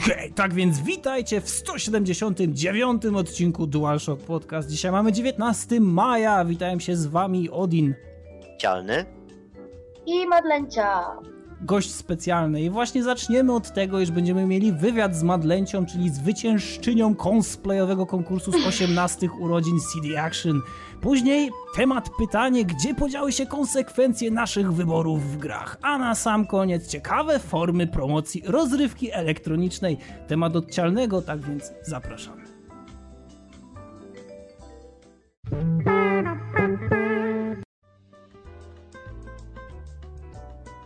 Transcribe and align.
Hej, 0.00 0.32
tak 0.32 0.54
więc 0.54 0.80
witajcie 0.80 1.40
w 1.40 1.48
179 1.48 3.06
odcinku 3.06 3.66
DualShock 3.66 4.22
Podcast. 4.22 4.70
Dzisiaj 4.70 4.92
mamy 4.92 5.12
19 5.12 5.80
maja. 5.80 6.44
Witają 6.44 6.78
się 6.78 6.96
z 6.96 7.06
wami 7.06 7.50
Odin. 7.50 7.94
Cialny. 8.58 9.04
I 10.06 10.26
Madlencia. 10.26 11.16
Gość 11.62 11.90
specjalny. 11.90 12.62
I 12.62 12.70
właśnie 12.70 13.02
zaczniemy 13.02 13.54
od 13.54 13.72
tego, 13.72 14.00
iż 14.00 14.10
będziemy 14.10 14.46
mieli 14.46 14.72
wywiad 14.72 15.16
z 15.16 15.22
Madlencią, 15.22 15.86
czyli 15.86 16.10
zwyciężczynią 16.10 17.14
cosplayowego 17.14 18.06
konkursu 18.06 18.52
z 18.52 18.66
18 18.66 19.28
urodzin 19.40 19.78
CD 19.80 20.22
Action. 20.22 20.60
Później 21.00 21.50
temat 21.76 22.10
pytanie, 22.18 22.64
gdzie 22.64 22.94
podziały 22.94 23.32
się 23.32 23.46
konsekwencje 23.46 24.30
naszych 24.30 24.72
wyborów 24.72 25.32
w 25.32 25.36
grach. 25.36 25.78
A 25.82 25.98
na 25.98 26.14
sam 26.14 26.46
koniec 26.46 26.88
ciekawe 26.88 27.38
formy 27.38 27.86
promocji 27.86 28.42
rozrywki 28.46 29.12
elektronicznej. 29.12 29.98
Temat 30.28 30.56
odcialnego, 30.56 31.22
tak 31.22 31.40
więc 31.40 31.72
zapraszamy. 31.82 32.42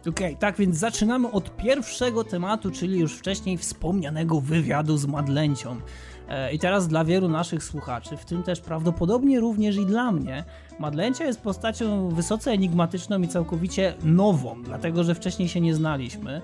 Okej, 0.09 0.27
okay, 0.27 0.37
tak 0.37 0.56
więc 0.56 0.77
zaczynamy 0.77 1.30
od 1.30 1.56
pierwszego 1.56 2.24
tematu, 2.24 2.70
czyli 2.70 2.98
już 2.98 3.19
wcześniej 3.19 3.59
wspomnianego 3.59 4.41
wywiadu 4.41 4.97
z 4.97 5.06
Madlencią. 5.06 5.80
E, 6.28 6.55
I 6.55 6.59
teraz 6.59 6.88
dla 6.88 7.05
wielu 7.05 7.28
naszych 7.28 7.64
słuchaczy, 7.64 8.16
w 8.16 8.24
tym 8.24 8.42
też 8.42 8.61
prawdopodobnie 8.61 9.41
również 9.41 9.77
i 9.77 9.87
dla 9.87 10.12
mnie, 10.12 10.45
Madlencia 10.78 11.27
jest 11.27 11.41
postacią 11.41 12.09
wysoce 12.09 12.50
enigmatyczną 12.50 13.23
i 13.23 13.28
całkowicie 13.28 13.95
nową, 14.02 14.62
dlatego 14.62 15.05
że 15.05 15.14
wcześniej 15.14 15.48
się 15.48 15.61
nie 15.61 15.74
znaliśmy. 15.74 16.42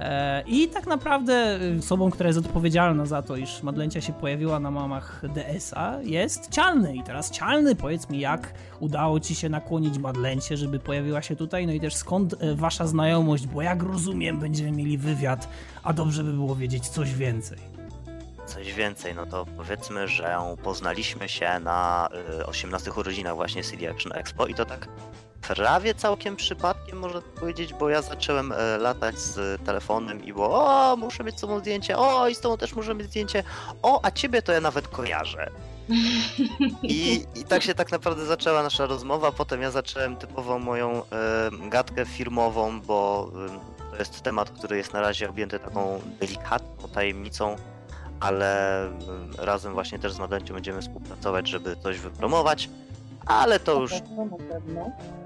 E, 0.00 0.42
I 0.46 0.68
tak 0.68 0.86
naprawdę 0.86 1.58
osobą, 1.78 2.10
która 2.10 2.26
jest 2.26 2.38
odpowiedzialna 2.38 3.06
za 3.06 3.22
to, 3.22 3.36
iż 3.36 3.62
Madlencia 3.62 4.00
się 4.00 4.12
pojawiła 4.12 4.60
na 4.60 4.70
mamach 4.70 5.22
DS-a 5.34 5.98
jest 6.02 6.50
Cialny. 6.50 6.96
I 6.96 7.02
teraz 7.02 7.30
Cialny, 7.30 7.76
powiedz 7.76 8.10
mi, 8.10 8.20
jak 8.20 8.54
udało 8.80 9.20
ci 9.20 9.34
się 9.34 9.48
nakłonić 9.48 9.98
Madlencie, 9.98 10.56
żeby 10.56 10.78
pojawiła 10.78 11.22
się 11.22 11.36
tutaj? 11.36 11.66
No 11.66 11.72
i 11.72 11.80
też 11.80 11.94
skąd 11.94 12.34
e, 12.42 12.54
wasza 12.54 12.86
znajomość, 12.86 13.46
bo 13.46 13.62
jak 13.62 13.82
rozumiem, 13.82 14.38
będziemy 14.38 14.72
mieli 14.72 14.98
wywiad, 14.98 15.48
a 15.82 15.92
dobrze 15.92 16.24
by 16.24 16.32
było 16.32 16.56
wiedzieć 16.56 16.88
coś 16.88 17.14
więcej. 17.14 17.58
Coś 18.46 18.74
więcej, 18.74 19.14
no 19.14 19.26
to 19.26 19.46
powiedzmy, 19.56 20.08
że 20.08 20.38
poznaliśmy 20.62 21.28
się 21.28 21.60
na 21.60 22.08
18 22.46 22.90
urodzinach 22.92 23.34
właśnie 23.34 23.62
CD 23.62 23.90
Action 23.90 24.12
Expo 24.12 24.46
i 24.46 24.54
to 24.54 24.64
tak 24.64 24.88
prawie 25.48 25.94
całkiem 25.94 26.36
przypadkiem, 26.36 26.98
można 26.98 27.20
powiedzieć, 27.20 27.74
bo 27.74 27.88
ja 27.88 28.02
zacząłem 28.02 28.52
e, 28.52 28.78
latać 28.78 29.18
z 29.18 29.62
telefonem 29.64 30.24
i 30.24 30.32
było, 30.32 30.64
o, 30.64 30.96
muszę 30.96 31.24
mieć 31.24 31.38
z 31.38 31.40
tobą 31.40 31.58
zdjęcie, 31.58 31.98
o, 31.98 32.28
i 32.28 32.34
z 32.34 32.40
tobą 32.40 32.56
też 32.56 32.74
muszę 32.74 32.94
mieć 32.94 33.06
zdjęcie, 33.06 33.44
o, 33.82 34.00
a 34.02 34.10
ciebie 34.10 34.42
to 34.42 34.52
ja 34.52 34.60
nawet 34.60 34.88
kojarzę. 34.88 35.50
I, 36.82 37.26
I 37.34 37.44
tak 37.44 37.62
się 37.62 37.74
tak 37.74 37.92
naprawdę 37.92 38.26
zaczęła 38.26 38.62
nasza 38.62 38.86
rozmowa. 38.86 39.32
Potem 39.32 39.62
ja 39.62 39.70
zacząłem 39.70 40.16
typową 40.16 40.58
moją 40.58 41.02
e, 41.04 41.50
gadkę 41.68 42.06
firmową, 42.06 42.80
bo 42.80 43.30
e, 43.46 43.90
to 43.90 43.96
jest 43.96 44.22
temat, 44.22 44.50
który 44.50 44.76
jest 44.76 44.92
na 44.92 45.00
razie 45.00 45.30
objęty 45.30 45.58
taką 45.58 46.00
delikatną 46.20 46.88
tajemnicą, 46.88 47.56
ale 48.20 48.84
e, 48.84 48.90
razem 49.38 49.72
właśnie 49.72 49.98
też 49.98 50.12
z 50.12 50.18
Madencią 50.18 50.54
będziemy 50.54 50.82
współpracować, 50.82 51.48
żeby 51.48 51.76
coś 51.76 51.98
wypromować. 51.98 52.68
Ale 53.26 53.60
to 53.60 53.80
już. 53.80 53.92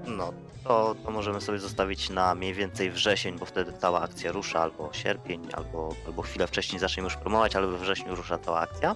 No, 0.07 0.33
to, 0.63 0.95
to 1.05 1.11
możemy 1.11 1.41
sobie 1.41 1.59
zostawić 1.59 2.09
na 2.09 2.35
mniej 2.35 2.53
więcej 2.53 2.91
wrzesień, 2.91 3.39
bo 3.39 3.45
wtedy 3.45 3.73
cała 3.73 4.01
akcja 4.01 4.31
rusza, 4.31 4.59
albo 4.59 4.89
sierpień, 4.93 5.47
albo, 5.53 5.89
albo 6.05 6.21
chwilę 6.21 6.47
wcześniej 6.47 6.79
zaczniemy 6.79 7.07
już 7.07 7.15
promować, 7.15 7.55
ale 7.55 7.67
we 7.67 7.77
wrześniu 7.77 8.15
rusza 8.15 8.37
cała 8.37 8.59
akcja. 8.59 8.95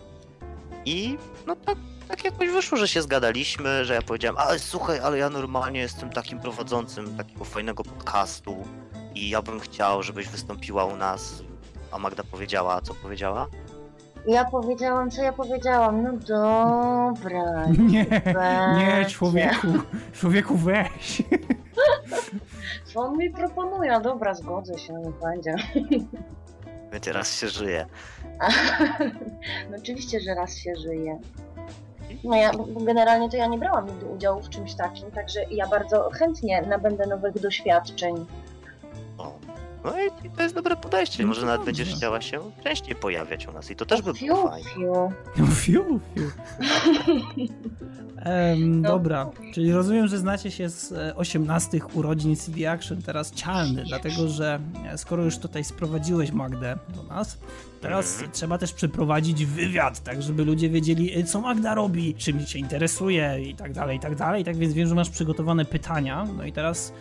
I 0.86 1.17
no 1.47 1.56
tak, 1.56 1.78
tak 2.08 2.23
jakoś 2.23 2.50
wyszło, 2.50 2.78
że 2.78 2.88
się 2.88 3.01
zgadaliśmy, 3.01 3.85
że 3.85 3.94
ja 3.94 4.01
powiedziałem, 4.01 4.38
ale 4.38 4.59
słuchaj, 4.59 5.00
ale 5.00 5.18
ja 5.18 5.29
normalnie 5.29 5.79
jestem 5.79 6.09
takim 6.09 6.40
prowadzącym 6.40 7.18
takiego 7.18 7.46
fajnego 7.46 7.84
podcastu 7.84 8.68
i 9.16 9.29
ja 9.29 9.41
bym 9.41 9.59
chciał, 9.59 10.03
żebyś 10.03 10.28
wystąpiła 10.28 10.85
u 10.85 10.96
nas. 10.96 11.44
A 11.91 12.00
Magda 12.00 12.23
powiedziała, 12.23 12.81
co 12.81 12.94
powiedziała? 12.94 13.47
Ja 14.29 14.45
powiedziałam, 14.45 15.12
co 15.12 15.22
ja 15.23 15.34
powiedziałam. 15.34 16.03
No 16.03 16.12
dobra. 16.13 17.67
Nie, 17.91 18.06
nie, 18.78 19.06
człowieku, 19.09 19.67
człowieku 20.13 20.56
weź. 20.56 21.23
Co 22.94 23.00
on 23.00 23.17
mi 23.17 23.29
proponuje? 23.29 24.00
Dobra, 24.03 24.34
zgodzę 24.34 24.79
się, 24.79 24.94
nie 24.94 25.12
będzie. 25.23 25.56
Będzie 26.91 27.13
raz 27.13 27.40
się 27.40 27.47
żyje. 27.47 27.85
no 29.69 29.78
oczywiście, 29.78 30.19
że 30.19 30.35
raz 30.35 30.57
się 30.57 30.75
żyje. 30.75 31.19
No 32.23 32.35
ja 32.35 32.51
generalnie 32.85 33.29
to 33.29 33.38
ja 33.38 33.47
nie 33.47 33.57
brałam 33.57 33.88
nigdy 33.88 34.06
udziału 34.06 34.41
w 34.41 34.50
czymś 34.50 34.75
takim, 34.75 35.11
także 35.11 35.40
ja 35.51 35.67
bardzo 35.67 36.09
chętnie 36.09 36.61
nabędę 36.61 37.07
nowych 37.07 37.40
doświadczeń. 37.40 38.25
No 39.84 39.94
i 40.01 40.29
to 40.35 40.44
jest 40.44 40.56
dobre 40.56 40.75
podejście. 40.75 41.25
Może 41.25 41.45
nawet 41.45 41.66
będziesz 41.66 41.95
chciała 41.95 42.22
się 42.22 42.51
częściej 42.63 42.95
pojawiać 42.95 43.47
u 43.47 43.51
nas 43.51 43.72
i 43.72 43.75
to 43.75 43.85
też 43.85 44.01
by 44.01 44.13
było 44.13 44.50
fajnie. 44.50 44.69
Fiu, 45.35 45.47
fiu. 45.62 46.00
fiu. 46.16 46.31
No. 48.57 48.90
Dobra, 48.90 49.29
czyli 49.53 49.72
rozumiem, 49.72 50.07
że 50.07 50.17
znacie 50.17 50.51
się 50.51 50.69
z 50.69 50.94
18 51.16 51.78
e, 51.78 51.81
urodzin 51.94 52.35
CD 52.35 52.72
Action, 52.72 53.01
teraz 53.01 53.31
cialny, 53.31 53.84
dlatego 53.88 54.28
że 54.28 54.59
e, 54.85 54.97
skoro 54.97 55.23
już 55.23 55.38
tutaj 55.38 55.63
sprowadziłeś 55.63 56.31
Magdę 56.31 56.78
do 56.96 57.03
nas, 57.03 57.38
teraz 57.81 58.19
mm. 58.19 58.31
trzeba 58.31 58.57
też 58.57 58.73
przeprowadzić 58.73 59.46
wywiad, 59.46 60.03
tak 60.03 60.22
żeby 60.22 60.46
ludzie 60.46 60.69
wiedzieli, 60.69 61.19
e, 61.19 61.23
co 61.23 61.41
Magda 61.41 61.75
robi, 61.75 62.16
czym 62.16 62.46
się 62.46 62.59
interesuje 62.59 63.41
i 63.41 63.56
tak 63.56 63.73
dalej, 63.73 63.97
i 63.97 64.00
tak 64.00 64.16
dalej. 64.16 64.44
Tak 64.44 64.57
więc 64.57 64.73
wiem, 64.73 64.88
że 64.88 64.96
masz 64.96 65.09
przygotowane 65.09 65.66
pytania, 65.66 66.28
no 66.38 66.46
i 66.46 66.51
teraz 66.51 66.94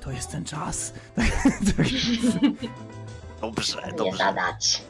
to 0.00 0.10
jest 0.10 0.30
ten 0.30 0.44
czas. 0.44 0.92
Dobrze, 3.40 3.82
dobrze. 3.96 4.04
Nie 4.04 4.16
zadać. 4.16 4.82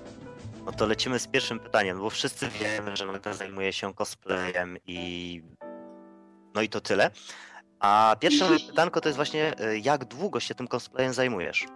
No 0.67 0.73
to 0.73 0.87
lecimy 0.87 1.19
z 1.19 1.27
pierwszym 1.27 1.61
pytaniem, 1.61 1.99
bo 1.99 2.11
wszyscy 2.11 2.49
wiemy, 2.49 2.97
że 2.97 3.07
Magda 3.07 3.33
zajmuje 3.33 3.73
się 3.73 3.95
cosplayem 3.95 4.79
i 4.87 5.43
no 6.55 6.63
i 6.63 6.69
to 6.69 6.81
tyle. 6.81 7.11
A 7.81 8.17
pierwsze 8.21 8.45
moje 8.45 8.61
pytanko 8.71 9.01
to 9.01 9.09
jest 9.09 9.17
właśnie, 9.17 9.59
e, 9.61 9.79
jak 9.79 10.05
długo 10.05 10.41
się 10.41 10.55
tym 10.55 10.69
cosplayem 10.69 11.13
zajmujesz? 11.13 11.67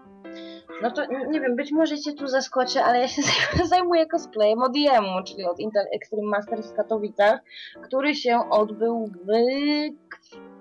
No 0.83 0.91
to 0.91 1.07
nie 1.07 1.41
wiem, 1.41 1.57
być 1.57 1.73
może 1.73 1.99
cię 1.99 2.13
tu 2.13 2.29
zaskoczę, 2.29 2.85
ale 2.85 3.01
ja 3.01 3.09
się 3.09 3.23
zajmuję 3.65 4.07
cosplayem 4.07 4.63
od 4.63 4.77
IEM-u, 4.77 5.25
czyli 5.25 5.45
od 5.45 5.61
Intel 5.61 5.87
Extreme 5.93 6.29
Masters 6.29 6.71
w 6.71 6.75
Katowicach, 6.75 7.41
który 7.83 8.15
się 8.15 8.41
odbył 8.51 9.11
w 9.27 9.31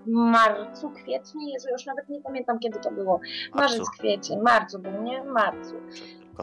marcu, 0.08 0.92
kwietniu, 0.92 1.42
Jezu, 1.54 1.70
już 1.70 1.86
nawet 1.86 2.10
nie 2.10 2.22
pamiętam 2.22 2.60
kiedy 2.60 2.80
to 2.80 2.92
było. 2.92 3.20
Marzec, 3.54 3.90
kwiecień, 3.90 4.40
marcu 4.42 4.80
był, 4.80 5.02
nie? 5.02 5.24
Marcu. 5.24 5.76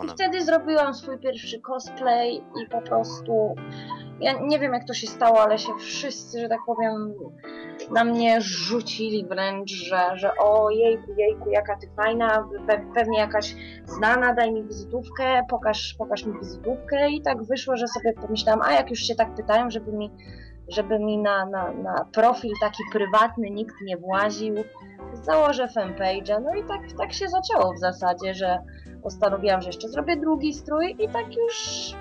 I 0.04 0.08
wtedy 0.08 0.44
zrobiłam 0.44 0.94
swój 0.94 1.18
pierwszy 1.18 1.60
cosplay 1.60 2.36
i 2.36 2.68
po 2.70 2.80
prostu 2.80 3.54
ja 4.20 4.32
nie 4.40 4.58
wiem 4.58 4.72
jak 4.72 4.84
to 4.84 4.94
się 4.94 5.06
stało, 5.06 5.42
ale 5.42 5.58
się 5.58 5.72
wszyscy, 5.78 6.40
że 6.40 6.48
tak 6.48 6.58
powiem, 6.66 7.14
na 7.90 8.04
mnie 8.04 8.40
rzucili 8.40 9.26
wręcz, 9.26 9.70
że, 9.70 10.10
że 10.14 10.30
o 10.36 10.70
jejku, 10.70 11.14
jejku, 11.16 11.50
jaka 11.50 11.76
ty 11.76 11.88
fajna, 11.96 12.48
pewnie 12.94 13.18
jakaś 13.18 13.56
znana, 13.84 14.34
daj 14.34 14.52
mi 14.52 14.64
wizytówkę, 14.64 15.42
pokaż, 15.48 15.94
pokaż 15.98 16.24
mi 16.24 16.38
wizytówkę 16.38 17.10
i 17.10 17.22
tak 17.22 17.44
wyszło, 17.44 17.76
że 17.76 17.88
sobie 17.88 18.12
pomyślałam, 18.12 18.62
a 18.62 18.72
jak 18.72 18.90
już 18.90 18.98
się 18.98 19.14
tak 19.14 19.34
pytają, 19.34 19.70
żeby 19.70 19.92
mi 19.92 20.10
żeby 20.68 20.98
mi 20.98 21.18
na, 21.18 21.46
na, 21.46 21.72
na 21.72 22.04
profil 22.12 22.52
taki 22.60 22.82
prywatny 22.92 23.50
nikt 23.50 23.74
nie 23.82 23.96
właził. 23.96 24.54
Założę 25.22 25.66
fanpage'a, 25.66 26.42
no 26.42 26.54
i 26.54 26.64
tak, 26.64 26.80
tak 26.98 27.12
się 27.12 27.28
zaczęło 27.28 27.74
w 27.74 27.78
zasadzie, 27.78 28.34
że 28.34 28.58
postanowiłam, 29.02 29.62
że 29.62 29.68
jeszcze 29.68 29.88
zrobię 29.88 30.16
drugi 30.16 30.54
strój 30.54 30.96
i 30.98 31.08
tak 31.08 31.36
już 31.36 31.56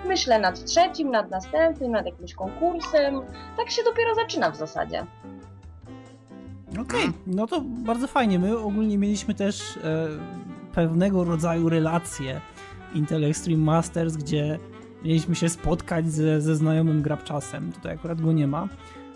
myślę 0.08 0.40
nad 0.40 0.66
trzecim, 0.66 1.12
nad 1.12 1.30
następnym, 1.30 1.92
nad 1.92 2.06
jakimś 2.06 2.34
konkursem. 2.34 3.22
Tak 3.58 3.72
się 3.72 3.84
dopiero 3.84 4.16
zaczyna 4.16 4.52
w 4.52 4.56
zasadzie. 4.56 5.06
Okej, 6.72 6.84
okay. 6.84 7.14
no 7.28 7.48
to 7.48 7.62
bardzo 7.62 8.08
fajnie. 8.08 8.40
My 8.40 8.58
ogólnie 8.58 8.98
mieliśmy 8.98 9.34
też 9.34 9.78
e, 9.78 10.08
pewnego 10.74 11.24
rodzaju 11.24 11.70
relacje 11.70 12.42
Intel 12.94 13.24
Extreme 13.26 13.64
Masters, 13.64 14.18
gdzie 14.18 14.60
mieliśmy 15.06 15.36
się 15.36 15.50
spotkać 15.50 16.12
ze, 16.12 16.42
ze 16.42 16.56
znajomym 16.56 17.02
grabczasem. 17.02 17.72
Tutaj 17.72 17.94
akurat 17.94 18.22
go 18.22 18.32
nie 18.32 18.48
ma. 18.48 18.68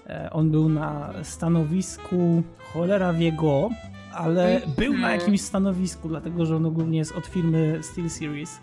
E, 0.08 0.30
on 0.32 0.52
był 0.52 0.70
na 0.70 1.14
stanowisku 1.24 2.44
cholera 2.74 3.14
wie 3.14 3.32
go, 3.32 3.70
ale 4.14 4.56
mhm. 4.56 4.74
był 4.78 4.94
na 4.98 5.12
jakimś 5.12 5.42
stanowisku, 5.42 6.10
dlatego 6.10 6.46
że 6.46 6.56
on 6.56 6.66
ogólnie 6.66 6.98
jest 6.98 7.12
od 7.12 7.26
firmy 7.26 7.80
SteelSeries. 7.82 8.60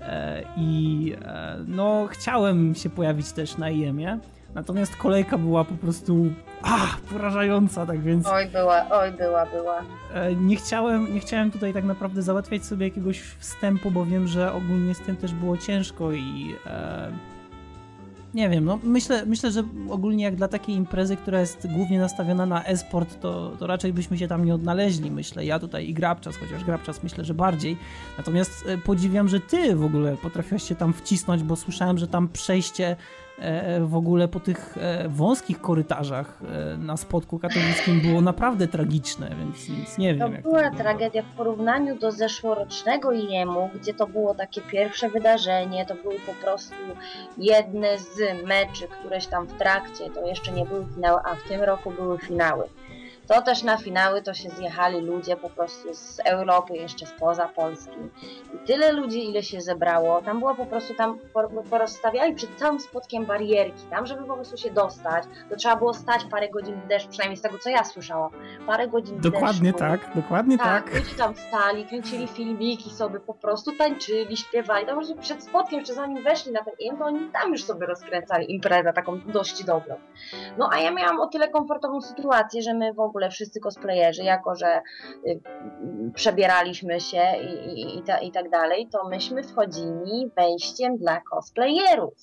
E, 0.00 0.42
I 0.56 1.12
e, 1.22 1.56
no, 1.66 2.08
chciałem 2.10 2.74
się 2.74 2.90
pojawić 2.90 3.32
też 3.32 3.58
na 3.58 3.70
IEM-ie, 3.70 4.18
Natomiast 4.56 4.96
kolejka 4.96 5.38
była 5.38 5.64
po 5.64 5.74
prostu 5.74 6.26
a, 6.66 7.12
porażająca, 7.12 7.86
tak 7.86 8.00
więc... 8.00 8.26
Oj, 8.26 8.46
była, 8.46 8.86
oj, 8.90 9.12
była, 9.12 9.46
była. 9.46 9.82
E, 10.14 10.34
nie 10.34 10.56
chciałem, 10.56 11.14
nie 11.14 11.20
chciałem 11.20 11.50
tutaj 11.50 11.72
tak 11.72 11.84
naprawdę 11.84 12.22
załatwiać 12.22 12.64
sobie 12.64 12.88
jakiegoś 12.88 13.20
wstępu, 13.20 13.90
bo 13.90 14.04
wiem, 14.04 14.28
że 14.28 14.52
ogólnie 14.52 14.94
z 14.94 15.00
tym 15.00 15.16
też 15.16 15.34
było 15.34 15.56
ciężko 15.56 16.12
i... 16.12 16.54
E, 16.66 17.12
nie 18.34 18.48
wiem, 18.48 18.64
no 18.64 18.78
myślę, 18.82 19.26
myślę, 19.26 19.50
że 19.50 19.62
ogólnie 19.90 20.24
jak 20.24 20.36
dla 20.36 20.48
takiej 20.48 20.76
imprezy, 20.76 21.16
która 21.16 21.40
jest 21.40 21.66
głównie 21.72 21.98
nastawiona 21.98 22.46
na 22.46 22.64
e-sport, 22.64 23.20
to, 23.20 23.52
to 23.58 23.66
raczej 23.66 23.92
byśmy 23.92 24.18
się 24.18 24.28
tam 24.28 24.44
nie 24.44 24.54
odnaleźli, 24.54 25.10
myślę. 25.10 25.44
Ja 25.44 25.58
tutaj 25.58 25.88
i 25.88 25.94
Grabczas, 25.94 26.36
chociaż 26.36 26.64
Grabczas 26.64 27.02
myślę, 27.02 27.24
że 27.24 27.34
bardziej. 27.34 27.76
Natomiast 28.18 28.66
e, 28.68 28.78
podziwiam, 28.78 29.28
że 29.28 29.40
ty 29.40 29.76
w 29.76 29.84
ogóle 29.84 30.16
potrafiłaś 30.16 30.62
się 30.62 30.74
tam 30.74 30.92
wcisnąć, 30.92 31.42
bo 31.42 31.56
słyszałem, 31.56 31.98
że 31.98 32.06
tam 32.08 32.28
przejście 32.28 32.96
w 33.80 33.96
ogóle 33.96 34.28
po 34.28 34.40
tych 34.40 34.78
e, 34.80 35.08
wąskich 35.08 35.60
korytarzach 35.60 36.42
e, 36.42 36.76
na 36.76 36.96
spotku 36.96 37.38
katowickim 37.38 38.00
było 38.00 38.20
naprawdę 38.20 38.68
tragiczne, 38.68 39.30
więc, 39.38 39.66
więc 39.66 39.98
nie 39.98 40.14
wiem. 40.14 40.36
To 40.36 40.42
była 40.42 40.70
to 40.70 40.76
tragedia 40.76 41.22
w 41.22 41.36
porównaniu 41.36 41.98
do 41.98 42.12
zeszłorocznego 42.12 43.12
IEM-u, 43.12 43.70
gdzie 43.74 43.94
to 43.94 44.06
było 44.06 44.34
takie 44.34 44.60
pierwsze 44.60 45.08
wydarzenie, 45.08 45.86
to 45.86 45.94
były 45.94 46.14
po 46.18 46.32
prostu 46.32 46.74
jedne 47.38 47.98
z 47.98 48.46
meczy, 48.46 48.88
któreś 48.88 49.26
tam 49.26 49.46
w 49.46 49.52
trakcie, 49.52 50.10
to 50.10 50.26
jeszcze 50.26 50.52
nie 50.52 50.64
były 50.64 50.86
finały, 50.94 51.20
a 51.24 51.34
w 51.34 51.48
tym 51.48 51.62
roku 51.62 51.90
były 51.90 52.18
finały. 52.18 52.64
To 53.26 53.42
też 53.42 53.62
na 53.62 53.76
finały 53.76 54.22
to 54.22 54.34
się 54.34 54.50
zjechali 54.50 55.00
ludzie 55.00 55.36
po 55.36 55.50
prostu 55.50 55.94
z 55.94 56.20
Europy, 56.24 56.74
jeszcze 56.74 57.06
spoza 57.06 57.48
Polski. 57.48 57.96
I 58.54 58.66
tyle 58.66 58.92
ludzi, 58.92 59.30
ile 59.30 59.42
się 59.42 59.60
zebrało, 59.60 60.22
tam 60.22 60.38
było 60.38 60.54
po 60.54 60.66
prostu, 60.66 60.94
tam 60.94 61.18
porozstawiali 61.70 62.34
przed 62.34 62.54
całym 62.56 62.80
spotkiem 62.80 63.24
barierki, 63.24 63.82
tam 63.90 64.06
żeby 64.06 64.24
po 64.24 64.34
prostu 64.34 64.56
się 64.56 64.70
dostać, 64.70 65.24
to 65.50 65.56
trzeba 65.56 65.76
było 65.76 65.94
stać 65.94 66.24
parę 66.24 66.48
godzin 66.48 66.80
w 66.80 66.86
deszczu, 66.86 67.08
przynajmniej 67.08 67.36
z 67.36 67.42
tego 67.42 67.58
co 67.58 67.70
ja 67.70 67.84
słyszałam, 67.84 68.30
parę 68.66 68.88
godzin 68.88 69.20
Dokładnie 69.20 69.72
deszczu. 69.72 69.78
tak, 69.78 70.14
dokładnie 70.14 70.58
tak. 70.58 70.84
Tak, 70.84 70.94
ludzie 70.94 71.14
tam 71.18 71.34
stali, 71.36 71.86
kręcili 71.86 72.26
filmiki 72.26 72.90
sobie, 72.90 73.20
po 73.20 73.34
prostu 73.34 73.72
tańczyli, 73.76 74.36
śpiewali, 74.36 74.86
tam 74.86 75.00
przed 75.20 75.44
spotkiem, 75.44 75.78
jeszcze 75.78 75.94
zanim 75.94 76.24
weszli 76.24 76.52
na 76.52 76.64
ten 76.64 76.74
im, 76.78 76.96
to 76.98 77.04
oni 77.04 77.30
tam 77.32 77.52
już 77.52 77.64
sobie 77.64 77.86
rozkręcali 77.86 78.52
imprezę 78.54 78.92
taką 78.92 79.20
dość 79.20 79.64
dobrą. 79.64 79.94
No 80.58 80.70
a 80.72 80.78
ja 80.78 80.90
miałam 80.90 81.20
o 81.20 81.26
tyle 81.26 81.48
komfortową 81.48 82.00
sytuację, 82.00 82.62
że 82.62 82.74
my 82.74 82.92
w 82.92 83.00
ogóle 83.00 83.15
ogóle 83.16 83.30
wszyscy 83.30 83.60
cosplayerzy, 83.60 84.22
jako 84.22 84.54
że 84.54 84.80
y, 85.26 85.40
przebieraliśmy 86.14 87.00
się 87.00 87.22
i, 87.40 87.80
i, 87.80 87.98
i, 87.98 88.02
ta, 88.02 88.18
i 88.18 88.32
tak 88.32 88.50
dalej, 88.50 88.88
to 88.92 89.08
myśmy 89.08 89.42
wchodzili 89.42 90.30
wejściem 90.36 90.96
dla 90.96 91.20
cosplayerów. 91.20 92.14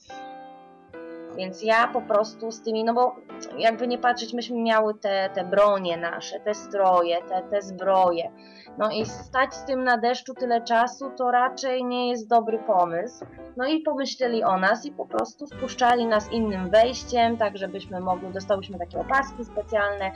Więc 1.38 1.64
ja 1.64 1.88
po 1.88 2.02
prostu 2.02 2.52
z 2.52 2.62
tymi, 2.62 2.84
no 2.84 2.94
bo 2.94 3.16
jakby 3.58 3.88
nie 3.88 3.98
patrzeć, 3.98 4.34
myśmy 4.34 4.62
miały 4.62 4.94
te, 4.94 5.30
te 5.34 5.44
bronie 5.44 5.98
nasze, 5.98 6.40
te 6.40 6.54
stroje, 6.54 7.18
te, 7.22 7.42
te 7.42 7.62
zbroje. 7.62 8.32
No 8.78 8.92
i 8.92 9.06
stać 9.06 9.54
z 9.54 9.66
tym 9.66 9.84
na 9.84 9.98
deszczu 9.98 10.34
tyle 10.34 10.62
czasu 10.62 11.12
to 11.18 11.32
raczej 11.32 11.86
nie 11.86 12.10
jest 12.10 12.28
dobry 12.28 12.60
pomysł. 12.60 13.26
No 13.58 13.68
i 13.68 13.80
pomyśleli 13.80 14.44
o 14.44 14.58
nas 14.58 14.86
i 14.86 14.92
po 14.92 15.06
prostu 15.06 15.48
wpuszczali 15.48 16.06
nas 16.06 16.32
innym 16.32 16.70
wejściem, 16.70 17.38
tak 17.38 17.58
żebyśmy 17.58 18.00
mogli, 18.00 18.34
dostałyśmy 18.34 18.80
takie 18.80 19.00
opaski 19.00 19.46
specjalne, 19.46 20.12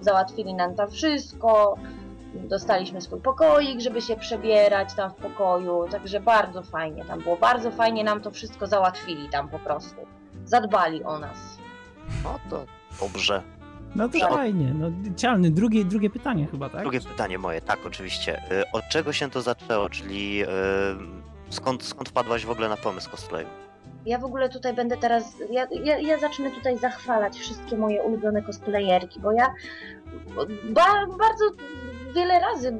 załatwili 0.00 0.54
nam 0.54 0.74
tam 0.74 0.90
wszystko, 0.90 1.76
dostaliśmy 2.34 3.00
swój 3.00 3.20
pokoik, 3.20 3.80
żeby 3.80 4.00
się 4.00 4.16
przebierać 4.16 4.94
tam 4.94 5.10
w 5.10 5.14
pokoju, 5.14 5.88
także 5.90 6.20
bardzo 6.20 6.62
fajnie 6.62 7.04
tam 7.04 7.20
było, 7.20 7.36
bardzo 7.36 7.70
fajnie 7.70 8.04
nam 8.04 8.20
to 8.20 8.30
wszystko 8.30 8.66
załatwili 8.66 9.28
tam 9.28 9.48
po 9.48 9.58
prostu 9.58 10.00
zadbali 10.44 11.04
o 11.04 11.18
nas. 11.18 11.58
No 12.24 12.38
to 12.50 12.66
dobrze. 13.00 13.42
No 13.94 14.08
to 14.08 14.18
fajnie. 14.18 14.74
No, 14.74 14.90
cialny, 15.16 15.50
drugie, 15.50 15.84
drugie 15.84 16.10
pytanie 16.10 16.46
chyba, 16.46 16.68
tak? 16.68 16.80
Drugie 16.80 17.00
pytanie 17.00 17.38
moje, 17.38 17.60
tak, 17.60 17.78
oczywiście. 17.86 18.42
Y, 18.52 18.70
od 18.72 18.88
czego 18.88 19.12
się 19.12 19.30
to 19.30 19.42
zaczęło, 19.42 19.88
czyli 19.88 20.36
yy, 20.36 20.46
skąd, 21.50 21.84
skąd 21.84 22.08
wpadłaś 22.08 22.44
w 22.44 22.50
ogóle 22.50 22.68
na 22.68 22.76
pomysł 22.76 23.10
cosplayu? 23.10 23.46
Ja 24.06 24.18
w 24.18 24.24
ogóle 24.24 24.48
tutaj 24.48 24.74
będę 24.74 24.96
teraz, 24.96 25.36
ja, 25.50 25.66
ja, 25.84 25.98
ja 25.98 26.18
zacznę 26.18 26.50
tutaj 26.50 26.78
zachwalać 26.78 27.38
wszystkie 27.38 27.76
moje 27.76 28.02
ulubione 28.02 28.42
cosplayerki, 28.42 29.20
bo 29.20 29.32
ja 29.32 29.54
ba, 30.64 31.06
bardzo 31.06 31.44
wiele 32.14 32.40
razy 32.40 32.78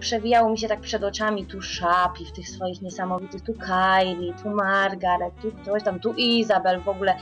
przewijało 0.00 0.50
mi 0.50 0.58
się 0.58 0.68
tak 0.68 0.80
przed 0.80 1.04
oczami 1.04 1.46
tu 1.46 1.62
Szapi 1.62 2.24
w 2.24 2.32
tych 2.32 2.48
swoich 2.48 2.82
niesamowitych, 2.82 3.42
tu 3.42 3.54
Kylie, 3.54 4.34
tu 4.42 4.50
Margaret, 4.50 5.34
tu 5.42 5.52
ktoś 5.52 5.82
tam, 5.82 6.00
tu 6.00 6.12
Izabel 6.12 6.80
w 6.80 6.88
ogóle. 6.88 7.16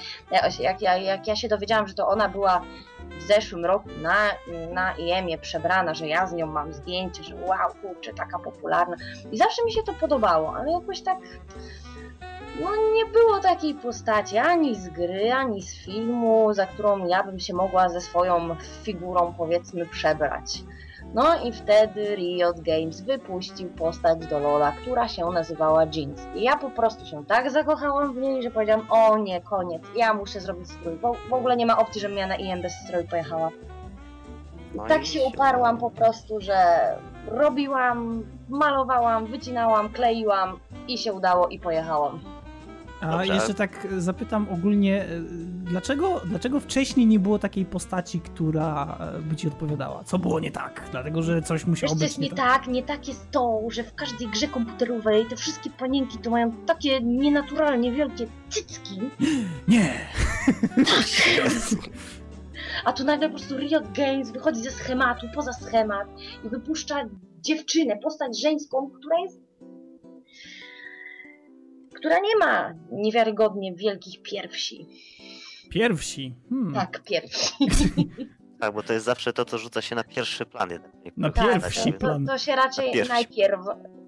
Jak 0.61 0.83
ja, 0.83 0.97
jak 0.97 1.27
ja 1.27 1.37
się 1.37 1.49
dowiedziałam, 1.49 1.89
że 1.89 1.95
to 1.95 2.09
ona 2.09 2.29
była 2.29 2.61
w 3.19 3.23
zeszłym 3.23 3.65
roku 3.65 3.89
na, 4.03 4.17
na 4.73 4.97
IEM-ie 4.97 5.39
przebrana, 5.39 5.95
że 5.95 6.09
ja 6.09 6.27
z 6.27 6.33
nią 6.33 6.47
mam 6.47 6.73
zdjęcie, 6.73 7.23
że 7.23 7.35
wow, 7.35 7.75
kurczę, 7.83 8.15
taka 8.15 8.39
popularna. 8.39 8.97
I 9.33 9.39
zawsze 9.39 9.65
mi 9.65 9.73
się 9.73 9.83
to 9.83 9.93
podobało, 9.93 10.57
ale 10.57 10.73
jakoś 10.73 11.03
tak 11.03 11.19
no 12.61 12.71
nie 12.95 13.07
było 13.07 13.41
takiej 13.41 13.75
postaci 13.75 14.39
ani 14.39 14.75
z 14.77 14.89
gry, 14.89 15.33
ani 15.33 15.63
z 15.63 15.85
filmu, 15.85 16.55
za 16.55 16.67
którą 16.67 17.07
ja 17.07 17.23
bym 17.23 17.41
się 17.41 17.55
mogła 17.55 17.89
ze 17.89 18.01
swoją 18.01 18.57
figurą 18.83 19.35
powiedzmy 19.39 19.87
przebrać. 19.87 20.63
No 21.15 21.45
i 21.45 21.53
wtedy 21.53 22.17
Riot 22.17 22.61
Games 22.61 23.01
wypuścił 23.01 23.69
postać 23.69 24.27
do 24.27 24.39
Lola, 24.39 24.73
która 24.73 25.09
się 25.09 25.27
nazywała 25.27 25.85
Jinx. 25.87 26.27
I 26.35 26.43
ja 26.43 26.57
po 26.57 26.71
prostu 26.71 27.07
się 27.07 27.25
tak 27.27 27.51
zakochałam 27.51 28.15
w 28.15 28.17
niej, 28.17 28.43
że 28.43 28.51
powiedziałam, 28.51 28.87
o 28.91 29.19
nie, 29.19 29.41
koniec, 29.41 29.83
ja 29.97 30.15
muszę 30.15 30.41
zrobić 30.41 30.71
strój. 30.71 30.97
Bo 30.97 31.17
w 31.31 31.33
ogóle 31.33 31.57
nie 31.57 31.67
ma 31.67 31.79
opcji, 31.79 32.01
żebym 32.01 32.17
ja 32.17 32.27
na 32.27 32.37
IM 32.37 32.63
bez 32.63 32.73
stroju 32.73 33.09
pojechała. 33.09 33.51
I 34.75 34.77
no 34.77 34.87
tak 34.87 35.05
się 35.05 35.21
uparłam 35.23 35.79
po 35.79 35.91
prostu, 35.91 36.41
że 36.41 36.57
robiłam, 37.27 38.25
malowałam, 38.49 39.27
wycinałam, 39.27 39.89
kleiłam 39.89 40.59
i 40.89 40.99
się 40.99 41.13
udało 41.13 41.49
i 41.49 41.59
pojechałam. 41.59 42.34
A 43.05 43.19
Dobrze. 43.19 43.35
jeszcze 43.35 43.55
tak 43.55 43.87
zapytam 43.99 44.47
ogólnie, 44.51 45.03
e, 45.03 45.07
dlaczego, 45.65 46.21
dlaczego 46.25 46.61
wcześniej 46.61 47.07
nie 47.07 47.19
było 47.19 47.39
takiej 47.39 47.65
postaci, 47.65 48.21
która 48.21 48.99
e, 49.01 49.23
by 49.23 49.37
ci 49.37 49.49
odpowiadała? 49.49 50.05
Co 50.05 50.19
było 50.19 50.41
nie 50.41 50.51
tak? 50.51 50.89
Dlatego, 50.91 51.23
że 51.23 51.43
coś 51.43 51.67
musiało 51.67 51.95
Wiesz, 51.95 52.01
być 52.01 52.09
jest 52.09 52.19
nie 52.19 52.29
tak. 52.29 52.37
tak. 52.65 52.69
Nie 52.69 52.83
tak 52.83 53.09
jest 53.09 53.31
to, 53.31 53.61
że 53.69 53.85
w 53.85 53.95
każdej 53.95 54.29
grze 54.29 54.49
komputerowej 54.49 55.27
te 55.27 55.37
wszystkie 55.37 55.71
panienki 55.71 56.19
to 56.19 56.31
mają 56.31 56.53
takie 56.53 57.01
nienaturalnie 57.01 57.93
wielkie 57.93 58.27
cycki. 58.49 59.01
Nie! 59.69 59.95
A 62.85 62.93
tu 62.93 63.05
nagle 63.05 63.29
po 63.29 63.35
prostu 63.37 63.57
Riot 63.59 63.93
Games 63.93 64.31
wychodzi 64.33 64.61
ze 64.63 64.71
schematu, 64.71 65.27
poza 65.35 65.53
schemat 65.53 66.09
i 66.45 66.49
wypuszcza 66.49 67.05
dziewczynę, 67.41 67.97
postać 67.97 68.41
żeńską, 68.41 68.91
która 68.91 69.17
jest 69.19 69.44
która 72.05 72.19
nie 72.19 72.37
ma 72.37 72.75
niewiarygodnie 72.93 73.75
wielkich 73.75 74.23
piersi. 74.23 74.89
Pierwsi? 75.71 76.35
Hmm. 76.49 76.75
Tak, 76.75 77.03
pierwsi. 77.03 77.55
Tak, 78.61 78.75
bo 78.75 78.83
to 78.83 78.93
jest 78.93 79.07
zawsze 79.07 79.33
to, 79.33 79.45
co 79.45 79.59
rzuca 79.59 79.83
się 79.83 79.95
na 79.97 80.05
pierwszy 80.05 80.47
plan. 80.47 80.69
Na 81.17 81.31
tak, 81.31 81.53
pierwszy 81.53 81.93
plan. 81.93 82.27
To, 82.27 82.33
to, 82.33 82.39
się 82.39 82.57
raczej 82.57 82.93
najpierw 83.09 83.61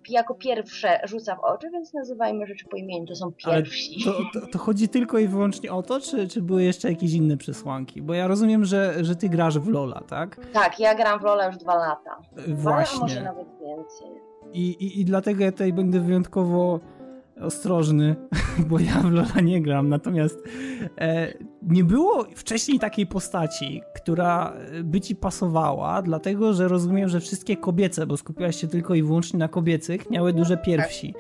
jako 0.08 0.34
pierwsze 0.34 1.00
rzuca 1.04 1.36
w 1.36 1.40
oczy, 1.40 1.70
więc 1.70 1.94
nazywajmy 1.94 2.46
rzeczy 2.46 2.64
po 2.70 2.76
imieniu, 2.76 3.06
to 3.06 3.14
są 3.14 3.32
pierwsi. 3.32 4.04
To, 4.04 4.40
to, 4.40 4.46
to, 4.46 4.58
chodzi 4.58 4.88
tylko 4.88 5.18
i 5.18 5.28
wyłącznie 5.28 5.72
o 5.72 5.82
to, 5.82 6.00
czy, 6.00 6.28
czy 6.28 6.42
były 6.42 6.62
jeszcze 6.62 6.88
jakieś 6.90 7.12
inne 7.12 7.36
przesłanki? 7.36 8.02
Bo 8.02 8.14
ja 8.14 8.26
rozumiem, 8.26 8.64
że, 8.64 9.04
że 9.04 9.16
ty 9.16 9.28
grasz 9.28 9.58
w 9.58 9.68
Lola, 9.68 10.00
tak? 10.00 10.40
Tak, 10.52 10.80
ja 10.80 10.94
gram 10.94 11.20
w 11.20 11.22
Lola 11.22 11.46
już 11.46 11.56
dwa 11.56 11.74
lata. 11.74 12.18
Właśnie. 12.48 12.96
Dwa, 12.96 13.06
może 13.06 13.22
nawet 13.22 13.48
więcej. 13.60 14.08
I, 14.52 14.68
i, 14.70 15.00
I 15.00 15.04
dlatego 15.04 15.44
ja 15.44 15.52
tutaj 15.52 15.72
będę 15.72 16.00
wyjątkowo 16.00 16.80
ostrożny, 17.40 18.16
bo 18.68 18.78
ja 18.78 19.00
w 19.00 19.10
Lola 19.10 19.40
nie 19.42 19.62
gram, 19.62 19.88
natomiast 19.88 20.42
e, 20.98 21.34
nie 21.62 21.84
było 21.84 22.24
wcześniej 22.34 22.78
takiej 22.78 23.06
postaci, 23.06 23.82
która 23.94 24.52
by 24.84 25.00
ci 25.00 25.16
pasowała, 25.16 26.02
dlatego, 26.02 26.52
że 26.52 26.68
rozumiem, 26.68 27.08
że 27.08 27.20
wszystkie 27.20 27.56
kobiece, 27.56 28.06
bo 28.06 28.16
skupiłaś 28.16 28.56
się 28.56 28.68
tylko 28.68 28.94
i 28.94 29.02
wyłącznie 29.02 29.38
na 29.38 29.48
kobiecych, 29.48 30.10
miały 30.10 30.32
duże 30.32 30.56
piersi. 30.56 31.14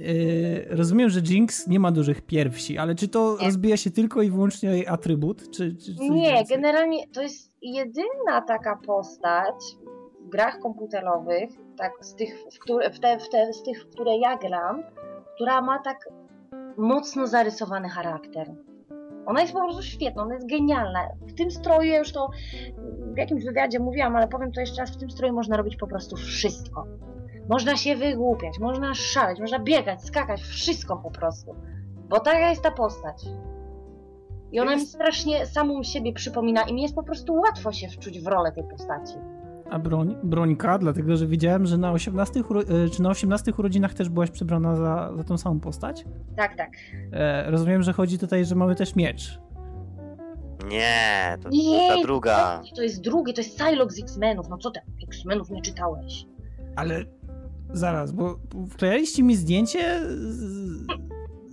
E, 0.00 0.76
rozumiem, 0.76 1.10
że 1.10 1.20
Jinx 1.20 1.66
nie 1.66 1.80
ma 1.80 1.92
dużych 1.92 2.22
piersi, 2.22 2.78
ale 2.78 2.94
czy 2.94 3.08
to 3.08 3.36
nie. 3.40 3.46
rozbija 3.46 3.76
się 3.76 3.90
tylko 3.90 4.22
i 4.22 4.30
wyłącznie 4.30 4.70
o 4.70 4.72
jej 4.72 4.86
atrybut? 4.86 5.50
Czy, 5.50 5.76
czy 5.76 5.94
nie, 5.94 6.32
więcej? 6.32 6.56
generalnie 6.56 7.08
to 7.08 7.22
jest 7.22 7.52
jedyna 7.62 8.42
taka 8.46 8.76
postać 8.86 9.54
w 10.26 10.28
grach 10.28 10.58
komputerowych, 10.58 11.50
tak, 11.76 11.92
z 12.00 12.14
tych, 12.14 12.44
w 12.52 12.58
które, 12.58 12.90
w 12.90 13.00
te, 13.00 13.18
w 13.18 13.28
te, 13.28 13.52
z 13.52 13.62
tych, 13.62 13.82
w 13.82 13.88
które 13.90 14.16
ja 14.18 14.36
gram, 14.36 14.82
która 15.38 15.62
ma 15.62 15.78
tak 15.78 16.08
mocno 16.76 17.26
zarysowany 17.26 17.88
charakter. 17.88 18.54
Ona 19.26 19.40
jest 19.40 19.52
po 19.52 19.58
prostu 19.58 19.82
świetna, 19.82 20.22
ona 20.22 20.34
jest 20.34 20.48
genialna. 20.48 21.08
W 21.20 21.34
tym 21.34 21.50
stroju, 21.50 21.90
ja 21.90 21.98
już 21.98 22.12
to 22.12 22.30
w 23.14 23.16
jakimś 23.16 23.44
wywiadzie 23.44 23.78
mówiłam, 23.78 24.16
ale 24.16 24.28
powiem 24.28 24.52
to 24.52 24.60
jeszcze 24.60 24.80
raz, 24.80 24.90
w 24.90 24.96
tym 24.96 25.10
stroju 25.10 25.34
można 25.34 25.56
robić 25.56 25.76
po 25.76 25.86
prostu 25.86 26.16
wszystko. 26.16 26.86
Można 27.48 27.76
się 27.76 27.96
wygłupiać, 27.96 28.58
można 28.58 28.94
szaleć, 28.94 29.40
można 29.40 29.58
biegać, 29.58 30.04
skakać, 30.04 30.40
wszystko 30.40 30.96
po 30.96 31.10
prostu. 31.10 31.54
Bo 32.08 32.20
taka 32.20 32.50
jest 32.50 32.62
ta 32.62 32.70
postać. 32.70 33.24
I 34.52 34.60
ona 34.60 34.74
mi 34.74 34.86
strasznie 34.86 35.46
samą 35.46 35.82
siebie 35.82 36.12
przypomina 36.12 36.62
i 36.62 36.74
mi 36.74 36.82
jest 36.82 36.94
po 36.94 37.02
prostu 37.02 37.34
łatwo 37.34 37.72
się 37.72 37.88
wczuć 37.88 38.20
w 38.20 38.26
rolę 38.26 38.52
tej 38.52 38.64
postaci. 38.64 39.14
A 39.70 39.78
broń, 39.78 40.16
brońka, 40.22 40.78
dlatego 40.78 41.16
że 41.16 41.26
widziałem, 41.26 41.66
że 41.66 41.78
na 41.78 41.92
18, 41.92 42.40
e, 42.40 42.90
czy 42.90 43.02
na 43.02 43.10
18 43.10 43.52
urodzinach 43.58 43.94
też 43.94 44.08
byłaś 44.08 44.30
przebrana 44.30 44.76
za, 44.76 45.12
za 45.16 45.24
tą 45.24 45.38
samą 45.38 45.60
postać? 45.60 46.04
Tak, 46.36 46.56
tak. 46.56 46.70
E, 47.12 47.50
rozumiem, 47.50 47.82
że 47.82 47.92
chodzi 47.92 48.18
tutaj, 48.18 48.44
że 48.44 48.54
mamy 48.54 48.74
też 48.74 48.96
miecz. 48.96 49.40
Nie, 50.68 51.38
to 51.42 51.48
nie, 51.48 51.88
ta 51.88 52.02
druga. 52.02 52.62
To, 52.70 52.76
to 52.76 52.82
jest 52.82 53.00
drugi, 53.00 53.34
to 53.34 53.40
jest 53.40 53.58
Psylocke 53.58 53.94
z 53.94 53.98
X-Menów. 54.02 54.48
No 54.48 54.58
co 54.58 54.70
ty, 54.70 54.80
X-Menów 55.08 55.50
nie 55.50 55.62
czytałeś? 55.62 56.24
Ale 56.76 57.04
zaraz, 57.72 58.12
bo 58.12 58.38
wklejaliście 58.70 59.22
mi 59.22 59.36
zdjęcie 59.36 60.00
z, 60.18 60.86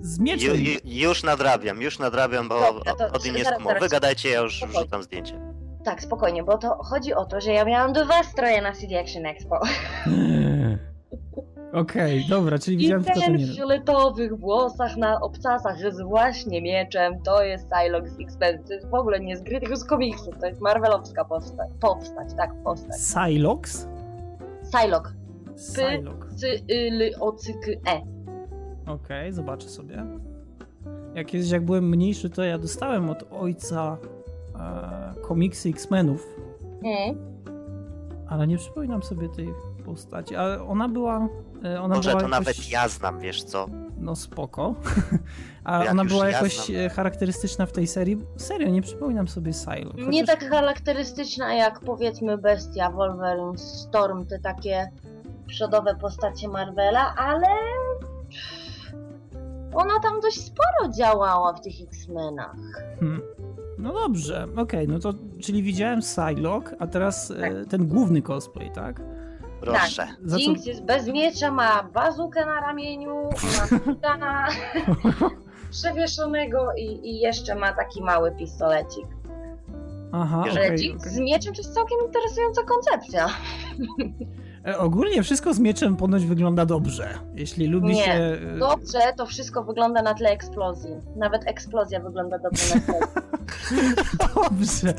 z 0.01 0.19
mieczem. 0.19 0.55
Ju, 0.55 0.55
ju, 0.55 0.79
już 0.83 1.23
nadrabiam, 1.23 1.81
już 1.81 1.99
nadrabiam, 1.99 2.49
bo 2.49 2.59
Dobra, 2.59 2.95
to, 2.95 3.13
o 3.13 3.19
tym 3.19 3.35
jest 3.35 3.51
mowy. 3.59 3.79
Wygadajcie, 3.79 4.29
ja 4.29 4.39
już 4.39 4.57
Spokojnie. 4.57 4.81
rzucam 4.81 5.03
zdjęcie. 5.03 5.54
Tak, 5.85 6.01
spokojnie, 6.01 6.43
bo 6.43 6.57
to 6.57 6.77
chodzi 6.83 7.13
o 7.13 7.25
to, 7.25 7.41
że 7.41 7.53
ja 7.53 7.65
miałam 7.65 7.93
dwa 7.93 8.23
stroje 8.23 8.61
na 8.61 8.71
CD 8.71 8.99
Action 8.99 9.25
Expo. 9.25 9.59
Okej, 11.73 12.17
okay, 12.17 12.29
dobra, 12.29 12.59
czyli 12.59 12.77
widziałem 12.77 13.03
tylko 13.03 13.19
ten 13.19 13.37
w 13.37 13.55
fioletowych 13.55 14.39
włosach 14.39 14.97
na 14.97 15.21
obcasach 15.21 15.79
z 15.79 16.01
właśnie 16.01 16.61
mieczem, 16.61 17.21
to 17.21 17.43
jest 17.43 17.69
Psylocke 17.69 18.09
z 18.09 18.19
X-Men. 18.19 18.63
To 18.63 18.73
jest 18.73 18.89
w 18.89 18.93
ogóle 18.93 19.19
nie 19.19 19.37
z 19.37 19.41
gry, 19.41 19.59
tylko 19.59 19.75
z 19.75 19.85
komiksów. 19.85 20.39
To 20.39 20.45
jest 20.45 20.61
marvelowska 20.61 21.25
postać, 21.25 21.69
powstać, 21.81 22.33
tak, 22.37 22.63
postać. 22.63 22.97
Psylocke? 22.97 23.69
Psylocke. 24.63 25.13
Psylocke. 25.55 26.27
P, 26.41 26.73
y, 26.73 27.19
o, 27.19 27.31
c, 27.31 27.53
k, 27.53 27.91
e. 27.91 28.01
Okej, 28.81 28.95
okay, 28.95 29.33
zobaczę 29.33 29.69
sobie. 29.69 30.05
Jak 31.15 31.27
kiedyś, 31.27 31.49
jak 31.49 31.65
byłem 31.65 31.89
mniejszy, 31.89 32.29
to 32.29 32.43
ja 32.43 32.57
dostałem 32.57 33.09
od 33.09 33.23
ojca 33.31 33.97
komiksy 35.21 35.69
X-Menów. 35.69 36.27
Mm. 36.83 37.35
Ale 38.29 38.47
nie 38.47 38.57
przypominam 38.57 39.03
sobie 39.03 39.29
tej 39.29 39.53
postaci. 39.85 40.35
Ale 40.35 40.63
ona 40.63 40.89
była 40.89 41.29
E, 41.65 41.81
ona 41.81 41.95
Może 41.95 42.09
była 42.09 42.21
to 42.21 42.27
jakoś... 42.27 42.45
nawet 42.45 42.71
ja 42.71 42.87
znam, 42.87 43.19
wiesz 43.19 43.43
co? 43.43 43.67
No 43.97 44.15
spoko. 44.15 44.75
A 45.63 45.79
Jak 45.83 45.91
ona 45.91 46.05
była 46.05 46.25
ja 46.25 46.31
jakoś 46.31 46.57
znam. 46.65 46.81
E, 46.81 46.89
charakterystyczna 46.89 47.65
w 47.65 47.71
tej 47.71 47.87
serii? 47.87 48.17
Serio, 48.37 48.69
nie 48.69 48.81
przypominam 48.81 49.27
sobie 49.27 49.53
Silo. 49.53 49.91
Chociaż... 49.91 50.07
Nie 50.07 50.25
tak 50.25 50.49
charakterystyczna 50.49 51.53
jak 51.53 51.79
powiedzmy 51.79 52.37
Bestia, 52.37 52.89
Wolverine, 52.89 53.57
Storm, 53.57 54.25
te 54.25 54.39
takie 54.39 54.91
przodowe 55.47 55.95
postacie 55.95 56.47
Marvela, 56.47 57.15
ale 57.17 57.47
ona 59.73 59.99
tam 59.99 60.19
dość 60.21 60.41
sporo 60.41 60.93
działała 60.97 61.53
w 61.53 61.61
tych 61.61 61.81
X-Menach. 61.81 62.55
Hmm. 62.99 63.21
No 63.77 63.93
dobrze, 63.93 64.43
okej, 64.43 64.61
okay, 64.63 64.87
no 64.87 64.99
to 64.99 65.13
czyli 65.41 65.63
widziałem 65.63 65.99
Psylocke, 65.99 66.75
a 66.79 66.87
teraz 66.87 67.31
e, 67.31 67.35
tak. 67.35 67.53
e, 67.53 67.65
ten 67.65 67.87
główny 67.87 68.21
cosplay, 68.21 68.71
tak? 68.71 69.01
Proszę. 69.61 70.07
Tak. 70.29 70.39
Jinx 70.39 70.65
jest 70.65 70.83
bez 70.83 71.07
miecza, 71.07 71.51
ma 71.51 71.83
bazukę 71.83 72.45
na 72.45 72.61
ramieniu, 72.61 73.29
ma 74.03 74.17
na 74.17 74.47
przewieszonego 75.71 76.73
i, 76.77 77.09
i 77.09 77.19
jeszcze 77.19 77.55
ma 77.55 77.73
taki 77.73 78.01
mały 78.01 78.31
pistolecik. 78.31 79.05
Aha, 80.11 80.43
Ale 80.43 80.65
okay, 80.65 80.75
Jinx 80.77 81.01
okay. 81.01 81.13
z 81.13 81.19
mieczem 81.19 81.53
to 81.53 81.61
jest 81.61 81.73
całkiem 81.73 81.97
interesująca 82.05 82.61
koncepcja. 82.63 83.27
E, 84.67 84.77
ogólnie 84.77 85.23
wszystko 85.23 85.53
z 85.53 85.59
mieczem 85.59 85.95
ponoć 85.95 86.25
wygląda 86.25 86.65
dobrze. 86.65 87.09
Jeśli 87.35 87.67
lubi 87.67 87.87
Nie, 87.87 88.03
się. 88.03 88.11
E, 88.11 88.57
dobrze, 88.59 88.99
to 89.17 89.25
wszystko 89.25 89.63
wygląda 89.63 90.01
na 90.01 90.13
tle 90.13 90.29
eksplozji. 90.29 90.91
Nawet 91.15 91.47
eksplozja 91.47 91.99
wygląda 91.99 92.39
dobrze 92.39 92.75
na 92.75 92.81
tle. 92.81 92.99
dobrze. 94.35 94.93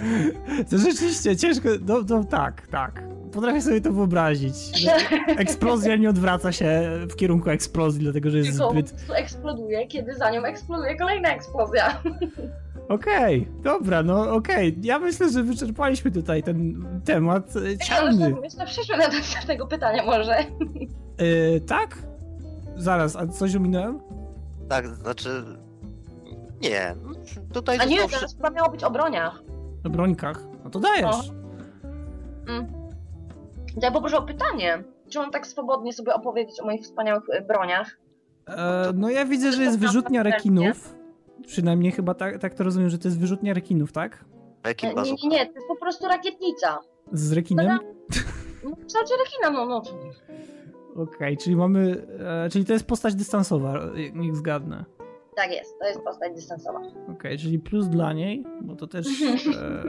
To 0.70 0.78
rzeczywiście 0.78 1.36
ciężko. 1.36 1.68
No, 1.86 2.00
no 2.08 2.24
tak, 2.24 2.66
tak 2.66 3.15
potrafię 3.36 3.62
sobie 3.62 3.80
to 3.80 3.92
wyobrazić. 3.92 4.54
Eksplozja 5.36 5.96
nie 5.96 6.10
odwraca 6.10 6.52
się 6.52 6.82
w 7.10 7.16
kierunku 7.16 7.50
eksplozji, 7.50 8.00
dlatego 8.00 8.30
że 8.30 8.38
jest 8.38 8.50
Tylko 8.50 8.70
zbyt... 8.70 8.94
eksploduje, 9.14 9.86
kiedy 9.86 10.14
za 10.14 10.30
nią 10.30 10.44
eksploduje 10.44 10.96
kolejna 10.96 11.28
eksplozja. 11.34 11.86
Okej, 12.88 13.40
okay, 13.40 13.62
dobra, 13.62 14.02
no 14.02 14.34
okej. 14.34 14.68
Okay. 14.68 14.80
Ja 14.82 14.98
myślę, 14.98 15.30
że 15.30 15.42
wyczerpaliśmy 15.42 16.10
tutaj 16.10 16.42
ten 16.42 16.86
temat 17.04 17.54
ciemny. 17.86 18.30
Ja 18.30 18.36
myślę, 18.36 18.66
przeszły 18.66 18.96
na 18.96 19.08
do 19.08 19.46
tego 19.46 19.66
pytania 19.66 20.04
może. 20.04 20.36
Yy, 21.18 21.60
tak? 21.60 21.98
Zaraz, 22.76 23.16
a 23.16 23.26
coś 23.26 23.56
ominąłem? 23.56 24.00
Tak, 24.68 24.86
znaczy... 24.86 25.44
Nie, 26.60 26.94
tutaj... 27.52 27.78
A 27.80 27.84
nie, 27.84 28.08
teraz 28.08 28.36
chyba 28.36 28.50
miało 28.50 28.70
być 28.70 28.84
o 28.84 28.90
broniach. 28.90 29.42
O 29.84 29.90
brońkach? 29.90 30.40
No 30.64 30.70
to 30.70 30.80
dajesz. 30.80 31.30
Mm. 32.48 32.85
Ja 33.82 33.90
poproszę 33.90 34.18
o 34.18 34.22
pytanie. 34.22 34.84
Czy 35.08 35.18
mam 35.18 35.30
tak 35.30 35.46
swobodnie 35.46 35.92
sobie 35.92 36.14
opowiedzieć 36.14 36.60
o 36.60 36.64
moich 36.64 36.82
wspaniałych 36.82 37.24
e, 37.30 37.42
broniach? 37.42 37.98
E, 38.48 38.92
no 38.94 39.10
ja 39.10 39.24
widzę, 39.24 39.52
że 39.52 39.62
jest 39.62 39.78
wyrzutnia 39.78 40.22
rekinów. 40.22 40.94
Przynajmniej 41.46 41.92
chyba 41.92 42.14
tak, 42.14 42.38
tak 42.38 42.54
to 42.54 42.64
rozumiem, 42.64 42.90
że 42.90 42.98
to 42.98 43.08
jest 43.08 43.20
wyrzutnia 43.20 43.54
rekinów, 43.54 43.92
tak? 43.92 44.24
Rekin 44.64 44.90
nie, 45.04 45.12
nie, 45.12 45.28
nie, 45.28 45.46
to 45.46 45.52
jest 45.52 45.68
po 45.68 45.76
prostu 45.76 46.08
rakietnica. 46.08 46.78
Z 47.12 47.32
rekinem? 47.32 47.78
No, 48.64 48.70
w 48.70 48.86
kształcie 48.86 49.14
rekina, 49.24 49.50
no, 49.50 49.66
no. 49.66 49.76
Okej, 49.76 51.04
okay, 51.04 51.36
czyli 51.36 51.56
mamy, 51.56 52.06
e, 52.44 52.48
czyli 52.50 52.64
to 52.64 52.72
jest 52.72 52.86
postać 52.86 53.14
dystansowa, 53.14 53.80
niech 54.14 54.36
zgadnę. 54.36 54.84
Tak 55.36 55.52
jest, 55.52 55.78
to 55.78 55.86
jest 55.86 56.00
postać 56.00 56.34
dystansowa. 56.34 56.78
Okej, 56.78 57.14
okay, 57.16 57.38
czyli 57.38 57.58
plus 57.58 57.88
dla 57.88 58.12
niej, 58.12 58.44
bo 58.60 58.76
to 58.76 58.86
też 58.86 59.06
e, 59.22 59.82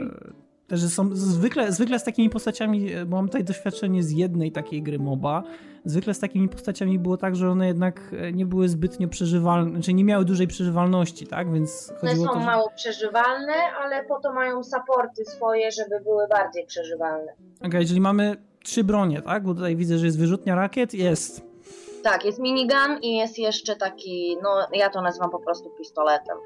też 0.68 0.80
są 0.80 1.08
zwykle, 1.12 1.72
zwykle 1.72 1.98
z 1.98 2.04
takimi 2.04 2.30
postaciami, 2.30 2.92
e, 2.92 3.06
bo 3.06 3.16
mam 3.16 3.26
tutaj 3.26 3.44
doświadczenie 3.44 4.02
z 4.02 4.10
jednej 4.10 4.52
takiej 4.52 4.82
gry 4.82 4.98
MOBA, 4.98 5.42
zwykle 5.84 6.14
z 6.14 6.20
takimi 6.20 6.48
postaciami 6.48 6.98
było 6.98 7.16
tak, 7.16 7.36
że 7.36 7.50
one 7.50 7.66
jednak 7.66 8.14
e, 8.18 8.32
nie 8.32 8.46
były 8.46 8.68
zbytnio 8.68 9.08
przeżywalne, 9.08 9.70
znaczy 9.70 9.94
nie 9.94 10.04
miały 10.04 10.24
dużej 10.24 10.46
przeżywalności, 10.46 11.26
tak? 11.26 11.52
Więc 11.52 11.92
one 12.02 12.16
są 12.16 12.26
to, 12.26 12.40
że... 12.40 12.46
mało 12.46 12.70
przeżywalne, 12.76 13.54
ale 13.82 14.04
po 14.04 14.20
to 14.20 14.32
mają 14.32 14.62
supporty 14.64 15.24
swoje, 15.24 15.70
żeby 15.72 16.00
były 16.04 16.28
bardziej 16.28 16.66
przeżywalne. 16.66 17.32
Okej, 17.58 17.68
okay, 17.68 17.86
czyli 17.86 18.00
mamy 18.00 18.36
trzy 18.64 18.84
bronie, 18.84 19.22
tak? 19.22 19.42
Bo 19.42 19.54
tutaj 19.54 19.76
widzę, 19.76 19.98
że 19.98 20.06
jest 20.06 20.18
wyrzutnia 20.18 20.54
rakiet, 20.54 20.94
jest. 20.94 21.48
Tak, 22.02 22.24
jest 22.24 22.38
minigun 22.38 22.98
i 23.02 23.16
jest 23.16 23.38
jeszcze 23.38 23.76
taki, 23.76 24.36
no 24.42 24.68
ja 24.72 24.90
to 24.90 25.02
nazywam 25.02 25.30
po 25.30 25.38
prostu 25.38 25.70
pistoletem. 25.70 26.36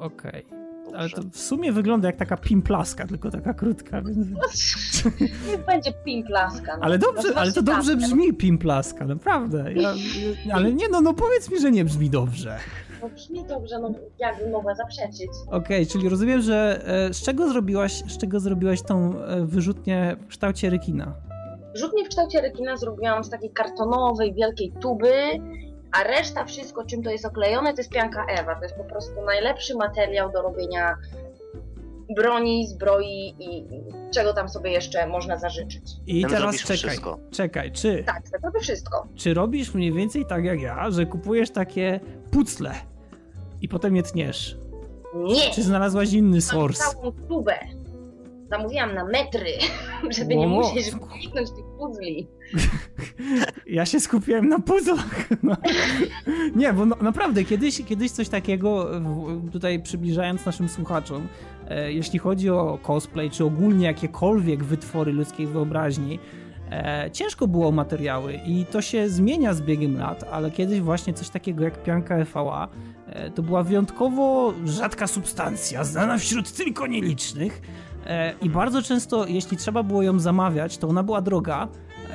Okej. 0.00 0.46
Okay. 0.46 0.73
Ale 0.96 1.10
to 1.10 1.22
w 1.32 1.38
sumie 1.38 1.72
wygląda 1.72 2.08
jak 2.08 2.16
taka 2.16 2.36
pimplaska, 2.36 3.06
tylko 3.06 3.30
taka 3.30 3.54
krótka. 3.54 4.02
Więc... 4.02 4.18
Niech 5.48 5.64
będzie 5.66 5.92
pimplaska. 6.04 6.76
No. 6.76 6.82
Ale 6.82 6.98
dobrze, 6.98 7.28
ale 7.36 7.52
to 7.52 7.62
dobrze 7.62 7.96
brzmi 7.96 8.34
pimplaska, 8.34 9.04
naprawdę. 9.04 9.72
Ja, 9.72 9.94
ale 10.56 10.72
nie 10.72 10.88
no, 10.88 11.00
no 11.00 11.14
powiedz 11.14 11.50
mi, 11.50 11.60
że 11.60 11.70
nie 11.70 11.84
brzmi 11.84 12.10
dobrze. 12.10 12.58
No 13.02 13.08
brzmi 13.08 13.44
dobrze, 13.44 13.78
no 13.78 13.94
jakbym 14.18 14.50
mogła 14.50 14.74
zaprzeczyć. 14.74 15.30
Okej, 15.46 15.58
okay, 15.58 15.86
czyli 15.86 16.08
rozumiem, 16.08 16.40
że 16.40 16.82
e, 16.86 17.14
z 17.14 17.22
czego 17.22 17.48
zrobiłaś, 17.48 17.92
z 17.92 18.18
czego 18.18 18.40
zrobiłaś 18.40 18.82
tą 18.82 19.22
e, 19.22 19.44
wyrzutnię 19.46 20.16
w 20.20 20.26
kształcie 20.26 20.70
rekina? 20.70 21.14
Wyrzutnię 21.72 22.04
w 22.04 22.08
kształcie 22.08 22.40
rekina 22.40 22.76
zrobiłam 22.76 23.24
z 23.24 23.30
takiej 23.30 23.50
kartonowej, 23.50 24.34
wielkiej 24.34 24.72
tuby 24.80 25.12
a 25.94 26.02
reszta 26.02 26.44
wszystko, 26.44 26.84
czym 26.84 27.02
to 27.02 27.10
jest 27.10 27.24
oklejone, 27.24 27.72
to 27.74 27.80
jest 27.80 27.90
pianka 27.90 28.26
Ewa. 28.26 28.54
To 28.54 28.62
jest 28.62 28.76
po 28.76 28.84
prostu 28.84 29.22
najlepszy 29.26 29.74
materiał 29.74 30.32
do 30.32 30.42
robienia 30.42 30.96
broni, 32.16 32.66
zbroi 32.66 33.34
i 33.38 33.64
czego 34.14 34.32
tam 34.34 34.48
sobie 34.48 34.70
jeszcze 34.70 35.06
można 35.06 35.38
zażyczyć. 35.38 35.82
I 36.06 36.22
Ten 36.22 36.30
teraz 36.30 36.56
czekaj, 36.56 36.76
wszystko. 36.76 37.18
czekaj, 37.32 37.72
czy... 37.72 38.04
Tak, 38.06 38.30
tak 38.30 38.42
robię 38.42 38.60
wszystko. 38.60 39.08
Czy 39.14 39.34
robisz 39.34 39.74
mniej 39.74 39.92
więcej 39.92 40.26
tak 40.26 40.44
jak 40.44 40.60
ja, 40.60 40.90
że 40.90 41.06
kupujesz 41.06 41.50
takie 41.50 42.00
pucle 42.30 42.74
i 43.60 43.68
potem 43.68 43.96
je 43.96 44.02
tniesz? 44.02 44.58
Nie! 45.14 45.50
Czy 45.50 45.62
znalazłaś 45.62 46.12
inny 46.12 46.40
source? 46.40 46.82
całą 46.92 47.12
tubę. 47.12 47.58
Zamówiłam 48.50 48.94
na 48.94 49.04
metry, 49.04 49.50
żeby 50.16 50.36
nie 50.36 50.46
musieć 50.46 50.90
kliknąć 51.12 51.50
tych 51.50 51.64
puzli. 51.78 52.28
Ja 53.66 53.86
się 53.86 54.00
skupiłem 54.00 54.48
na 54.48 54.58
puzzlach. 54.58 55.28
No. 55.42 55.56
Nie, 56.56 56.72
bo 56.72 56.86
no, 56.86 56.96
naprawdę 57.00 57.44
kiedyś, 57.44 57.84
kiedyś 57.84 58.10
coś 58.10 58.28
takiego, 58.28 58.90
tutaj 59.52 59.82
przybliżając 59.82 60.46
naszym 60.46 60.68
słuchaczom, 60.68 61.28
e, 61.68 61.92
jeśli 61.92 62.18
chodzi 62.18 62.50
o 62.50 62.78
cosplay, 62.82 63.30
czy 63.30 63.44
ogólnie 63.44 63.86
jakiekolwiek 63.86 64.64
wytwory 64.64 65.12
ludzkiej 65.12 65.46
wyobraźni, 65.46 66.18
e, 66.70 67.10
ciężko 67.12 67.48
było 67.48 67.68
o 67.68 67.72
materiały 67.72 68.40
i 68.46 68.66
to 68.70 68.82
się 68.82 69.08
zmienia 69.08 69.54
z 69.54 69.60
biegiem 69.60 69.98
lat, 69.98 70.24
ale 70.32 70.50
kiedyś 70.50 70.80
właśnie 70.80 71.14
coś 71.14 71.28
takiego 71.28 71.64
jak 71.64 71.82
pianka 71.82 72.16
EVA 72.16 72.68
e, 73.06 73.30
to 73.30 73.42
była 73.42 73.62
wyjątkowo 73.62 74.54
rzadka 74.64 75.06
substancja, 75.06 75.84
znana 75.84 76.18
wśród 76.18 76.52
tylko 76.52 76.86
nielicznych, 76.86 77.60
E, 78.06 78.34
I 78.42 78.50
bardzo 78.50 78.82
często, 78.82 79.26
jeśli 79.26 79.56
trzeba 79.56 79.82
było 79.82 80.02
ją 80.02 80.18
zamawiać, 80.18 80.78
to 80.78 80.88
ona 80.88 81.02
była 81.02 81.20
droga 81.20 81.68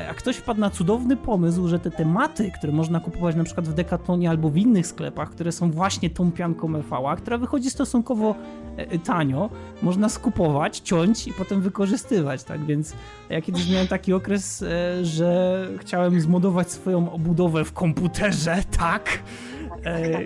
a 0.07 0.13
ktoś 0.13 0.35
wpadł 0.35 0.59
na 0.59 0.69
cudowny 0.69 1.17
pomysł, 1.17 1.67
że 1.67 1.79
te 1.79 1.91
tematy, 1.91 2.51
które 2.51 2.73
można 2.73 2.99
kupować 2.99 3.35
na 3.35 3.43
przykład 3.43 3.67
w 3.67 3.73
Decatlonie 3.73 4.29
albo 4.29 4.49
w 4.49 4.57
innych 4.57 4.87
sklepach, 4.87 5.29
które 5.29 5.51
są 5.51 5.71
właśnie 5.71 6.09
tą 6.09 6.31
pianką 6.31 6.75
EV, 6.75 7.15
która 7.17 7.37
wychodzi 7.37 7.69
stosunkowo 7.69 8.35
e, 8.77 8.99
tanio, 8.99 9.49
można 9.81 10.09
skupować, 10.09 10.79
ciąć 10.79 11.27
i 11.27 11.33
potem 11.33 11.61
wykorzystywać, 11.61 12.43
tak? 12.43 12.65
Więc 12.65 12.93
ja 13.29 13.41
kiedyś 13.41 13.69
miałem 13.69 13.87
taki 13.87 14.13
okres, 14.13 14.61
e, 14.61 15.05
że 15.05 15.67
chciałem 15.79 16.21
zmodować 16.21 16.71
swoją 16.71 17.11
obudowę 17.11 17.65
w 17.65 17.73
komputerze, 17.73 18.57
tak? 18.79 19.19
E, 19.85 20.23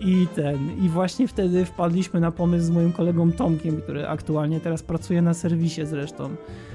I 0.00 0.26
ten, 0.34 0.84
i 0.84 0.88
właśnie 0.88 1.28
wtedy 1.28 1.64
wpadliśmy 1.64 2.20
na 2.20 2.30
pomysł 2.30 2.64
z 2.64 2.70
moim 2.70 2.92
kolegą 2.92 3.32
Tomkiem, 3.32 3.80
który 3.80 4.08
aktualnie 4.08 4.60
teraz 4.60 4.82
pracuje 4.82 5.22
na 5.22 5.34
serwisie 5.34 5.86
zresztą, 5.86 6.24
e, 6.24 6.71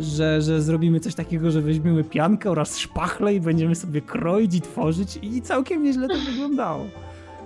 że, 0.00 0.42
że 0.42 0.62
zrobimy 0.62 1.00
coś 1.00 1.14
takiego, 1.14 1.50
że 1.50 1.60
weźmiemy 1.60 2.04
piankę 2.04 2.50
oraz 2.50 2.78
szpachle 2.78 3.34
i 3.34 3.40
będziemy 3.40 3.74
sobie 3.74 4.00
kroić 4.00 4.54
i 4.54 4.60
tworzyć 4.60 5.18
i 5.22 5.42
całkiem 5.42 5.82
nieźle 5.82 6.08
to 6.08 6.14
wyglądało. 6.30 6.84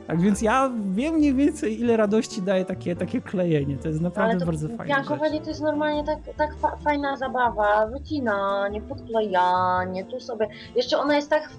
Tak 0.06 0.20
więc 0.20 0.42
ja 0.42 0.70
wiem 0.90 1.14
mniej 1.14 1.34
więcej, 1.34 1.80
ile 1.80 1.96
radości 1.96 2.42
daje 2.42 2.64
takie, 2.64 2.96
takie 2.96 3.20
klejenie. 3.20 3.76
To 3.76 3.88
jest 3.88 4.00
naprawdę 4.00 4.30
Ale 4.30 4.40
to 4.40 4.46
bardzo 4.46 4.68
fajne. 4.68 4.94
Piankowanie 4.94 5.40
to 5.40 5.48
jest 5.48 5.60
normalnie 5.60 6.04
tak, 6.04 6.18
tak 6.36 6.56
fa 6.58 6.76
fajna 6.76 7.16
zabawa. 7.16 7.86
Wycinanie, 7.86 8.80
podklejanie, 8.80 10.04
tu 10.04 10.20
sobie. 10.20 10.48
Jeszcze 10.76 10.98
ona 10.98 11.16
jest 11.16 11.30
tak. 11.30 11.50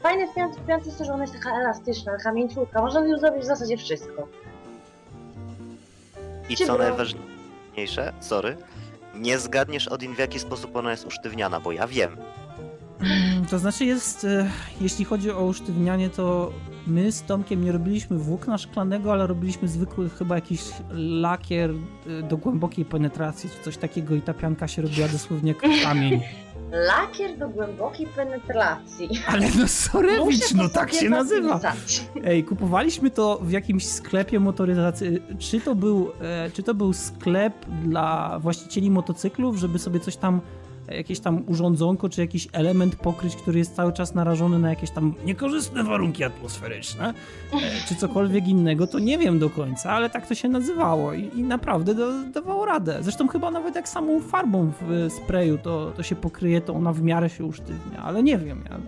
Fajne 0.00 0.26
w 0.26 0.34
piance, 0.34 0.60
w 0.60 0.66
piance 0.66 0.86
jest 0.86 0.98
to, 0.98 1.04
że 1.04 1.12
ona 1.12 1.22
jest 1.22 1.34
taka 1.34 1.60
elastyczna, 1.60 2.16
taka 2.16 2.32
mięciutka. 2.32 2.82
Można 2.82 3.06
ją 3.06 3.18
zrobić 3.18 3.42
w 3.42 3.46
zasadzie 3.46 3.76
wszystko. 3.76 4.28
I 6.48 6.56
co 6.56 6.78
najważniejsze, 6.78 8.12
sorry, 8.20 8.56
nie 9.14 9.38
zgadniesz 9.38 9.88
Odin 9.88 10.14
w 10.14 10.18
jaki 10.18 10.38
sposób 10.38 10.76
ona 10.76 10.90
jest 10.90 11.06
usztywniana, 11.06 11.60
bo 11.60 11.72
ja 11.72 11.86
wiem. 11.86 12.16
Mm, 13.00 13.46
to 13.46 13.58
znaczy 13.58 13.84
jest, 13.84 14.24
e, 14.24 14.50
jeśli 14.80 15.04
chodzi 15.04 15.30
o 15.30 15.44
usztywnianie, 15.44 16.10
to 16.10 16.52
my 16.86 17.12
z 17.12 17.22
Tomkiem 17.22 17.64
nie 17.64 17.72
robiliśmy 17.72 18.18
włókna 18.18 18.58
szklanego, 18.58 19.12
ale 19.12 19.26
robiliśmy 19.26 19.68
zwykły 19.68 20.10
chyba 20.10 20.34
jakiś 20.34 20.62
lakier 20.92 21.70
e, 21.70 22.22
do 22.22 22.36
głębokiej 22.36 22.84
penetracji, 22.84 23.50
czy 23.50 23.64
coś 23.64 23.76
takiego 23.76 24.14
i 24.14 24.22
ta 24.22 24.34
pianka 24.34 24.68
się 24.68 24.82
robiła 24.82 25.08
dosłownie 25.08 25.54
jak 25.62 25.82
kamień. 25.82 26.20
Lakier 26.72 27.38
do 27.38 27.48
głębokiej 27.48 28.06
penetracji. 28.06 29.08
Ale 29.26 29.46
no 29.58 29.68
sorewicz, 29.68 30.54
no 30.54 30.68
tak 30.68 30.92
się 30.92 31.10
nazywa. 31.10 31.60
Ej, 32.24 32.44
kupowaliśmy 32.44 33.10
to 33.10 33.38
w 33.42 33.50
jakimś 33.50 33.86
sklepie 33.86 34.40
motoryzacji. 34.40 35.22
Czy 35.38 35.60
to 35.60 35.74
był, 35.74 36.12
e, 36.20 36.50
czy 36.50 36.62
to 36.62 36.74
był 36.74 36.92
sklep 36.92 37.66
dla 37.84 38.38
właścicieli 38.38 38.90
motocyklów, 38.90 39.56
żeby 39.56 39.78
sobie 39.78 40.00
coś 40.00 40.16
tam 40.16 40.40
jakieś 40.96 41.20
tam 41.20 41.44
urządzonko, 41.46 42.08
czy 42.08 42.20
jakiś 42.20 42.48
element 42.52 42.96
pokryć, 42.96 43.36
który 43.36 43.58
jest 43.58 43.76
cały 43.76 43.92
czas 43.92 44.14
narażony 44.14 44.58
na 44.58 44.70
jakieś 44.70 44.90
tam 44.90 45.14
niekorzystne 45.24 45.84
warunki 45.84 46.24
atmosferyczne, 46.24 47.14
e, 47.52 47.58
czy 47.88 47.96
cokolwiek 47.96 48.48
innego, 48.48 48.86
to 48.86 48.98
nie 48.98 49.18
wiem 49.18 49.38
do 49.38 49.50
końca, 49.50 49.90
ale 49.90 50.10
tak 50.10 50.26
to 50.26 50.34
się 50.34 50.48
nazywało 50.48 51.12
i, 51.12 51.30
i 51.34 51.42
naprawdę 51.42 51.94
do, 51.94 52.24
dawało 52.24 52.66
radę. 52.66 52.98
Zresztą 53.00 53.28
chyba 53.28 53.50
nawet 53.50 53.74
jak 53.74 53.88
samą 53.88 54.20
farbą 54.20 54.72
w 54.80 55.12
sprayu 55.12 55.58
to, 55.58 55.92
to 55.96 56.02
się 56.02 56.16
pokryje, 56.16 56.60
to 56.60 56.74
ona 56.74 56.92
w 56.92 57.02
miarę 57.02 57.30
się 57.30 57.44
usztywnia, 57.44 57.98
ale 58.02 58.22
nie 58.22 58.38
wiem, 58.38 58.64
ja, 58.70 58.78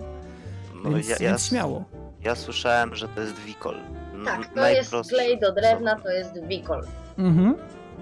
no, 0.84 0.90
więc, 0.90 1.08
ja, 1.08 1.16
ja, 1.20 1.28
więc 1.28 1.46
śmiało. 1.46 1.84
Ja 2.24 2.34
słyszałem, 2.34 2.94
że 2.94 3.08
to 3.08 3.20
jest 3.20 3.40
wikol. 3.40 3.76
Tak, 4.24 4.54
to 4.54 4.68
jest 4.68 4.92
klej 5.08 5.40
do 5.40 5.52
drewna, 5.52 5.96
to 5.96 6.10
jest 6.10 6.46
wikol. 6.48 6.82
Mhm 7.18 7.54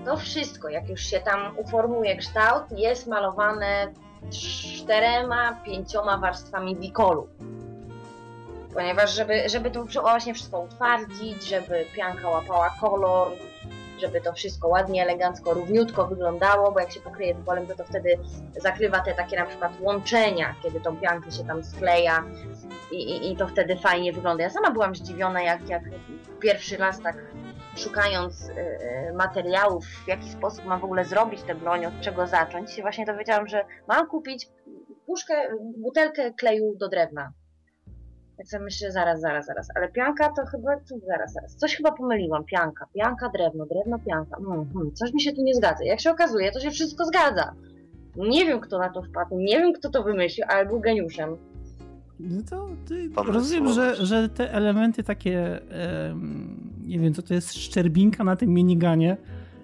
to 0.05 0.17
wszystko, 0.17 0.69
jak 0.69 0.89
już 0.89 1.01
się 1.01 1.21
tam 1.21 1.59
uformuje 1.59 2.17
kształt, 2.17 2.63
jest 2.77 3.07
malowane 3.07 3.93
czterema, 4.31 5.57
pięcioma 5.65 6.19
warstwami 6.19 6.77
wikolu. 6.77 7.29
Ponieważ 8.75 9.15
żeby, 9.15 9.49
żeby 9.49 9.71
to 9.71 9.85
właśnie 9.85 10.35
wszystko 10.35 10.61
utwardzić, 10.61 11.45
żeby 11.45 11.85
pianka 11.95 12.29
łapała 12.29 12.71
kolor, 12.81 13.33
żeby 14.01 14.21
to 14.21 14.33
wszystko 14.33 14.69
ładnie, 14.69 15.03
elegancko, 15.03 15.55
równiutko 15.55 16.07
wyglądało, 16.07 16.73
bo 16.73 16.81
jak 16.81 16.93
się 16.93 17.01
pokryje 17.01 17.35
wikolem, 17.35 17.67
to 17.67 17.77
to 17.77 17.85
wtedy 17.85 18.19
zakrywa 18.57 19.01
te 19.01 19.15
takie 19.15 19.37
na 19.37 19.47
przykład 19.47 19.73
łączenia, 19.81 20.55
kiedy 20.63 20.81
tą 20.81 20.97
piankę 20.97 21.31
się 21.31 21.45
tam 21.45 21.65
skleja 21.65 22.25
i, 22.91 22.97
i, 22.97 23.33
i 23.33 23.37
to 23.37 23.49
wtedy 23.49 23.77
fajnie 23.77 24.13
wygląda. 24.13 24.43
Ja 24.43 24.51
sama 24.51 24.71
byłam 24.71 24.95
zdziwiona, 24.95 25.43
jak, 25.43 25.69
jak 25.69 25.83
pierwszy 26.41 26.77
raz 26.77 27.01
tak 27.01 27.17
szukając 27.77 28.49
y, 28.49 28.53
y, 28.53 29.13
materiałów, 29.15 29.85
w 29.87 30.09
jaki 30.09 30.31
sposób 30.31 30.65
mam 30.65 30.81
w 30.81 30.85
ogóle 30.85 31.05
zrobić 31.05 31.43
tę 31.43 31.55
broń, 31.55 31.87
od 31.87 32.01
czego 32.01 32.27
zacząć, 32.27 32.73
się 32.73 32.83
właśnie 32.83 33.07
dowiedziałam, 33.07 33.49
że 33.49 33.65
mam 33.89 34.07
kupić 34.07 34.49
puszkę, 35.07 35.35
butelkę 35.79 36.33
kleju 36.35 36.77
do 36.77 36.89
drewna. 36.89 37.33
Jak 38.39 38.49
sobie 38.49 38.65
myślę, 38.65 38.93
zaraz, 38.93 39.21
zaraz, 39.21 39.47
zaraz, 39.47 39.69
ale 39.75 39.89
pianka 39.89 40.33
to 40.37 40.47
chyba, 40.47 40.77
to 40.77 40.99
zaraz, 41.07 41.33
zaraz, 41.33 41.57
coś 41.57 41.77
chyba 41.77 41.93
pomyliłam, 41.93 42.45
pianka, 42.45 42.87
pianka, 42.95 43.29
drewno, 43.29 43.67
drewno, 43.67 43.99
pianka, 43.99 44.37
hmm, 44.37 44.73
hmm, 44.73 44.95
coś 44.95 45.13
mi 45.13 45.21
się 45.23 45.33
tu 45.33 45.43
nie 45.43 45.55
zgadza. 45.55 45.85
Jak 45.85 46.01
się 46.01 46.11
okazuje, 46.11 46.53
to 46.53 46.61
się 46.61 46.71
wszystko 46.71 47.05
zgadza. 47.05 47.55
Nie 48.17 48.47
wiem, 48.47 48.61
kto 48.61 48.79
na 48.79 48.89
to 48.89 49.03
wpadł, 49.03 49.39
nie 49.39 49.59
wiem, 49.59 49.73
kto 49.73 49.91
to 49.91 50.03
wymyślił, 50.03 50.47
ale 50.49 50.67
był 50.67 50.81
geniuszem. 50.81 51.37
No 52.21 52.43
to 52.43 52.69
rozumiem, 53.23 53.73
że, 53.73 54.07
że 54.07 54.29
te 54.29 54.53
elementy 54.53 55.03
takie, 55.03 55.61
nie 56.83 56.99
wiem, 56.99 57.15
co 57.15 57.23
to 57.23 57.35
jest 57.35 57.55
szczerbinka 57.55 58.25
na 58.25 58.37
tym 58.37 58.51
miniganie, 58.51 59.17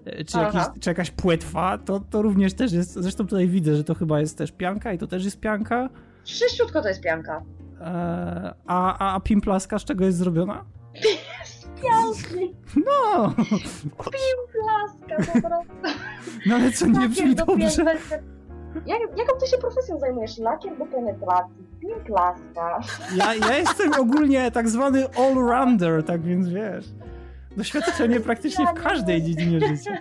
e, 0.05 0.25
czy, 0.25 0.39
jakiś, 0.39 0.63
czy 0.81 0.91
jakaś 0.91 1.11
płetwa, 1.11 1.79
to, 1.79 2.01
to 2.11 2.23
również 2.23 2.55
też 2.55 2.73
jest, 2.73 2.93
zresztą 2.93 3.27
tutaj 3.27 3.49
widzę, 3.49 3.77
że 3.77 3.85
to 3.85 3.95
chyba 3.95 4.21
jest 4.21 4.39
też 4.39 4.53
pianka 4.53 4.93
i 4.93 4.99
to 4.99 5.07
też 5.07 5.25
jest 5.25 5.41
pianka. 5.41 5.89
Wszyściutko 6.25 6.83
to 6.83 6.89
jest 6.89 7.01
pianka. 7.01 7.43
E, 7.81 8.55
a, 8.67 8.99
a, 8.99 9.15
a 9.15 9.21
pimplaska 9.21 9.79
z 9.79 9.85
czego 9.85 10.05
jest 10.05 10.19
zrobiona? 10.19 10.65
Z 11.45 11.65
pianki. 11.65 12.55
No! 12.77 13.35
Pimplaska 13.89 15.33
po 15.33 15.49
prostu. 15.49 15.73
No 16.47 16.55
ale 16.55 16.73
co, 16.73 16.87
nie 16.87 17.09
brzmi 17.09 17.35
dobrze? 17.35 17.85
Jak, 18.87 19.01
jaką 19.01 19.39
ty 19.41 19.47
się 19.47 19.59
profesją 19.59 19.99
zajmujesz? 19.99 20.39
Lakier 20.39 20.79
do 20.79 20.87
penetracji, 20.87 21.68
pimplaska. 21.81 22.81
Ja, 23.17 23.35
ja 23.35 23.59
jestem 23.59 23.93
ogólnie 23.93 24.51
tak 24.51 24.69
zwany 24.69 25.07
all-rounder, 25.09 26.05
tak 26.05 26.23
więc 26.23 26.49
wiesz. 26.49 26.85
Doświadczenie 27.57 28.21
praktycznie 28.21 28.67
w 28.67 28.83
każdej 28.83 29.23
dziedzinie 29.23 29.61
życia. 29.69 29.99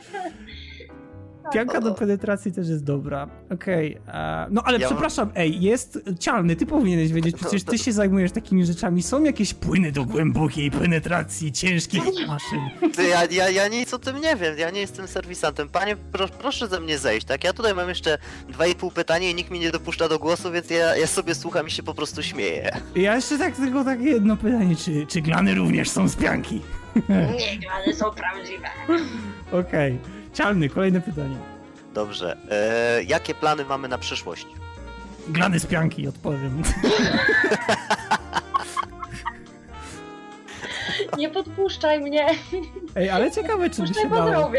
Pianka 1.54 1.82
do 1.82 1.94
penetracji 1.94 2.52
też 2.52 2.70
jest 2.70 2.84
dobra. 2.84 3.28
Okej. 3.52 4.00
Okay. 4.00 4.48
No 4.50 4.62
ale 4.66 4.80
ja 4.80 4.88
przepraszam, 4.88 5.32
ej, 5.36 5.62
jest 5.62 6.00
cialny, 6.20 6.56
ty 6.56 6.66
powinieneś 6.66 7.12
wiedzieć, 7.12 7.36
przecież 7.36 7.64
ty 7.64 7.78
się 7.78 7.92
zajmujesz 7.92 8.32
takimi 8.32 8.66
rzeczami. 8.66 9.04
Są 9.04 9.24
jakieś 9.24 9.54
płyny 9.54 9.92
do 9.92 10.06
głębokiej 10.06 10.72
penetracji 10.72 11.52
ciężkich 11.52 12.04
maszyn. 12.28 12.92
Ty, 12.96 13.08
ja, 13.08 13.26
ja, 13.26 13.50
ja 13.50 13.68
nic 13.68 13.94
o 13.94 14.00
tym 14.00 14.22
nie 14.22 14.36
wiem, 14.36 14.58
ja 14.58 14.70
nie 14.70 14.80
jestem 14.80 15.08
serwisantem. 15.08 15.70
Panie, 15.70 15.96
pro, 16.12 16.28
proszę 16.28 16.68
ze 16.68 16.80
mnie 16.80 16.98
zejść, 16.98 17.28
tak? 17.28 17.44
Ja 17.44 17.54
tutaj 17.54 17.76
mam 17.76 17.90
jeszcze 17.90 18.18
dwa 18.50 18.68
i 18.68 18.76
pół 18.76 18.92
pytania 18.92 19.30
i 19.30 19.36
nikt 19.36 19.52
mi 19.52 19.60
nie 19.60 19.72
dopuszcza 19.72 20.10
do 20.10 20.20
głosu, 20.20 20.52
więc 20.52 20.70
ja, 20.70 20.96
ja 20.96 21.08
sobie 21.08 21.36
słucham 21.36 21.68
i 21.68 21.72
się 21.72 21.84
po 21.84 21.94
prostu 21.94 22.24
śmieję. 22.24 22.72
Ja 22.96 23.16
jeszcze 23.16 23.38
tak 23.38 23.56
tylko 23.56 23.84
takie 23.84 24.04
jedno 24.04 24.38
pytanie, 24.38 24.76
czy, 24.76 25.06
czy 25.08 25.22
glany 25.22 25.56
również 25.56 25.90
są 25.90 26.08
z 26.08 26.16
pianki? 26.16 26.62
Nie, 27.10 27.58
glany 27.58 27.94
są 27.94 28.12
prawdziwe. 28.12 28.68
Okej. 29.52 29.94
Okay. 29.94 30.17
Cialny, 30.38 30.70
kolejne 30.70 31.02
pytanie. 31.02 31.36
Dobrze. 31.94 32.38
E, 32.52 33.04
jakie 33.04 33.36
plany 33.36 33.66
mamy 33.66 33.88
na 33.88 33.98
przyszłość? 33.98 34.48
Glany 35.28 35.60
z 35.60 35.66
pianki, 35.66 36.08
odpowiem. 36.08 36.64
Nie 41.18 41.30
podpuszczaj 41.30 42.00
mnie. 42.00 42.26
Ej, 42.96 43.10
ale 43.10 43.32
ciekawe, 43.32 43.70
czy 43.70 43.82
by 43.82 43.88
się 43.88 44.10
dało. 44.10 44.52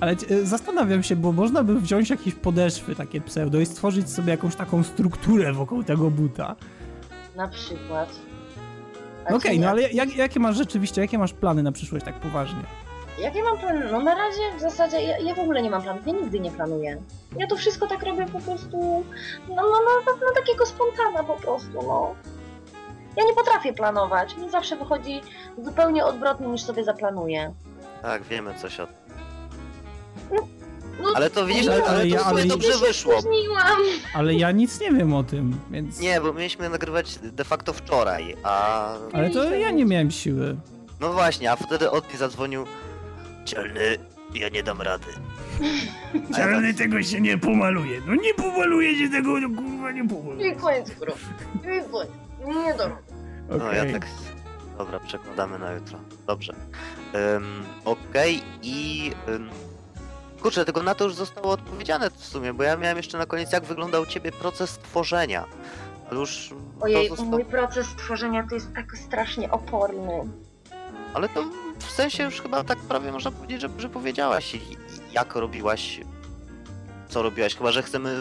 Ale 0.00 0.12
e, 0.12 0.16
zastanawiam 0.46 1.02
się, 1.02 1.16
bo 1.16 1.32
można 1.32 1.64
by 1.64 1.80
wziąć 1.80 2.10
jakieś 2.10 2.34
podeszwy 2.34 2.94
takie 2.94 3.20
pseudo 3.20 3.60
i 3.60 3.66
stworzyć 3.66 4.10
sobie 4.10 4.30
jakąś 4.30 4.56
taką 4.56 4.82
strukturę 4.82 5.52
wokół 5.52 5.84
tego 5.84 6.10
buta. 6.10 6.56
Na 7.36 7.48
przykład. 7.48 8.08
Okej, 9.24 9.36
okay, 9.36 9.58
no 9.58 9.68
ale 9.68 9.82
jak, 9.82 10.16
jakie 10.16 10.40
masz 10.40 10.56
rzeczywiście, 10.56 11.00
jakie 11.00 11.18
masz 11.18 11.32
plany 11.32 11.62
na 11.62 11.72
przyszłość 11.72 12.04
tak 12.04 12.20
poważnie? 12.20 12.87
Jakie 13.20 13.42
mam 13.42 13.58
plany? 13.58 13.92
No 13.92 14.02
na 14.02 14.14
razie 14.14 14.42
w 14.56 14.60
zasadzie 14.60 15.02
ja, 15.02 15.18
ja, 15.18 15.34
w 15.34 15.38
ogóle 15.38 15.62
nie 15.62 15.70
mam 15.70 15.82
planów, 15.82 16.06
ja 16.06 16.12
nigdy 16.12 16.40
nie 16.40 16.50
planuję. 16.50 17.02
Ja 17.36 17.46
to 17.46 17.56
wszystko 17.56 17.86
tak 17.86 18.02
robię 18.02 18.26
po 18.26 18.40
prostu, 18.40 19.04
no, 19.48 19.54
no, 19.54 19.78
no, 20.06 20.12
no 20.20 20.34
takiego 20.34 20.66
spontana 20.66 21.24
po 21.24 21.34
prostu, 21.34 21.72
no. 21.72 22.14
Ja 23.16 23.24
nie 23.24 23.34
potrafię 23.34 23.72
planować, 23.72 24.36
mi 24.36 24.50
zawsze 24.50 24.76
wychodzi 24.76 25.20
zupełnie 25.64 26.04
odwrotnie 26.04 26.46
niż 26.46 26.62
sobie 26.62 26.84
zaplanuję. 26.84 27.52
Tak, 28.02 28.22
wiemy 28.22 28.54
coś 28.54 28.80
o 28.80 28.86
no, 30.30 30.46
no, 31.02 31.12
ale 31.14 31.30
to 31.30 31.46
widzisz, 31.46 31.68
ale, 31.68 31.84
ale, 31.84 32.08
ja, 32.08 32.24
ale 32.24 32.44
dobrze 32.44 32.78
wyszło. 32.78 33.14
Ale 34.14 34.34
ja 34.34 34.50
nic 34.50 34.80
nie 34.80 34.92
wiem 34.92 35.14
o 35.14 35.24
tym, 35.24 35.60
więc... 35.70 36.00
Nie, 36.00 36.20
bo 36.20 36.32
mieliśmy 36.32 36.68
nagrywać 36.68 37.18
de 37.18 37.44
facto 37.44 37.72
wczoraj, 37.72 38.36
a... 38.42 38.94
Ale 39.12 39.30
to 39.30 39.54
ja 39.54 39.70
nie 39.70 39.84
miałem 39.84 40.10
siły. 40.10 40.56
No 41.00 41.12
właśnie, 41.12 41.52
a 41.52 41.56
wtedy 41.56 41.90
Otni 41.90 42.18
zadzwonił 42.18 42.66
Dzielny, 43.48 43.98
Ja 44.34 44.48
nie 44.48 44.62
dam 44.62 44.82
rady. 44.82 45.06
Czarny 46.36 46.74
tego 46.74 47.02
się 47.02 47.20
nie 47.20 47.38
pomaluje. 47.38 48.00
No 48.06 48.14
nie 48.14 48.34
pomaluje 48.34 48.98
się 48.98 49.10
tego, 49.10 49.40
no 49.40 49.62
kurwa 49.62 49.90
nie 49.90 50.08
pomaluje. 50.08 50.50
I 50.50 50.56
koniec, 50.56 50.90
bro. 50.90 51.14
I 51.54 51.90
koniec. 51.90 52.12
Nie 52.46 52.74
do 52.74 52.84
Okay. 53.48 53.58
No 53.58 53.72
ja 53.72 53.92
tak... 53.92 54.06
Dobra, 54.78 55.00
przekładamy 55.00 55.58
na 55.58 55.72
jutro. 55.72 55.98
Dobrze. 56.26 56.52
Um, 56.52 57.64
Okej 57.84 58.36
okay. 58.36 58.48
i... 58.62 59.12
Um, 59.28 59.48
kurczę, 60.42 60.64
tego 60.64 60.82
na 60.82 60.94
to 60.94 61.04
już 61.04 61.14
zostało 61.14 61.50
odpowiedziane 61.50 62.10
w 62.10 62.24
sumie, 62.24 62.52
bo 62.52 62.62
ja 62.62 62.76
miałem 62.76 62.96
jeszcze 62.96 63.18
na 63.18 63.26
koniec, 63.26 63.52
jak 63.52 63.64
wyglądał 63.64 64.02
u 64.02 64.06
ciebie 64.06 64.32
proces 64.32 64.78
tworzenia. 64.78 65.44
Ale 66.10 66.20
już... 66.20 66.54
Ojej, 66.80 67.08
zostało... 67.08 67.30
mój 67.30 67.44
proces 67.44 67.86
tworzenia 67.96 68.46
to 68.48 68.54
jest 68.54 68.74
tak 68.74 68.98
strasznie 68.98 69.50
oporny. 69.50 70.28
Ale 71.14 71.28
to 71.28 71.44
w 71.78 71.90
sensie 71.90 72.24
już 72.24 72.40
chyba 72.40 72.64
tak 72.64 72.78
prawie 72.78 73.12
można 73.12 73.30
powiedzieć, 73.30 73.60
że, 73.60 73.68
że 73.78 73.88
powiedziałaś, 73.88 74.56
jak 75.12 75.34
robiłaś, 75.34 76.00
co 77.08 77.22
robiłaś, 77.22 77.56
chyba 77.56 77.72
że 77.72 77.82
chcemy 77.82 78.14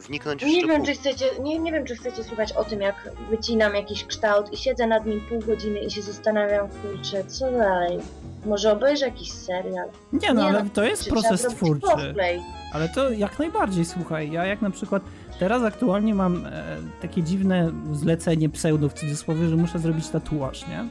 wniknąć 0.00 0.44
w 0.44 0.46
nie 0.46 0.66
wiem, 0.66 0.84
czy 0.84 0.94
chcecie, 0.94 1.24
nie, 1.40 1.58
nie 1.58 1.72
wiem, 1.72 1.86
czy 1.86 1.96
chcecie 1.96 2.24
słuchać 2.24 2.52
o 2.52 2.64
tym, 2.64 2.80
jak 2.80 3.10
wycinam 3.30 3.74
jakiś 3.74 4.04
kształt 4.04 4.52
i 4.52 4.56
siedzę 4.56 4.86
nad 4.86 5.06
nim 5.06 5.20
pół 5.20 5.40
godziny 5.40 5.80
i 5.80 5.90
się 5.90 6.02
zastanawiam, 6.02 6.68
kurczę, 6.68 7.24
co 7.24 7.52
dalej? 7.52 7.98
Może 8.46 8.72
obejrzę 8.72 9.06
jakiś 9.06 9.32
serial? 9.32 9.88
Nie 10.12 10.34
no, 10.34 10.42
nie, 10.42 10.48
ale 10.48 10.64
no, 10.64 10.70
to 10.74 10.84
jest 10.84 11.08
proces 11.08 11.42
twórczy. 11.42 11.86
Cosplay. 11.86 12.40
Ale 12.72 12.88
to 12.88 13.10
jak 13.10 13.38
najbardziej, 13.38 13.84
słuchaj, 13.84 14.30
ja 14.30 14.46
jak 14.46 14.62
na 14.62 14.70
przykład 14.70 15.02
teraz 15.38 15.62
aktualnie 15.62 16.14
mam 16.14 16.46
e, 16.46 16.76
takie 17.02 17.22
dziwne 17.22 17.72
zlecenie 17.92 18.48
pseudo 18.48 18.88
w 18.88 18.94
cudzysłowie, 18.94 19.48
że 19.48 19.56
muszę 19.56 19.78
zrobić 19.78 20.08
tatuaż, 20.08 20.68
nie? 20.68 20.88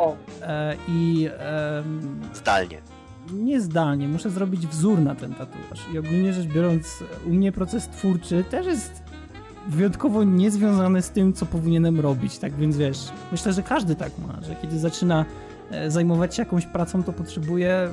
O. 0.00 0.16
E, 0.42 0.76
I... 0.88 1.28
E, 1.38 1.82
zdalnie. 2.34 2.80
Nie 3.32 3.60
zdalnie, 3.60 4.08
muszę 4.08 4.30
zrobić 4.30 4.66
wzór 4.66 4.98
na 4.98 5.14
ten 5.14 5.34
tatuaż. 5.34 5.86
I 5.94 5.98
ogólnie 5.98 6.32
rzecz 6.32 6.46
biorąc, 6.46 7.04
u 7.26 7.30
mnie 7.30 7.52
proces 7.52 7.88
twórczy 7.88 8.44
też 8.44 8.66
jest 8.66 9.02
wyjątkowo 9.68 10.24
niezwiązany 10.24 11.02
z 11.02 11.10
tym, 11.10 11.32
co 11.32 11.46
powinienem 11.46 12.00
robić. 12.00 12.38
Tak 12.38 12.52
więc 12.54 12.76
wiesz, 12.76 12.98
myślę, 13.32 13.52
że 13.52 13.62
każdy 13.62 13.94
tak 13.94 14.12
ma, 14.18 14.38
że 14.42 14.56
kiedy 14.56 14.78
zaczyna 14.78 15.24
e, 15.70 15.90
zajmować 15.90 16.34
się 16.34 16.42
jakąś 16.42 16.66
pracą, 16.66 17.02
to 17.02 17.12
potrzebuje 17.12 17.88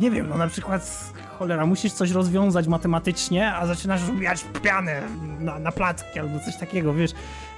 nie 0.00 0.10
wiem, 0.10 0.28
no 0.28 0.36
na 0.36 0.46
przykład, 0.46 1.12
cholera, 1.38 1.66
musisz 1.66 1.92
coś 1.92 2.10
rozwiązać 2.10 2.68
matematycznie, 2.68 3.54
a 3.54 3.66
zaczynasz 3.66 4.08
rozbijać 4.08 4.44
pianę 4.62 5.02
na, 5.40 5.58
na 5.58 5.72
placki 5.72 6.18
albo 6.18 6.40
coś 6.40 6.56
takiego, 6.56 6.94
wiesz. 6.94 7.10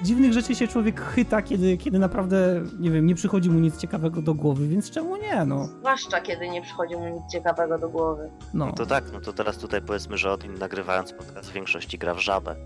Dziwnych 0.02 0.32
rzeczy 0.32 0.54
się 0.54 0.68
człowiek 0.68 1.00
chyta, 1.00 1.42
kiedy, 1.42 1.76
kiedy 1.76 1.98
naprawdę, 1.98 2.62
nie 2.80 2.90
wiem, 2.90 3.06
nie 3.06 3.14
przychodzi 3.14 3.50
mu 3.50 3.58
nic 3.58 3.76
ciekawego 3.76 4.22
do 4.22 4.34
głowy, 4.34 4.68
więc 4.68 4.90
czemu 4.90 5.16
nie, 5.16 5.44
no. 5.44 5.66
Zwłaszcza, 5.66 6.20
kiedy 6.20 6.48
nie 6.48 6.62
przychodzi 6.62 6.96
mu 6.96 7.08
nic 7.08 7.32
ciekawego 7.32 7.78
do 7.78 7.88
głowy. 7.88 8.30
No. 8.54 8.66
no 8.66 8.72
to 8.72 8.86
tak, 8.86 9.04
no 9.12 9.20
to 9.20 9.32
teraz 9.32 9.58
tutaj 9.58 9.82
powiedzmy, 9.82 10.18
że 10.18 10.32
o 10.32 10.36
tym 10.36 10.58
nagrywając 10.58 11.12
podcast 11.12 11.50
w 11.50 11.52
większości 11.52 11.98
gra 11.98 12.14
w 12.14 12.18
żabę. 12.18 12.56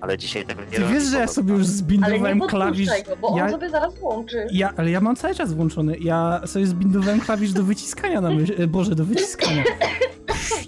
Ale 0.00 0.18
dzisiaj 0.18 0.44
tego 0.44 0.62
nie 0.62 0.70
Ty 0.70 0.84
wiesz, 0.84 1.04
że 1.04 1.18
ja 1.18 1.26
sobie 1.26 1.52
już 1.52 1.66
zbindowałem 1.66 2.40
klawisz. 2.40 2.88
Go, 2.88 3.16
bo 3.16 3.38
ja... 3.38 3.44
on 3.44 3.50
sobie 3.50 3.70
zaraz 3.70 3.98
włączy. 3.98 4.46
Ja, 4.52 4.72
ale 4.76 4.90
ja 4.90 5.00
mam 5.00 5.16
cały 5.16 5.34
czas 5.34 5.52
włączony. 5.52 5.98
Ja 5.98 6.40
sobie 6.46 6.66
zbindowałem 6.66 7.20
klawisz 7.20 7.52
do 7.52 7.62
wyciskania 7.62 8.20
na 8.20 8.30
mysz... 8.30 8.52
E, 8.58 8.66
Boże, 8.66 8.94
do 8.94 9.04
wyciskania. 9.04 9.64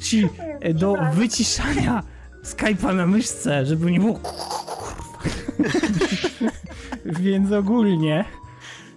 Ci, 0.00 0.28
e, 0.60 0.74
do 0.74 0.94
wyciszania 1.14 2.02
Skype'a 2.44 2.94
na 2.94 3.06
myszce, 3.06 3.66
żeby 3.66 3.90
nie 3.90 4.00
było 4.00 4.20
Więc 7.04 7.52
ogólnie 7.52 8.24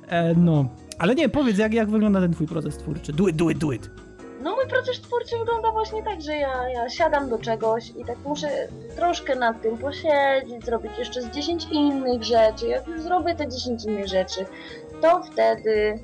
e, 0.08 0.36
no. 0.36 0.66
Ale 1.00 1.16
nie, 1.16 1.30
powiedz, 1.30 1.58
jak, 1.58 1.74
jak 1.74 1.90
wygląda 1.90 2.22
ten 2.22 2.34
twój 2.34 2.48
proces 2.48 2.78
twórczy? 2.78 3.14
Do 3.14 3.28
it, 3.28 3.36
do 3.36 3.50
it, 3.50 3.58
do 3.58 3.72
it. 3.72 3.90
No 4.44 4.56
mój 4.56 4.68
proces 4.68 5.02
twórczy 5.02 5.38
wygląda 5.38 5.72
właśnie 5.72 6.04
tak, 6.04 6.22
że 6.22 6.36
ja, 6.36 6.70
ja 6.70 6.90
siadam 6.90 7.30
do 7.30 7.40
czegoś 7.40 7.90
i 7.90 8.06
tak 8.06 8.18
muszę 8.26 8.48
troszkę 8.96 9.36
nad 9.36 9.62
tym 9.62 9.78
posiedzieć, 9.78 10.66
zrobić 10.66 10.92
jeszcze 10.98 11.22
z 11.22 11.30
10 11.30 11.66
innych 11.72 12.24
rzeczy. 12.24 12.68
Jak 12.68 12.88
już 12.88 13.02
zrobię 13.02 13.36
te 13.36 13.48
10 13.48 13.86
innych 13.86 14.08
rzeczy, 14.08 14.46
to 15.02 15.24
wtedy 15.24 16.00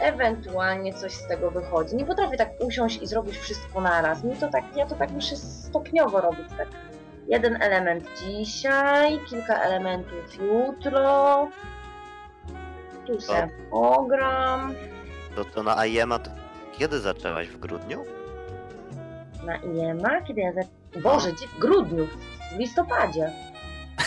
ewentualnie 0.00 0.94
coś 0.94 1.12
z 1.12 1.26
tego 1.26 1.50
wychodzi. 1.50 1.96
Nie 1.96 2.04
potrafię 2.04 2.36
tak 2.36 2.50
usiąść 2.60 3.02
i 3.02 3.06
zrobić 3.06 3.38
wszystko 3.38 3.80
naraz. 3.80 4.24
Mi 4.24 4.36
to 4.36 4.48
tak, 4.48 4.64
ja 4.76 4.86
to 4.86 4.94
tak 4.94 5.10
muszę 5.10 5.36
stopniowo 5.36 6.20
robić, 6.20 6.48
tak 6.58 6.68
jeden 7.28 7.62
element 7.62 8.04
dzisiaj, 8.26 9.20
kilka 9.30 9.62
elementów 9.62 10.34
jutro, 10.34 11.48
tu 13.06 13.20
se 13.20 13.48
ogram. 13.70 14.74
To, 15.36 15.44
to 15.44 15.62
na 15.62 15.86
IEMA 15.86 16.18
to 16.18 16.41
kiedy 16.82 17.00
zaczęłaś? 17.00 17.48
W 17.48 17.58
grudniu? 17.58 18.04
Na 19.44 19.56
IEMA? 19.56 20.20
Kiedy 20.20 20.40
ja 20.40 20.52
zaczęłam? 20.52 21.02
Boże, 21.02 21.30
w 21.32 21.58
grudniu, 21.58 22.08
w 22.52 22.58
listopadzie. 22.58 23.32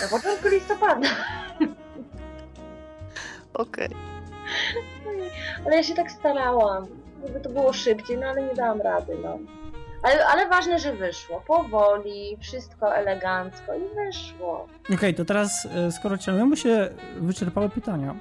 Na 0.01 0.07
początku 0.07 0.47
listopada. 0.47 1.07
Okej. 3.53 3.87
Okay. 3.87 3.97
Ale 5.65 5.75
ja 5.75 5.83
się 5.83 5.93
tak 5.93 6.11
starałam, 6.11 6.85
żeby 7.27 7.39
to 7.39 7.49
było 7.49 7.73
szybciej, 7.73 8.17
no 8.17 8.27
ale 8.27 8.43
nie 8.43 8.53
dałam 8.53 8.81
rady, 8.81 9.17
no. 9.23 9.37
Ale, 10.03 10.25
ale 10.25 10.49
ważne, 10.49 10.79
że 10.79 10.93
wyszło. 10.93 11.41
Powoli, 11.47 12.37
wszystko 12.41 12.95
elegancko 12.95 13.73
i 13.75 13.95
wyszło. 13.95 14.67
Okej, 14.83 14.95
okay, 14.95 15.13
to 15.13 15.25
teraz, 15.25 15.67
e, 15.75 15.91
skoro 15.91 16.17
ciągnęły 16.17 16.57
się 16.57 16.89
wyczerpały 17.17 17.69
pytania, 17.69 18.15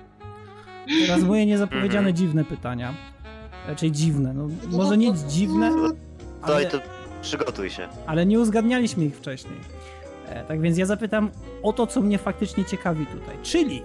teraz 1.06 1.22
moje 1.22 1.46
niezapowiedziane 1.46 2.08
mhm. 2.08 2.16
dziwne 2.16 2.44
pytania 2.44 3.13
raczej 3.68 3.92
dziwne. 3.92 4.34
No, 4.34 4.48
może 4.70 4.96
nie 4.96 5.14
dziwne, 5.28 5.72
ale, 6.42 6.66
to 6.66 6.78
przygotuj 7.22 7.70
się. 7.70 7.88
Ale 8.06 8.26
nie 8.26 8.40
uzgadnialiśmy 8.40 9.04
ich 9.04 9.16
wcześniej. 9.16 9.56
E, 10.28 10.44
tak 10.44 10.60
więc 10.60 10.78
ja 10.78 10.86
zapytam 10.86 11.30
o 11.62 11.72
to, 11.72 11.86
co 11.86 12.00
mnie 12.00 12.18
faktycznie 12.18 12.64
ciekawi 12.64 13.06
tutaj. 13.06 13.36
Czyli 13.42 13.82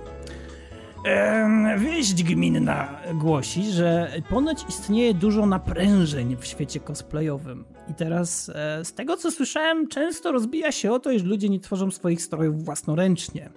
e, 1.06 1.76
wieść 1.78 2.24
gminna 2.24 3.00
głosi, 3.13 3.72
że 3.72 4.12
ponoć 4.30 4.65
istnieje 4.70 5.13
dużo 5.13 5.46
naprężeń 5.46 6.38
w 6.39 6.46
świecie 6.46 6.80
cosplayowym. 6.80 7.65
I 7.89 7.94
teraz 7.94 8.52
e, 8.56 8.86
z 8.86 8.94
tego, 8.94 9.18
co 9.18 9.32
słyszałem, 9.32 9.88
często 9.88 10.32
rozbija 10.32 10.72
się 10.72 10.92
o 10.92 11.00
to, 11.00 11.12
iż 11.12 11.24
ludzie 11.24 11.50
nie 11.50 11.60
tworzą 11.60 11.92
swoich 11.92 12.22
strojów 12.22 12.65
własnoręcznie. 12.65 13.50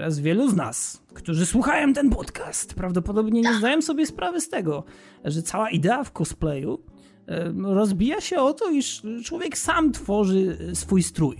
Teraz 0.00 0.18
wielu 0.18 0.50
z 0.50 0.56
nas, 0.56 1.02
którzy 1.14 1.46
słuchają 1.46 1.92
ten 1.92 2.10
podcast, 2.10 2.74
prawdopodobnie 2.74 3.40
nie 3.40 3.54
zdają 3.54 3.82
sobie 3.82 4.06
sprawy 4.06 4.40
z 4.40 4.48
tego, 4.48 4.84
że 5.24 5.42
cała 5.42 5.70
idea 5.70 6.04
w 6.04 6.12
cosplayu 6.12 6.78
rozbija 7.62 8.20
się 8.20 8.38
o 8.38 8.52
to, 8.52 8.70
iż 8.70 9.02
człowiek 9.24 9.58
sam 9.58 9.92
tworzy 9.92 10.58
e, 10.70 10.74
swój 10.74 11.02
strój. 11.02 11.36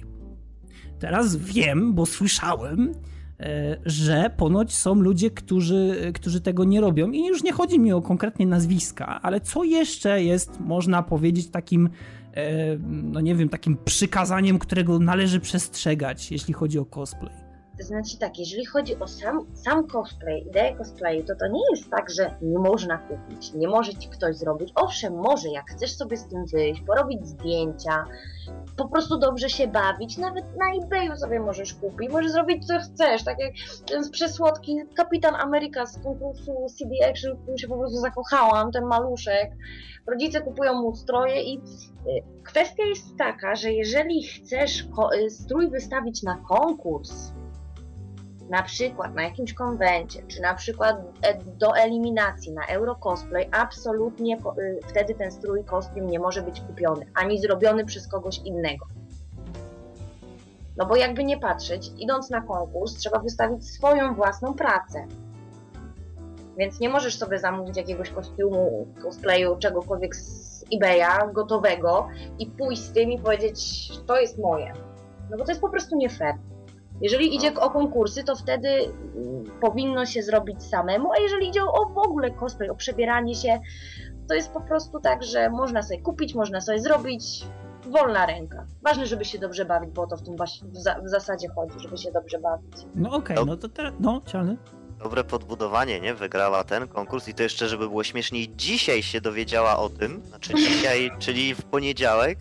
Teraz 0.98 1.36
wiem, 1.36 1.94
bo 1.94 2.06
słyszałem, 2.06 2.92
e, 3.40 3.76
że 3.86 4.30
ponoć 4.36 4.74
są 4.74 4.94
ludzie, 4.94 5.30
którzy, 5.30 6.12
którzy 6.14 6.40
tego 6.40 6.64
nie 6.64 6.80
robią. 6.80 7.10
I 7.10 7.26
już 7.26 7.42
nie 7.42 7.52
chodzi 7.52 7.80
mi 7.80 7.92
o 7.92 8.02
konkretnie 8.02 8.46
nazwiska, 8.46 9.20
ale 9.22 9.40
co 9.40 9.64
jeszcze 9.64 10.22
jest, 10.24 10.60
można 10.60 11.02
powiedzieć, 11.02 11.50
takim, 11.50 11.88
e, 12.34 12.76
no 12.86 13.20
nie 13.20 13.34
wiem, 13.34 13.48
takim 13.48 13.76
przykazaniem, 13.84 14.58
którego 14.58 14.98
należy 14.98 15.40
przestrzegać, 15.40 16.32
jeśli 16.32 16.54
chodzi 16.54 16.78
o 16.78 16.84
cosplay. 16.84 17.49
To 17.80 17.86
znaczy 17.86 18.18
tak, 18.18 18.38
jeżeli 18.38 18.66
chodzi 18.66 18.98
o 18.98 19.08
sam, 19.08 19.46
sam 19.54 19.86
cosplay, 19.86 20.46
ideę 20.46 20.76
cosplayu, 20.76 21.24
to 21.24 21.34
to 21.34 21.46
nie 21.46 21.60
jest 21.70 21.90
tak, 21.90 22.10
że 22.10 22.34
nie 22.42 22.58
można 22.58 22.98
kupić, 22.98 23.52
nie 23.54 23.68
może 23.68 23.94
ci 23.94 24.08
ktoś 24.08 24.36
zrobić. 24.36 24.72
Owszem, 24.74 25.14
może, 25.14 25.48
jak 25.48 25.70
chcesz 25.70 25.96
sobie 25.96 26.16
z 26.16 26.28
tym 26.28 26.46
wyjść, 26.46 26.80
porobić 26.80 27.26
zdjęcia, 27.26 28.04
po 28.76 28.88
prostu 28.88 29.18
dobrze 29.18 29.48
się 29.48 29.68
bawić, 29.68 30.18
nawet 30.18 30.44
na 30.44 30.84
eBayu 30.84 31.16
sobie 31.16 31.40
możesz 31.40 31.74
kupić, 31.74 32.10
możesz 32.10 32.32
zrobić 32.32 32.66
co 32.66 32.78
chcesz, 32.78 33.24
tak 33.24 33.36
jak 33.38 33.52
ten 33.86 34.10
przesłodki 34.10 34.76
Kapitan 34.96 35.34
Ameryka 35.34 35.86
z 35.86 36.02
konkursu 36.02 36.66
CD 36.78 36.94
Action, 37.10 37.36
w 37.36 37.40
którym 37.40 37.58
się 37.58 37.68
po 37.68 37.78
prostu 37.78 37.96
zakochałam, 37.96 38.72
ten 38.72 38.84
maluszek. 38.84 39.50
Rodzice 40.06 40.40
kupują 40.40 40.82
mu 40.82 40.94
stroje 40.96 41.42
i 41.42 41.58
y, 41.58 41.60
kwestia 42.44 42.84
jest 42.84 43.16
taka, 43.18 43.54
że 43.54 43.72
jeżeli 43.72 44.22
chcesz 44.22 44.88
y, 45.26 45.30
strój 45.30 45.70
wystawić 45.70 46.22
na 46.22 46.36
konkurs, 46.48 47.32
na 48.50 48.62
przykład 48.62 49.14
na 49.14 49.22
jakimś 49.22 49.54
konwencie, 49.54 50.22
czy 50.22 50.40
na 50.40 50.54
przykład 50.54 50.96
e, 51.22 51.38
do 51.44 51.76
eliminacji 51.76 52.52
na 52.52 52.66
Euro 52.66 52.94
Cosplay, 52.94 53.48
absolutnie 53.52 54.36
y, 54.36 54.80
wtedy 54.88 55.14
ten 55.14 55.30
strój 55.30 55.64
kostium 55.64 56.06
nie 56.06 56.18
może 56.18 56.42
być 56.42 56.60
kupiony, 56.60 57.06
ani 57.14 57.40
zrobiony 57.40 57.84
przez 57.84 58.08
kogoś 58.08 58.38
innego. 58.38 58.86
No 60.76 60.86
bo 60.86 60.96
jakby 60.96 61.24
nie 61.24 61.38
patrzeć, 61.38 61.90
idąc 61.98 62.30
na 62.30 62.40
konkurs, 62.40 62.94
trzeba 62.94 63.18
wystawić 63.18 63.70
swoją 63.70 64.14
własną 64.14 64.54
pracę. 64.54 65.06
Więc 66.58 66.80
nie 66.80 66.88
możesz 66.88 67.18
sobie 67.18 67.38
zamówić 67.38 67.76
jakiegoś 67.76 68.10
kostiumu, 68.10 68.86
cosplayu, 69.02 69.56
czegokolwiek 69.56 70.16
z 70.16 70.64
eBaya 70.74 71.32
gotowego 71.32 72.08
i 72.38 72.46
pójść 72.46 72.82
z 72.82 72.92
tym 72.92 73.10
i 73.10 73.18
powiedzieć, 73.18 73.88
to 74.06 74.20
jest 74.20 74.38
moje. 74.38 74.72
No 75.30 75.36
bo 75.36 75.44
to 75.44 75.50
jest 75.50 75.60
po 75.60 75.68
prostu 75.68 75.96
nie 75.96 76.08
fair. 76.08 76.34
Jeżeli 77.00 77.34
idzie 77.34 77.54
o 77.54 77.70
konkursy, 77.70 78.24
to 78.24 78.36
wtedy 78.36 78.68
mm, 78.68 79.44
powinno 79.60 80.06
się 80.06 80.22
zrobić 80.22 80.62
samemu, 80.62 81.12
a 81.12 81.18
jeżeli 81.18 81.48
idzie 81.48 81.62
o 81.62 81.86
w 81.94 81.98
ogóle 81.98 82.30
cosplay, 82.30 82.70
o 82.70 82.74
przebieranie 82.74 83.34
się, 83.34 83.60
to 84.28 84.34
jest 84.34 84.52
po 84.52 84.60
prostu 84.60 85.00
tak, 85.00 85.22
że 85.22 85.50
można 85.50 85.82
sobie 85.82 86.00
kupić, 86.00 86.34
można 86.34 86.60
sobie 86.60 86.78
zrobić, 86.78 87.44
wolna 87.86 88.26
ręka. 88.26 88.66
Ważne, 88.82 89.06
żeby 89.06 89.24
się 89.24 89.38
dobrze 89.38 89.64
bawić, 89.64 89.90
bo 89.90 90.06
to 90.06 90.16
w 90.16 90.22
tym 90.22 90.36
w, 90.36 90.76
za, 90.76 91.00
w 91.00 91.08
zasadzie 91.08 91.48
chodzi, 91.48 91.74
żeby 91.78 91.98
się 91.98 92.12
dobrze 92.12 92.38
bawić. 92.38 92.72
No 92.94 93.08
okej, 93.08 93.36
okay, 93.36 93.46
no 93.46 93.56
to 93.56 93.68
teraz, 93.68 93.94
no, 94.00 94.20
cialny. 94.26 94.56
Dobre 95.02 95.24
podbudowanie, 95.24 96.00
nie? 96.00 96.14
Wygrała 96.14 96.64
ten 96.64 96.88
konkurs 96.88 97.28
i 97.28 97.34
to 97.34 97.42
jeszcze, 97.42 97.68
żeby 97.68 97.88
było 97.88 98.04
śmieszniej, 98.04 98.52
dzisiaj 98.56 99.02
się 99.02 99.20
dowiedziała 99.20 99.78
o 99.78 99.88
tym, 99.88 100.22
znaczy 100.28 100.54
dzisiaj, 100.54 101.10
czyli 101.18 101.54
w 101.54 101.62
poniedziałek, 101.62 102.38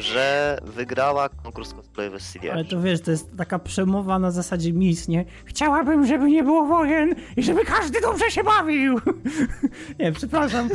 że 0.00 0.58
wygrała 0.62 1.28
konkurs 1.28 1.74
cosplayowy 1.74 2.20
z 2.20 2.32
CDR. 2.32 2.52
Ale 2.52 2.64
to 2.64 2.80
wiesz, 2.80 3.00
to 3.00 3.10
jest 3.10 3.36
taka 3.36 3.58
przemowa 3.58 4.18
na 4.18 4.30
zasadzie 4.30 4.72
mis, 4.72 5.08
nie? 5.08 5.24
Chciałabym, 5.44 6.06
żeby 6.06 6.30
nie 6.30 6.42
było 6.42 6.66
wojen 6.66 7.14
i 7.36 7.42
żeby 7.42 7.64
każdy 7.64 8.00
dobrze 8.00 8.30
się 8.30 8.44
bawił. 8.44 9.00
nie, 9.98 10.12
przepraszam. 10.12 10.68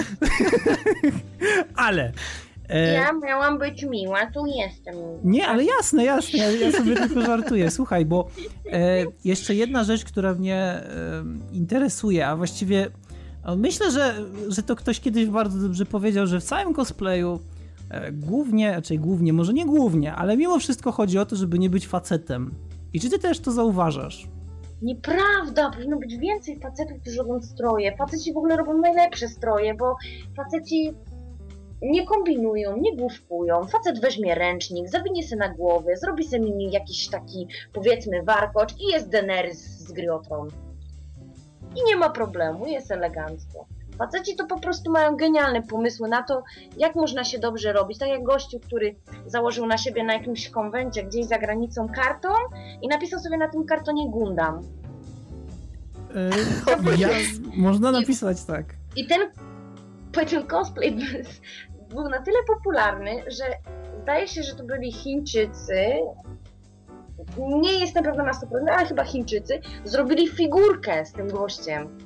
ale... 1.75 2.11
E... 2.69 2.93
Ja 2.93 3.13
miałam 3.13 3.57
być 3.59 3.83
miła, 3.83 4.31
tu 4.31 4.45
jestem. 4.45 4.95
Nie, 5.23 5.47
ale 5.47 5.63
jasne, 5.63 6.05
jasne, 6.05 6.39
ja, 6.39 6.51
ja 6.51 6.71
sobie 6.71 6.95
tylko 6.95 7.21
żartuję. 7.21 7.71
Słuchaj, 7.71 8.05
bo 8.05 8.27
e, 8.71 9.05
jeszcze 9.25 9.55
jedna 9.55 9.83
rzecz, 9.83 10.05
która 10.05 10.33
mnie 10.33 10.55
e, 10.55 10.83
interesuje, 11.53 12.27
a 12.27 12.35
właściwie 12.35 12.87
myślę, 13.57 13.91
że, 13.91 14.15
że 14.47 14.63
to 14.63 14.75
ktoś 14.75 14.99
kiedyś 14.99 15.25
bardzo 15.25 15.59
dobrze 15.59 15.85
powiedział, 15.85 16.27
że 16.27 16.39
w 16.39 16.43
całym 16.43 16.73
cosplayu 16.73 17.39
głównie, 18.11 18.71
raczej 18.71 18.99
głównie, 18.99 19.33
może 19.33 19.53
nie 19.53 19.65
głównie, 19.65 20.13
ale 20.13 20.37
mimo 20.37 20.59
wszystko 20.59 20.91
chodzi 20.91 21.17
o 21.17 21.25
to, 21.25 21.35
żeby 21.35 21.59
nie 21.59 21.69
być 21.69 21.87
facetem. 21.87 22.53
I 22.93 22.99
czy 22.99 23.09
ty 23.09 23.19
też 23.19 23.39
to 23.39 23.51
zauważasz? 23.51 24.27
Nieprawda, 24.81 25.71
powinno 25.71 25.97
być 25.97 26.17
więcej 26.17 26.59
facetów, 26.59 27.01
którzy 27.01 27.17
robią 27.17 27.41
stroje. 27.41 27.97
Faceci 27.97 28.33
w 28.33 28.37
ogóle 28.37 28.57
robią 28.57 28.77
najlepsze 28.77 29.27
stroje, 29.27 29.73
bo 29.73 29.95
faceci 30.35 30.93
nie 31.81 32.05
kombinują, 32.05 32.77
nie 32.77 32.95
główkują. 32.95 33.63
Facet 33.63 34.01
weźmie 34.01 34.35
ręcznik, 34.35 34.89
zawinie 34.89 35.23
się 35.23 35.35
na 35.35 35.49
głowę, 35.49 35.97
zrobi 35.97 36.23
sobie 36.23 36.69
jakiś 36.69 37.09
taki, 37.09 37.47
powiedzmy, 37.73 38.23
warkocz 38.23 38.73
i 38.79 38.93
jest 38.93 39.09
Daenerys 39.09 39.59
z 39.59 39.91
Griotron. 39.91 40.47
I 41.75 41.83
nie 41.87 41.95
ma 41.95 42.09
problemu, 42.09 42.65
jest 42.65 42.91
elegancko. 42.91 43.67
Faceci 43.97 44.35
to 44.35 44.47
po 44.47 44.59
prostu 44.59 44.91
mają 44.91 45.15
genialne 45.15 45.61
pomysły 45.61 46.09
na 46.09 46.23
to, 46.23 46.43
jak 46.77 46.95
można 46.95 47.23
się 47.23 47.39
dobrze 47.39 47.73
robić. 47.73 47.97
Tak 47.97 48.09
jak 48.09 48.23
gościu, 48.23 48.59
który 48.59 48.95
założył 49.25 49.65
na 49.65 49.77
siebie 49.77 50.03
na 50.03 50.13
jakimś 50.13 50.49
konwencie 50.49 51.03
gdzieś 51.03 51.25
za 51.25 51.37
granicą 51.37 51.89
karton 51.89 52.41
i 52.81 52.87
napisał 52.87 53.19
sobie 53.19 53.37
na 53.37 53.49
tym 53.49 53.65
kartonie 53.65 54.09
Gundam. 54.09 54.61
Yy, 56.15 56.97
ja, 56.97 57.09
można 57.55 57.91
napisać 57.91 58.37
I, 58.43 58.45
tak. 58.47 58.65
I 58.95 59.07
ten, 59.07 59.21
ten 60.11 60.47
cosplay 60.47 60.97
był 61.89 62.09
na 62.09 62.21
tyle 62.21 62.37
popularny, 62.47 63.11
że 63.27 63.43
zdaje 64.01 64.27
się, 64.27 64.43
że 64.43 64.55
to 64.55 64.63
byli 64.63 64.91
Chińczycy, 64.91 65.85
nie 67.37 67.79
jestem 67.79 68.03
pewna 68.03 68.23
na 68.23 68.31
100%, 68.31 68.69
ale 68.69 68.85
chyba 68.85 69.03
Chińczycy, 69.03 69.61
zrobili 69.83 70.27
figurkę 70.27 71.05
z 71.05 71.11
tym 71.11 71.27
gościem. 71.27 71.97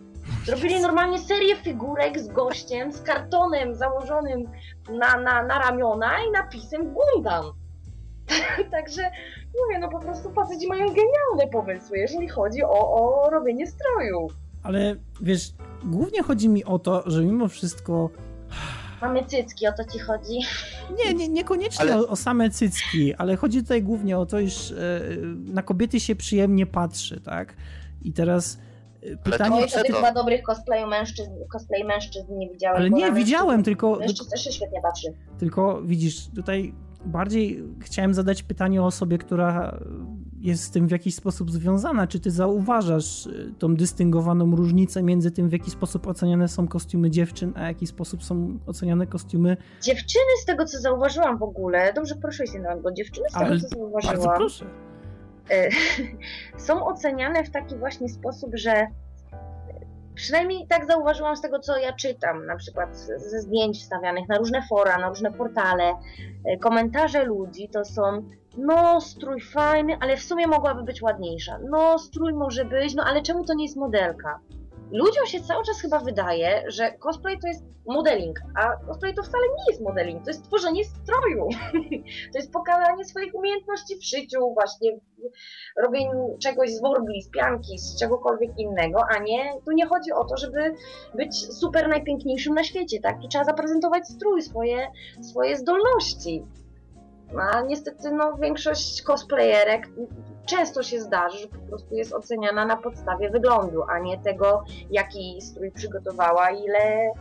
Zrobili 0.49 0.81
normalnie 0.81 1.19
serię 1.19 1.55
figurek 1.55 2.19
z 2.19 2.27
gościem, 2.27 2.91
z 2.91 3.01
kartonem 3.01 3.75
założonym 3.75 4.43
na, 4.89 5.17
na, 5.17 5.43
na 5.43 5.59
ramiona 5.59 6.11
i 6.27 6.31
napisem 6.31 6.93
Gundam. 6.93 7.45
Także 8.71 9.01
mówię, 9.61 9.79
no 9.79 9.89
po 9.89 9.99
prostu 9.99 10.33
faceci 10.33 10.67
mają 10.67 10.85
genialne 10.85 11.51
pomysły, 11.51 11.97
jeżeli 11.97 12.27
chodzi 12.27 12.63
o, 12.63 12.93
o 12.93 13.29
robienie 13.29 13.67
stroju. 13.67 14.27
Ale 14.63 14.95
wiesz, 15.21 15.53
głównie 15.83 16.23
chodzi 16.23 16.49
mi 16.49 16.65
o 16.65 16.79
to, 16.79 17.03
że 17.05 17.23
mimo 17.23 17.47
wszystko 17.47 18.09
Mamy 19.01 19.25
cycki, 19.25 19.67
o 19.67 19.71
to 19.73 19.83
ci 19.83 19.99
chodzi? 19.99 20.39
Nie, 20.97 21.13
nie 21.13 21.27
niekoniecznie 21.27 21.81
ale... 21.81 21.97
o, 21.99 22.07
o, 22.07 22.15
same 22.15 22.49
cycki, 22.49 23.13
ale 23.13 23.35
chodzi 23.35 23.61
tutaj 23.61 23.83
głównie 23.83 24.17
o 24.17 24.25
to, 24.25 24.39
iż 24.39 24.71
e, 24.71 24.75
na 25.45 25.63
kobiety 25.63 25.99
się 25.99 26.15
przyjemnie 26.15 26.65
patrzy, 26.65 27.21
tak? 27.21 27.55
I 28.01 28.13
teraz 28.13 28.57
Pytanie, 29.23 29.55
Oj, 29.55 29.69
to 29.69 29.83
tych 29.83 29.95
dwa 29.95 30.11
dobrych 30.11 30.43
cosplayu 30.43 30.87
mężczyzn, 30.87 31.31
cosplay 31.51 31.83
mężczyzn 31.83 32.37
nie 32.37 32.49
widziałem. 32.49 32.77
Ale 32.77 32.89
nie, 32.89 33.11
widziałem, 33.11 33.63
tylko... 33.63 33.95
Mężczyzn 33.99 34.29
też 34.29 34.43
się 34.43 34.51
świetnie 34.51 34.81
patrzy. 34.81 35.07
Tylko 35.39 35.81
widzisz, 35.81 36.27
tutaj 36.35 36.73
bardziej 37.05 37.63
chciałem 37.79 38.13
zadać 38.13 38.43
pytanie 38.43 38.81
o 38.81 38.85
osobie, 38.85 39.17
która 39.17 39.79
jest 40.39 40.63
z 40.63 40.71
tym 40.71 40.87
w 40.87 40.91
jakiś 40.91 41.15
sposób 41.15 41.51
związana. 41.51 42.07
Czy 42.07 42.19
ty 42.19 42.31
zauważasz 42.31 43.25
y, 43.25 43.53
tą 43.59 43.75
dystyngowaną 43.75 44.55
różnicę 44.55 45.03
między 45.03 45.31
tym, 45.31 45.49
w 45.49 45.51
jaki 45.51 45.71
sposób 45.71 46.07
oceniane 46.07 46.47
są 46.47 46.67
kostiumy 46.67 47.09
dziewczyn, 47.09 47.53
a 47.55 47.59
w 47.59 47.67
jaki 47.67 47.87
sposób 47.87 48.23
są 48.23 48.59
oceniane 48.65 49.07
kostiumy... 49.07 49.57
Dziewczyny 49.81 50.31
z 50.41 50.45
tego, 50.45 50.65
co 50.65 50.79
zauważyłam 50.79 51.37
w 51.37 51.43
ogóle, 51.43 51.93
dobrze 51.93 52.15
proszę 52.15 52.47
się 52.47 52.59
nawet, 52.59 52.83
bo 52.83 52.91
dziewczyny 52.91 53.29
z 53.29 53.33
tego, 53.33 53.45
Ale 53.45 53.59
co 53.59 53.67
zauważyłam... 53.67 54.15
Bardzo 54.15 54.29
proszę 54.37 54.88
są 56.67 56.85
oceniane 56.85 57.43
w 57.43 57.51
taki 57.51 57.75
właśnie 57.75 58.09
sposób, 58.09 58.51
że 58.53 58.87
przynajmniej 60.15 60.67
tak 60.67 60.85
zauważyłam 60.85 61.35
z 61.35 61.41
tego, 61.41 61.59
co 61.59 61.77
ja 61.77 61.93
czytam, 61.93 62.45
na 62.45 62.55
przykład 62.55 62.97
ze 62.97 63.41
zdjęć 63.41 63.79
wstawianych 63.79 64.27
na 64.29 64.37
różne 64.37 64.61
fora, 64.69 64.97
na 64.97 65.09
różne 65.09 65.31
portale, 65.31 65.93
e, 66.45 66.57
komentarze 66.57 67.23
ludzi 67.23 67.69
to 67.69 67.85
są 67.85 68.23
no 68.57 69.01
strój 69.01 69.41
fajny, 69.41 69.97
ale 70.01 70.17
w 70.17 70.23
sumie 70.23 70.47
mogłaby 70.47 70.83
być 70.83 71.01
ładniejsza. 71.01 71.59
No 71.69 71.99
strój 71.99 72.33
może 72.33 72.65
być, 72.65 72.95
no 72.95 73.03
ale 73.03 73.21
czemu 73.21 73.45
to 73.45 73.53
nie 73.53 73.65
jest 73.65 73.77
modelka? 73.77 74.39
Ludziom 74.91 75.25
się 75.25 75.41
cały 75.41 75.63
czas 75.63 75.81
chyba 75.81 75.99
wydaje, 75.99 76.63
że 76.67 76.91
cosplay 76.91 77.39
to 77.39 77.47
jest 77.47 77.63
modeling, 77.87 78.39
a 78.55 78.85
cosplay 78.87 79.13
to 79.13 79.23
wcale 79.23 79.43
nie 79.47 79.63
jest 79.71 79.81
modeling, 79.81 80.23
to 80.23 80.29
jest 80.29 80.43
tworzenie 80.43 80.83
stroju. 80.85 81.49
to 82.31 82.37
jest 82.37 82.51
pokazanie 82.51 83.05
swoich 83.05 83.35
umiejętności 83.35 83.95
w 83.95 84.03
życiu, 84.03 84.53
właśnie 84.53 84.97
w 85.77 85.81
robieniu 85.83 86.37
czegoś 86.41 86.71
z 86.71 86.81
worbli, 86.81 87.21
z 87.21 87.29
pianki, 87.29 87.79
z 87.79 87.99
czegokolwiek 87.99 88.51
innego, 88.57 89.03
a 89.15 89.19
nie, 89.19 89.53
tu 89.65 89.71
nie 89.71 89.85
chodzi 89.85 90.11
o 90.11 90.25
to, 90.25 90.37
żeby 90.37 90.75
być 91.13 91.53
super 91.53 91.87
najpiękniejszym 91.87 92.53
na 92.53 92.63
świecie, 92.63 92.99
tak? 93.01 93.21
Tu 93.21 93.27
trzeba 93.27 93.43
zaprezentować 93.43 94.07
strój, 94.07 94.41
swoje, 94.41 94.87
swoje 95.21 95.57
zdolności. 95.57 96.45
No, 97.33 97.41
a 97.41 97.61
niestety 97.61 98.11
no, 98.11 98.37
większość 98.41 99.01
cosplayerek 99.01 99.89
często 100.49 100.83
się 100.83 101.01
zdarzy, 101.01 101.37
że 101.37 101.47
po 101.47 101.57
prostu 101.57 101.95
jest 101.95 102.13
oceniana 102.13 102.65
na 102.65 102.77
podstawie 102.77 103.29
wyglądu, 103.29 103.83
a 103.89 103.99
nie 103.99 104.17
tego, 104.17 104.63
jaki 104.91 105.41
strój 105.41 105.71
przygotowała, 105.71 106.51
ile, 106.51 107.11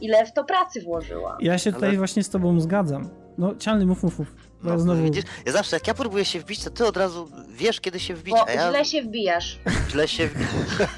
ile 0.00 0.26
w 0.26 0.32
to 0.32 0.44
pracy 0.44 0.82
włożyła. 0.82 1.36
Ja 1.40 1.58
się 1.58 1.72
tutaj 1.72 1.88
Ale... 1.88 1.98
właśnie 1.98 2.24
z 2.24 2.30
tobą 2.30 2.60
zgadzam. 2.60 3.08
No, 3.38 3.54
cialny, 3.56 3.86
mów, 3.86 4.02
mów, 4.02 4.18
mów. 4.18 4.34
No, 4.62 4.78
znowu... 4.78 5.02
widzisz, 5.02 5.24
ja 5.46 5.52
zawsze, 5.52 5.76
jak 5.76 5.86
ja 5.86 5.94
próbuję 5.94 6.24
się 6.24 6.40
wbić, 6.40 6.64
to 6.64 6.70
ty 6.70 6.86
od 6.86 6.96
razu 6.96 7.28
wiesz, 7.48 7.80
kiedy 7.80 8.00
się 8.00 8.14
wbić, 8.14 8.34
Bo 8.34 8.48
a 8.48 8.52
ja... 8.52 8.68
źle 8.68 8.84
się 8.84 9.02
wbijasz. 9.02 9.58
Źle 9.90 10.08
się 10.08 10.28
wbijasz. 10.28 10.88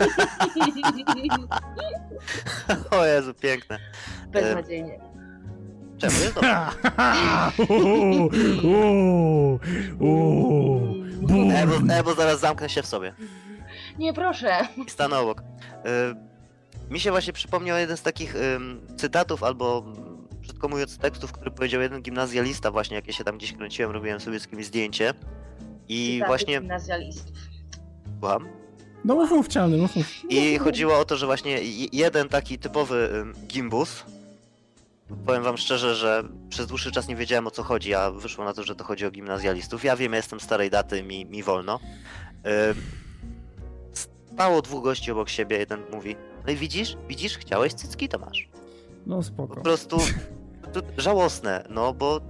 o 3.00 3.06
Jezu, 3.06 3.34
piękne. 3.34 3.78
Beznadziejnie. 4.28 5.00
Czemu 5.98 6.12
jest 6.12 6.34
dobrze? 6.34 6.56
e, 11.54 11.66
bo, 11.66 11.94
e, 11.94 12.02
bo 12.02 12.14
zaraz 12.14 12.40
zamknę 12.40 12.68
się 12.68 12.82
w 12.82 12.86
sobie. 12.86 13.14
Nie, 13.98 14.12
proszę. 14.12 14.58
I 14.86 14.90
stanę 14.90 15.18
obok. 15.18 15.40
Y, 15.40 16.92
mi 16.92 17.00
się 17.00 17.10
właśnie 17.10 17.32
przypomniał 17.32 17.78
jeden 17.78 17.96
z 17.96 18.02
takich 18.02 18.34
cytatów 18.96 19.42
albo 19.42 19.84
brzydko 20.40 20.68
mówiąc 20.68 20.98
tekstów, 20.98 21.32
który 21.32 21.50
powiedział 21.50 21.80
jeden 21.80 22.02
gimnazjalista 22.02 22.70
właśnie, 22.70 22.96
jak 22.96 23.06
ja 23.06 23.12
się 23.12 23.24
tam 23.24 23.38
gdzieś 23.38 23.52
kręciłem, 23.52 23.90
robiłem 23.90 24.20
sobie 24.20 24.40
z 24.40 24.46
kimś 24.46 24.66
zdjęcie. 24.66 25.14
I 25.88 26.12
Cytaty 26.14 26.28
właśnie... 26.28 26.60
gimnazjalistów. 26.60 27.36
Słucham? 28.20 28.48
No 29.04 29.14
mów, 29.14 29.30
mów, 29.30 29.46
mów. 29.78 29.90
I 30.28 30.58
chodziło 30.58 30.98
o 30.98 31.04
to, 31.04 31.16
że 31.16 31.26
właśnie 31.26 31.58
jeden 31.92 32.28
taki 32.28 32.58
typowy 32.58 33.24
gimbus, 33.46 34.04
Powiem 35.26 35.42
wam 35.42 35.56
szczerze, 35.56 35.94
że 35.94 36.22
przez 36.48 36.66
dłuższy 36.66 36.92
czas 36.92 37.08
nie 37.08 37.16
wiedziałem 37.16 37.46
o 37.46 37.50
co 37.50 37.62
chodzi, 37.62 37.94
a 37.94 38.10
wyszło 38.10 38.44
na 38.44 38.52
to, 38.52 38.62
że 38.62 38.74
to 38.74 38.84
chodzi 38.84 39.06
o 39.06 39.10
gimnazjalistów. 39.10 39.84
Ja 39.84 39.96
wiem, 39.96 40.12
ja 40.12 40.16
jestem 40.16 40.40
starej 40.40 40.70
daty, 40.70 41.02
mi, 41.02 41.26
mi 41.26 41.42
wolno. 41.42 41.80
Yy, 42.44 42.50
stało 44.34 44.62
dwóch 44.62 44.84
gości 44.84 45.10
obok 45.12 45.28
siebie, 45.28 45.58
jeden 45.58 45.82
mówi, 45.92 46.16
no 46.46 46.52
i 46.52 46.56
widzisz, 46.56 46.96
widzisz, 47.08 47.38
chciałeś 47.38 47.74
cycki, 47.74 48.08
to 48.08 48.18
masz. 48.18 48.48
No 49.06 49.22
spoko. 49.22 49.54
Po 49.54 49.60
prostu 49.60 49.98
to 50.72 50.80
żałosne, 50.96 51.64
no 51.70 51.92
bo 51.92 52.20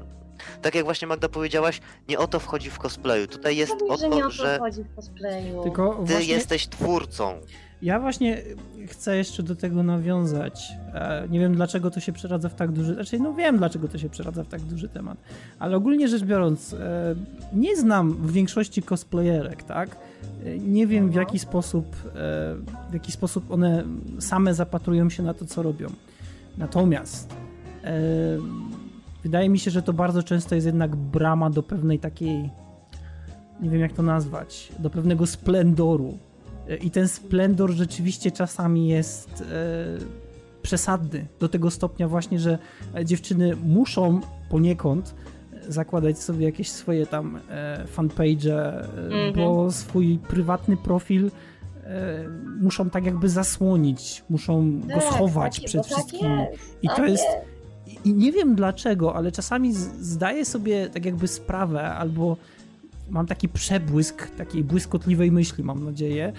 tak 0.63 0.75
jak 0.75 0.85
właśnie 0.85 1.09
Magda 1.09 1.29
powiedziałaś, 1.29 1.81
nie 2.09 2.19
o 2.19 2.27
to 2.27 2.41
wchodzi 2.41 2.71
w 2.71 2.79
cosplayu. 2.79 3.27
Tutaj 3.27 3.57
jest 3.57 3.73
o 3.73 3.77
to, 3.77 3.97
że... 3.97 4.09
Nie 4.09 4.25
o 4.25 4.29
to 4.29 4.31
że 4.31 4.57
wchodzi 4.57 4.83
w 4.83 4.95
cosplayu. 4.95 5.63
Tylko 5.63 5.95
ty 5.95 6.13
właśnie... 6.13 6.35
jesteś 6.35 6.69
twórcą. 6.69 7.41
Ja 7.83 8.01
właśnie 8.01 8.43
chcę 8.87 9.17
jeszcze 9.17 9.43
do 9.43 9.57
tego 9.57 9.83
nawiązać. 9.83 10.73
E, 10.95 11.29
nie 11.31 11.41
wiem, 11.41 11.55
dlaczego 11.55 11.91
to 11.91 12.01
się 12.01 12.13
przeradza 12.13 12.49
w 12.49 12.55
tak 12.55 12.73
duży... 12.73 12.95
Znaczy, 12.95 13.19
no 13.19 13.35
wiem, 13.35 13.59
dlaczego 13.59 13.89
to 13.89 13.99
się 13.99 14.09
przeradza 14.09 14.45
w 14.45 14.49
tak 14.49 14.61
duży 14.61 14.89
temat. 14.89 15.19
Ale 15.59 15.77
ogólnie 15.77 16.09
rzecz 16.09 16.25
biorąc, 16.25 16.73
e, 16.73 17.15
nie 17.53 17.77
znam 17.77 18.13
w 18.13 18.33
większości 18.33 18.83
cosplayerek, 18.83 19.63
tak? 19.63 19.97
E, 20.45 20.59
nie 20.59 20.87
wiem, 20.87 21.11
w 21.11 21.15
jaki 21.15 21.39
sposób, 21.39 21.97
w 22.91 22.95
jaki 22.95 23.13
sposób 23.13 23.51
one 23.51 23.85
same 24.19 24.55
zapatrują 24.55 25.11
się 25.11 25.23
na 25.23 25.35
to, 25.35 25.45
co 25.45 25.63
robią. 25.63 25.89
Natomiast 26.59 27.35
wydaje 29.23 29.49
mi 29.49 29.59
się, 29.59 29.71
że 29.71 29.83
to 29.83 29.93
bardzo 29.93 30.23
często 30.23 30.55
jest 30.55 30.67
jednak 30.67 30.97
brama 30.97 31.51
do 31.51 31.63
pewnej 31.63 31.99
takiej, 31.99 32.51
nie 33.61 33.71
wiem 33.71 33.81
jak 33.81 33.93
to 33.93 34.03
nazwać, 34.03 34.73
do 34.79 34.91
pewnego 34.91 35.27
splendoru. 35.27 36.19
I 36.81 36.91
ten 36.91 37.09
splendor 37.09 37.71
rzeczywiście 37.71 38.31
czasami 38.31 38.89
jest 38.89 39.31
e, 39.41 39.45
przesadny 40.63 41.27
do 41.41 41.49
tego 41.49 41.71
stopnia 41.71 42.09
właśnie, 42.09 42.39
że 42.39 42.59
dziewczyny 43.05 43.57
muszą 43.57 44.21
poniekąd 44.51 45.15
zakładać 45.69 46.19
sobie 46.19 46.47
jakieś 46.47 46.71
swoje 46.71 47.07
tam 47.07 47.41
e, 47.51 47.87
fanpage, 47.87 48.53
mm 48.53 49.33
-hmm. 49.33 49.37
bo 49.37 49.73
swój 49.73 50.19
prywatny 50.19 50.77
profil 50.77 51.31
muszą 52.61 52.91
tak 52.91 53.05
jakby 53.05 53.29
zasłonić, 53.29 54.25
muszą 54.31 54.81
tak, 54.81 54.99
go 54.99 55.01
schować 55.01 55.61
przed 55.61 55.89
tak 55.89 55.93
wszystkimi. 55.93 56.23
Tak 56.23 56.59
I 56.83 56.89
to 56.89 57.07
jest. 57.07 57.27
I 58.05 58.15
nie 58.15 58.33
wiem 58.33 58.55
dlaczego, 58.55 59.15
ale 59.15 59.33
czasami 59.33 59.73
zdaję 60.01 60.45
sobie 60.45 60.89
tak 60.89 61.05
jakby 61.05 61.29
sprawę, 61.29 61.83
albo 61.83 62.37
mam 63.11 63.27
taki 63.27 63.49
przebłysk 63.49 64.31
takiej 64.31 64.65
błyskotliwej 64.65 65.33
myśli, 65.33 65.65
mam 65.65 65.85
nadzieję, 65.85 66.33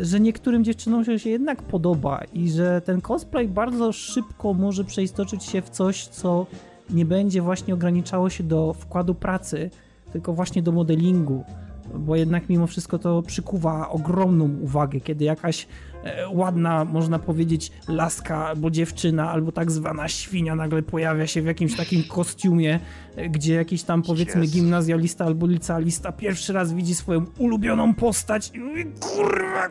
że 0.00 0.20
niektórym 0.20 0.64
dziewczynom 0.64 1.04
się 1.18 1.30
jednak 1.30 1.62
podoba 1.62 2.22
i 2.32 2.50
że 2.50 2.80
ten 2.80 3.00
cosplay 3.00 3.48
bardzo 3.48 3.92
szybko 3.92 4.54
może 4.54 4.84
przeistoczyć 4.84 5.44
się 5.44 5.62
w 5.62 5.70
coś, 5.70 6.06
co 6.06 6.46
nie 6.90 7.04
będzie 7.04 7.42
właśnie 7.42 7.74
ograniczało 7.74 8.30
się 8.30 8.44
do 8.44 8.72
wkładu 8.72 9.14
pracy, 9.14 9.70
tylko 10.12 10.32
właśnie 10.32 10.62
do 10.62 10.72
modelingu, 10.72 11.44
bo 11.94 12.16
jednak 12.16 12.48
mimo 12.48 12.66
wszystko 12.66 12.98
to 12.98 13.22
przykuwa 13.22 13.88
ogromną 13.88 14.58
uwagę, 14.60 15.00
kiedy 15.00 15.24
jakaś 15.24 15.66
e, 16.04 16.28
ładna, 16.28 16.84
można 16.84 17.18
powiedzieć, 17.18 17.72
laska 17.88 18.46
albo 18.46 18.70
dziewczyna, 18.70 19.30
albo 19.30 19.52
tak 19.52 19.70
zwana 19.70 20.08
świnia 20.08 20.54
nagle 20.54 20.82
pojawia 20.82 21.26
się 21.26 21.42
w 21.42 21.46
jakimś 21.46 21.76
takim 21.76 22.04
kostiumie, 22.04 22.80
e, 23.16 23.28
gdzie 23.28 23.54
jakiś 23.54 23.82
tam 23.82 24.02
powiedzmy 24.02 24.46
gimnazjalista 24.46 25.24
albo 25.24 25.46
licealista 25.46 26.12
pierwszy 26.12 26.52
raz 26.52 26.72
widzi 26.72 26.94
swoją 26.94 27.24
ulubioną 27.38 27.94
postać 27.94 28.50
i 28.54 28.58
mówi 28.58 28.84
kurwa. 29.00 29.68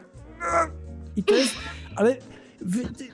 I 1.16 1.24
to 1.24 1.36
jest, 1.36 1.56
ale 1.96 2.16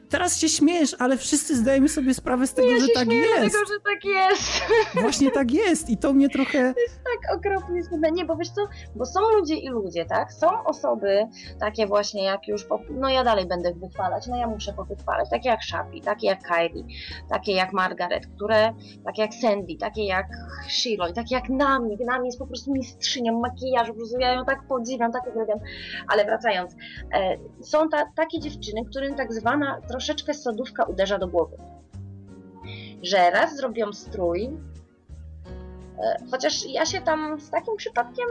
teraz 0.10 0.39
się 0.39 0.49
śmiesz, 0.49 0.95
ale 0.99 1.17
wszyscy 1.17 1.58
zdajemy 1.58 1.89
sobie 1.89 2.13
sprawę 2.13 2.47
z 2.47 2.53
tego, 2.53 2.71
ja 2.71 2.79
że 2.79 2.88
tak 2.88 3.12
jest. 3.12 3.53
tego, 3.53 3.65
że 3.65 3.79
tak 3.84 4.06
jest. 4.06 4.62
Właśnie 5.01 5.32
tak 5.32 5.51
jest 5.51 5.89
i 5.89 5.97
to 5.97 6.13
mnie 6.13 6.29
trochę... 6.29 6.73
To 6.73 6.79
jest 6.79 6.99
tak 7.03 7.38
okropnie 7.38 7.84
smutne. 7.84 8.12
Nie, 8.12 8.25
bo 8.25 8.36
wiesz 8.36 8.49
co, 8.49 8.62
bo 8.95 9.06
są 9.06 9.19
ludzie 9.38 9.56
i 9.56 9.69
ludzie, 9.69 10.06
tak? 10.06 10.34
Są 10.34 10.63
osoby 10.63 11.27
takie 11.60 11.88
właśnie 11.88 12.23
jak 12.23 12.47
już, 12.47 12.63
po... 12.63 12.79
no 12.89 13.10
ja 13.10 13.23
dalej 13.23 13.45
będę 13.45 13.73
wychwalać, 13.73 14.27
no 14.27 14.38
ja 14.38 14.47
muszę 14.47 14.73
powychwalać, 14.73 15.29
takie 15.29 15.49
jak 15.49 15.63
Shapi, 15.63 16.01
takie 16.01 16.27
jak 16.27 16.39
Kylie, 16.43 16.84
takie 17.29 17.53
jak 17.53 17.73
Margaret, 17.73 18.27
które, 18.27 18.73
takie 19.06 19.21
jak 19.21 19.34
Sandy, 19.34 19.75
takie 19.79 20.06
jak 20.06 20.27
Shirley, 20.69 21.13
takie 21.13 21.36
jak 21.36 21.49
Nami. 21.49 21.97
Nami 22.06 22.25
jest 22.25 22.39
po 22.39 22.47
prostu 22.47 22.71
mistrzynią 22.73 23.39
makijażu, 23.39 23.93
po 23.93 23.97
prostu 23.97 24.19
ja 24.19 24.34
ją 24.34 24.45
tak 24.45 24.67
podziwiam, 24.67 25.12
tak 25.12 25.27
uwielbiam. 25.27 25.60
Ale 26.08 26.25
wracając, 26.25 26.75
e, 27.13 27.38
są 27.62 27.89
ta, 27.89 28.06
takie 28.15 28.39
dziewczyny, 28.39 28.86
którym 28.89 29.15
tak 29.15 29.33
zwana 29.34 29.82
troszeczkę 29.88 30.34
sodówka 30.34 30.84
uderza 30.84 31.17
do 31.17 31.28
głowy. 31.28 31.58
Że 33.02 33.32
raz 33.32 33.56
zrobią 33.56 33.93
strój, 33.93 34.46
e, 34.46 36.17
chociaż 36.32 36.65
ja 36.65 36.86
się 36.86 37.02
tam 37.02 37.39
z 37.39 37.50
takim 37.50 37.76
przypadkiem 37.76 38.28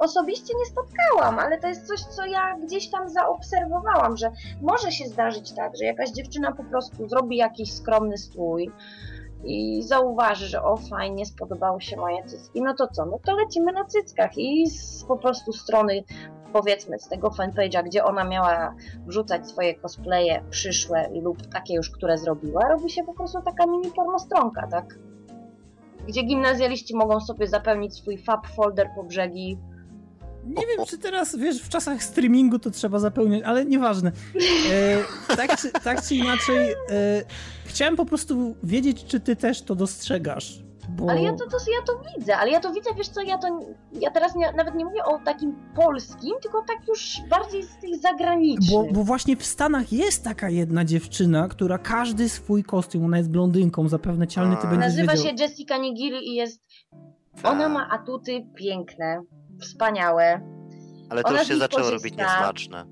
osobiście 0.00 0.54
nie 0.58 0.64
spotkałam, 0.64 1.38
ale 1.38 1.58
to 1.58 1.68
jest 1.68 1.86
coś, 1.86 2.00
co 2.00 2.26
ja 2.26 2.56
gdzieś 2.58 2.90
tam 2.90 3.08
zaobserwowałam, 3.08 4.16
że 4.16 4.32
może 4.62 4.92
się 4.92 5.08
zdarzyć 5.08 5.52
tak, 5.52 5.76
że 5.76 5.84
jakaś 5.84 6.10
dziewczyna 6.10 6.52
po 6.52 6.64
prostu 6.64 7.08
zrobi 7.08 7.36
jakiś 7.36 7.72
skromny 7.72 8.18
strój 8.18 8.70
i 9.44 9.82
zauważy, 9.82 10.46
że 10.46 10.62
o 10.62 10.76
fajnie, 10.76 11.26
spodobały 11.26 11.80
się 11.80 11.96
moje 11.96 12.24
cycki, 12.24 12.62
no 12.62 12.74
to 12.74 12.88
co, 12.88 13.06
no 13.06 13.18
to 13.24 13.36
lecimy 13.36 13.72
na 13.72 13.84
cyckach 13.84 14.30
i 14.38 14.70
z 14.70 15.04
po 15.04 15.16
prostu 15.16 15.52
strony 15.52 16.02
powiedzmy 16.52 16.98
z 16.98 17.08
tego 17.08 17.28
fanpage'a, 17.28 17.84
gdzie 17.84 18.04
ona 18.04 18.24
miała 18.24 18.74
wrzucać 19.06 19.48
swoje 19.48 19.74
cosplaye 19.74 20.42
przyszłe 20.50 21.10
lub 21.22 21.46
takie 21.46 21.74
już, 21.74 21.90
które 21.90 22.18
zrobiła, 22.18 22.68
robi 22.68 22.90
się 22.90 23.04
po 23.04 23.14
prostu 23.14 23.42
taka 23.42 23.66
mini 23.66 23.90
pornostronka, 23.90 24.66
tak? 24.66 24.98
Gdzie 26.08 26.22
gimnazjaliści 26.22 26.96
mogą 26.96 27.20
sobie 27.20 27.46
zapełnić 27.46 27.94
swój 27.94 28.18
fab 28.18 28.46
folder 28.46 28.88
po 28.96 29.04
brzegi. 29.04 29.58
Nie 30.46 30.66
wiem, 30.66 30.86
czy 30.86 30.98
teraz, 30.98 31.36
wiesz, 31.36 31.62
w 31.62 31.68
czasach 31.68 32.02
streamingu 32.02 32.58
to 32.58 32.70
trzeba 32.70 32.98
zapełniać, 32.98 33.42
ale 33.42 33.64
nieważne. 33.64 34.12
E, 34.72 35.36
tak, 35.36 35.56
czy, 35.56 35.70
tak 35.72 36.02
czy 36.02 36.14
inaczej, 36.14 36.72
e, 36.72 36.74
chciałem 37.64 37.96
po 37.96 38.04
prostu 38.06 38.54
wiedzieć, 38.62 39.04
czy 39.04 39.20
ty 39.20 39.36
też 39.36 39.62
to 39.62 39.74
dostrzegasz 39.74 40.69
bo... 41.00 41.10
Ale 41.10 41.22
ja 41.22 41.32
to, 41.32 41.46
to, 41.46 41.56
ja 41.56 41.82
to 41.86 42.02
widzę, 42.16 42.36
ale 42.36 42.50
ja 42.50 42.60
to 42.60 42.72
widzę, 42.72 42.90
wiesz 42.96 43.08
co, 43.08 43.22
ja 43.22 43.38
to, 43.38 43.60
ja 43.92 44.10
teraz 44.10 44.34
nie, 44.34 44.52
nawet 44.52 44.74
nie 44.74 44.84
mówię 44.84 45.04
o 45.04 45.18
takim 45.24 45.56
polskim, 45.74 46.34
tylko 46.42 46.64
tak 46.68 46.88
już 46.88 47.20
bardziej 47.30 47.62
z 47.62 47.78
tych 47.78 47.96
zagranicznych. 47.96 48.70
Bo, 48.70 48.92
bo 48.92 49.04
właśnie 49.04 49.36
w 49.36 49.44
Stanach 49.44 49.92
jest 49.92 50.24
taka 50.24 50.50
jedna 50.50 50.84
dziewczyna, 50.84 51.48
która 51.48 51.78
każdy 51.78 52.28
swój 52.28 52.64
kostium, 52.64 53.04
ona 53.04 53.18
jest 53.18 53.30
blondynką, 53.30 53.88
zapewne 53.88 54.26
cialny 54.26 54.56
ty 54.56 54.62
będziesz 54.62 54.78
Nazywa 54.78 55.12
wiedział. 55.12 55.26
się 55.26 55.34
Jessica 55.42 55.76
Nigiri 55.76 56.28
i 56.28 56.34
jest, 56.34 56.62
ona 57.44 57.68
ma 57.68 57.88
atuty 57.90 58.46
piękne, 58.54 59.22
wspaniałe. 59.60 60.40
Ale 61.10 61.22
to 61.22 61.28
ona 61.28 61.38
już 61.38 61.48
się 61.48 61.56
zaczęło 61.56 61.90
robić 61.90 62.16
niesmaczne. 62.16 62.84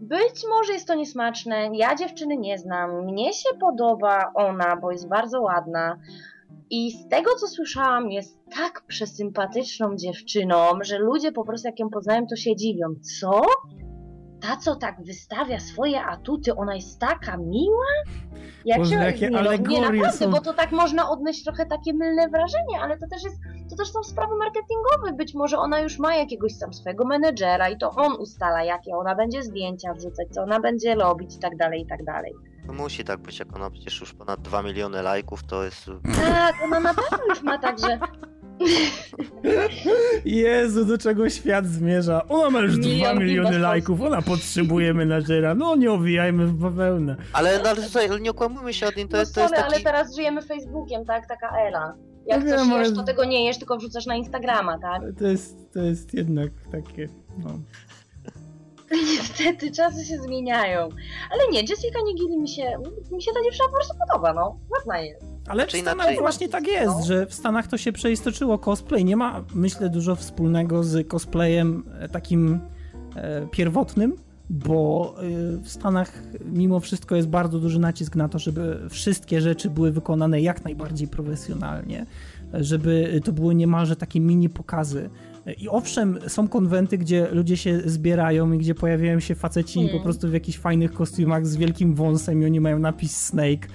Być 0.00 0.44
może 0.48 0.72
jest 0.72 0.86
to 0.86 0.94
niesmaczne, 0.94 1.70
ja 1.72 1.94
dziewczyny 1.94 2.36
nie 2.36 2.58
znam, 2.58 3.04
mnie 3.04 3.32
się 3.32 3.48
podoba 3.60 4.32
ona, 4.34 4.76
bo 4.76 4.92
jest 4.92 5.08
bardzo 5.08 5.40
ładna, 5.40 5.96
i 6.70 6.90
z 6.90 7.08
tego, 7.08 7.30
co 7.34 7.46
słyszałam, 7.46 8.10
jest 8.10 8.38
tak 8.56 8.82
przesympatyczną 8.86 9.96
dziewczyną, 9.96 10.56
że 10.82 10.98
ludzie 10.98 11.32
po 11.32 11.44
prostu 11.44 11.68
jak 11.68 11.78
ją 11.78 11.90
poznają, 11.90 12.26
to 12.26 12.36
się 12.36 12.56
dziwią. 12.56 12.86
Co? 13.20 13.42
Ta, 14.40 14.56
co 14.56 14.76
tak 14.76 15.02
wystawia 15.04 15.60
swoje 15.60 16.04
atuty, 16.04 16.54
ona 16.54 16.74
jest 16.74 16.98
taka 16.98 17.36
miła? 17.36 17.86
Jak 18.64 18.78
Boże, 18.78 18.90
się, 18.90 18.96
jakie 18.96 19.30
nie, 19.30 19.42
no, 19.42 19.56
nie 19.56 19.80
naprawdę, 19.80 20.12
są... 20.12 20.30
bo 20.30 20.40
to 20.40 20.54
tak 20.54 20.72
można 20.72 21.10
odnieść 21.10 21.44
trochę 21.44 21.66
takie 21.66 21.94
mylne 21.94 22.28
wrażenie, 22.28 22.80
ale 22.82 22.98
to 22.98 23.06
też 23.10 23.24
jest, 23.24 23.36
to 23.70 23.76
też 23.76 23.92
są 23.92 24.02
sprawy 24.02 24.34
marketingowe. 24.36 25.12
Być 25.16 25.34
może 25.34 25.58
ona 25.58 25.80
już 25.80 25.98
ma 25.98 26.16
jakiegoś 26.16 26.58
tam 26.58 26.72
swojego 26.72 27.04
menedżera 27.04 27.68
i 27.68 27.78
to 27.78 27.90
on 27.90 28.12
ustala, 28.12 28.64
jakie 28.64 28.96
ona 28.96 29.14
będzie 29.14 29.42
zdjęcia 29.42 29.94
wrzucać, 29.94 30.28
co 30.30 30.42
ona 30.42 30.60
będzie 30.60 30.94
robić 30.94 31.36
i 31.36 31.38
tak 31.38 31.56
dalej, 31.56 31.82
i 31.82 31.86
tak 31.86 32.04
dalej. 32.04 32.34
To 32.66 32.72
musi 32.72 33.04
tak 33.04 33.20
być, 33.20 33.38
jak 33.38 33.56
ona 33.56 33.70
przecież 33.70 34.00
już 34.00 34.14
ponad 34.14 34.40
2 34.42 34.62
miliony 34.62 35.02
lajków, 35.02 35.44
to 35.44 35.64
jest... 35.64 35.86
Tak, 36.16 36.54
ona 36.64 36.80
na 36.80 36.94
pewno 36.94 37.18
już 37.28 37.42
ma 37.42 37.58
także... 37.58 37.98
Jezu, 40.24 40.84
do 40.84 40.98
czego 40.98 41.30
świat 41.30 41.66
zmierza? 41.66 42.28
Ona 42.28 42.50
ma 42.50 42.60
już 42.60 42.76
Milion 42.76 43.16
2 43.16 43.24
miliony 43.24 43.58
lajków, 43.58 44.02
ona 44.02 44.22
potrzebuje 44.22 44.94
menadżera. 44.94 45.54
No 45.54 45.76
nie 45.76 45.92
owijajmy 45.92 46.46
w 46.46 46.52
bawełnę. 46.52 47.16
Ale, 47.32 47.60
no, 47.62 47.70
ale 47.70 47.82
słuchaj, 47.82 48.20
nie 48.20 48.30
okłamujmy 48.30 48.74
się 48.74 48.86
od 48.86 48.96
nim, 48.96 49.08
to, 49.08 49.16
no 49.16 49.20
jest, 49.20 49.34
to 49.34 49.40
jest 49.40 49.54
taki... 49.54 49.66
ale 49.66 49.80
teraz 49.80 50.16
żyjemy 50.16 50.42
Facebookiem, 50.42 51.04
tak? 51.04 51.26
Taka 51.26 51.60
era. 51.68 51.94
Jak 52.26 52.44
no 52.44 52.50
coś 52.56 52.68
jesz, 52.68 52.94
to 52.94 53.02
tego 53.02 53.24
nie 53.24 53.44
jesz, 53.44 53.58
tylko 53.58 53.76
wrzucasz 53.76 54.06
na 54.06 54.16
Instagrama, 54.16 54.78
tak? 54.78 55.02
To 55.18 55.26
jest, 55.26 55.72
to 55.72 55.78
jest 55.78 56.14
jednak 56.14 56.50
takie, 56.72 57.08
no... 57.38 57.58
Niestety, 59.16 59.70
czasy 59.70 60.04
się 60.04 60.18
zmieniają. 60.18 60.88
Ale 61.30 61.42
nie, 61.52 61.60
Jessica 61.60 61.98
Nigiri 62.04 62.38
mi 62.38 62.48
się, 62.48 62.62
mi 63.12 63.22
się 63.22 63.30
ta 63.34 63.44
dziewczyna 63.44 63.68
po 63.68 63.74
prostu 63.74 63.94
podoba, 64.06 64.32
no. 64.32 64.58
Ładna 64.70 65.00
jest. 65.00 65.24
Ale 65.48 65.66
w 65.66 65.70
Stanach 65.70 65.94
inaczej... 65.94 66.18
właśnie 66.18 66.48
tak 66.48 66.66
jest, 66.66 66.96
no. 66.98 67.04
że 67.04 67.26
w 67.26 67.34
Stanach 67.34 67.66
to 67.66 67.78
się 67.78 67.92
przeistoczyło 67.92 68.58
cosplay. 68.58 69.04
Nie 69.04 69.16
ma, 69.16 69.44
myślę, 69.54 69.88
dużo 69.88 70.16
wspólnego 70.16 70.84
z 70.84 71.08
cosplayem 71.08 71.84
e, 72.00 72.08
takim 72.08 72.60
e, 73.16 73.46
pierwotnym, 73.46 74.16
bo 74.50 75.14
e, 75.18 75.22
w 75.62 75.68
Stanach 75.68 76.22
mimo 76.44 76.80
wszystko 76.80 77.16
jest 77.16 77.28
bardzo 77.28 77.58
duży 77.58 77.78
nacisk 77.78 78.16
na 78.16 78.28
to, 78.28 78.38
żeby 78.38 78.88
wszystkie 78.90 79.40
rzeczy 79.40 79.70
były 79.70 79.92
wykonane 79.92 80.40
jak 80.40 80.64
najbardziej 80.64 81.08
profesjonalnie, 81.08 82.06
żeby 82.52 83.20
to 83.24 83.32
były 83.32 83.54
niemalże 83.54 83.96
takie 83.96 84.20
mini 84.20 84.48
pokazy 84.48 85.10
i 85.58 85.68
owszem, 85.68 86.18
są 86.28 86.48
konwenty, 86.48 86.98
gdzie 86.98 87.28
ludzie 87.32 87.56
się 87.56 87.80
zbierają 87.80 88.52
i 88.52 88.58
gdzie 88.58 88.74
pojawiają 88.74 89.20
się 89.20 89.34
faceci 89.34 89.88
po 89.92 90.00
prostu 90.00 90.28
w 90.28 90.32
jakichś 90.32 90.58
fajnych 90.58 90.92
kostiumach 90.92 91.46
z 91.46 91.56
wielkim 91.56 91.94
wąsem 91.94 92.42
i 92.42 92.46
oni 92.46 92.60
mają 92.60 92.78
napis 92.78 93.16
Snake. 93.16 93.68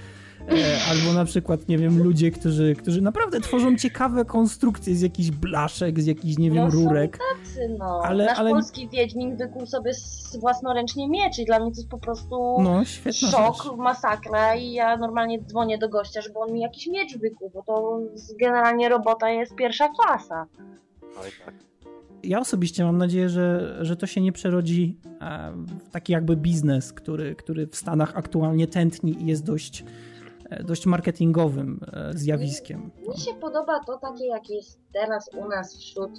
E, 0.48 0.78
albo 0.90 1.12
na 1.12 1.24
przykład, 1.24 1.68
nie 1.68 1.78
wiem, 1.78 2.02
ludzie, 2.02 2.30
którzy, 2.30 2.74
którzy 2.74 3.00
naprawdę 3.00 3.40
tworzą 3.40 3.76
ciekawe 3.76 4.24
konstrukcje 4.24 4.94
z 4.94 5.00
jakichś 5.00 5.30
blaszek, 5.30 6.00
z 6.00 6.06
jakichś, 6.06 6.38
nie 6.38 6.50
wiem, 6.50 6.64
no, 6.64 6.70
rurek. 6.70 7.18
tacy, 7.18 7.76
no. 7.78 8.00
Ale, 8.04 8.24
Nasz 8.24 8.38
ale... 8.38 8.50
polski 8.50 8.88
Wiedźmin 8.88 9.36
wykuł 9.36 9.66
sobie 9.66 9.92
własnoręcznie 10.40 11.08
miecz 11.08 11.38
i 11.38 11.44
dla 11.44 11.60
mnie 11.60 11.70
to 11.70 11.76
jest 11.76 11.88
po 11.88 11.98
prostu 11.98 12.56
no, 12.62 12.82
szok, 13.12 13.64
rzecz. 13.64 13.76
masakra 13.76 14.54
i 14.54 14.72
ja 14.72 14.96
normalnie 14.96 15.42
dzwonię 15.42 15.78
do 15.78 15.88
gościa, 15.88 16.20
żeby 16.20 16.38
on 16.38 16.52
mi 16.52 16.60
jakiś 16.60 16.86
miecz 16.86 17.18
wykuł, 17.18 17.50
bo 17.54 17.62
to 17.62 18.00
generalnie 18.40 18.88
robota 18.88 19.30
jest 19.30 19.54
pierwsza 19.54 19.88
klasa. 19.88 20.46
Oj 21.20 21.30
tak. 21.44 21.54
Ja 22.22 22.40
osobiście 22.40 22.84
mam 22.84 22.98
nadzieję, 22.98 23.28
że, 23.28 23.76
że 23.80 23.96
to 23.96 24.06
się 24.06 24.20
nie 24.20 24.32
przerodzi 24.32 24.98
e, 25.20 25.52
w 25.52 25.90
taki 25.90 26.12
jakby 26.12 26.36
biznes, 26.36 26.92
który, 26.92 27.34
który 27.34 27.66
w 27.66 27.76
Stanach 27.76 28.16
aktualnie 28.16 28.66
tętni 28.66 29.22
i 29.22 29.26
jest 29.26 29.44
dość 29.44 29.84
e, 30.50 30.64
dość 30.64 30.86
marketingowym 30.86 31.80
e, 31.92 32.12
zjawiskiem. 32.14 32.90
Mi 33.08 33.20
się 33.20 33.34
podoba 33.34 33.80
to 33.86 33.98
takie, 33.98 34.26
jak 34.26 34.50
jest 34.50 34.80
teraz 34.92 35.30
u 35.34 35.48
nas 35.48 35.76
wśród 35.76 36.10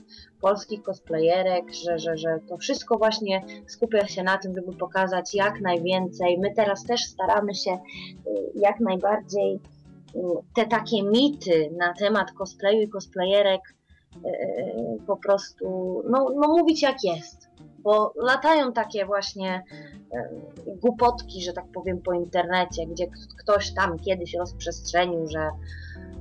polskich 0.42 0.82
cosplayerek, 0.82 1.74
że, 1.74 2.00
że, 2.00 2.18
że 2.18 2.40
to 2.50 2.58
wszystko 2.58 2.98
właśnie 2.98 3.42
skupia 3.68 4.08
się 4.08 4.24
na 4.24 4.38
tym, 4.38 4.56
żeby 4.56 4.78
pokazać 4.78 5.36
jak 5.36 5.62
najwięcej. 5.62 6.38
My 6.40 6.54
teraz 6.56 6.84
też 6.84 7.02
staramy 7.02 7.56
się 7.56 7.72
y, 7.72 7.78
jak 8.56 8.80
najbardziej 8.80 9.56
y, 9.56 10.20
te 10.56 10.66
takie 10.66 11.04
mity 11.04 11.70
na 11.78 11.94
temat 11.94 12.32
cosplayu 12.32 12.82
i 12.82 12.90
cosplayerek 12.90 13.77
po 15.08 15.18
prostu 15.18 16.04
no, 16.10 16.30
no 16.36 16.48
mówić 16.48 16.82
jak 16.82 17.04
jest 17.04 17.48
bo 17.88 18.14
latają 18.16 18.74
takie 18.74 19.06
właśnie 19.06 19.64
e, 20.14 20.30
głupotki, 20.82 21.42
że 21.42 21.54
tak 21.54 21.66
powiem, 21.74 22.02
po 22.02 22.14
internecie, 22.14 22.86
gdzie 22.88 23.08
ktoś 23.40 23.74
tam 23.74 24.00
kiedyś 24.00 24.34
rozprzestrzenił, 24.34 25.28
że, 25.28 25.50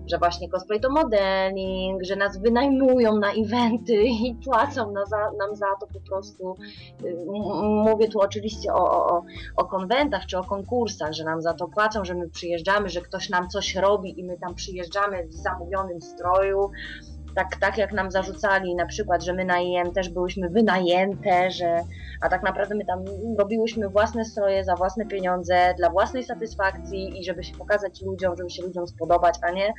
że 0.06 0.18
właśnie 0.18 0.48
cosplay 0.48 0.80
to 0.80 0.90
modeling, 0.90 2.04
że 2.04 2.16
nas 2.16 2.38
wynajmują 2.38 3.16
na 3.16 3.32
eventy 3.32 3.94
i 4.26 4.34
płacą 4.44 4.92
na 4.92 5.04
za, 5.06 5.16
nam 5.16 5.56
za 5.56 5.66
to 5.80 5.86
po 5.86 6.00
prostu. 6.00 6.56
Y, 7.04 7.16
mówię 7.84 8.08
tu 8.08 8.20
oczywiście 8.20 8.72
o, 8.72 9.06
o, 9.06 9.22
o 9.56 9.64
konwentach 9.64 10.26
czy 10.26 10.38
o 10.38 10.44
konkursach, 10.44 11.12
że 11.12 11.24
nam 11.24 11.42
za 11.42 11.54
to 11.54 11.68
płacą, 11.68 12.04
że 12.04 12.14
my 12.14 12.28
przyjeżdżamy, 12.28 12.88
że 12.88 13.00
ktoś 13.00 13.28
nam 13.28 13.48
coś 13.48 13.74
robi 13.74 14.20
i 14.20 14.24
my 14.24 14.38
tam 14.38 14.54
przyjeżdżamy 14.54 15.26
w 15.26 15.32
zamówionym 15.32 16.00
stroju 16.00 16.70
tak, 17.36 17.56
tak 17.56 17.78
jak 17.78 17.92
nam 17.92 18.10
zarzucali 18.10 18.74
na 18.74 18.86
przykład, 18.86 19.24
że 19.24 19.32
my 19.32 19.44
na 19.44 19.60
IM 19.60 19.92
też 19.92 20.08
byłyśmy 20.08 20.48
wynajęte, 20.48 21.50
że, 21.50 21.80
a 22.20 22.28
tak 22.28 22.42
naprawdę 22.42 22.74
my 22.74 22.84
tam 22.84 23.04
robiłyśmy 23.38 23.88
własne 23.88 24.24
stroje 24.24 24.64
za 24.64 24.76
własne 24.76 25.06
pieniądze, 25.06 25.74
dla 25.78 25.90
własnej 25.90 26.24
satysfakcji 26.24 27.20
i 27.20 27.24
żeby 27.24 27.44
się 27.44 27.54
pokazać 27.54 28.02
ludziom, 28.02 28.36
żeby 28.36 28.50
się 28.50 28.62
ludziom 28.62 28.86
spodobać, 28.86 29.34
a 29.42 29.50
nie 29.50 29.72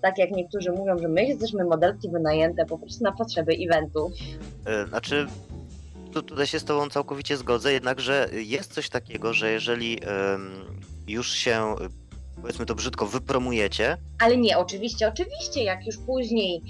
tak 0.00 0.18
jak 0.18 0.30
niektórzy 0.30 0.72
mówią, 0.72 0.98
że 0.98 1.08
my 1.08 1.24
jesteśmy 1.24 1.64
modelki 1.64 2.10
wynajęte 2.10 2.66
po 2.66 2.78
prostu 2.78 3.04
na 3.04 3.12
potrzeby 3.12 3.52
eventu. 3.60 4.10
E, 4.66 4.86
znaczy, 4.86 5.26
tu, 6.12 6.22
tutaj 6.22 6.46
się 6.46 6.58
z 6.58 6.64
Tobą 6.64 6.90
całkowicie 6.90 7.36
zgodzę, 7.36 7.72
jednakże 7.72 8.28
jest 8.32 8.74
coś 8.74 8.88
takiego, 8.88 9.32
że 9.32 9.50
jeżeli 9.50 10.00
już 11.06 11.32
się 11.32 11.74
powiedzmy 12.42 12.66
to 12.66 12.74
brzydko, 12.74 13.06
wypromujecie. 13.06 13.96
Ale 14.20 14.36
nie, 14.36 14.58
oczywiście, 14.58 15.08
oczywiście, 15.08 15.64
jak 15.64 15.86
już 15.86 15.98
później 15.98 16.62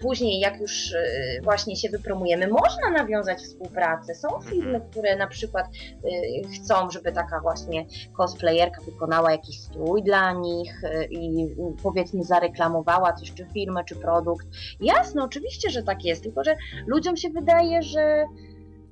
później, 0.00 0.40
jak 0.40 0.60
już 0.60 0.92
y, 0.92 1.40
właśnie 1.42 1.76
się 1.76 1.88
wypromujemy, 1.88 2.48
można 2.48 2.90
nawiązać 2.90 3.38
współpracę. 3.38 4.14
Są 4.14 4.36
mhm. 4.36 4.52
firmy, 4.54 4.80
które 4.90 5.16
na 5.16 5.26
przykład 5.26 5.66
y, 5.66 6.48
chcą, 6.48 6.90
żeby 6.90 7.12
taka 7.12 7.40
właśnie 7.40 7.86
cosplayerka 8.16 8.82
wykonała 8.82 9.32
jakiś 9.32 9.60
strój 9.60 10.02
dla 10.02 10.32
nich 10.32 10.84
y, 10.84 11.08
i 11.10 11.48
powiedzmy 11.82 12.24
zareklamowała 12.24 13.12
coś, 13.12 13.34
czy 13.34 13.46
firmę, 13.54 13.84
czy 13.84 13.96
produkt. 13.96 14.46
Jasne, 14.80 15.24
oczywiście, 15.24 15.70
że 15.70 15.82
tak 15.82 16.04
jest, 16.04 16.22
tylko 16.22 16.44
że 16.44 16.56
ludziom 16.86 17.16
się 17.16 17.30
wydaje, 17.30 17.82
że 17.82 18.26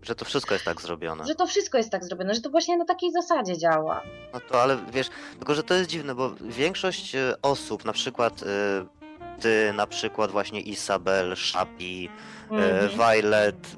że 0.05 0.15
to 0.15 0.25
wszystko 0.25 0.55
jest 0.55 0.65
tak 0.65 0.81
zrobione. 0.81 1.27
Że 1.27 1.35
to 1.35 1.47
wszystko 1.47 1.79
jest 1.79 1.91
tak 1.91 2.05
zrobione, 2.05 2.35
że 2.35 2.41
to 2.41 2.51
właśnie 2.51 2.77
na 2.77 2.85
takiej 2.85 3.13
zasadzie 3.13 3.59
działa. 3.59 4.03
No 4.33 4.41
to 4.41 4.63
ale 4.63 4.79
wiesz, 4.93 5.11
tylko 5.39 5.55
że 5.55 5.63
to 5.63 5.75
jest 5.75 5.91
dziwne, 5.91 6.15
bo 6.15 6.31
większość 6.41 7.17
osób, 7.43 7.85
na 7.85 7.93
przykład 7.93 8.45
ty, 9.41 9.73
na 9.73 9.87
przykład 9.87 10.31
właśnie 10.31 10.61
Isabel, 10.61 11.37
Shapi, 11.37 12.09
mm 12.51 12.89
Violet, 12.89 13.77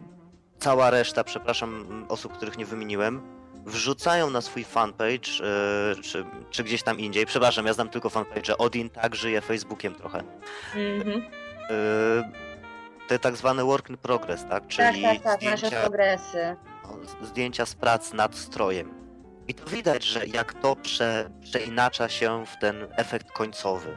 cała 0.58 0.90
reszta, 0.90 1.24
przepraszam, 1.24 2.04
osób, 2.08 2.32
których 2.32 2.58
nie 2.58 2.66
wymieniłem, 2.66 3.36
wrzucają 3.66 4.30
na 4.30 4.40
swój 4.40 4.64
fanpage, 4.64 5.30
e, 5.40 6.02
czy, 6.02 6.24
czy 6.50 6.64
gdzieś 6.64 6.82
tam 6.82 6.98
indziej, 6.98 7.26
przepraszam, 7.26 7.66
ja 7.66 7.72
znam 7.72 7.88
tylko 7.88 8.10
fanpage, 8.10 8.58
Odin 8.58 8.90
tak 8.90 9.14
żyje 9.14 9.40
Facebookiem 9.40 9.94
trochę. 9.94 10.22
Mm-hmm. 10.74 11.22
Te 13.08 13.18
tak 13.18 13.36
zwane 13.36 13.64
work 13.64 13.90
in 13.90 13.96
progress, 13.96 14.40
tak? 14.40 14.50
tak 14.50 14.66
Czyli 14.66 15.02
tak, 15.02 15.14
tak, 15.14 15.22
tak, 15.22 15.40
zdjęcia, 15.40 15.66
nasze 15.66 15.80
progresy. 15.80 16.56
Zdjęcia 17.22 17.66
z 17.66 17.74
prac 17.74 18.12
nad 18.12 18.34
strojem. 18.34 18.94
I 19.48 19.54
to 19.54 19.70
widać, 19.70 20.04
że 20.04 20.26
jak 20.26 20.54
to 20.54 20.76
prze, 20.76 21.30
przeinacza 21.42 22.08
się 22.08 22.46
w 22.46 22.60
ten 22.60 22.86
efekt 22.96 23.32
końcowy. 23.32 23.96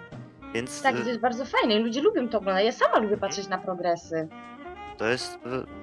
Więc... 0.54 0.82
Tak, 0.82 1.02
to 1.02 1.08
jest 1.08 1.20
bardzo 1.20 1.45
fajne 1.45 1.80
ludzie 1.80 2.02
lubią 2.02 2.30
to 2.30 2.38
oglądać. 2.38 2.66
Ja 2.66 2.72
sama 2.72 3.00
lubię 3.00 3.18
patrzeć 3.18 3.47
na 3.47 3.58
progresy. 3.58 4.28
To 4.97 5.08
jest 5.08 5.36
y, 5.36 5.39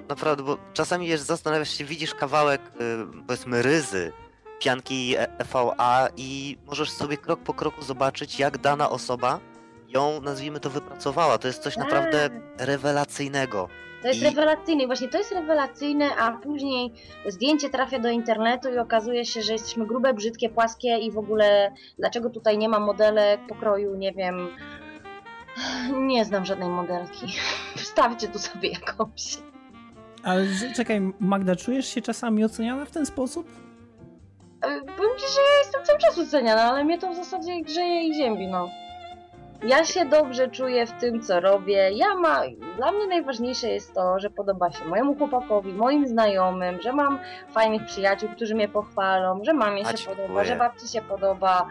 naprawdę, 0.09 0.43
bo 0.43 0.57
czasami 0.73 1.07
jest, 1.07 1.25
zastanawiasz 1.25 1.69
się, 1.69 1.85
widzisz 1.85 2.15
kawałek, 2.15 2.61
y, 2.61 3.23
powiedzmy, 3.27 3.61
ryzy, 3.61 4.11
pianki 4.59 5.15
EVA 5.17 6.07
i 6.17 6.57
możesz 6.65 6.89
sobie 6.89 7.17
krok 7.17 7.39
po 7.39 7.53
kroku 7.53 7.81
zobaczyć, 7.81 8.39
jak 8.39 8.57
dana 8.57 8.89
osoba 8.89 9.39
ją, 9.87 10.21
nazwijmy 10.21 10.59
to, 10.59 10.69
wypracowała. 10.69 11.37
To 11.37 11.47
jest 11.47 11.63
coś 11.63 11.75
tak. 11.75 11.83
naprawdę 11.83 12.29
rewelacyjnego. 12.57 13.69
To 14.01 14.07
jest 14.07 14.21
I... 14.21 14.23
rewelacyjne, 14.23 14.85
właśnie 14.85 15.07
to 15.07 15.17
jest 15.17 15.31
rewelacyjne, 15.31 16.15
a 16.15 16.31
później 16.31 16.93
zdjęcie 17.25 17.69
trafia 17.69 17.99
do 17.99 18.09
internetu 18.09 18.73
i 18.73 18.77
okazuje 18.77 19.25
się, 19.25 19.41
że 19.41 19.53
jesteśmy 19.53 19.87
grube, 19.87 20.13
brzydkie, 20.13 20.49
płaskie 20.49 20.97
i 20.97 21.11
w 21.11 21.17
ogóle 21.17 21.71
dlaczego 21.97 22.29
tutaj 22.29 22.57
nie 22.57 22.69
ma 22.69 22.79
modelek 22.79 23.39
pokroju, 23.47 23.95
nie 23.95 24.13
wiem. 24.13 24.49
Nie 25.91 26.25
znam 26.25 26.45
żadnej 26.45 26.69
modelki. 26.69 27.25
Wstawcie 27.75 28.27
tu 28.27 28.39
sobie 28.39 28.69
jakąś. 28.69 29.37
Ale 30.23 30.45
czekaj, 30.75 31.13
Magda, 31.19 31.55
czujesz 31.55 31.87
się 31.87 32.01
czasami 32.01 32.45
oceniana 32.45 32.85
w 32.85 32.91
ten 32.91 33.05
sposób? 33.05 33.47
E, 34.61 34.81
powiem 34.81 35.17
ci, 35.17 35.25
że 35.33 35.41
ja 35.51 35.59
jestem 35.59 35.85
cały 35.85 35.99
czas 35.99 36.17
oceniana, 36.17 36.63
ale 36.63 36.85
mnie 36.85 36.97
to 36.97 37.13
w 37.13 37.15
zasadzie 37.15 37.61
grzeje 37.61 38.07
i 38.07 38.13
ziębi, 38.13 38.47
no. 38.47 38.69
Ja 39.63 39.85
się 39.85 40.05
dobrze 40.05 40.47
czuję 40.47 40.85
w 40.85 40.91
tym, 40.91 41.21
co 41.21 41.39
robię. 41.39 41.91
Ja 41.91 42.15
ma, 42.15 42.41
dla 42.77 42.91
mnie 42.91 43.07
najważniejsze 43.07 43.69
jest 43.69 43.93
to, 43.93 44.19
że 44.19 44.29
podoba 44.29 44.71
się 44.71 44.85
mojemu 44.85 45.15
chłopakowi, 45.15 45.73
moim 45.73 46.07
znajomym, 46.07 46.81
że 46.81 46.93
mam 46.93 47.19
fajnych 47.51 47.85
przyjaciół, 47.85 48.29
którzy 48.29 48.55
mnie 48.55 48.67
pochwalą, 48.67 49.39
że 49.43 49.53
mamie 49.53 49.85
się 49.85 50.09
podoba, 50.09 50.43
że 50.43 50.55
babci 50.55 50.87
się 50.87 51.01
podoba. 51.01 51.67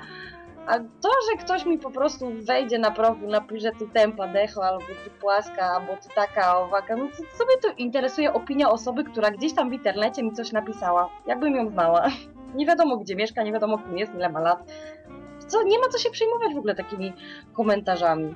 A 0.66 0.78
to, 0.78 1.08
że 1.30 1.44
ktoś 1.44 1.66
mi 1.66 1.78
po 1.78 1.90
prostu 1.90 2.32
wejdzie 2.46 2.78
na 2.78 2.90
profil, 2.90 3.28
napisze 3.28 3.72
ty 3.72 3.88
tempa 3.88 4.28
decho, 4.28 4.64
albo 4.64 4.84
ty 5.04 5.10
płaska, 5.20 5.62
albo 5.62 5.96
ty 5.96 6.08
taka, 6.14 6.58
owaka, 6.58 6.96
no 6.96 7.06
to 7.06 7.16
sobie 7.16 7.56
to 7.62 7.68
interesuje 7.76 8.32
opinia 8.32 8.70
osoby, 8.70 9.04
która 9.04 9.30
gdzieś 9.30 9.54
tam 9.54 9.70
w 9.70 9.72
internecie 9.72 10.22
mi 10.22 10.32
coś 10.32 10.52
napisała. 10.52 11.08
Jakbym 11.26 11.56
ją 11.56 11.70
znała. 11.70 12.06
Nie 12.54 12.66
wiadomo 12.66 12.96
gdzie 12.96 13.16
mieszka, 13.16 13.42
nie 13.42 13.52
wiadomo 13.52 13.78
kim 13.78 13.98
jest, 13.98 14.14
ile 14.14 14.28
ma 14.28 14.40
lat 14.40 14.72
co, 15.46 15.62
nie 15.62 15.78
ma 15.78 15.88
co 15.88 15.98
się 15.98 16.10
przejmować 16.10 16.54
w 16.54 16.58
ogóle 16.58 16.74
takimi 16.74 17.12
komentarzami. 17.52 18.34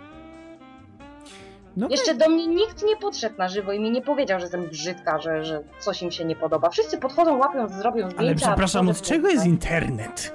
No 1.77 1.89
Jeszcze 1.91 2.15
do 2.15 2.29
mnie 2.29 2.47
nikt 2.47 2.85
nie 2.85 2.97
podszedł 2.97 3.35
na 3.39 3.49
żywo 3.49 3.73
i 3.73 3.81
mi 3.81 3.91
nie 3.91 4.03
powiedział, 4.03 4.41
że 4.41 4.45
jestem 4.45 4.69
brzydka, 4.69 5.21
że, 5.21 5.45
że 5.45 5.63
coś 5.79 6.03
im 6.03 6.11
się 6.11 6.25
nie 6.25 6.37
podoba. 6.37 6.71
Wszyscy 6.71 6.99
podchodzą, 6.99 7.39
łapią, 7.39 7.69
zrobią 7.69 8.11
zdjęcia. 8.11 8.19
Ale 8.19 8.35
przepraszam, 8.35 8.89
od 8.89 9.03
czego 9.03 9.29
jest 9.29 9.47
internet? 9.47 10.35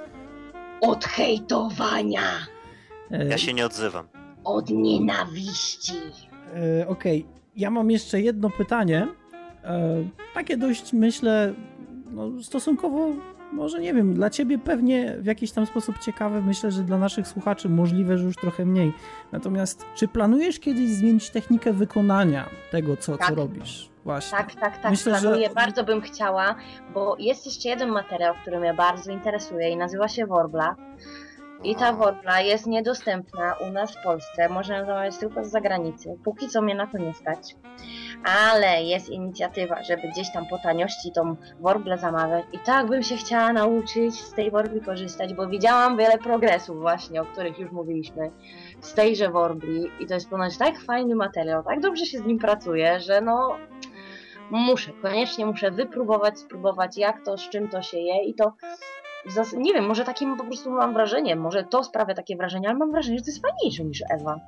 Od 0.80 1.04
hejtowania. 1.04 2.20
E, 3.10 3.26
ja 3.26 3.38
się 3.38 3.54
nie 3.54 3.66
odzywam. 3.66 4.08
Od 4.44 4.70
nienawiści. 4.70 5.96
E, 6.80 6.88
Okej, 6.88 7.20
okay. 7.22 7.42
ja 7.56 7.70
mam 7.70 7.90
jeszcze 7.90 8.20
jedno 8.20 8.50
pytanie. 8.50 9.08
E, 9.64 10.04
takie 10.34 10.56
dość, 10.56 10.92
myślę, 10.92 11.54
no, 12.10 12.42
stosunkowo 12.42 13.12
może 13.52 13.80
nie 13.80 13.94
wiem, 13.94 14.14
dla 14.14 14.30
ciebie 14.30 14.58
pewnie 14.58 15.16
w 15.18 15.26
jakiś 15.26 15.52
tam 15.52 15.66
sposób 15.66 15.98
ciekawe, 15.98 16.42
myślę, 16.42 16.70
że 16.70 16.82
dla 16.82 16.98
naszych 16.98 17.28
słuchaczy 17.28 17.68
możliwe, 17.68 18.18
że 18.18 18.24
już 18.24 18.36
trochę 18.36 18.64
mniej. 18.64 18.92
Natomiast 19.32 19.84
czy 19.94 20.08
planujesz 20.08 20.60
kiedyś 20.60 20.90
zmienić 20.90 21.30
technikę 21.30 21.72
wykonania 21.72 22.48
tego, 22.70 22.96
co, 22.96 23.18
tak. 23.18 23.28
co 23.28 23.34
robisz? 23.34 23.90
Właśnie. 24.04 24.38
Tak, 24.38 24.54
tak, 24.54 24.78
tak. 24.78 24.90
Myślę, 24.90 25.20
Planuję, 25.20 25.48
że... 25.48 25.54
bardzo 25.54 25.84
bym 25.84 26.00
chciała, 26.00 26.54
bo 26.94 27.16
jest 27.18 27.46
jeszcze 27.46 27.68
jeden 27.68 27.90
materiał, 27.90 28.34
który 28.42 28.60
mnie 28.60 28.74
bardzo 28.74 29.12
interesuje 29.12 29.70
i 29.70 29.76
nazywa 29.76 30.08
się 30.08 30.26
Worbla. 30.26 30.76
I 31.64 31.76
ta 31.76 31.92
worbla 31.92 32.40
jest 32.40 32.66
niedostępna 32.66 33.54
u 33.68 33.72
nas 33.72 33.96
w 33.96 34.02
Polsce, 34.02 34.48
można 34.48 34.76
ją 34.76 34.86
zamawiać 34.86 35.16
tylko 35.16 35.44
z 35.44 35.50
zagranicy. 35.50 36.18
Póki 36.24 36.48
co 36.48 36.62
mnie 36.62 36.74
na 36.74 36.86
to 36.86 36.98
nie 36.98 37.14
stać 37.14 37.56
ale 38.26 38.82
jest 38.82 39.08
inicjatywa, 39.08 39.82
żeby 39.82 40.08
gdzieś 40.08 40.32
tam 40.32 40.46
po 40.46 40.58
taniości 40.58 41.12
tą 41.12 41.36
worblę 41.60 41.98
zamawiać 41.98 42.44
i 42.52 42.58
tak 42.58 42.86
bym 42.86 43.02
się 43.02 43.16
chciała 43.16 43.52
nauczyć 43.52 44.14
z 44.14 44.32
tej 44.32 44.50
worbli 44.50 44.80
korzystać, 44.80 45.34
bo 45.34 45.46
widziałam 45.46 45.96
wiele 45.96 46.18
progresów 46.18 46.80
właśnie, 46.80 47.22
o 47.22 47.24
których 47.24 47.58
już 47.58 47.72
mówiliśmy, 47.72 48.30
z 48.80 48.94
tejże 48.94 49.30
worbli 49.30 49.90
i 50.00 50.06
to 50.06 50.14
jest 50.14 50.30
ponoć 50.30 50.58
tak 50.58 50.80
fajny 50.80 51.14
materiał, 51.14 51.64
tak 51.64 51.80
dobrze 51.80 52.06
się 52.06 52.18
z 52.18 52.24
nim 52.24 52.38
pracuje, 52.38 53.00
że 53.00 53.20
no 53.20 53.56
muszę, 54.50 54.92
koniecznie 55.02 55.46
muszę 55.46 55.70
wypróbować, 55.70 56.38
spróbować 56.38 56.96
jak 56.96 57.24
to, 57.24 57.38
z 57.38 57.48
czym 57.48 57.68
to 57.68 57.82
się 57.82 57.98
je 57.98 58.24
i 58.24 58.34
to 58.34 58.52
nie 59.56 59.74
wiem, 59.74 59.86
może 59.86 60.04
takim 60.04 60.36
po 60.36 60.44
prostu 60.44 60.70
mam 60.70 60.94
wrażenie, 60.94 61.36
może 61.36 61.64
to 61.64 61.84
sprawia 61.84 62.14
takie 62.14 62.36
wrażenie, 62.36 62.68
ale 62.68 62.78
mam 62.78 62.92
wrażenie, 62.92 63.18
że 63.18 63.24
to 63.24 63.30
jest 63.30 63.42
fajniejsze 63.42 63.84
niż 63.84 64.02
Ewa. 64.10 64.40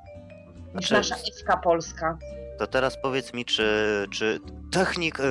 Niż 0.75 0.87
znaczy, 0.87 0.93
nasza 0.93 1.15
Ewka 1.15 1.57
polska. 1.57 2.17
To 2.59 2.67
teraz 2.67 2.97
powiedz 3.01 3.33
mi, 3.33 3.45
czy, 3.45 4.07
czy 4.11 4.39
technik, 4.71 5.19
e, 5.19 5.23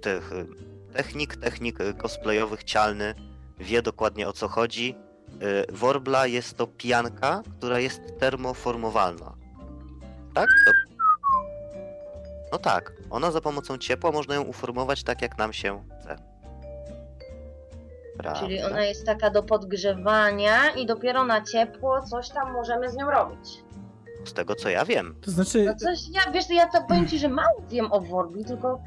tych, 0.00 0.32
e, 0.32 0.44
technik, 0.92 1.36
technik 1.36 1.78
cosplayowych 1.96 2.64
cialny 2.64 3.14
wie 3.60 3.82
dokładnie 3.82 4.28
o 4.28 4.32
co 4.32 4.48
chodzi 4.48 4.94
y, 5.42 5.72
Worbla 5.72 6.26
jest 6.26 6.56
to 6.56 6.66
pianka, 6.66 7.42
która 7.58 7.78
jest 7.78 8.00
termoformowalna. 8.18 9.34
Tak? 10.34 10.48
To... 10.66 10.72
No 12.52 12.58
tak, 12.58 12.92
ona 13.10 13.30
za 13.30 13.40
pomocą 13.40 13.78
ciepła 13.78 14.12
można 14.12 14.34
ją 14.34 14.42
uformować 14.42 15.04
tak, 15.04 15.22
jak 15.22 15.38
nam 15.38 15.52
się 15.52 15.84
chce. 16.00 16.16
Prawda? 18.18 18.40
Czyli 18.40 18.62
ona 18.62 18.82
jest 18.82 19.06
taka 19.06 19.30
do 19.30 19.42
podgrzewania 19.42 20.70
i 20.70 20.86
dopiero 20.86 21.24
na 21.24 21.44
ciepło 21.44 22.02
coś 22.02 22.28
tam 22.28 22.52
możemy 22.52 22.90
z 22.90 22.96
nią 22.96 23.10
robić. 23.10 23.62
Z 24.24 24.32
tego 24.32 24.54
co 24.54 24.68
ja 24.68 24.84
wiem. 24.84 25.14
To 25.20 25.30
znaczy. 25.30 25.64
No 25.64 25.74
coś, 25.74 25.98
ja 26.14 26.32
wiesz, 26.32 26.50
ja 26.50 26.68
to 26.68 26.82
powiem 26.88 27.08
ci, 27.08 27.18
że 27.18 27.28
mało 27.28 27.62
wiem 27.70 27.92
o 27.92 28.00
Worbli, 28.00 28.44
tylko 28.44 28.80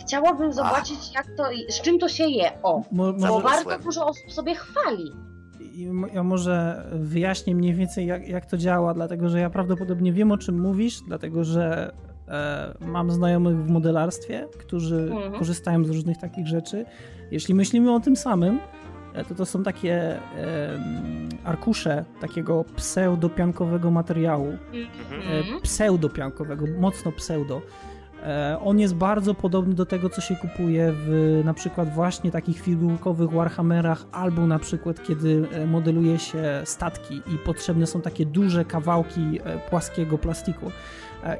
chciałabym 0.00 0.52
zobaczyć, 0.52 0.98
Ach. 1.08 1.14
jak 1.14 1.26
to, 1.36 1.44
z 1.68 1.80
czym 1.80 1.98
to 1.98 2.08
się 2.08 2.24
je. 2.24 2.62
O, 2.62 2.82
Mo 2.92 3.12
bo 3.12 3.40
bardzo 3.40 3.78
dużo 3.78 4.06
osób 4.06 4.32
sobie 4.32 4.54
chwali. 4.54 5.12
Ja 6.12 6.22
może 6.22 6.84
wyjaśnię 6.92 7.54
mniej 7.54 7.74
więcej, 7.74 8.06
jak, 8.06 8.28
jak 8.28 8.46
to 8.46 8.56
działa, 8.56 8.94
dlatego 8.94 9.28
że 9.28 9.40
ja 9.40 9.50
prawdopodobnie 9.50 10.12
wiem, 10.12 10.32
o 10.32 10.38
czym 10.38 10.60
mówisz, 10.60 11.00
dlatego 11.06 11.44
że 11.44 11.92
e, 12.28 12.74
mam 12.80 13.10
znajomych 13.10 13.56
w 13.56 13.68
modelarstwie, 13.68 14.48
którzy 14.58 15.08
mhm. 15.12 15.32
korzystają 15.32 15.84
z 15.84 15.88
różnych 15.88 16.18
takich 16.18 16.46
rzeczy. 16.46 16.84
Jeśli 17.30 17.54
myślimy 17.54 17.94
o 17.94 18.00
tym 18.00 18.16
samym, 18.16 18.60
to 19.24 19.34
to 19.34 19.46
są 19.46 19.62
takie 19.62 19.94
e, 19.94 20.20
arkusze 21.44 22.04
takiego 22.20 22.64
pseudopiankowego 22.76 23.90
materiału. 23.90 24.58
Mhm. 24.72 25.56
E, 25.56 25.60
pseudopiankowego, 25.60 26.66
mocno 26.78 27.12
pseudo. 27.12 27.62
E, 28.22 28.58
on 28.64 28.78
jest 28.78 28.94
bardzo 28.94 29.34
podobny 29.34 29.74
do 29.74 29.86
tego, 29.86 30.10
co 30.10 30.20
się 30.20 30.36
kupuje 30.36 30.92
w 30.96 31.40
na 31.44 31.54
przykład 31.54 31.94
właśnie 31.94 32.30
takich 32.30 32.60
figurkowych 32.60 33.30
Warhammerach, 33.30 34.06
albo 34.12 34.46
na 34.46 34.58
przykład 34.58 35.02
kiedy 35.02 35.48
e, 35.52 35.66
modeluje 35.66 36.18
się 36.18 36.62
statki 36.64 37.16
i 37.16 37.38
potrzebne 37.44 37.86
są 37.86 38.00
takie 38.00 38.26
duże 38.26 38.64
kawałki 38.64 39.40
e, 39.44 39.58
płaskiego 39.58 40.18
plastiku. 40.18 40.70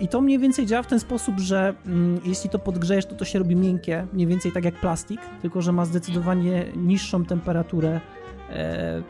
I 0.01 0.09
to 0.09 0.21
mniej 0.21 0.39
więcej 0.39 0.67
działa 0.67 0.83
w 0.83 0.87
ten 0.87 1.01
sposób, 1.01 1.39
że 1.39 1.75
mm, 1.87 2.21
jeśli 2.25 2.51
to 2.51 2.59
podgrzejesz, 2.59 3.07
to 3.07 3.15
to 3.15 3.25
się 3.25 3.39
robi 3.39 3.57
miękkie, 3.57 4.07
mniej 4.13 4.27
więcej 4.27 4.53
tak 4.53 4.65
jak 4.65 4.75
plastik, 4.75 5.21
tylko 5.43 5.63
że 5.63 5.73
ma 5.73 5.85
zdecydowanie 5.85 6.65
niższą 6.77 7.25
temperaturę 7.25 8.01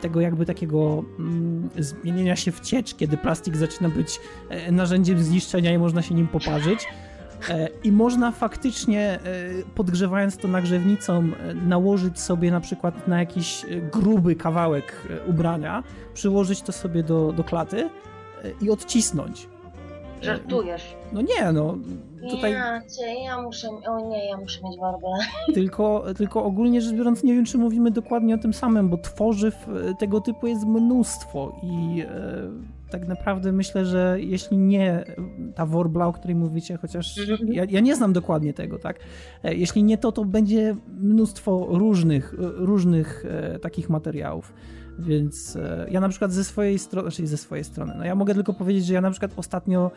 tego 0.01 0.21
jakby 0.21 0.47
takiego 0.47 1.05
mm, 1.19 1.69
zmienienia 1.79 2.37
się 2.37 2.53
w 2.53 2.61
ciecz, 2.61 2.95
kiedy 2.95 3.17
plastik 3.17 3.57
zaczyna 3.57 3.89
być 3.89 4.21
narzędziem 4.73 5.23
zniszczenia 5.23 5.73
i 5.73 5.79
można 5.79 6.03
się 6.03 6.15
nim 6.15 6.29
poparzyć. 6.29 6.87
E, 7.49 7.69
I 7.85 7.93
można 7.93 8.33
faktycznie, 8.33 9.01
e, 9.01 9.19
podgrzewając 9.75 10.37
to 10.37 10.49
nagrzewnicą, 10.49 11.29
e, 11.41 11.55
nałożyć 11.55 12.21
sobie 12.21 12.51
na 12.51 12.61
przykład 12.61 13.09
na 13.09 13.21
jakiś 13.21 13.67
gruby 13.93 14.37
kawałek 14.37 15.09
ubrania, 15.27 15.83
przyłożyć 16.15 16.63
to 16.63 16.73
sobie 16.73 17.03
do, 17.03 17.33
do 17.33 17.45
klaty 17.45 17.91
i 18.61 18.71
odcisnąć. 18.71 19.49
Żartujesz. 20.27 20.97
No 21.13 21.21
nie, 21.21 21.53
no. 21.53 21.79
Tutaj... 22.31 22.53
Ja 22.53 22.81
cię, 22.81 23.25
ja 23.25 23.43
muszę, 23.43 23.69
o 23.69 24.09
nie, 24.09 24.29
ja 24.29 24.37
muszę 24.37 24.61
mieć 24.65 24.81
warble. 24.81 25.09
Tylko, 25.55 26.05
tylko 26.17 26.45
ogólnie 26.45 26.81
rzecz 26.81 26.95
biorąc, 26.95 27.23
nie 27.23 27.35
wiem, 27.35 27.45
czy 27.45 27.59
mówimy 27.59 27.91
dokładnie 27.91 28.35
o 28.35 28.39
tym 28.39 28.55
samym, 28.55 28.89
bo 28.89 28.99
tworzyw 28.99 29.67
tego 29.99 30.21
typu 30.21 30.47
jest 30.47 30.67
mnóstwo 30.67 31.61
i 31.63 32.03
tak 32.91 33.09
naprawdę 33.09 33.53
myślę, 33.53 33.85
że 33.85 34.17
jeśli 34.21 34.59
nie 34.59 35.05
ta 35.55 35.67
Worbla, 35.67 36.07
o 36.07 36.13
której 36.13 36.37
mówicie, 36.37 36.77
chociaż 36.77 37.19
mhm. 37.19 37.53
ja, 37.53 37.65
ja, 37.71 37.81
nie 37.81 37.97
znam 37.97 38.13
dokładnie 38.13 38.55
tego, 38.55 38.79
tak? 38.79 39.01
E, 39.45 39.55
jeśli 39.55 39.85
nie 39.85 39.99
to, 39.99 40.13
to 40.13 40.25
będzie 40.25 40.77
mnóstwo 41.01 41.67
różnych, 41.71 42.35
różnych 42.39 43.25
e, 43.29 43.59
takich 43.59 43.91
materiałów. 43.91 44.53
Więc 44.99 45.57
e, 45.57 45.87
ja 45.91 46.01
na 46.01 46.09
przykład 46.09 46.33
ze 46.33 46.45
swojej 46.45 46.79
strony, 46.79 47.11
czyli 47.11 47.29
ze 47.29 47.37
swojej 47.37 47.65
strony, 47.65 47.95
no 47.99 48.05
ja 48.05 48.15
mogę 48.15 48.35
tylko 48.35 48.55
powiedzieć, 48.55 48.87
że 48.87 48.95
ja 48.95 49.01
na 49.01 49.11
przykład 49.11 49.33
ostatnio 49.37 49.91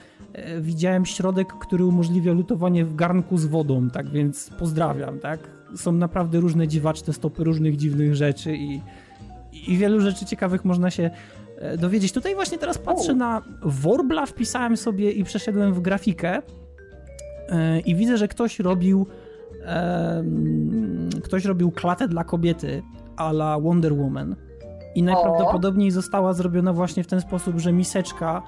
widziałem 0.62 1.06
środek, 1.06 1.48
który 1.48 1.86
umożliwia 1.86 2.34
lutowanie 2.34 2.86
w 2.86 2.96
garnku 2.96 3.38
z 3.38 3.46
wodą, 3.46 3.90
tak 3.90 4.10
więc 4.10 4.50
pozdrawiam, 4.60 5.20
tak? 5.20 5.40
Są 5.76 5.92
naprawdę 5.92 6.40
różne 6.40 6.68
dziwaczne 6.68 7.14
stopy 7.14 7.44
różnych 7.44 7.78
dziwnych 7.78 8.16
rzeczy 8.16 8.56
i, 8.56 8.82
i 9.68 9.78
wielu 9.78 10.02
rzeczy 10.02 10.26
ciekawych 10.26 10.66
można 10.66 10.92
się 10.92 11.10
E, 11.60 11.78
dowiedzieć. 11.78 12.12
Tutaj 12.12 12.36
właśnie 12.36 12.58
teraz 12.58 12.78
patrzę 12.78 13.16
na 13.16 13.42
Worbla, 13.62 14.26
wpisałem 14.26 14.78
sobie 14.78 15.12
i 15.12 15.24
przeszedłem 15.24 15.74
w 15.74 15.82
grafikę 15.82 16.42
e, 17.50 17.80
i 17.80 17.96
widzę, 17.96 18.18
że 18.18 18.28
ktoś 18.28 18.60
robił 18.60 19.08
ktoś 21.24 21.46
robił 21.46 21.72
klatę 21.72 22.08
dla 22.08 22.24
kobiety 22.24 22.82
a 23.16 23.30
la 23.30 23.60
Wonder 23.60 23.94
Woman 23.94 24.36
i 24.96 25.04
najprawdopodobniej 25.04 25.92
została 25.92 26.34
zrobiona 26.34 26.74
właśnie 26.74 27.04
w 27.04 27.08
ten 27.08 27.22
sposób, 27.22 27.60
że 27.60 27.74
miseczka 27.74 28.42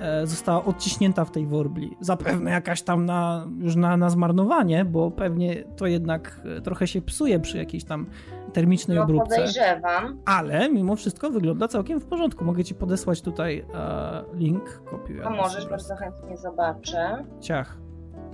e, 0.00 0.26
została 0.26 0.64
odciśnięta 0.64 1.24
w 1.24 1.30
tej 1.30 1.46
worbli. 1.46 1.96
Zapewne 2.00 2.50
jakaś 2.50 2.82
tam 2.82 3.06
na, 3.06 3.46
już 3.58 3.76
na, 3.76 3.96
na 3.96 4.10
zmarnowanie, 4.10 4.84
bo 4.84 5.10
pewnie 5.10 5.64
to 5.76 5.86
jednak 5.86 6.40
trochę 6.64 6.86
się 6.86 7.02
psuje 7.02 7.40
przy 7.40 7.58
jakiejś 7.58 7.84
tam 7.84 8.06
termicznej 8.52 8.96
no, 8.96 9.02
obróbce. 9.02 9.36
podejrzewam. 9.36 10.18
Ale 10.24 10.68
mimo 10.68 10.96
wszystko 10.96 11.30
wygląda 11.30 11.68
całkiem 11.68 12.00
w 12.00 12.06
porządku. 12.06 12.44
Mogę 12.44 12.64
ci 12.64 12.74
podesłać 12.74 13.22
tutaj 13.22 13.66
e, 13.74 14.24
link, 14.34 14.82
kopiuję. 14.90 15.24
A 15.24 15.30
możesz, 15.30 15.68
bardzo 15.68 15.96
chętnie 15.96 16.36
zobaczę. 16.36 17.24
Ciach. 17.40 17.78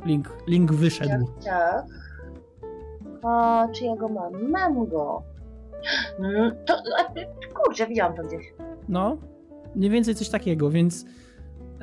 Link, 0.05 0.37
link 0.47 0.73
wyszedł. 0.73 1.27
Ciach, 1.41 1.45
ciach. 1.45 1.85
A, 3.23 3.67
czy 3.75 3.85
ja 3.85 3.97
go 3.97 4.09
mam? 4.09 4.51
Mam 4.51 4.87
go. 4.87 5.23
Mm, 6.19 6.57
to, 6.67 6.75
kurczę, 7.55 7.87
widziałam 7.87 8.17
to 8.17 8.23
gdzieś. 8.23 8.45
No, 8.89 9.17
mniej 9.75 9.91
więcej 9.91 10.15
coś 10.15 10.29
takiego, 10.29 10.71
więc 10.71 11.05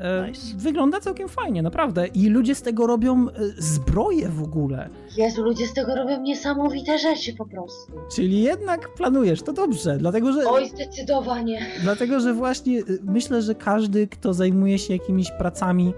E, 0.02 0.28
nice. 0.28 0.58
Wygląda 0.58 0.99
całkiem 0.99 1.30
fajnie, 1.30 1.62
naprawdę. 1.62 2.08
I 2.08 2.30
ludzie 2.30 2.56
z 2.56 2.62
tego 2.62 2.88
robią 2.88 3.30
e, 3.30 3.32
zbroje 3.58 4.30
w 4.30 4.43
ogóle. 4.43 4.89
Jezu, 5.18 5.43
ludzie 5.43 5.68
z 5.68 5.74
tego 5.74 5.95
robią 5.95 6.22
niesamowite 6.22 6.97
rzeczy 6.97 7.34
po 7.34 7.45
prostu. 7.45 7.93
Czyli 8.16 8.41
jednak 8.41 8.93
planujesz, 8.93 9.41
to 9.41 9.54
dobrze, 9.54 9.97
dlatego 9.97 10.34
że... 10.34 10.49
Oj, 10.49 10.70
zdecydowanie. 10.70 11.60
Dlatego, 11.84 12.20
że 12.20 12.34
właśnie 12.34 12.80
e, 12.80 12.84
myślę, 13.04 13.41
że 13.41 13.56
każdy, 13.56 14.08
kto 14.08 14.34
zajmuje 14.34 14.80
się 14.80 14.93
jakimiś 14.93 15.32
pracami 15.32 15.93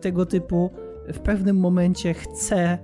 tego 0.00 0.26
typu, 0.26 0.70
w 1.12 1.18
pewnym 1.18 1.56
momencie 1.56 2.14
chce 2.14 2.78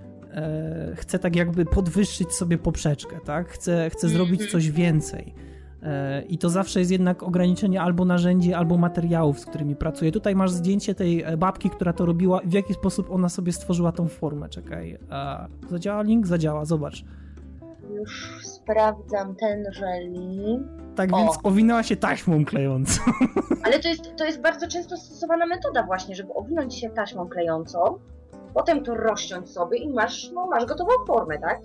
chce 0.94 1.18
tak 1.18 1.36
jakby 1.36 1.64
podwyższyć 1.64 2.32
sobie 2.32 2.58
poprzeczkę, 2.58 3.20
tak? 3.24 3.48
Chce, 3.48 3.90
chce 3.90 4.08
zrobić 4.08 4.40
mhm. 4.40 4.50
coś 4.50 4.70
więcej. 4.70 5.34
E, 5.82 6.22
I 6.22 6.38
to 6.38 6.50
zawsze 6.50 6.78
jest 6.78 6.90
jednak 6.90 7.22
ograniczenie 7.22 7.82
albo 7.82 8.04
narzędzi, 8.04 8.54
albo 8.54 8.76
materiałów, 8.76 9.40
z 9.40 9.46
którymi 9.46 9.76
pracuję. 9.76 10.12
Tutaj 10.12 10.34
masz 10.34 10.50
zdjęcie 10.50 10.94
tej 10.94 11.22
e, 11.22 11.36
babki, 11.36 11.70
która 11.70 11.92
to 11.92 12.06
robiła 12.06 12.40
i 12.40 12.48
w 12.48 12.52
jaki 12.52 12.74
sposób 12.74 13.10
ona 13.10 13.28
sobie 13.28 13.52
stworzyła 13.52 13.92
tą 13.92 14.08
formę. 14.08 14.48
Czekaj. 14.48 14.98
Zadziała 15.70 16.02
link? 16.02 16.26
Zadziała, 16.26 16.64
zobacz. 16.64 17.04
Już 17.94 18.38
sprawdzam 18.42 19.34
tenże 19.34 20.00
link. 20.00 20.66
Tak 20.96 21.12
o. 21.12 21.16
więc 21.16 21.38
owinęła 21.42 21.82
się 21.82 21.96
taśmą 21.96 22.44
klejącą. 22.44 23.02
Ale 23.64 23.78
to 23.78 23.88
jest, 23.88 24.16
to 24.16 24.24
jest 24.24 24.40
bardzo 24.40 24.68
często 24.68 24.96
stosowana 24.96 25.46
metoda 25.46 25.82
właśnie, 25.82 26.14
żeby 26.14 26.32
owinąć 26.34 26.74
się 26.74 26.90
taśmą 26.90 27.28
klejącą, 27.28 27.98
potem 28.56 28.84
to 28.84 28.94
rozciąć 28.94 29.50
sobie 29.50 29.78
i 29.78 29.88
masz, 29.88 30.30
no, 30.30 30.46
masz 30.46 30.64
gotową 30.66 30.90
formę, 31.06 31.38
tak? 31.38 31.60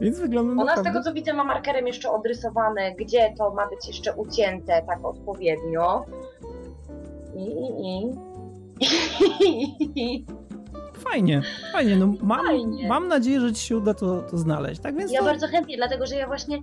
Więc 0.00 0.20
wygląda 0.20 0.52
Ona 0.52 0.64
naprawdę... 0.64 0.90
z 0.90 0.92
tego 0.92 1.04
co 1.04 1.12
widzę 1.12 1.32
ma 1.32 1.44
markerem 1.44 1.86
jeszcze 1.86 2.10
odrysowane, 2.10 2.94
gdzie 2.94 3.34
to 3.38 3.54
ma 3.54 3.68
być 3.68 3.88
jeszcze 3.88 4.14
ucięte 4.14 4.82
tak 4.86 5.04
odpowiednio. 5.04 6.04
I, 7.36 7.44
i, 7.86 8.14
i. 9.96 10.24
Fajnie, 11.10 11.42
fajnie. 11.72 11.96
No 11.96 12.12
mam, 12.22 12.46
fajnie. 12.46 12.88
mam 12.88 13.08
nadzieję, 13.08 13.40
że 13.40 13.52
ci 13.52 13.66
się 13.66 13.76
uda 13.76 13.94
to, 13.94 14.22
to 14.22 14.38
znaleźć. 14.38 14.80
Tak 14.80 14.96
więc 14.96 15.12
ja 15.12 15.20
to... 15.20 15.26
bardzo 15.26 15.46
chętnie, 15.46 15.76
dlatego 15.76 16.06
że 16.06 16.14
ja 16.14 16.26
właśnie 16.26 16.58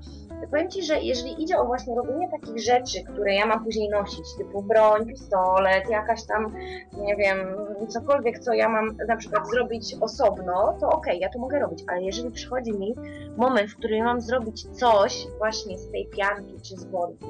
powiem 0.48 0.70
ci, 0.70 0.84
że 0.84 1.02
jeżeli 1.02 1.44
idzie 1.44 1.58
o 1.58 1.66
właśnie 1.66 1.96
robienie 1.96 2.30
takich 2.32 2.64
rzeczy, 2.64 3.04
które 3.04 3.36
ja 3.36 3.46
mam 3.46 3.64
później 3.64 3.90
nosić, 3.90 4.36
typu 4.38 4.62
broń, 4.62 5.06
pistolet, 5.06 5.90
jakaś 5.90 6.24
tam, 6.24 6.56
nie 6.98 7.16
wiem, 7.16 7.38
cokolwiek, 7.88 8.40
co 8.40 8.54
ja 8.54 8.70
mam 8.70 8.98
na 9.08 9.18
przykład 9.18 9.50
zrobić 9.50 9.96
osobno, 10.02 10.78
to 10.80 10.88
okej, 10.88 10.98
okay, 10.98 11.18
ja 11.18 11.30
to 11.30 11.40
mogę 11.40 11.60
robić, 11.60 11.84
ale 11.88 12.02
jeżeli 12.02 12.32
przychodzi 12.32 12.72
mi 12.72 12.96
moment, 13.38 13.72
w 13.72 13.78
którym 13.78 14.06
mam 14.06 14.22
zrobić 14.22 14.68
coś 14.68 15.28
właśnie 15.38 15.78
z 15.78 15.92
tej 15.92 16.08
pianki 16.08 16.62
czy 16.62 16.78
z 16.78 16.86
worki 16.86 17.26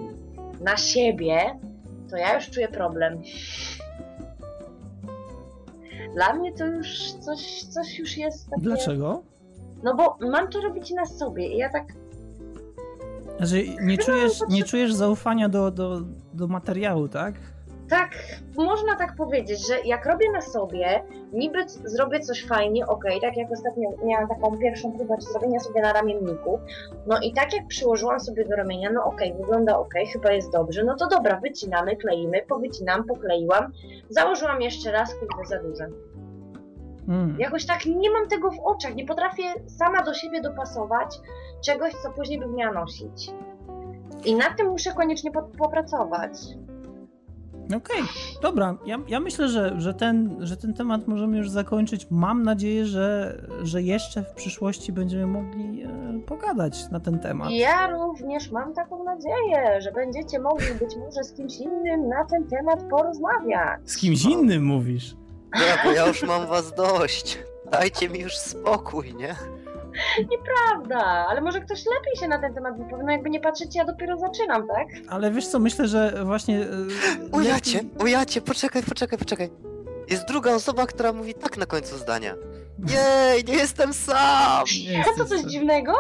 na 0.61 0.78
siebie, 0.78 1.59
to 2.09 2.18
ja 2.18 2.36
już 2.36 2.49
czuję 2.49 2.68
problem. 2.68 3.22
Dla 6.14 6.34
mnie 6.34 6.53
to 6.53 6.66
już 6.66 7.11
coś, 7.11 7.64
coś 7.64 7.99
już 7.99 8.18
jest 8.18 8.49
takie... 8.49 8.61
Dlaczego? 8.61 9.24
No 9.84 9.95
bo 9.95 10.18
mam 10.20 10.47
to 10.49 10.61
robić 10.61 10.91
na 10.91 11.05
sobie 11.05 11.47
i 11.47 11.57
ja 11.57 11.70
tak... 11.70 11.84
Że 13.40 13.58
nie 13.82 13.98
czujesz, 13.98 14.40
nie 14.50 14.64
czujesz 14.64 14.94
zaufania 14.94 15.50
do, 15.50 15.72
do, 15.72 16.02
do 16.34 16.48
materiału, 16.48 17.08
tak? 17.08 17.34
tak, 17.90 18.10
można 18.58 18.96
tak 18.96 19.16
powiedzieć, 19.16 19.68
że 19.68 19.80
jak 19.86 20.06
robię 20.06 20.32
na 20.32 20.42
sobie, 20.42 21.04
niby 21.34 21.60
zrobię 21.68 22.20
coś 22.20 22.46
fajnie, 22.46 22.88
ok, 22.88 23.04
tak 23.22 23.38
jak 23.38 23.52
ostatnio 23.52 23.90
miałam 24.06 24.28
taką 24.28 24.58
pierwszą 24.58 24.92
próbę 24.92 25.16
zrobienia 25.20 25.60
sobie 25.60 25.82
na 25.82 25.94
ramienniku, 25.94 26.60
no 27.08 27.20
i 27.20 27.34
tak 27.34 27.54
jak 27.54 27.68
przyłożyłam 27.68 28.20
sobie 28.20 28.46
do 28.46 28.56
ramienia, 28.56 28.90
no 28.94 29.04
ok, 29.04 29.22
wygląda 29.40 29.78
ok, 29.78 29.94
chyba 30.14 30.32
jest 30.32 30.52
dobrze, 30.52 30.84
no 30.84 30.96
to 30.96 31.08
dobra, 31.08 31.40
wycinamy, 31.40 31.96
kleimy, 31.96 32.42
powycinam, 32.50 33.04
pokleiłam, 33.04 33.72
założyłam 34.10 34.62
jeszcze 34.62 34.92
raz, 34.92 35.16
kurde, 35.16 35.46
za 35.46 35.64
duże. 35.64 35.88
Hmm. 37.08 37.39
Jakoś 37.39 37.66
tak 37.66 37.86
nie 37.86 38.12
mam 38.12 38.28
tego 38.28 38.51
w 38.51 38.60
oczach, 38.60 38.95
nie 38.95 39.06
potrafię 39.06 39.43
sama 39.68 40.04
do 40.04 40.14
siebie 40.14 40.41
dopasować 40.41 41.20
czegoś, 41.66 41.93
co 41.93 42.12
później 42.12 42.39
bym 42.39 42.56
miała 42.56 42.74
nosić. 42.74 43.32
I 44.26 44.36
nad 44.36 44.58
tym 44.58 44.68
muszę 44.68 44.91
koniecznie 44.91 45.32
popracować. 45.58 46.32
Okej, 47.66 47.78
okay, 47.78 48.41
dobra. 48.41 48.78
Ja, 48.86 48.97
ja 49.08 49.20
myślę, 49.20 49.47
że, 49.47 49.82
że, 49.82 49.93
ten, 49.93 50.38
że 50.39 50.58
ten 50.58 50.74
temat 50.74 51.08
możemy 51.08 51.38
już 51.38 51.49
zakończyć. 51.49 52.08
Mam 52.12 52.43
nadzieję, 52.43 52.86
że, 52.86 53.38
że 53.62 53.82
jeszcze 53.82 54.24
w 54.24 54.34
przyszłości 54.34 54.93
będziemy 54.93 55.28
mogli 55.28 55.84
e, 55.84 56.20
pogadać 56.26 56.89
na 56.91 56.99
ten 56.99 57.20
temat. 57.20 57.51
Ja 57.51 57.88
również 57.88 58.51
mam 58.51 58.74
taką 58.74 59.04
nadzieję, 59.04 59.82
że 59.82 59.91
będziecie 59.91 60.39
mogli 60.39 60.74
być 60.80 60.95
może 60.95 61.24
z 61.24 61.34
kimś 61.34 61.58
innym 61.58 62.08
na 62.08 62.26
ten 62.26 62.47
temat 62.47 62.84
porozmawiać. 62.89 63.80
Z 63.86 63.97
kimś 63.97 64.26
innym 64.26 64.66
mówisz? 64.66 65.16
Ja, 65.54 65.84
bo 65.84 65.91
ja 65.91 66.08
już 66.08 66.24
mam 66.24 66.47
was 66.47 66.74
dość. 66.74 67.39
Dajcie 67.72 68.10
mi 68.10 68.20
już 68.20 68.38
spokój, 68.38 69.14
nie? 69.16 69.36
Nieprawda, 70.32 71.28
ale 71.30 71.41
może 71.41 71.62
ktoś 71.62 71.86
lepiej 71.86 72.16
się 72.20 72.28
na 72.28 72.39
ten 72.39 72.54
temat 72.54 72.78
wypowie. 72.78 73.04
No 73.04 73.12
jakby 73.12 73.30
nie 73.30 73.39
patrzeć, 73.39 73.76
ja 73.76 73.86
dopiero 73.86 74.18
zaczynam, 74.18 74.68
tak? 74.68 74.88
Ale 75.10 75.32
wiesz 75.32 75.47
co, 75.47 75.60
myślę, 75.60 75.88
że 75.88 76.26
właśnie... 76.26 76.56
Yy, 76.56 77.30
ujacie, 77.39 77.80
ujacie, 77.99 78.41
poczekaj, 78.41 78.84
poczekaj, 78.84 79.20
poczekaj. 79.20 79.49
Jest 80.10 80.28
druga 80.28 80.54
osoba, 80.56 80.86
która 80.86 81.14
mówi 81.14 81.34
tak 81.34 81.58
na 81.58 81.66
końcu 81.66 81.97
zdania. 81.97 82.36
Jej, 82.88 83.43
nie 83.43 83.54
jestem 83.54 83.93
sam! 83.93 84.64
Nie 84.89 85.06
to 85.18 85.26
coś 85.26 85.41
dziwnego? 85.41 85.93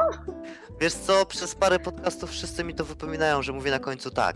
Wiesz 0.81 0.93
co, 0.93 1.25
przez 1.25 1.55
parę 1.55 1.79
podcastów 1.79 2.29
wszyscy 2.31 2.63
mi 2.63 2.73
to 2.75 2.85
wypominają, 2.85 3.41
że 3.41 3.53
mówię 3.53 3.71
na 3.71 3.79
końcu 3.79 4.11
tak. 4.11 4.35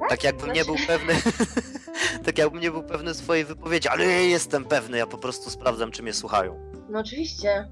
Tak, 0.00 0.08
tak 0.08 0.24
jakbym 0.24 0.52
nie 0.52 0.64
był 0.64 0.76
pewny. 0.86 1.14
tak 2.24 2.38
jakbym 2.38 2.60
nie 2.60 2.70
był 2.70 2.82
pewny 2.82 3.14
swojej 3.14 3.44
wypowiedzi, 3.44 3.88
ale 3.88 4.04
ja 4.04 4.20
jestem 4.20 4.64
pewny, 4.64 4.98
ja 4.98 5.06
po 5.06 5.18
prostu 5.18 5.50
sprawdzam, 5.50 5.90
czy 5.90 6.02
mnie 6.02 6.12
słuchają. 6.12 6.72
No 6.90 6.98
oczywiście. 6.98 7.68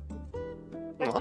Tak 0.99 1.09
no. 1.15 1.21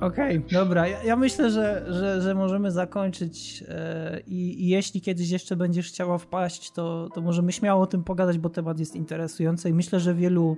Okej, 0.00 0.38
okay, 0.38 0.42
dobra. 0.52 0.88
Ja, 0.88 1.02
ja, 1.02 1.16
myślę, 1.16 1.50
że, 1.50 1.84
że, 1.88 2.22
że 2.22 2.34
możemy 2.34 2.70
zakończyć 2.70 3.64
e, 3.68 4.20
i, 4.26 4.64
i, 4.64 4.68
jeśli 4.68 5.00
kiedyś 5.00 5.30
jeszcze 5.30 5.56
będziesz 5.56 5.88
chciała 5.88 6.18
wpaść, 6.18 6.70
to, 6.70 7.08
to 7.14 7.20
możemy 7.20 7.52
śmiało 7.52 7.82
o 7.82 7.86
tym 7.86 8.04
pogadać, 8.04 8.38
bo 8.38 8.48
temat 8.48 8.80
jest 8.80 8.96
interesujący 8.96 9.68
i 9.68 9.72
myślę, 9.72 10.00
że 10.00 10.14
wielu, 10.14 10.56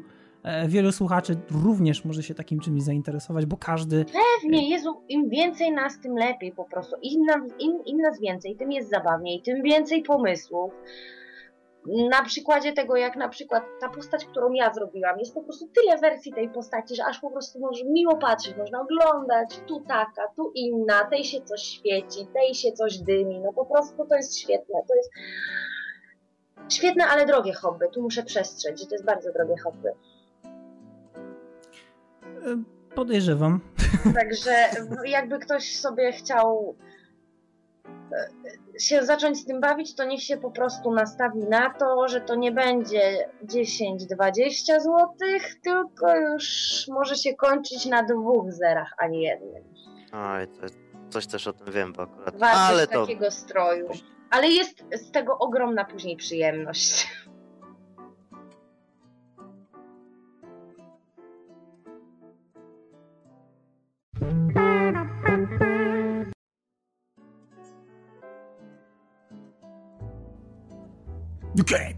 wielu 0.66 0.92
słuchaczy 0.92 1.36
również 1.64 2.04
może 2.04 2.22
się 2.22 2.34
takim 2.34 2.60
czymś 2.60 2.82
zainteresować, 2.82 3.46
bo 3.46 3.56
każdy... 3.56 4.04
Pewnie, 4.04 4.70
Jezu, 4.70 5.02
im 5.08 5.28
więcej 5.28 5.72
nas, 5.72 6.00
tym 6.00 6.14
lepiej 6.14 6.52
po 6.52 6.64
prostu. 6.64 6.96
Im, 7.02 7.26
im, 7.58 7.84
im 7.84 7.98
nas 7.98 8.20
więcej, 8.20 8.56
tym 8.56 8.72
jest 8.72 8.90
zabawniej, 8.90 9.42
tym 9.42 9.62
więcej 9.62 10.02
pomysłów 10.02 10.72
na 11.86 12.24
przykładzie 12.24 12.72
tego, 12.72 12.96
jak 12.96 13.16
na 13.16 13.28
przykład 13.28 13.64
ta 13.80 13.88
postać, 13.88 14.24
którą 14.24 14.52
ja 14.52 14.74
zrobiłam, 14.74 15.18
jest 15.18 15.34
po 15.34 15.42
prostu 15.42 15.68
tyle 15.68 15.98
wersji 15.98 16.32
tej 16.32 16.48
postaci, 16.48 16.96
że 16.96 17.04
aż 17.04 17.20
po 17.20 17.30
prostu 17.30 17.60
może 17.60 17.84
miło 17.84 18.16
patrzeć, 18.16 18.56
można 18.56 18.80
oglądać, 18.80 19.60
tu 19.66 19.80
taka, 19.80 20.28
tu 20.36 20.52
inna, 20.54 21.04
tej 21.04 21.24
się 21.24 21.42
coś 21.42 21.62
świeci, 21.62 22.26
tej 22.34 22.54
się 22.54 22.72
coś 22.72 22.98
dymi, 22.98 23.40
no 23.40 23.52
po 23.52 23.66
prostu 23.66 24.06
to 24.06 24.16
jest 24.16 24.38
świetne, 24.38 24.80
to 24.88 24.94
jest 24.94 25.10
świetne, 26.68 27.04
ale 27.06 27.26
drogie 27.26 27.52
hobby, 27.52 27.86
tu 27.92 28.02
muszę 28.02 28.22
przestrzec, 28.22 28.80
że 28.80 28.86
to 28.86 28.94
jest 28.94 29.04
bardzo 29.04 29.32
drogie 29.32 29.54
hobby. 29.64 29.88
Podejrzewam. 32.94 33.60
Także 34.14 34.50
jakby 35.04 35.38
ktoś 35.38 35.76
sobie 35.76 36.12
chciał 36.12 36.76
się 38.78 39.04
zacząć 39.04 39.38
z 39.38 39.44
tym 39.44 39.60
bawić, 39.60 39.94
to 39.94 40.04
niech 40.04 40.22
się 40.22 40.36
po 40.36 40.50
prostu 40.50 40.94
nastawi 40.94 41.38
na 41.38 41.70
to, 41.70 42.08
że 42.08 42.20
to 42.20 42.34
nie 42.34 42.52
będzie 42.52 43.28
10-20 43.44 44.80
zł, 44.80 45.08
tylko 45.62 46.16
już 46.16 46.44
może 46.88 47.16
się 47.16 47.34
kończyć 47.34 47.86
na 47.86 48.02
dwóch 48.02 48.52
zerach, 48.52 48.94
a 48.98 49.06
nie 49.06 49.22
jednym. 49.22 49.62
Oj, 50.12 50.48
to 50.48 50.66
coś 51.10 51.26
też 51.26 51.46
o 51.46 51.52
tym 51.52 51.72
wiem, 51.72 51.92
bo 51.92 52.02
akurat... 52.02 52.36
Wartość 52.38 52.70
Ale 52.70 52.86
to... 52.86 53.00
takiego 53.00 53.30
stroju. 53.30 53.88
Ale 54.30 54.48
jest 54.48 54.84
z 54.92 55.10
tego 55.10 55.38
ogromna 55.38 55.84
później 55.84 56.16
przyjemność. 56.16 57.08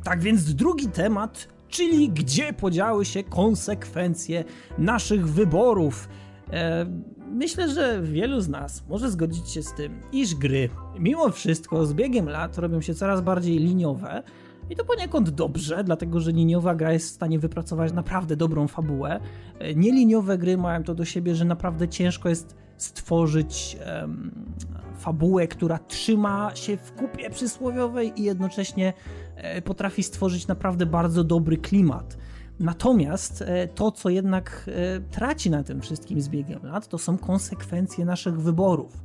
Tak 0.04 0.20
więc 0.20 0.54
drugi 0.54 0.88
temat, 0.88 1.48
czyli 1.68 2.10
gdzie 2.10 2.52
podziały 2.52 3.04
się 3.04 3.24
konsekwencje 3.24 4.44
naszych 4.78 5.28
wyborów. 5.28 6.08
E, 6.52 6.86
myślę, 7.30 7.68
że 7.68 8.02
wielu 8.02 8.40
z 8.40 8.48
nas 8.48 8.84
może 8.88 9.10
zgodzić 9.10 9.50
się 9.50 9.62
z 9.62 9.74
tym, 9.74 10.00
iż 10.12 10.34
gry, 10.34 10.68
mimo 10.98 11.30
wszystko, 11.30 11.86
z 11.86 11.94
biegiem 11.94 12.28
lat 12.28 12.58
robią 12.58 12.80
się 12.80 12.94
coraz 12.94 13.20
bardziej 13.20 13.58
liniowe. 13.58 14.22
I 14.70 14.76
to 14.76 14.84
poniekąd 14.84 15.30
dobrze, 15.30 15.84
dlatego 15.84 16.20
że 16.20 16.32
liniowa 16.32 16.74
gra 16.74 16.92
jest 16.92 17.08
w 17.08 17.14
stanie 17.14 17.38
wypracować 17.38 17.92
naprawdę 17.92 18.36
dobrą 18.36 18.68
fabułę. 18.68 19.20
E, 19.58 19.74
nieliniowe 19.74 20.38
gry 20.38 20.56
mają 20.56 20.82
to 20.82 20.94
do 20.94 21.04
siebie, 21.04 21.34
że 21.34 21.44
naprawdę 21.44 21.88
ciężko 21.88 22.28
jest 22.28 22.56
stworzyć 22.76 23.76
um, 24.00 24.30
fabułę, 24.98 25.48
która 25.48 25.78
trzyma 25.78 26.50
się 26.54 26.76
w 26.76 26.92
kupie 26.92 27.30
przysłowiowej 27.30 28.20
i 28.20 28.24
jednocześnie 28.24 28.92
potrafi 29.64 30.02
stworzyć 30.02 30.46
naprawdę 30.46 30.86
bardzo 30.86 31.24
dobry 31.24 31.56
klimat. 31.56 32.16
Natomiast 32.60 33.42
e, 33.42 33.68
to, 33.68 33.92
co 33.92 34.10
jednak 34.10 34.66
e, 34.68 35.00
traci 35.00 35.50
na 35.50 35.62
tym 35.62 35.80
wszystkim 35.80 36.20
z 36.20 36.28
biegiem 36.28 36.60
lat, 36.62 36.88
to 36.88 36.98
są 36.98 37.18
konsekwencje 37.18 38.04
naszych 38.04 38.40
wyborów. 38.40 39.02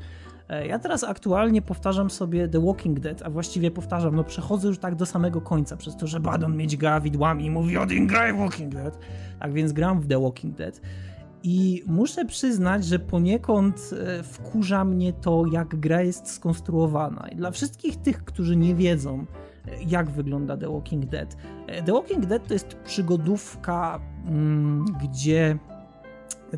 Ja 0.67 0.79
teraz 0.79 1.03
aktualnie 1.03 1.61
powtarzam 1.61 2.09
sobie 2.09 2.47
The 2.47 2.65
Walking 2.65 2.99
Dead, 2.99 3.21
a 3.21 3.29
właściwie 3.29 3.71
powtarzam, 3.71 4.15
no 4.15 4.23
przechodzę 4.23 4.67
już 4.67 4.79
tak 4.79 4.95
do 4.95 5.05
samego 5.05 5.41
końca, 5.41 5.77
przez 5.77 5.97
to, 5.97 6.07
że 6.07 6.19
Badon 6.19 6.57
mieć 6.57 6.77
gra 6.77 7.01
widłami 7.01 7.45
i 7.45 7.51
mówi 7.51 7.77
Odin 7.77 8.07
graj 8.07 8.33
Walking 8.33 8.73
Dead. 8.73 8.99
Tak 9.39 9.53
więc 9.53 9.73
gram 9.73 10.01
w 10.01 10.07
The 10.07 10.21
Walking 10.21 10.55
Dead. 10.57 10.81
I 11.43 11.83
muszę 11.87 12.25
przyznać, 12.25 12.85
że 12.85 12.99
poniekąd 12.99 13.89
e, 13.93 14.23
wkurza 14.23 14.85
mnie 14.85 15.13
to, 15.13 15.43
jak 15.51 15.75
gra 15.75 16.01
jest 16.01 16.31
skonstruowana. 16.31 17.27
I 17.31 17.35
dla 17.35 17.51
wszystkich 17.51 17.95
tych, 17.95 18.25
którzy 18.25 18.55
nie 18.55 18.75
wiedzą, 18.75 19.19
e, 19.19 19.48
jak 19.87 20.09
wygląda 20.09 20.57
The 20.57 20.73
Walking 20.73 21.05
Dead. 21.05 21.37
E, 21.67 21.83
The 21.83 21.93
Walking 21.93 22.25
Dead 22.25 22.47
to 22.47 22.53
jest 22.53 22.75
przygodówka, 22.75 23.99
mm, 24.25 24.85
gdzie 25.03 25.57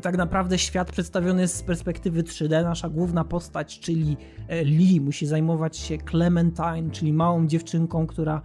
tak 0.02 0.16
naprawdę 0.16 0.58
świat 0.58 0.92
przedstawiony 0.92 1.42
jest 1.42 1.56
z 1.56 1.62
perspektywy 1.62 2.22
3D. 2.22 2.64
Nasza 2.64 2.88
główna 2.88 3.24
postać, 3.24 3.80
czyli 3.80 4.16
Lee, 4.64 5.00
musi 5.00 5.26
zajmować 5.26 5.76
się 5.76 5.98
Clementine, 5.98 6.90
czyli 6.92 7.12
małą 7.12 7.46
dziewczynką, 7.46 8.06
która 8.06 8.42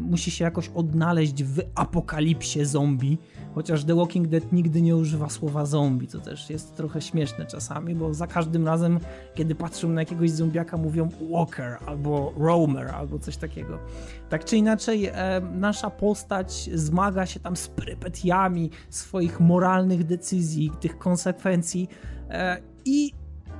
musi 0.00 0.30
się 0.30 0.44
jakoś 0.44 0.68
odnaleźć 0.68 1.44
w 1.44 1.60
apokalipsie 1.74 2.64
zombie. 2.64 3.18
Chociaż 3.54 3.84
The 3.84 3.94
Walking 3.94 4.28
Dead 4.28 4.52
nigdy 4.52 4.82
nie 4.82 4.96
używa 4.96 5.28
słowa 5.28 5.66
zombie, 5.66 6.06
co 6.06 6.20
też 6.20 6.50
jest 6.50 6.76
trochę 6.76 7.00
śmieszne 7.00 7.46
czasami, 7.46 7.94
bo 7.94 8.14
za 8.14 8.26
każdym 8.26 8.66
razem, 8.66 8.98
kiedy 9.34 9.54
patrzą 9.54 9.88
na 9.88 10.00
jakiegoś 10.00 10.30
zombiaka, 10.30 10.76
mówią 10.76 11.08
walker 11.30 11.78
albo 11.86 12.32
roamer 12.36 12.88
albo 12.88 13.18
coś 13.18 13.36
takiego. 13.36 13.78
Tak 14.28 14.44
czy 14.44 14.56
inaczej, 14.56 15.06
e, 15.06 15.40
nasza 15.52 15.90
postać 15.90 16.70
zmaga 16.74 17.26
się 17.26 17.40
tam 17.40 17.56
z 17.56 17.68
prypetiami 17.68 18.70
swoich 18.90 19.40
moralnych 19.40 20.04
decyzji, 20.04 20.72
tych 20.80 20.98
konsekwencji 20.98 21.88
e, 22.30 22.60
i 22.84 23.12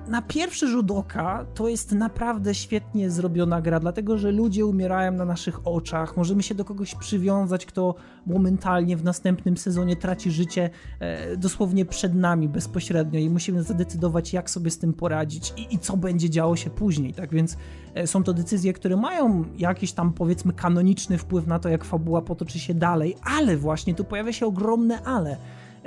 na 0.09 0.23
pierwszy 0.23 0.69
rzut 0.69 0.91
oka 0.91 1.47
to 1.55 1.69
jest 1.69 1.93
naprawdę 1.93 2.55
świetnie 2.55 3.11
zrobiona 3.11 3.61
gra, 3.61 3.81
dlatego 3.81 4.19
że 4.19 4.33
ludzie 4.33 4.67
umierają 4.67 5.13
na 5.13 5.25
naszych 5.25 5.67
oczach. 5.67 6.17
Możemy 6.17 6.43
się 6.43 6.55
do 6.55 6.65
kogoś 6.65 6.95
przywiązać, 6.95 7.67
kto 7.67 7.95
momentalnie 8.27 8.97
w 8.97 9.05
następnym 9.05 9.57
sezonie 9.57 9.97
traci 9.97 10.31
życie 10.31 10.71
e, 11.01 11.37
dosłownie 11.37 11.85
przed 11.85 12.15
nami 12.15 12.49
bezpośrednio 12.49 13.21
i 13.21 13.31
musimy 13.31 13.63
zadecydować, 13.63 14.33
jak 14.33 14.51
sobie 14.51 14.71
z 14.71 14.79
tym 14.79 14.93
poradzić 14.93 15.53
i, 15.57 15.75
i 15.75 15.79
co 15.79 15.97
będzie 15.97 16.31
działo 16.31 16.57
się 16.57 16.71
później. 16.71 17.15
Tak 17.15 17.35
więc 17.35 17.57
e, 17.95 18.07
są 18.07 18.23
to 18.23 18.35
decyzje, 18.35 18.73
które 18.73 18.97
mają 18.97 19.45
jakiś 19.59 19.93
tam 19.93 20.13
powiedzmy 20.13 20.53
kanoniczny 20.53 21.19
wpływ 21.19 21.47
na 21.47 21.59
to, 21.59 21.69
jak 21.69 21.85
fabuła 21.85 22.23
potoczy 22.23 22.59
się 22.59 22.75
dalej, 22.75 23.17
ale 23.39 23.57
właśnie 23.57 23.95
tu 23.95 24.05
pojawia 24.05 24.33
się 24.33 24.47
ogromne 24.47 25.03
ale 25.03 25.37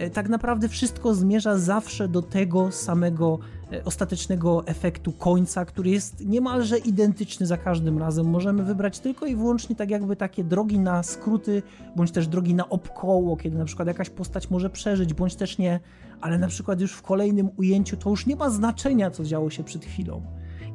tak 0.10 0.30
naprawdę 0.30 0.70
wszystko 0.70 1.16
zmierza 1.16 1.58
zawsze 1.58 2.08
do 2.08 2.22
tego 2.22 2.72
samego 2.72 3.40
e, 3.72 3.84
ostatecznego 3.84 4.68
efektu 4.68 5.12
końca, 5.12 5.66
który 5.66 5.90
jest 5.90 6.26
niemalże 6.26 6.78
identyczny 6.78 7.46
za 7.46 7.58
każdym 7.58 7.98
razem. 7.98 8.30
Możemy 8.30 8.64
wybrać 8.64 9.00
tylko 9.00 9.26
i 9.26 9.36
wyłącznie 9.36 9.76
tak 9.76 9.90
jakby 9.90 10.16
takie 10.16 10.44
drogi 10.44 10.80
na 10.80 11.04
skróty, 11.04 11.64
bądź 11.96 12.12
też 12.12 12.28
drogi 12.28 12.56
na 12.56 12.70
obkoło, 12.70 13.38
kiedy 13.38 13.58
na 13.58 13.66
przykład 13.66 13.88
jakaś 13.88 14.10
postać 14.10 14.50
może 14.50 14.70
przeżyć, 14.70 15.14
bądź 15.14 15.36
też 15.36 15.58
nie, 15.58 15.80
ale 16.22 16.38
na 16.38 16.48
przykład 16.48 16.82
już 16.82 16.94
w 16.94 17.02
kolejnym 17.02 17.50
ujęciu 17.58 17.98
to 17.98 18.10
już 18.10 18.26
nie 18.26 18.36
ma 18.36 18.50
znaczenia, 18.50 19.12
co 19.12 19.24
działo 19.24 19.50
się 19.50 19.64
przed 19.64 19.86
chwilą. 19.86 20.22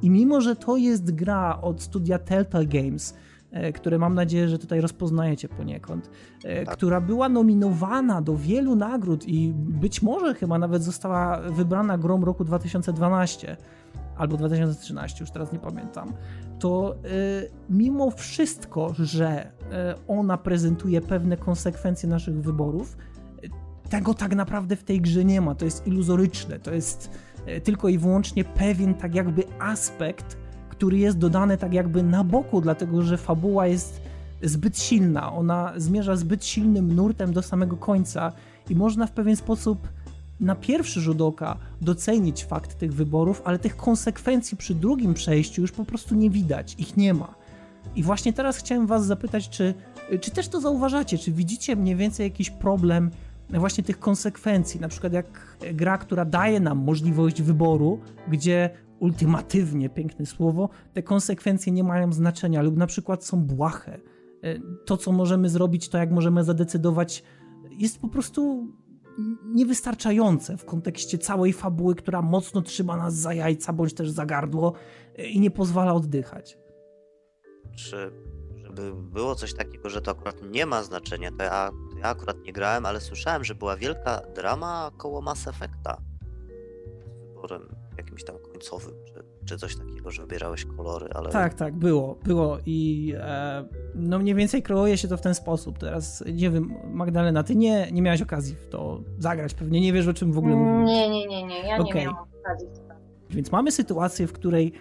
I 0.02 0.10
mimo, 0.10 0.40
że 0.40 0.56
to 0.56 0.76
jest 0.76 1.14
gra 1.14 1.60
od 1.62 1.82
studia 1.82 2.18
Telltale 2.18 2.66
Games, 2.66 3.14
E, 3.14 3.25
które 3.74 3.98
mam 3.98 4.14
nadzieję, 4.14 4.48
że 4.48 4.58
tutaj 4.58 4.80
rozpoznajecie 4.80 5.48
poniekąd, 5.48 6.10
e, 6.44 6.64
tak. 6.64 6.76
która 6.76 7.00
była 7.00 7.28
nominowana 7.28 8.22
do 8.22 8.36
wielu 8.36 8.76
nagród 8.76 9.28
i 9.28 9.52
być 9.54 10.02
może 10.02 10.34
chyba 10.34 10.58
nawet 10.58 10.82
została 10.82 11.40
wybrana 11.40 11.98
grom 11.98 12.24
roku 12.24 12.44
2012 12.44 13.56
albo 14.16 14.36
2013, 14.36 15.24
już 15.24 15.30
teraz 15.30 15.52
nie 15.52 15.58
pamiętam, 15.58 16.12
to 16.58 16.94
e, 16.94 16.98
mimo 17.70 18.10
wszystko, 18.10 18.94
że 18.98 19.52
ona 20.08 20.38
prezentuje 20.38 21.00
pewne 21.00 21.36
konsekwencje 21.36 22.08
naszych 22.08 22.42
wyborów, 22.42 22.96
tego 23.88 24.14
tak 24.14 24.34
naprawdę 24.34 24.76
w 24.76 24.84
tej 24.84 25.00
grze 25.00 25.24
nie 25.24 25.40
ma. 25.40 25.54
To 25.54 25.64
jest 25.64 25.86
iluzoryczne, 25.86 26.58
to 26.58 26.74
jest 26.74 27.10
tylko 27.64 27.88
i 27.88 27.98
wyłącznie 27.98 28.44
pewien 28.44 28.94
tak 28.94 29.14
jakby 29.14 29.42
aspekt 29.58 30.38
który 30.76 30.98
jest 30.98 31.18
dodany 31.18 31.58
tak 31.58 31.72
jakby 31.72 32.02
na 32.02 32.24
boku, 32.24 32.60
dlatego 32.60 33.02
że 33.02 33.18
fabuła 33.18 33.66
jest 33.66 34.00
zbyt 34.42 34.78
silna. 34.78 35.32
Ona 35.32 35.72
zmierza 35.76 36.16
zbyt 36.16 36.44
silnym 36.44 36.94
nurtem 36.94 37.32
do 37.32 37.42
samego 37.42 37.76
końca 37.76 38.32
i 38.70 38.74
można 38.74 39.06
w 39.06 39.12
pewien 39.12 39.36
sposób 39.36 39.88
na 40.40 40.54
pierwszy 40.54 41.00
rzut 41.00 41.20
oka 41.20 41.56
docenić 41.80 42.44
fakt 42.44 42.78
tych 42.78 42.94
wyborów, 42.94 43.42
ale 43.44 43.58
tych 43.58 43.76
konsekwencji 43.76 44.56
przy 44.56 44.74
drugim 44.74 45.14
przejściu 45.14 45.62
już 45.62 45.72
po 45.72 45.84
prostu 45.84 46.14
nie 46.14 46.30
widać, 46.30 46.74
ich 46.78 46.96
nie 46.96 47.14
ma. 47.14 47.34
I 47.94 48.02
właśnie 48.02 48.32
teraz 48.32 48.56
chciałem 48.56 48.86
Was 48.86 49.06
zapytać, 49.06 49.48
czy, 49.48 49.74
czy 50.20 50.30
też 50.30 50.48
to 50.48 50.60
zauważacie, 50.60 51.18
czy 51.18 51.32
widzicie 51.32 51.76
mniej 51.76 51.96
więcej 51.96 52.24
jakiś 52.24 52.50
problem 52.50 53.10
właśnie 53.50 53.84
tych 53.84 53.98
konsekwencji, 53.98 54.80
na 54.80 54.88
przykład 54.88 55.12
jak 55.12 55.56
gra, 55.74 55.98
która 55.98 56.24
daje 56.24 56.60
nam 56.60 56.78
możliwość 56.78 57.42
wyboru, 57.42 58.00
gdzie 58.28 58.70
ultimatywnie, 59.00 59.88
piękne 59.88 60.26
słowo, 60.26 60.68
te 60.92 61.02
konsekwencje 61.02 61.72
nie 61.72 61.84
mają 61.84 62.12
znaczenia 62.12 62.62
lub 62.62 62.76
na 62.76 62.86
przykład 62.86 63.24
są 63.24 63.42
błahe. 63.42 64.00
E, 64.42 64.58
to, 64.86 64.96
co 64.96 65.12
możemy 65.12 65.48
zrobić, 65.48 65.88
to 65.88 65.98
jak 65.98 66.10
możemy 66.10 66.44
zadecydować, 66.44 67.22
jest 67.70 68.00
po 68.00 68.08
prostu 68.08 68.72
niewystarczające 69.44 70.56
w 70.56 70.64
kontekście 70.64 71.18
całej 71.18 71.52
fabuły, 71.52 71.94
która 71.94 72.22
mocno 72.22 72.62
trzyma 72.62 72.96
nas 72.96 73.14
za 73.14 73.34
jajca 73.34 73.72
bądź 73.72 73.94
też 73.94 74.10
za 74.10 74.26
gardło 74.26 74.72
e, 75.18 75.26
i 75.26 75.40
nie 75.40 75.50
pozwala 75.50 75.94
oddychać. 75.94 76.58
Czy 77.76 78.10
żeby 78.76 78.94
było 78.94 79.34
coś 79.34 79.54
takiego, 79.54 79.90
że 79.90 80.02
to 80.02 80.10
akurat 80.10 80.36
nie 80.50 80.66
ma 80.66 80.82
znaczenia, 80.82 81.30
to 81.38 81.44
ja, 81.44 81.70
to 81.92 81.98
ja 81.98 82.08
akurat 82.08 82.36
nie 82.42 82.52
grałem, 82.52 82.86
ale 82.86 83.00
słyszałem, 83.00 83.44
że 83.44 83.54
była 83.54 83.76
wielka 83.76 84.20
drama 84.34 84.90
koło 84.96 85.20
Mass 85.20 85.48
Effecta 85.48 86.00
z 87.10 87.26
wyborem 87.26 87.75
jakimś 87.98 88.24
tam 88.24 88.36
końcowym, 88.38 88.94
czy, 89.04 89.22
czy 89.44 89.58
coś 89.58 89.76
takiego, 89.76 90.10
że 90.10 90.22
wybierałeś 90.22 90.64
kolory, 90.64 91.08
ale... 91.14 91.30
Tak, 91.30 91.54
tak, 91.54 91.74
było, 91.74 92.18
było 92.24 92.58
i 92.66 93.12
e, 93.18 93.68
no 93.94 94.18
mniej 94.18 94.34
więcej 94.34 94.62
kreuje 94.62 94.98
się 94.98 95.08
to 95.08 95.16
w 95.16 95.20
ten 95.20 95.34
sposób. 95.34 95.78
Teraz, 95.78 96.24
nie 96.32 96.50
wiem, 96.50 96.74
Magdalena, 96.84 97.42
ty 97.42 97.56
nie, 97.56 97.88
nie 97.92 98.02
miałaś 98.02 98.22
okazji 98.22 98.54
w 98.54 98.68
to 98.68 99.00
zagrać, 99.18 99.54
pewnie 99.54 99.80
nie 99.80 99.92
wiesz, 99.92 100.06
o 100.06 100.14
czym 100.14 100.32
w 100.32 100.38
ogóle 100.38 100.56
mówię. 100.56 100.84
Nie, 100.84 101.10
nie, 101.10 101.26
nie, 101.26 101.44
nie, 101.46 101.68
ja 101.68 101.78
okay. 101.78 101.94
nie 101.94 102.06
miałam 102.06 102.26
okazji. 102.40 102.68
Więc 103.30 103.52
mamy 103.52 103.72
sytuację, 103.72 104.26
w 104.26 104.32
której 104.32 104.72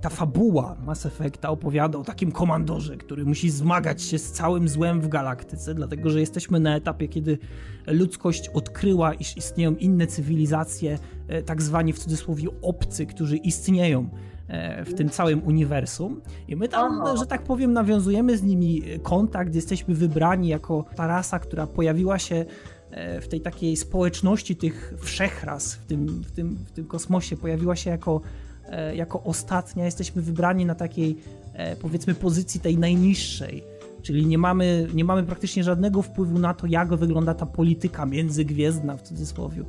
ta 0.00 0.08
fabuła 0.08 0.76
Mass 0.86 1.06
Effecta 1.06 1.50
opowiada 1.50 1.98
o 1.98 2.04
takim 2.04 2.32
komandorze, 2.32 2.96
który 2.96 3.24
musi 3.24 3.50
zmagać 3.50 4.02
się 4.02 4.18
z 4.18 4.32
całym 4.32 4.68
złem 4.68 5.00
w 5.00 5.08
galaktyce, 5.08 5.74
dlatego 5.74 6.10
że 6.10 6.20
jesteśmy 6.20 6.60
na 6.60 6.76
etapie, 6.76 7.08
kiedy 7.08 7.38
ludzkość 7.86 8.48
odkryła, 8.48 9.14
iż 9.14 9.36
istnieją 9.36 9.74
inne 9.76 10.06
cywilizacje, 10.06 10.98
e, 11.28 11.42
tak 11.42 11.62
zwani 11.62 11.92
w 11.92 11.98
cudzysłowie 11.98 12.48
obcy, 12.62 13.06
którzy 13.06 13.36
istnieją 13.36 14.08
e, 14.48 14.84
w 14.84 14.94
tym 14.94 15.10
całym 15.10 15.42
uniwersum. 15.44 16.20
I 16.48 16.56
my 16.56 16.68
tam, 16.68 17.00
Aha. 17.02 17.16
że 17.16 17.26
tak 17.26 17.42
powiem, 17.42 17.72
nawiązujemy 17.72 18.38
z 18.38 18.42
nimi 18.42 18.82
kontakt, 19.02 19.54
jesteśmy 19.54 19.94
wybrani 19.94 20.48
jako 20.48 20.84
ta 20.96 21.06
rasa, 21.06 21.38
która 21.38 21.66
pojawiła 21.66 22.18
się 22.18 22.44
e, 22.90 23.20
w 23.20 23.28
tej 23.28 23.40
takiej 23.40 23.76
społeczności 23.76 24.56
tych 24.56 24.94
wszechras 24.98 25.74
w 25.74 25.86
tym, 25.86 26.06
w 26.06 26.32
tym, 26.32 26.56
w 26.66 26.72
tym 26.72 26.84
kosmosie, 26.86 27.36
pojawiła 27.36 27.76
się 27.76 27.90
jako 27.90 28.20
E, 28.20 28.49
jako 28.94 29.22
ostatnia 29.22 29.84
jesteśmy 29.84 30.22
wybrani 30.22 30.66
na 30.66 30.74
takiej 30.74 31.16
e, 31.52 31.76
powiedzmy 31.76 32.14
pozycji 32.14 32.60
tej 32.60 32.78
najniższej. 32.78 33.64
Czyli 34.02 34.26
nie 34.26 34.38
mamy, 34.38 34.88
nie 34.94 35.04
mamy 35.04 35.22
praktycznie 35.22 35.64
żadnego 35.64 36.02
wpływu 36.02 36.38
na 36.38 36.54
to, 36.54 36.66
jak 36.66 36.94
wygląda 36.94 37.34
ta 37.34 37.46
polityka 37.46 38.06
międzygwiezdna 38.06 38.96
w 38.96 39.02
cudzysłowie. 39.02 39.64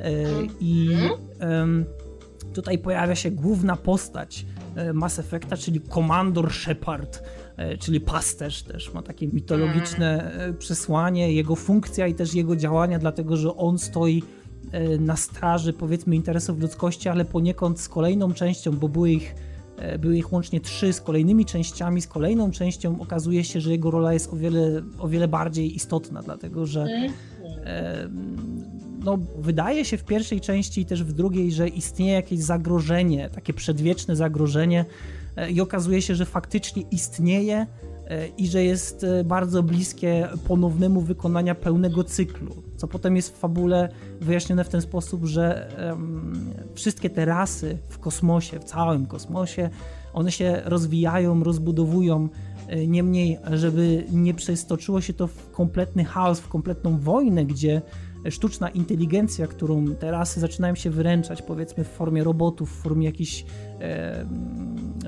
E, 0.00 0.12
I 0.60 0.90
tutaj 2.54 2.78
pojawia 2.78 3.14
się 3.14 3.30
główna 3.30 3.76
postać 3.76 4.46
Mass 4.94 5.18
Effecta, 5.18 5.56
czyli 5.56 5.80
Komandor 5.80 6.52
Shepard, 6.52 7.22
czyli 7.78 8.00
pasterz 8.00 8.62
też 8.62 8.94
ma 8.94 9.02
takie 9.02 9.28
mitologiczne 9.28 10.32
przesłanie, 10.58 11.32
jego 11.32 11.56
funkcja 11.56 12.06
i 12.06 12.14
też 12.14 12.34
jego 12.34 12.56
działania, 12.56 12.98
dlatego 12.98 13.36
że 13.36 13.56
on 13.56 13.78
stoi 13.78 14.22
E, 14.22 14.43
na 14.98 15.16
straży 15.16 15.72
powiedzmy 15.72 16.16
interesów 16.16 16.60
ludzkości, 16.60 17.08
ale 17.08 17.24
poniekąd 17.24 17.80
z 17.80 17.88
kolejną 17.88 18.32
częścią, 18.32 18.72
bo 18.72 18.88
były 18.88 19.10
ich, 19.10 19.34
e, 19.78 19.98
były 19.98 20.18
ich 20.18 20.32
łącznie 20.32 20.60
trzy, 20.60 20.92
z 20.92 21.00
kolejnymi 21.00 21.44
częściami, 21.44 22.00
z 22.00 22.06
kolejną 22.06 22.50
częścią 22.50 23.00
okazuje 23.00 23.44
się, 23.44 23.60
że 23.60 23.70
jego 23.70 23.90
rola 23.90 24.12
jest 24.12 24.32
o 24.32 24.36
wiele, 24.36 24.82
o 24.98 25.08
wiele 25.08 25.28
bardziej 25.28 25.76
istotna, 25.76 26.22
dlatego 26.22 26.66
że 26.66 26.86
e, 27.64 28.08
no, 29.04 29.18
wydaje 29.38 29.84
się 29.84 29.96
w 29.96 30.04
pierwszej 30.04 30.40
części 30.40 30.80
i 30.80 30.86
też 30.86 31.04
w 31.04 31.12
drugiej, 31.12 31.52
że 31.52 31.68
istnieje 31.68 32.12
jakieś 32.12 32.38
zagrożenie, 32.38 33.30
takie 33.30 33.52
przedwieczne 33.52 34.16
zagrożenie 34.16 34.84
i 35.50 35.60
okazuje 35.60 36.02
się, 36.02 36.14
że 36.14 36.24
faktycznie 36.24 36.82
istnieje 36.90 37.66
i 38.38 38.48
że 38.48 38.64
jest 38.64 39.06
bardzo 39.24 39.62
bliskie 39.62 40.28
ponownemu 40.48 41.00
wykonania 41.00 41.54
pełnego 41.54 42.04
cyklu 42.04 42.64
co 42.76 42.88
potem 42.88 43.16
jest 43.16 43.36
w 43.36 43.38
fabule 43.38 43.88
wyjaśnione 44.20 44.64
w 44.64 44.68
ten 44.68 44.80
sposób, 44.80 45.24
że 45.24 45.68
um, 45.88 46.54
wszystkie 46.74 47.10
te 47.10 47.24
rasy 47.24 47.78
w 47.88 47.98
kosmosie, 47.98 48.60
w 48.60 48.64
całym 48.64 49.06
kosmosie, 49.06 49.70
one 50.12 50.32
się 50.32 50.62
rozwijają, 50.64 51.44
rozbudowują. 51.44 52.28
E, 52.68 52.86
niemniej, 52.86 53.38
żeby 53.52 54.06
nie 54.12 54.34
przeistoczyło 54.34 55.00
się 55.00 55.12
to 55.12 55.26
w 55.26 55.50
kompletny 55.50 56.04
chaos, 56.04 56.40
w 56.40 56.48
kompletną 56.48 56.98
wojnę, 56.98 57.44
gdzie 57.44 57.82
sztuczna 58.30 58.68
inteligencja, 58.68 59.46
którą 59.46 59.86
te 59.86 60.10
rasy 60.10 60.40
zaczynają 60.40 60.74
się 60.74 60.90
wyręczać, 60.90 61.42
powiedzmy 61.42 61.84
w 61.84 61.88
formie 61.88 62.24
robotów, 62.24 62.70
w 62.70 62.82
formie 62.82 63.06
jakiejś 63.06 63.42
e, 63.42 63.73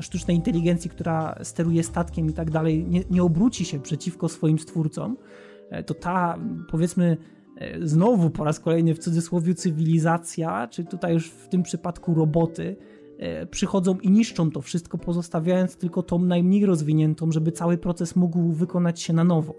sztucznej 0.01 0.37
inteligencji, 0.37 0.91
która 0.91 1.39
steruje 1.43 1.83
statkiem 1.83 2.31
i 2.31 2.33
tak 2.33 2.51
dalej, 2.51 2.87
nie, 2.89 3.03
nie 3.11 3.23
obróci 3.23 3.65
się 3.65 3.81
przeciwko 3.81 4.29
swoim 4.29 4.59
stwórcom, 4.59 5.17
e, 5.71 5.83
to 5.83 5.95
ta, 5.95 6.39
powiedzmy, 6.71 7.17
E, 7.57 7.87
znowu 7.87 8.31
po 8.31 8.45
raz 8.45 8.61
kolejny 8.61 8.95
w 8.95 8.99
cudzysłowie 8.99 9.55
cywilizacja, 9.55 10.69
czy 10.69 10.85
tutaj 10.85 11.13
już 11.13 11.31
w 11.31 11.49
tym 11.49 11.63
przypadku 11.63 12.15
roboty, 12.15 12.77
e, 13.19 13.47
przychodzą 13.47 13.99
i 13.99 14.11
niszczą 14.11 14.51
to 14.51 14.61
wszystko, 14.61 14.99
pozostawiając 14.99 15.77
tylko 15.77 16.03
tą 16.03 16.19
najmniej 16.19 16.67
rozwiniętą, 16.67 17.33
żeby 17.33 17.53
cały 17.53 17.79
proces 17.79 18.17
mógł 18.17 18.53
wykonać 18.53 19.03
się 19.03 19.13
na 19.13 19.25
nowo. 19.25 19.55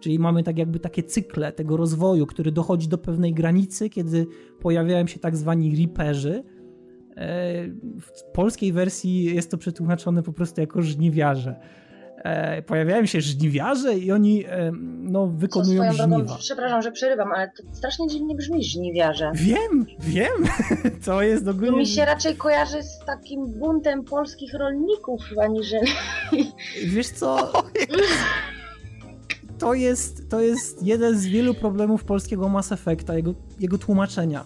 Czyli 0.00 0.18
mamy 0.18 0.42
tak 0.42 0.58
jakby 0.58 0.78
takie 0.78 1.02
cykle 1.02 1.52
tego 1.52 1.76
rozwoju, 1.76 2.26
który 2.26 2.52
dochodzi 2.52 2.88
do 2.88 2.98
pewnej 2.98 3.34
granicy, 3.34 3.90
kiedy 3.90 4.26
pojawiają 4.60 5.06
się 5.06 5.18
tak 5.18 5.36
zwani 5.36 5.70
riperzy. 5.70 6.42
E, 7.16 7.68
w 8.00 8.22
polskiej 8.32 8.72
wersji 8.72 9.24
jest 9.34 9.50
to 9.50 9.58
przetłumaczone 9.58 10.22
po 10.22 10.32
prostu 10.32 10.60
jako 10.60 10.82
żniwiarze 10.82 11.56
e, 12.16 12.62
pojawiają 12.62 13.06
się 13.06 13.20
żniwiarze 13.20 13.98
i 13.98 14.12
oni 14.12 14.44
e, 14.46 14.72
no, 15.02 15.26
wykonują 15.26 15.92
żniwa. 15.92 16.06
Drogą, 16.06 16.36
przepraszam, 16.38 16.82
że 16.82 16.92
przerywam, 16.92 17.32
ale 17.32 17.50
to 17.50 17.62
strasznie 17.72 18.08
dziwnie 18.08 18.34
brzmi 18.34 18.64
żniwiarze. 18.64 19.32
Wiem, 19.34 19.86
wiem. 19.98 20.32
To 21.04 21.22
jest 21.22 21.48
ogólnie... 21.48 21.70
To 21.70 21.76
mi 21.76 21.86
się 21.86 22.04
raczej 22.04 22.36
kojarzy 22.36 22.82
z 22.82 22.98
takim 23.06 23.46
buntem 23.46 24.04
polskich 24.04 24.54
rolników, 24.54 25.20
aniżeli... 25.42 25.92
Wiesz 26.86 27.08
co... 27.08 27.36
To 29.58 29.74
jest, 29.74 30.30
to 30.30 30.40
jest 30.40 30.82
jeden 30.82 31.18
z 31.18 31.26
wielu 31.26 31.54
problemów 31.54 32.04
polskiego 32.04 32.48
Mass 32.48 32.72
Effecta, 32.72 33.14
jego, 33.14 33.34
jego 33.60 33.78
tłumaczenia 33.78 34.44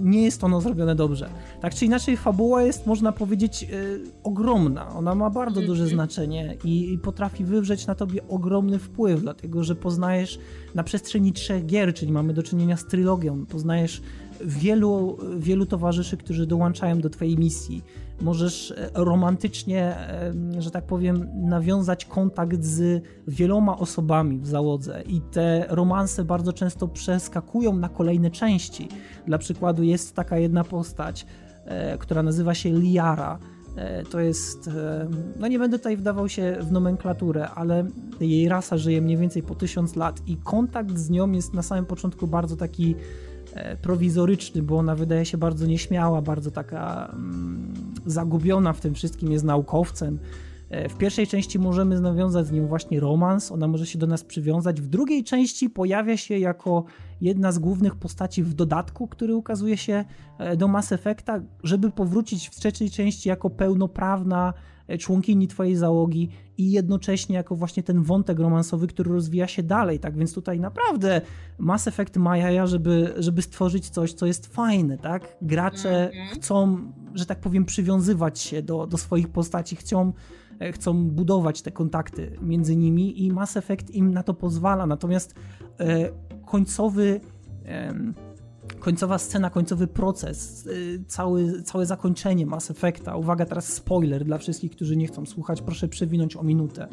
nie 0.00 0.22
jest 0.22 0.44
ono 0.44 0.60
zrobione 0.60 0.94
dobrze. 0.94 1.30
Tak 1.60 1.74
czy 1.74 1.84
inaczej, 1.84 2.16
fabuła 2.16 2.62
jest, 2.62 2.86
można 2.86 3.12
powiedzieć, 3.12 3.66
ogromna. 4.22 4.88
Ona 4.88 5.14
ma 5.14 5.30
bardzo 5.30 5.60
duże 5.60 5.82
mhm. 5.82 5.88
znaczenie 5.88 6.56
i, 6.64 6.92
i 6.92 6.98
potrafi 6.98 7.44
wywrzeć 7.44 7.86
na 7.86 7.94
tobie 7.94 8.28
ogromny 8.28 8.78
wpływ, 8.78 9.20
dlatego 9.20 9.64
że 9.64 9.74
poznajesz 9.74 10.38
na 10.74 10.82
przestrzeni 10.82 11.32
trzech 11.32 11.66
gier, 11.66 11.94
czyli 11.94 12.12
mamy 12.12 12.34
do 12.34 12.42
czynienia 12.42 12.76
z 12.76 12.86
trylogią, 12.86 13.46
poznajesz 13.46 14.02
wielu, 14.44 15.18
wielu 15.38 15.66
towarzyszy, 15.66 16.16
którzy 16.16 16.46
dołączają 16.46 17.00
do 17.00 17.10
twojej 17.10 17.38
misji. 17.38 17.82
Możesz 18.20 18.70
e, 18.70 18.90
romantycznie, 18.94 19.96
że 20.58 20.70
tak 20.70 20.84
powiem, 20.84 21.28
nawiązać 21.34 22.04
kontakt 22.04 22.64
z 22.64 23.04
wieloma 23.28 23.78
osobami 23.78 24.38
w 24.38 24.46
załodze 24.46 25.02
i 25.06 25.20
te 25.20 25.64
romanse 25.68 26.24
bardzo 26.24 26.52
często 26.52 26.88
przeskakują 26.88 27.76
na 27.76 27.88
kolejne 27.88 28.30
części. 28.30 28.88
Dla 29.26 29.38
przykładu 29.38 29.82
jest 29.82 30.14
taka 30.14 30.38
jedna 30.38 30.64
postać, 30.64 31.26
e, 31.64 31.98
która 31.98 32.22
nazywa 32.22 32.54
się 32.54 32.70
Liara. 32.70 33.38
E, 33.76 34.02
to 34.02 34.20
jest, 34.20 34.70
no 35.40 35.48
nie 35.48 35.58
będę 35.58 35.78
tutaj 35.78 35.96
wdawał 35.96 36.28
się 36.28 36.56
w 36.60 36.72
nomenklaturę, 36.72 37.48
ale 37.48 37.86
jej 38.20 38.48
rasa 38.48 38.78
żyje 38.78 39.00
mniej 39.00 39.16
więcej 39.16 39.42
po 39.42 39.54
tysiąc 39.54 39.96
lat 39.96 40.20
i 40.26 40.36
kontakt 40.36 40.98
z 40.98 41.10
nią 41.10 41.30
jest 41.32 41.54
na 41.54 41.62
samym 41.62 41.86
początku 41.86 42.26
bardzo 42.26 42.56
taki 42.56 42.94
E, 42.94 43.29
prowizoryczny, 43.82 44.62
bo 44.62 44.78
ona 44.78 44.94
wydaje 44.94 45.24
się 45.24 45.38
bardzo 45.38 45.66
nieśmiała, 45.66 46.22
bardzo 46.22 46.50
taka 46.50 47.10
mm, 47.12 47.74
zagubiona 48.06 48.72
w 48.72 48.80
tym 48.80 48.94
wszystkim, 48.94 49.32
jest 49.32 49.44
naukowcem. 49.44 50.18
E, 50.70 50.88
w 50.88 50.96
pierwszej 50.96 51.26
części 51.26 51.58
możemy 51.58 52.00
nawiązać 52.00 52.46
z 52.46 52.52
nią 52.52 52.66
właśnie 52.66 53.00
romans, 53.00 53.52
ona 53.52 53.68
może 53.68 53.86
się 53.86 53.98
do 53.98 54.06
nas 54.06 54.24
przywiązać. 54.24 54.80
W 54.80 54.86
drugiej 54.86 55.24
części 55.24 55.70
pojawia 55.70 56.16
się 56.16 56.38
jako 56.38 56.84
jedna 57.20 57.52
z 57.52 57.58
głównych 57.58 57.96
postaci 57.96 58.42
w 58.42 58.54
dodatku, 58.54 59.08
który 59.08 59.34
ukazuje 59.34 59.76
się 59.76 60.04
e, 60.38 60.56
do 60.56 60.68
Mass 60.68 60.92
Effecta, 60.92 61.40
żeby 61.62 61.90
powrócić 61.90 62.48
w 62.48 62.54
trzeciej 62.54 62.90
części 62.90 63.28
jako 63.28 63.50
pełnoprawna 63.50 64.54
członkini 64.98 65.48
twojej 65.48 65.76
załogi 65.76 66.28
i 66.58 66.70
jednocześnie 66.70 67.36
jako 67.36 67.56
właśnie 67.56 67.82
ten 67.82 68.02
wątek 68.02 68.38
romansowy, 68.38 68.86
który 68.86 69.10
rozwija 69.10 69.46
się 69.46 69.62
dalej, 69.62 69.98
tak 69.98 70.16
więc 70.16 70.34
tutaj 70.34 70.60
naprawdę 70.60 71.20
Mass 71.58 71.88
Effect 71.88 72.16
ma 72.16 72.36
jaja, 72.36 72.66
żeby, 72.66 73.14
żeby 73.16 73.42
stworzyć 73.42 73.90
coś, 73.90 74.12
co 74.12 74.26
jest 74.26 74.46
fajne, 74.46 74.98
tak? 74.98 75.36
Gracze 75.42 76.10
mm 76.10 76.28
-hmm. 76.28 76.34
chcą, 76.34 76.78
że 77.14 77.26
tak 77.26 77.40
powiem, 77.40 77.64
przywiązywać 77.64 78.38
się 78.38 78.62
do, 78.62 78.86
do 78.86 78.98
swoich 78.98 79.28
postaci, 79.28 79.76
chcą 79.76 80.12
e, 80.60 80.72
chcą 80.72 81.04
budować 81.04 81.62
te 81.62 81.70
kontakty 81.70 82.36
między 82.42 82.76
nimi 82.76 83.24
i 83.24 83.32
Mass 83.32 83.56
Effect 83.56 83.90
im 83.90 84.14
na 84.14 84.22
to 84.22 84.34
pozwala, 84.34 84.86
natomiast 84.86 85.34
e, 85.80 86.10
końcowy 86.46 87.20
e, 87.64 87.94
końcowa 88.80 89.18
scena, 89.18 89.50
końcowy 89.50 89.86
proces, 89.86 90.66
y, 90.66 91.04
cały, 91.06 91.62
całe 91.62 91.86
zakończenie 91.86 92.46
Mass 92.46 92.70
Effecta. 92.70 93.16
Uwaga, 93.16 93.46
teraz 93.46 93.72
spoiler 93.72 94.24
dla 94.24 94.38
wszystkich, 94.38 94.70
którzy 94.70 94.96
nie 94.96 95.06
chcą 95.06 95.26
słuchać, 95.26 95.62
proszę 95.62 95.88
przewinąć 95.88 96.36
o 96.36 96.42
minutę. 96.42 96.88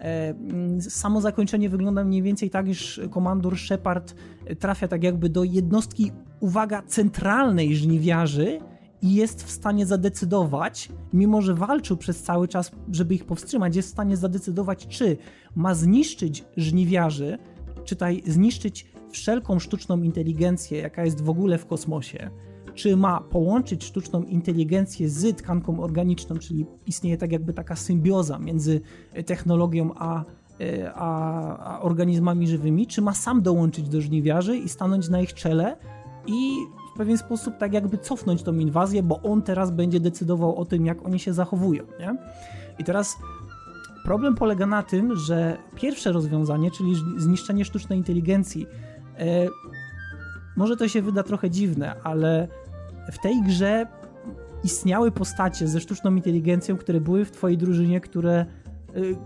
E, 0.00 0.28
mm, 0.30 0.80
samo 0.80 1.20
zakończenie 1.20 1.68
wygląda 1.68 2.04
mniej 2.04 2.22
więcej 2.22 2.50
tak, 2.50 2.68
iż 2.68 3.00
komandor 3.10 3.58
Shepard 3.58 4.14
trafia 4.58 4.88
tak 4.88 5.02
jakby 5.02 5.28
do 5.28 5.44
jednostki, 5.44 6.12
uwaga, 6.40 6.82
centralnej 6.82 7.76
żniwiarzy 7.76 8.58
i 9.02 9.14
jest 9.14 9.44
w 9.44 9.50
stanie 9.50 9.86
zadecydować, 9.86 10.88
mimo 11.12 11.42
że 11.42 11.54
walczył 11.54 11.96
przez 11.96 12.22
cały 12.22 12.48
czas, 12.48 12.72
żeby 12.92 13.14
ich 13.14 13.24
powstrzymać, 13.24 13.76
jest 13.76 13.88
w 13.88 13.92
stanie 13.92 14.16
zadecydować, 14.16 14.86
czy 14.86 15.16
ma 15.56 15.74
zniszczyć 15.74 16.44
żniwiarzy, 16.56 17.38
czytaj, 17.84 18.22
zniszczyć 18.26 18.93
wszelką 19.14 19.58
sztuczną 19.58 20.02
inteligencję, 20.02 20.78
jaka 20.78 21.04
jest 21.04 21.22
w 21.22 21.28
ogóle 21.28 21.58
w 21.58 21.66
kosmosie, 21.66 22.30
czy 22.74 22.96
ma 22.96 23.20
połączyć 23.20 23.84
sztuczną 23.84 24.22
inteligencję 24.22 25.08
z 25.08 25.36
tkanką 25.36 25.80
organiczną, 25.80 26.36
czyli 26.36 26.66
istnieje 26.86 27.16
tak 27.16 27.32
jakby 27.32 27.52
taka 27.52 27.76
symbioza 27.76 28.38
między 28.38 28.80
technologią 29.26 29.90
a, 29.94 30.24
e, 30.60 30.92
a, 30.94 31.76
a 31.76 31.80
organizmami 31.80 32.48
żywymi, 32.48 32.86
czy 32.86 33.02
ma 33.02 33.14
sam 33.14 33.42
dołączyć 33.42 33.88
do 33.88 34.00
żniwiarzy 34.00 34.56
i 34.56 34.68
stanąć 34.68 35.08
na 35.08 35.20
ich 35.20 35.34
czele 35.34 35.76
i 36.26 36.56
w 36.94 36.96
pewien 36.96 37.18
sposób 37.18 37.58
tak 37.58 37.72
jakby 37.72 37.98
cofnąć 37.98 38.42
tą 38.42 38.54
inwazję, 38.54 39.02
bo 39.02 39.22
on 39.22 39.42
teraz 39.42 39.70
będzie 39.70 40.00
decydował 40.00 40.56
o 40.56 40.64
tym, 40.64 40.86
jak 40.86 41.06
oni 41.06 41.18
się 41.18 41.32
zachowują. 41.32 41.84
Nie? 42.00 42.16
I 42.78 42.84
teraz 42.84 43.16
problem 44.04 44.34
polega 44.34 44.66
na 44.66 44.82
tym, 44.82 45.16
że 45.16 45.58
pierwsze 45.74 46.12
rozwiązanie, 46.12 46.70
czyli 46.70 46.94
zniszczenie 47.16 47.64
sztucznej 47.64 47.98
inteligencji, 47.98 48.66
E, 49.18 49.48
może 50.56 50.76
to 50.76 50.88
się 50.88 51.02
wyda 51.02 51.22
trochę 51.22 51.50
dziwne, 51.50 51.94
ale 52.02 52.48
w 53.12 53.18
tej 53.18 53.42
grze 53.42 53.86
istniały 54.64 55.10
postacie 55.10 55.68
ze 55.68 55.80
sztuczną 55.80 56.14
inteligencją, 56.14 56.76
które 56.76 57.00
były 57.00 57.24
w 57.24 57.30
twojej 57.30 57.58
drużynie, 57.58 58.00
które, 58.00 58.34
e, 58.34 58.46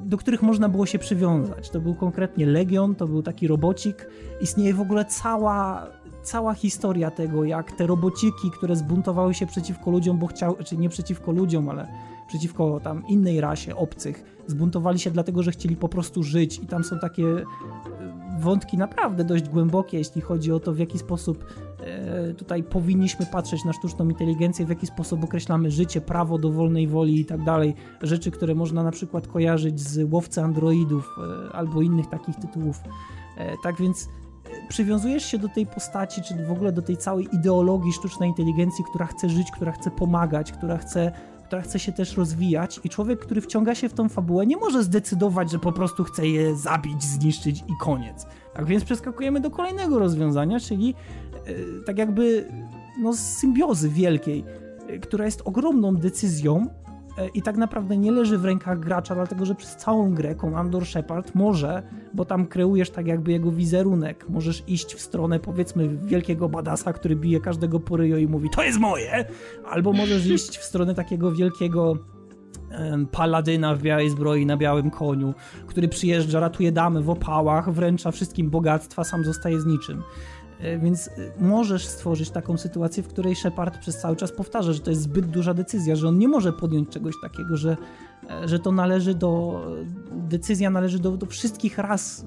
do 0.05 0.17
których 0.17 0.43
można 0.43 0.69
było 0.69 0.87
się 0.87 0.99
przywiązać. 0.99 1.71
To 1.71 1.81
był 1.81 1.95
konkretnie 1.95 2.47
Legion, 2.47 2.95
to 2.95 3.07
był 3.07 3.23
taki 3.23 3.49
robocik. 3.49 4.09
Istnieje 4.41 4.75
w 4.75 4.81
ogóle 4.81 5.05
cała, 5.05 5.87
cała 6.23 6.55
historia 6.55 7.11
tego, 7.11 7.45
jak 7.45 7.73
te 7.73 7.87
robociki, 7.87 8.51
które 8.51 8.77
zbuntowały 8.77 9.35
się 9.35 9.47
przeciwko 9.47 9.91
ludziom, 9.91 10.19
bo 10.19 10.27
chciały, 10.27 10.65
czy 10.65 10.77
nie 10.77 10.89
przeciwko 10.89 11.33
ludziom, 11.33 11.69
ale 11.69 11.89
przeciwko 12.29 12.81
tam 12.81 13.07
innej 13.09 13.41
rasie 13.41 13.77
obcych, 13.77 14.25
zbuntowali 14.47 14.99
się 14.99 15.11
dlatego, 15.11 15.43
że 15.43 15.51
chcieli 15.51 15.77
po 15.77 15.89
prostu 15.89 16.23
żyć 16.23 16.59
i 16.59 16.67
tam 16.67 16.85
są 16.85 16.99
takie 16.99 17.25
wątki 18.39 18.79
naprawdę 18.79 19.25
dość 19.25 19.49
głębokie, 19.49 19.99
jeśli 19.99 20.21
chodzi 20.21 20.53
o 20.53 20.61
to, 20.61 20.73
w 20.73 20.79
jaki 20.79 20.99
sposób 20.99 21.45
e, 21.81 22.35
tutaj 22.35 22.63
powinniśmy 22.63 23.27
patrzeć 23.27 23.65
na 23.65 23.73
sztuczną 23.73 24.09
inteligencję, 24.09 24.67
w 24.67 24.69
jaki 24.69 24.87
sposób 24.87 25.25
określamy 25.25 25.71
życie, 25.71 26.01
prawo 26.01 26.39
do 26.39 26.53
wolnej 26.53 26.87
woli 26.87 27.21
i 27.21 27.25
tak 27.25 27.45
dalej. 27.45 27.75
Rzeczy, 28.03 28.31
które 28.31 28.55
można 28.55 28.83
na 28.83 28.91
przykład 28.91 29.27
kojarzyć 29.27 29.81
z 29.81 30.13
łowcy 30.13 30.43
androidów 30.43 31.19
e, 31.19 31.53
albo 31.57 31.83
innych 31.83 32.07
takich 32.07 32.37
tytułów. 32.37 32.81
E, 33.37 33.53
tak 33.63 33.77
więc 33.77 34.09
przywiązujesz 34.69 35.25
się 35.25 35.39
do 35.39 35.49
tej 35.49 35.67
postaci, 35.67 36.23
czy 36.23 36.47
w 36.47 36.53
ogóle 36.53 36.73
do 36.73 36.83
tej 36.83 36.97
całej 36.97 37.29
ideologii 37.33 37.93
sztucznej 37.93 38.29
inteligencji, 38.29 38.85
która 38.91 39.07
chce 39.07 39.29
żyć, 39.29 39.51
która 39.51 39.73
chce 39.73 39.91
pomagać, 39.91 40.53
która 40.53 40.79
chce 40.79 41.13
która 41.49 41.63
chce 41.63 41.79
się 41.79 41.93
też 41.93 42.17
rozwijać 42.17 42.81
i 42.85 42.89
człowiek, 42.89 43.21
który 43.21 43.41
wciąga 43.41 43.75
się 43.75 43.89
w 43.89 43.93
tą 43.93 44.09
fabułę, 44.09 44.47
nie 44.47 44.57
może 44.57 44.83
zdecydować, 44.85 45.51
że 45.51 45.59
po 45.59 45.73
prostu 45.73 46.05
chce 46.05 46.29
je 46.29 46.57
zabić, 46.57 47.03
zniszczyć 47.03 47.61
i 47.61 47.73
koniec. 47.81 48.27
Tak 48.55 48.67
więc 48.67 48.85
przeskakujemy 48.85 49.41
do 49.41 49.51
kolejnego 49.51 49.99
rozwiązania, 49.99 50.61
czyli 50.61 50.95
yy, 51.47 51.83
tak 51.87 51.99
jakby 51.99 52.49
no, 53.03 53.13
symbiozy 53.17 53.89
wielkiej, 53.89 54.45
yy, 54.89 54.99
która 54.99 55.25
jest 55.25 55.43
ogromną 55.45 55.97
decyzją, 55.97 56.67
E, 56.88 56.88
i 57.35 57.43
tak 57.43 57.57
naprawdę 57.57 57.97
nie 57.97 58.13
leży 58.13 58.39
w 58.39 58.45
rękach 58.45 58.81
gracza, 58.81 59.15
dlatego 59.15 59.47
że 59.47 59.55
przez 59.55 59.77
całą 59.77 60.15
grę 60.15 60.35
Commander 60.35 60.87
Shepard 60.87 61.35
może, 61.35 61.83
bo 62.15 62.25
tam 62.25 62.47
kreujesz 62.47 62.91
tak 62.91 63.07
jakby 63.07 63.33
jego 63.33 63.53
wizerunek, 63.53 64.29
możesz 64.29 64.65
iść 64.67 64.95
w 64.95 65.01
stronę 65.01 65.41
powiedzmy 65.41 65.89
wielkiego 65.89 66.49
badasa, 66.49 66.93
który 66.93 67.17
bije 67.17 67.41
każdego 67.41 67.81
po 67.81 67.97
ryju 67.97 68.19
i 68.19 68.27
mówi 68.27 68.51
to 68.51 68.63
jest 68.63 68.79
moje, 68.79 69.25
albo 69.65 69.93
możesz 69.93 70.27
iść 70.37 70.59
w 70.59 70.65
stronę 70.65 70.95
takiego 70.95 71.33
wielkiego 71.33 71.97
paladyna 73.13 73.75
w 73.75 73.83
białej 73.83 74.11
zbroi 74.11 74.47
na 74.47 74.57
białym 74.57 74.91
koniu, 74.91 75.35
który 75.67 75.89
przyjeżdża, 75.89 76.41
ratuje 76.41 76.73
damy 76.73 77.03
w 77.03 77.11
opałach, 77.11 77.73
wręcza 77.73 78.11
wszystkim 78.11 78.51
bogactwa, 78.51 79.05
sam 79.05 79.25
zostaje 79.25 79.61
z 79.61 79.67
niczym. 79.67 80.03
E, 80.61 80.79
więc 80.79 81.09
e, 81.09 81.11
możesz 81.41 81.87
stworzyć 81.87 82.31
taką 82.31 82.57
sytuację, 82.57 83.03
w 83.03 83.09
której 83.09 83.37
Shepard 83.37 83.79
przez 83.79 83.99
cały 83.99 84.17
czas 84.17 84.33
powtarza, 84.33 84.73
że 84.73 84.81
to 84.81 84.91
jest 84.91 85.03
zbyt 85.03 85.27
duża 85.27 85.55
decyzja, 85.55 85.97
że 85.97 86.09
on 86.09 86.19
nie 86.19 86.29
może 86.29 86.53
podjąć 86.53 86.89
czegoś 86.89 87.15
takiego, 87.23 87.57
że, 87.57 87.77
e, 88.31 88.49
że 88.49 88.59
to 88.59 88.73
należy 88.73 89.15
do. 89.15 89.63
Decyzja 90.13 90.71
należy 90.71 90.99
do, 90.99 91.17
do 91.17 91.27
wszystkich 91.27 91.79
ras, 91.79 92.27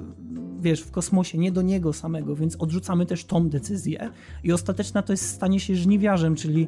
wiesz, 0.59 0.81
w 0.81 0.91
kosmosie, 0.91 1.37
nie 1.37 1.51
do 1.51 1.61
niego 1.61 1.93
samego, 1.93 2.35
więc 2.35 2.55
odrzucamy 2.55 3.05
też 3.05 3.25
tą 3.25 3.49
decyzję. 3.49 4.09
I 4.43 4.53
ostateczna 4.53 5.01
to 5.01 5.13
jest 5.13 5.29
stanie 5.29 5.59
się 5.59 5.75
żniwiarzem, 5.75 6.35
czyli, 6.35 6.67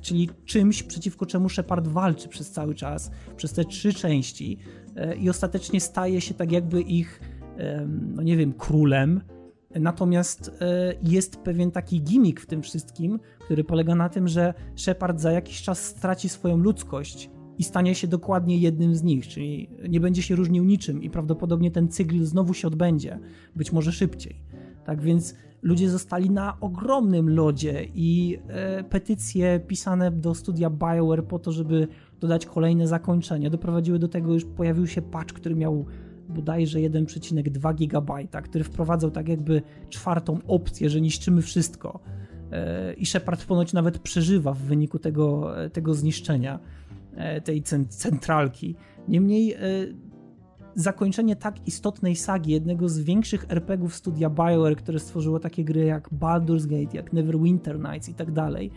czyli 0.00 0.30
czymś, 0.44 0.82
przeciwko 0.82 1.26
czemu 1.26 1.48
Shepard 1.48 1.88
walczy 1.88 2.28
przez 2.28 2.50
cały 2.50 2.74
czas, 2.74 3.10
przez 3.36 3.52
te 3.52 3.64
trzy 3.64 3.94
części. 3.94 4.58
I 5.18 5.30
ostatecznie 5.30 5.80
staje 5.80 6.20
się 6.20 6.34
tak 6.34 6.52
jakby 6.52 6.82
ich, 6.82 7.20
no 8.14 8.22
nie 8.22 8.36
wiem, 8.36 8.52
królem 8.52 9.20
Natomiast 9.80 10.56
e, 10.60 10.94
jest 11.02 11.36
pewien 11.36 11.70
taki 11.70 12.02
gimmick 12.02 12.40
w 12.40 12.46
tym 12.46 12.62
wszystkim, 12.62 13.20
który 13.38 13.64
polega 13.64 13.94
na 13.94 14.08
tym, 14.08 14.28
że 14.28 14.54
Shepard 14.76 15.20
za 15.20 15.32
jakiś 15.32 15.62
czas 15.62 15.84
straci 15.84 16.28
swoją 16.28 16.56
ludzkość 16.56 17.30
i 17.58 17.64
stanie 17.64 17.94
się 17.94 18.06
dokładnie 18.06 18.58
jednym 18.58 18.94
z 18.94 19.02
nich, 19.02 19.28
czyli 19.28 19.70
nie 19.88 20.00
będzie 20.00 20.22
się 20.22 20.36
różnił 20.36 20.64
niczym 20.64 21.02
i 21.02 21.10
prawdopodobnie 21.10 21.70
ten 21.70 21.88
cykl 21.88 22.24
znowu 22.24 22.54
się 22.54 22.68
odbędzie, 22.68 23.18
być 23.56 23.72
może 23.72 23.92
szybciej. 23.92 24.36
Tak 24.84 25.02
więc 25.02 25.34
ludzie 25.62 25.90
zostali 25.90 26.30
na 26.30 26.60
ogromnym 26.60 27.30
lodzie 27.30 27.88
i 27.94 28.38
e, 28.48 28.84
petycje 28.84 29.60
pisane 29.60 30.10
do 30.10 30.34
studia 30.34 30.70
BioWare 30.70 31.24
po 31.24 31.38
to, 31.38 31.52
żeby 31.52 31.88
dodać 32.20 32.46
kolejne 32.46 32.86
zakończenie, 32.86 33.50
doprowadziły 33.50 33.98
do 33.98 34.08
tego, 34.08 34.38
że 34.38 34.46
pojawił 34.46 34.86
się 34.86 35.02
patch, 35.02 35.34
który 35.34 35.54
miał 35.54 35.86
bodajże 36.28 36.78
1,2 36.78 37.74
GB, 37.74 38.42
który 38.42 38.64
wprowadzał 38.64 39.10
tak 39.10 39.28
jakby 39.28 39.62
czwartą 39.90 40.38
opcję, 40.46 40.90
że 40.90 41.00
niszczymy 41.00 41.42
wszystko. 41.42 42.00
i 42.96 43.06
Shepard 43.06 43.44
ponoć 43.44 43.72
nawet 43.72 43.98
przeżywa 43.98 44.52
w 44.52 44.58
wyniku 44.58 44.98
tego, 44.98 45.54
tego 45.72 45.94
zniszczenia 45.94 46.58
tej 47.44 47.62
centralki. 47.88 48.76
Niemniej 49.08 49.56
zakończenie 50.74 51.36
tak 51.36 51.68
istotnej 51.68 52.16
sagi, 52.16 52.52
jednego 52.52 52.88
z 52.88 52.98
większych 52.98 53.46
RPGów 53.48 53.94
studia 53.94 54.30
BioWare, 54.30 54.76
które 54.76 54.98
stworzyło 54.98 55.40
takie 55.40 55.64
gry 55.64 55.84
jak 55.84 56.10
Baldur's 56.10 56.66
Gate, 56.66 56.96
jak 56.96 57.12
Neverwinter 57.12 57.78
Nights 57.78 58.08
i 58.08 58.14
tak 58.14 58.32
dalej, 58.32 58.70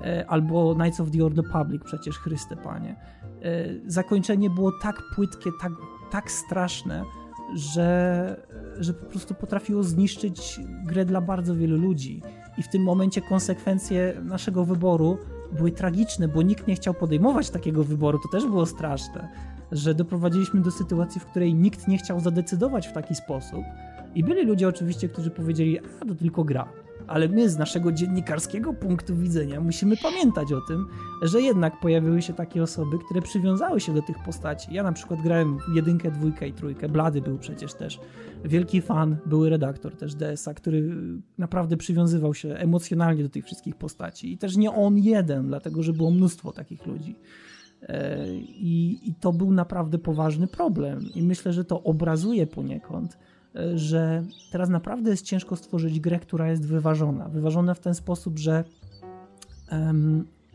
e, 0.00 0.26
albo 0.26 0.74
Knights 0.74 1.00
of 1.00 1.10
the 1.10 1.24
Old 1.24 1.36
Republic, 1.36 1.82
przecież 1.84 2.18
Chryste 2.18 2.56
Panie. 2.56 2.96
E, 3.42 3.64
zakończenie 3.86 4.50
było 4.50 4.72
tak 4.82 5.02
płytkie, 5.14 5.50
tak, 5.60 5.72
tak 6.10 6.30
straszne, 6.30 7.04
że, 7.54 8.40
że 8.78 8.94
po 8.94 9.06
prostu 9.06 9.34
potrafiło 9.34 9.82
zniszczyć 9.82 10.60
grę 10.84 11.04
dla 11.04 11.20
bardzo 11.20 11.54
wielu 11.54 11.76
ludzi. 11.76 12.22
I 12.58 12.62
w 12.62 12.68
tym 12.68 12.82
momencie 12.82 13.22
konsekwencje 13.22 14.20
naszego 14.24 14.64
wyboru 14.64 15.18
były 15.52 15.72
tragiczne, 15.72 16.28
bo 16.28 16.42
nikt 16.42 16.66
nie 16.66 16.74
chciał 16.74 16.94
podejmować 16.94 17.50
takiego 17.50 17.84
wyboru. 17.84 18.18
To 18.18 18.28
też 18.28 18.46
było 18.46 18.66
straszne 18.66 19.28
że 19.72 19.94
doprowadziliśmy 19.94 20.60
do 20.60 20.70
sytuacji, 20.70 21.20
w 21.20 21.26
której 21.26 21.54
nikt 21.54 21.88
nie 21.88 21.98
chciał 21.98 22.20
zadecydować 22.20 22.86
w 22.86 22.92
taki 22.92 23.14
sposób. 23.14 23.64
I 24.14 24.24
byli 24.24 24.46
ludzie 24.46 24.68
oczywiście, 24.68 25.08
którzy 25.08 25.30
powiedzieli, 25.30 25.78
a 25.78 26.04
to 26.04 26.14
tylko 26.14 26.44
gra. 26.44 26.68
Ale 27.08 27.28
my 27.28 27.48
z 27.48 27.58
naszego 27.58 27.92
dziennikarskiego 27.92 28.72
punktu 28.72 29.16
widzenia 29.16 29.60
musimy 29.60 29.96
pamiętać 29.96 30.52
o 30.52 30.60
tym, 30.60 30.86
że 31.22 31.40
jednak 31.40 31.80
pojawiły 31.80 32.22
się 32.22 32.32
takie 32.32 32.62
osoby, 32.62 32.98
które 32.98 33.22
przywiązały 33.22 33.80
się 33.80 33.94
do 33.94 34.02
tych 34.02 34.16
postaci. 34.24 34.74
Ja 34.74 34.82
na 34.82 34.92
przykład 34.92 35.22
grałem 35.22 35.58
jedynkę, 35.74 36.10
dwójkę 36.10 36.48
i 36.48 36.52
trójkę. 36.52 36.88
Blady 36.88 37.20
był 37.20 37.38
przecież 37.38 37.74
też 37.74 38.00
wielki 38.44 38.80
fan, 38.80 39.16
były 39.26 39.50
redaktor 39.50 39.96
też 39.96 40.14
DSA, 40.14 40.54
który 40.54 40.94
naprawdę 41.38 41.76
przywiązywał 41.76 42.34
się 42.34 42.48
emocjonalnie 42.48 43.22
do 43.22 43.28
tych 43.28 43.44
wszystkich 43.44 43.76
postaci. 43.76 44.32
I 44.32 44.38
też 44.38 44.56
nie 44.56 44.72
on 44.72 44.98
jeden, 44.98 45.46
dlatego 45.46 45.82
że 45.82 45.92
było 45.92 46.10
mnóstwo 46.10 46.52
takich 46.52 46.86
ludzi. 46.86 47.16
E, 47.82 48.26
I, 48.38 49.00
I, 49.08 49.14
to 49.14 49.32
był 49.32 49.52
naprawdę 49.52 49.98
poważny 49.98 50.46
problem. 50.46 51.00
I 51.14 51.22
myślę, 51.22 51.52
że 51.52 51.64
to 51.64 51.82
obrazuje 51.82 52.46
poniekąd, 52.46 53.18
że 53.74 54.24
teraz 54.52 54.68
naprawdę 54.68 55.10
jest 55.10 55.24
ciężko 55.24 55.56
stworzyć 55.56 56.00
grę, 56.00 56.18
która 56.18 56.50
jest 56.50 56.66
wyważona. 56.66 57.28
Wyważona 57.28 57.74
w 57.74 57.80
ten 57.80 57.94
sposób, 57.94 58.38
że 58.38 58.64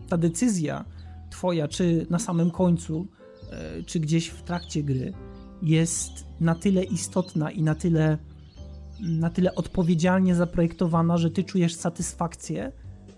ta 0.09 0.17
decyzja 0.17 0.85
Twoja, 1.29 1.67
czy 1.67 2.05
na 2.09 2.19
samym 2.19 2.51
końcu, 2.51 3.07
e, 3.51 3.83
czy 3.83 3.99
gdzieś 3.99 4.27
w 4.27 4.41
trakcie 4.41 4.83
gry, 4.83 5.13
jest 5.61 6.11
na 6.39 6.55
tyle 6.55 6.83
istotna 6.83 7.51
i 7.51 7.63
na 7.63 7.75
tyle, 7.75 8.17
na 9.01 9.29
tyle 9.29 9.55
odpowiedzialnie 9.55 10.35
zaprojektowana, 10.35 11.17
że 11.17 11.31
Ty 11.31 11.43
czujesz 11.43 11.75
satysfakcję, 11.75 12.71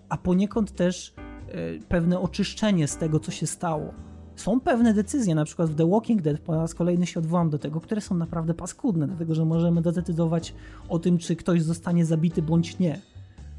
a 0.08 0.16
poniekąd 0.16 0.72
też 0.74 1.14
E, 1.48 1.78
pewne 1.88 2.20
oczyszczenie 2.20 2.88
z 2.88 2.96
tego, 2.96 3.20
co 3.20 3.30
się 3.30 3.46
stało. 3.46 3.94
Są 4.36 4.60
pewne 4.60 4.94
decyzje, 4.94 5.34
na 5.34 5.44
przykład 5.44 5.70
w 5.70 5.74
The 5.74 5.90
Walking 5.90 6.22
Dead, 6.22 6.38
po 6.38 6.54
raz 6.54 6.74
kolejny 6.74 7.06
się 7.06 7.20
odwołam 7.20 7.50
do 7.50 7.58
tego, 7.58 7.80
które 7.80 8.00
są 8.00 8.14
naprawdę 8.14 8.54
paskudne, 8.54 9.06
dlatego 9.06 9.34
że 9.34 9.44
możemy 9.44 9.82
zadecydować 9.82 10.54
o 10.88 10.98
tym, 10.98 11.18
czy 11.18 11.36
ktoś 11.36 11.62
zostanie 11.62 12.04
zabity 12.04 12.42
bądź 12.42 12.78
nie. 12.78 13.00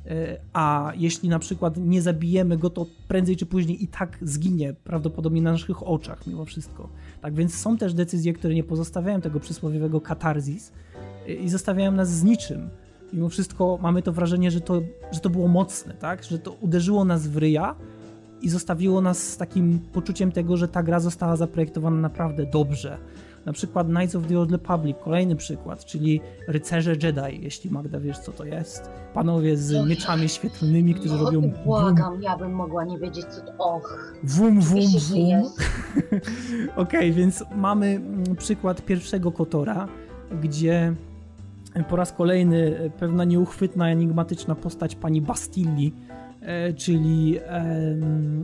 E, 0.06 0.38
a 0.54 0.92
jeśli 0.96 1.30
na 1.30 1.40
przykład 1.40 1.78
nie 1.78 2.02
zabijemy 2.02 2.58
go, 2.58 2.70
to 2.70 2.86
prędzej 3.08 3.38
czy 3.38 3.46
później 3.46 3.84
i 3.84 3.88
tak 3.88 4.18
zginie, 4.22 4.74
prawdopodobnie 4.84 5.42
na 5.42 5.52
naszych 5.52 5.88
oczach, 5.88 6.28
mimo 6.28 6.46
wszystko. 6.46 6.90
Tak 7.22 7.34
więc 7.34 7.56
są 7.56 7.78
też 7.78 7.94
decyzje, 7.94 8.34
które 8.34 8.56
nie 8.56 8.64
pozostawiają 8.64 9.22
tego 9.22 9.40
przysłowiowego 9.40 10.02
katarzis 10.02 10.72
e, 11.28 11.34
i 11.34 11.50
zostawiają 11.50 11.92
nas 11.92 12.10
z 12.10 12.24
niczym 12.24 12.70
mimo 13.14 13.30
wszystko 13.30 13.80
mamy 13.82 14.02
to 14.02 14.12
wrażenie, 14.12 14.52
że 14.52 14.62
to, 14.62 14.82
że 15.12 15.20
to 15.20 15.30
było 15.30 15.48
mocne, 15.48 15.94
tak? 15.94 16.24
Że 16.24 16.40
to 16.40 16.52
uderzyło 16.52 17.06
nas 17.06 17.28
w 17.28 17.38
ryja 17.38 17.76
i 18.42 18.50
zostawiło 18.50 19.02
nas 19.02 19.18
z 19.18 19.38
takim 19.38 19.80
poczuciem 19.94 20.32
tego, 20.32 20.58
że 20.58 20.68
ta 20.68 20.84
gra 20.84 21.00
została 21.00 21.36
zaprojektowana 21.36 22.02
naprawdę 22.02 22.46
dobrze. 22.46 22.98
Na 23.46 23.54
przykład 23.54 23.88
Knights 23.88 24.16
of 24.16 24.28
the 24.28 24.40
Old 24.40 24.52
Republic, 24.52 24.98
kolejny 25.04 25.36
przykład, 25.36 25.86
czyli 25.86 26.22
rycerze 26.48 26.92
Jedi, 27.04 27.42
jeśli 27.42 27.72
Magda 27.72 28.00
wiesz 28.00 28.20
co 28.20 28.32
to 28.32 28.46
jest. 28.46 28.90
Panowie 29.14 29.58
z 29.58 29.88
mieczami 29.88 30.30
świetlnymi, 30.30 30.94
którzy 30.96 31.16
no, 31.16 31.26
robią... 31.26 31.52
Błagam, 31.66 32.22
ja 32.22 32.38
bym 32.38 32.54
mogła 32.54 32.86
nie 32.86 33.00
wiedzieć 33.00 33.26
co 33.26 33.42
to... 33.42 33.54
Och! 33.58 34.14
Wum, 34.24 34.62
wum, 34.62 34.82
wum. 35.10 35.20
Okej, 35.42 36.72
okay, 36.76 37.12
więc 37.12 37.44
mamy 37.56 37.88
mm, 37.88 38.36
przykład 38.36 38.86
pierwszego 38.86 39.32
Kotora, 39.32 39.88
gdzie 40.42 40.94
po 41.90 41.96
raz 41.96 42.14
kolejny 42.14 42.92
pewna 43.00 43.24
nieuchwytna, 43.24 43.90
enigmatyczna 43.90 44.56
postać 44.56 44.96
pani 44.96 45.22
Bastilli, 45.22 45.94
e, 46.10 46.17
czyli 46.78 47.40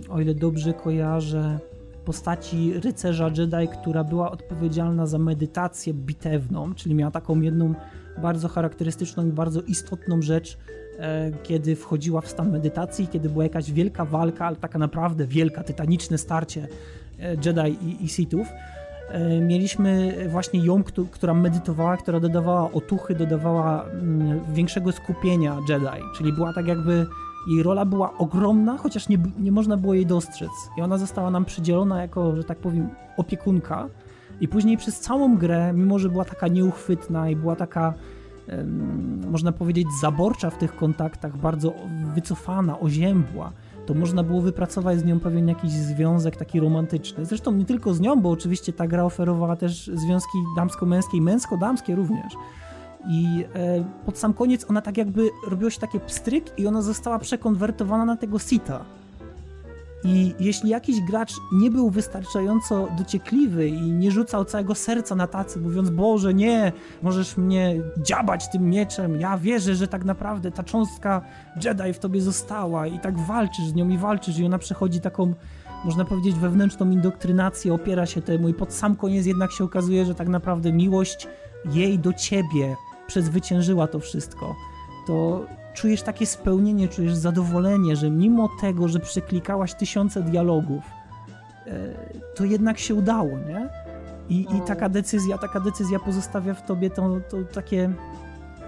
o 0.10 0.22
ile 0.22 0.36
dobrze 0.36 0.74
kojarzę, 0.74 1.60
postaci 2.06 2.74
rycerza 2.80 3.32
Jedi, 3.38 3.68
która 3.80 4.04
była 4.04 4.32
odpowiedzialna 4.32 5.06
za 5.06 5.18
medytację 5.18 5.94
bitewną, 5.94 6.74
czyli 6.76 6.96
miała 6.96 7.12
taką 7.12 7.41
jedną 7.41 7.74
bardzo 8.22 8.48
charakterystyczną 8.48 9.28
i 9.28 9.32
bardzo 9.32 9.62
istotną 9.62 10.22
rzecz, 10.22 10.58
e, 11.00 11.32
kiedy 11.44 11.76
wchodziła 11.76 12.22
w 12.22 12.28
stan 12.28 12.52
medytacji, 12.52 13.08
kiedy 13.08 13.30
była 13.30 13.44
jakaś 13.44 13.72
wielka 13.72 14.06
walka, 14.06 14.46
ale 14.46 14.56
taka 14.56 14.80
naprawdę 14.80 15.28
wielka, 15.28 15.64
tytaniczne 15.64 16.18
starcie 16.18 16.68
e, 17.20 17.36
Jedi 17.46 17.86
i, 17.86 18.06
i 18.06 18.10
Sithów. 18.10 18.48
E, 19.10 19.39
mieliśmy 19.41 20.16
właśnie 20.30 20.66
ją, 20.66 20.84
która 21.12 21.34
medytowała, 21.34 21.98
która 21.98 22.20
dodawała 22.20 22.72
otuchy, 22.72 23.16
dodawała 23.16 23.86
mm, 23.86 24.54
większego 24.54 24.91
skupienia 24.91 25.58
Jedi, 25.70 26.04
czyli 26.18 26.34
była 26.34 26.54
tak 26.54 26.68
jakby 26.68 27.06
jej 27.48 27.64
rola 27.64 27.86
była 27.86 28.18
ogromna, 28.18 28.78
chociaż 28.78 29.10
nie, 29.10 29.18
nie 29.39 29.52
można 29.52 29.78
było 29.78 29.94
jej 29.94 30.06
dostrzec. 30.06 30.52
I 30.78 30.82
ona 30.82 30.98
została 30.98 31.32
nam 31.32 31.46
przydzielona 31.46 32.02
jako, 32.02 32.36
że 32.36 32.44
tak 32.44 32.58
powiem, 32.58 32.89
opiekunka. 33.18 33.88
I 34.41 34.48
później 34.48 34.78
przez 34.78 35.00
całą 35.00 35.38
grę, 35.38 35.74
mimo 35.74 36.00
że 36.00 36.10
była 36.10 36.26
taka 36.26 36.48
nieuchwytna 36.48 37.30
i 37.30 37.36
była 37.36 37.56
taka, 37.56 37.94
można 39.32 39.52
powiedzieć, 39.52 39.88
zaborcza 40.02 40.50
w 40.50 40.58
tych 40.58 40.76
kontaktach, 40.76 41.38
bardzo 41.38 41.74
wycofana, 42.16 42.80
oziębła, 42.80 43.52
to 43.86 43.94
można 43.94 44.24
było 44.24 44.41
wypracować 44.41 45.00
z 45.00 45.06
nią 45.06 45.20
pewien 45.20 45.48
jakiś 45.48 45.72
związek 45.72 46.38
taki 46.38 46.60
romantyczny. 46.60 47.26
Zresztą 47.26 47.52
nie 47.52 47.66
tylko 47.66 47.94
z 47.94 48.00
nią, 48.00 48.22
bo 48.22 48.30
oczywiście 48.30 48.74
ta 48.74 48.88
gra 48.88 49.04
oferowała 49.04 49.56
też 49.56 49.91
związki 49.94 50.38
damsko-męskie 50.56 51.18
i 51.18 51.22
męsko-damskie 51.22 51.96
również. 51.96 52.34
I 53.08 53.45
e, 53.56 53.84
pod 54.06 54.18
sam 54.18 54.34
koniec 54.34 54.70
ona 54.70 54.82
tak 54.82 54.97
jakby 54.97 55.30
robiło 55.47 55.70
się 55.70 55.80
takie 55.80 55.99
pstryk 55.99 56.60
i 56.60 56.68
ona 56.68 56.82
została 56.82 57.20
przekonwertowana 57.20 58.06
na 58.06 58.18
tego 58.18 58.39
sita. 58.39 58.86
I 60.06 60.34
jeśli 60.39 60.70
jakiś 60.70 61.01
gracz 61.01 61.34
nie 61.51 61.72
był 61.72 61.89
wystarczająco 61.89 62.88
dociekliwy 62.97 63.68
i 63.68 63.91
nie 63.91 64.12
rzucał 64.12 64.45
całego 64.45 64.76
serca 64.76 65.16
na 65.16 65.28
tacy, 65.28 65.60
mówiąc, 65.60 65.89
Boże, 65.89 66.34
nie, 66.34 66.72
możesz 67.01 67.38
mnie 67.38 67.82
dziabać 67.97 68.51
tym 68.51 68.70
mieczem, 68.70 69.20
ja 69.22 69.38
wierzę, 69.38 69.76
że 69.76 69.88
tak 69.88 70.06
naprawdę 70.06 70.51
ta 70.51 70.64
cząstka 70.64 71.22
Jedi 71.64 71.93
w 71.93 71.99
tobie 71.99 72.22
została 72.22 72.88
i 72.88 72.99
tak 72.99 73.20
walczysz 73.20 73.66
z 73.66 73.74
nią 73.74 73.89
i 73.89 73.97
walczysz 73.97 74.39
i 74.39 74.45
ona 74.45 74.58
przechodzi 74.58 75.01
taką, 75.01 75.34
można 75.86 76.06
powiedzieć, 76.06 76.36
wewnętrzną 76.36 76.91
indoktrynację, 76.91 77.74
opiera 77.74 78.06
się 78.06 78.22
temu 78.22 78.49
i 78.49 78.54
pod 78.54 78.74
sam 78.74 78.95
koniec 78.95 79.26
jednak 79.26 79.51
się 79.51 79.64
okazuje, 79.64 80.06
że 80.06 80.16
tak 80.16 80.28
naprawdę 80.28 80.74
miłość 80.74 81.28
jej 81.66 81.99
do 81.99 82.14
ciebie 82.14 82.76
przezwyciężyła 83.14 83.88
to 83.88 83.99
wszystko. 83.99 84.55
To 85.07 85.45
czujesz 85.74 86.01
takie 86.01 86.26
spełnienie, 86.26 86.88
czujesz 86.88 87.16
zadowolenie, 87.16 87.95
że 87.95 88.09
mimo 88.09 88.49
tego, 88.61 88.88
że 88.88 88.99
przeklikałaś 88.99 89.74
tysiące 89.74 90.22
dialogów, 90.22 90.84
e, 91.68 91.93
to 92.36 92.45
jednak 92.45 92.80
się 92.80 92.95
udało, 92.95 93.30
nie? 93.30 93.70
I, 94.30 94.41
i 94.41 94.59
no. 94.59 94.66
taka 94.66 94.89
decyzja, 94.89 95.38
taka 95.38 95.59
decyzja 95.59 95.99
pozostawia 95.99 96.53
w 96.53 96.66
tobie 96.66 96.89
to, 96.89 97.20
to 97.30 97.38
takie, 97.53 97.93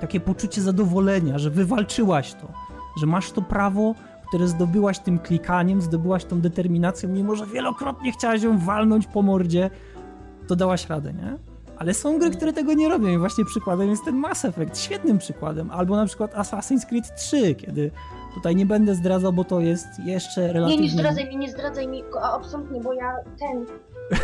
takie 0.02 0.20
poczucie 0.20 0.62
zadowolenia, 0.62 1.40
że 1.40 1.50
wywalczyłaś 1.50 2.34
to, 2.34 2.48
że 2.98 3.06
masz 3.06 3.32
to 3.32 3.42
prawo, 3.42 3.96
które 4.28 4.48
zdobyłaś 4.48 5.00
tym 5.00 5.20
klikaniem, 5.20 5.82
zdobyłaś 5.82 6.26
tą 6.26 6.42
determinacją, 6.42 7.10
mimo 7.10 7.36
że 7.36 7.46
wielokrotnie 7.48 8.12
chciałaś 8.12 8.44
ją 8.44 8.58
walnąć 8.58 9.08
po 9.08 9.22
mordzie, 9.22 9.70
to 10.48 10.56
dałaś 10.56 10.90
radę, 10.90 11.14
nie? 11.14 11.55
Ale 11.78 11.94
są 11.94 12.20
gry, 12.20 12.32
które 12.32 12.54
tego 12.54 12.74
nie 12.74 12.90
robią 12.90 13.08
i 13.08 13.18
właśnie 13.18 13.46
przykładem 13.46 13.90
jest 13.90 14.06
ten 14.06 14.16
Mass 14.16 14.46
Effect, 14.46 14.82
świetnym 14.82 15.18
przykładem. 15.18 15.72
Albo 15.72 15.96
na 15.96 16.06
przykład 16.06 16.34
Assassin's 16.34 16.86
Creed 16.86 17.16
3, 17.16 17.56
kiedy 17.56 17.92
tutaj 18.34 18.56
nie 18.56 18.66
będę 18.66 18.96
zdradzał, 18.96 19.34
bo 19.34 19.44
to 19.44 19.60
jest 19.60 19.88
jeszcze 20.06 20.54
relatywnie... 20.54 20.76
Nie, 20.78 20.84
nie 20.84 20.90
zdradzaj 20.90 21.28
mi, 21.28 21.38
nie 21.38 21.52
zdradzaj 21.52 21.88
mi, 21.88 22.04
absolutnie, 22.22 22.82
bo 22.82 22.94
ja 22.94 23.16
ten 23.40 23.66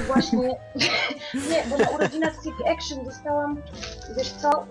właśnie... 0.08 0.56
nie, 1.50 1.64
bo 1.70 1.78
na 1.78 1.90
urodzinach 1.90 2.36
City 2.36 2.72
Action 2.72 3.06
dostałam, 3.06 3.58
wiesz 4.18 4.32
co, 4.32 4.66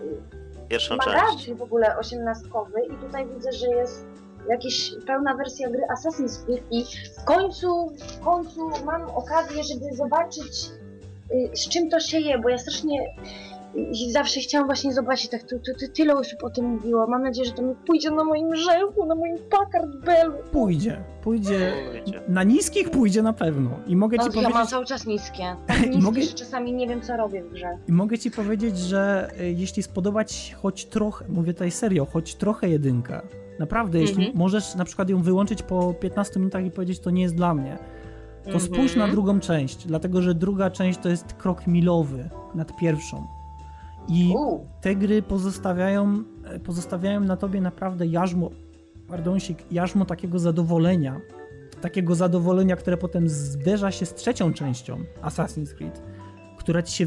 Pierwszą 0.71 0.97
magazyn 0.97 1.57
w 1.57 1.63
ogóle 1.63 1.99
osiemnastkowy 1.99 2.81
i 2.81 3.07
tutaj 3.07 3.27
widzę, 3.27 3.53
że 3.53 3.69
jest 3.69 4.07
jakaś 4.49 4.93
pełna 5.07 5.35
wersja 5.35 5.71
gry 5.71 5.83
Assassin's 5.95 6.45
Creed 6.45 6.65
i 6.71 6.85
w 7.21 7.25
końcu, 7.25 7.93
w 7.99 8.21
końcu 8.25 8.71
mam 8.85 9.03
okazję, 9.03 9.65
żeby 9.65 9.97
zobaczyć 9.97 10.71
z 11.55 11.69
czym 11.69 11.91
to 11.91 12.01
się 12.01 12.21
je, 12.21 12.39
bo 12.39 12.49
ja 12.49 12.59
strasznie 12.59 12.99
i 13.75 14.13
zawsze 14.13 14.41
chciałam 14.41 14.67
właśnie 14.69 14.93
zobaczyć, 14.93 15.29
tak, 15.31 15.43
to, 15.43 15.57
to, 15.57 15.73
to 15.81 15.93
tyle 15.95 16.15
osób 16.15 16.45
o 16.45 16.51
tym 16.51 16.65
mówiło. 16.65 17.07
Mam 17.07 17.23
nadzieję, 17.23 17.47
że 17.47 17.53
to 17.53 17.63
mi 17.63 17.75
pójdzie 17.87 18.11
na 18.11 18.25
moim 18.25 18.57
rzechu, 18.57 19.07
na 19.07 19.15
moim 19.15 19.37
Packard 19.51 19.91
Bellu. 20.05 20.35
Pójdzie, 20.53 21.05
pójdzie. 21.23 21.73
Na 22.29 22.43
niskich 22.43 22.91
pójdzie 22.91 23.23
na 23.23 23.33
pewno. 23.33 23.71
I 23.87 23.97
mogę 23.97 24.19
ci 24.19 24.25
no, 24.25 24.33
powiedzieć... 24.33 24.51
Ja 24.53 24.59
mam 24.59 24.67
cały 24.67 24.87
czas 24.87 25.07
niskie. 25.07 25.45
Tak 25.67 25.87
niskie, 25.87 26.03
mogę... 26.03 26.23
że 26.23 26.33
czasami 26.33 26.73
nie 26.73 26.89
wiem, 26.89 27.01
co 27.01 27.17
robię 27.17 27.43
w 27.43 27.53
grze. 27.53 27.69
I 27.89 27.93
mogę 27.93 28.19
ci 28.19 28.31
powiedzieć, 28.31 28.79
że 28.79 29.31
y, 29.41 29.53
jeśli 29.53 29.83
spodobać 29.83 30.57
choć 30.63 30.85
trochę, 30.85 31.25
mówię 31.29 31.53
tutaj 31.55 31.71
serio, 31.71 32.07
choć 32.13 32.35
trochę 32.35 32.69
jedynka, 32.69 33.23
naprawdę, 33.59 34.01
jeśli 34.01 34.25
mhm. 34.25 34.39
możesz 34.39 34.75
na 34.75 34.85
przykład 34.85 35.11
ją 35.11 35.23
wyłączyć 35.23 35.63
po 35.63 35.95
15 35.95 36.41
minutach 36.41 36.65
i 36.65 36.71
powiedzieć, 36.71 37.01
to 37.01 37.11
nie 37.11 37.23
jest 37.23 37.35
dla 37.35 37.55
mnie, 37.55 37.79
to 38.45 38.51
-hmm. 38.51 38.61
spójrz 38.61 38.97
na 38.97 39.09
drugą 39.09 39.41
część, 39.41 39.87
dlatego 39.87 40.23
że 40.23 40.35
druga 40.35 40.71
część 40.71 40.99
to 40.99 41.09
jest 41.09 41.33
krok 41.33 41.67
milowy 41.67 42.31
nad 42.55 42.77
pierwszą. 42.77 43.27
I 44.09 44.35
te 44.81 44.97
gry 44.97 45.23
pozostawiają, 45.23 46.25
e, 46.45 46.59
pozostawiają 46.59 47.21
na 47.21 47.37
tobie 47.37 47.61
naprawdę 47.61 48.07
jarzmo, 48.07 48.51
pardonsik, 49.09 49.73
jarzmo 49.73 50.05
takiego 50.05 50.39
zadowolenia. 50.39 51.21
Takiego 51.81 52.15
zadowolenia, 52.15 52.77
które 52.77 52.97
potem 52.97 53.29
zderza 53.29 53.91
się 53.91 54.07
z 54.07 54.15
trzecią 54.15 54.53
częścią 54.53 54.99
Assassin's 55.23 55.75
Creed, 55.75 56.03
która 56.59 56.83
ci 56.83 56.97
się 56.97 57.07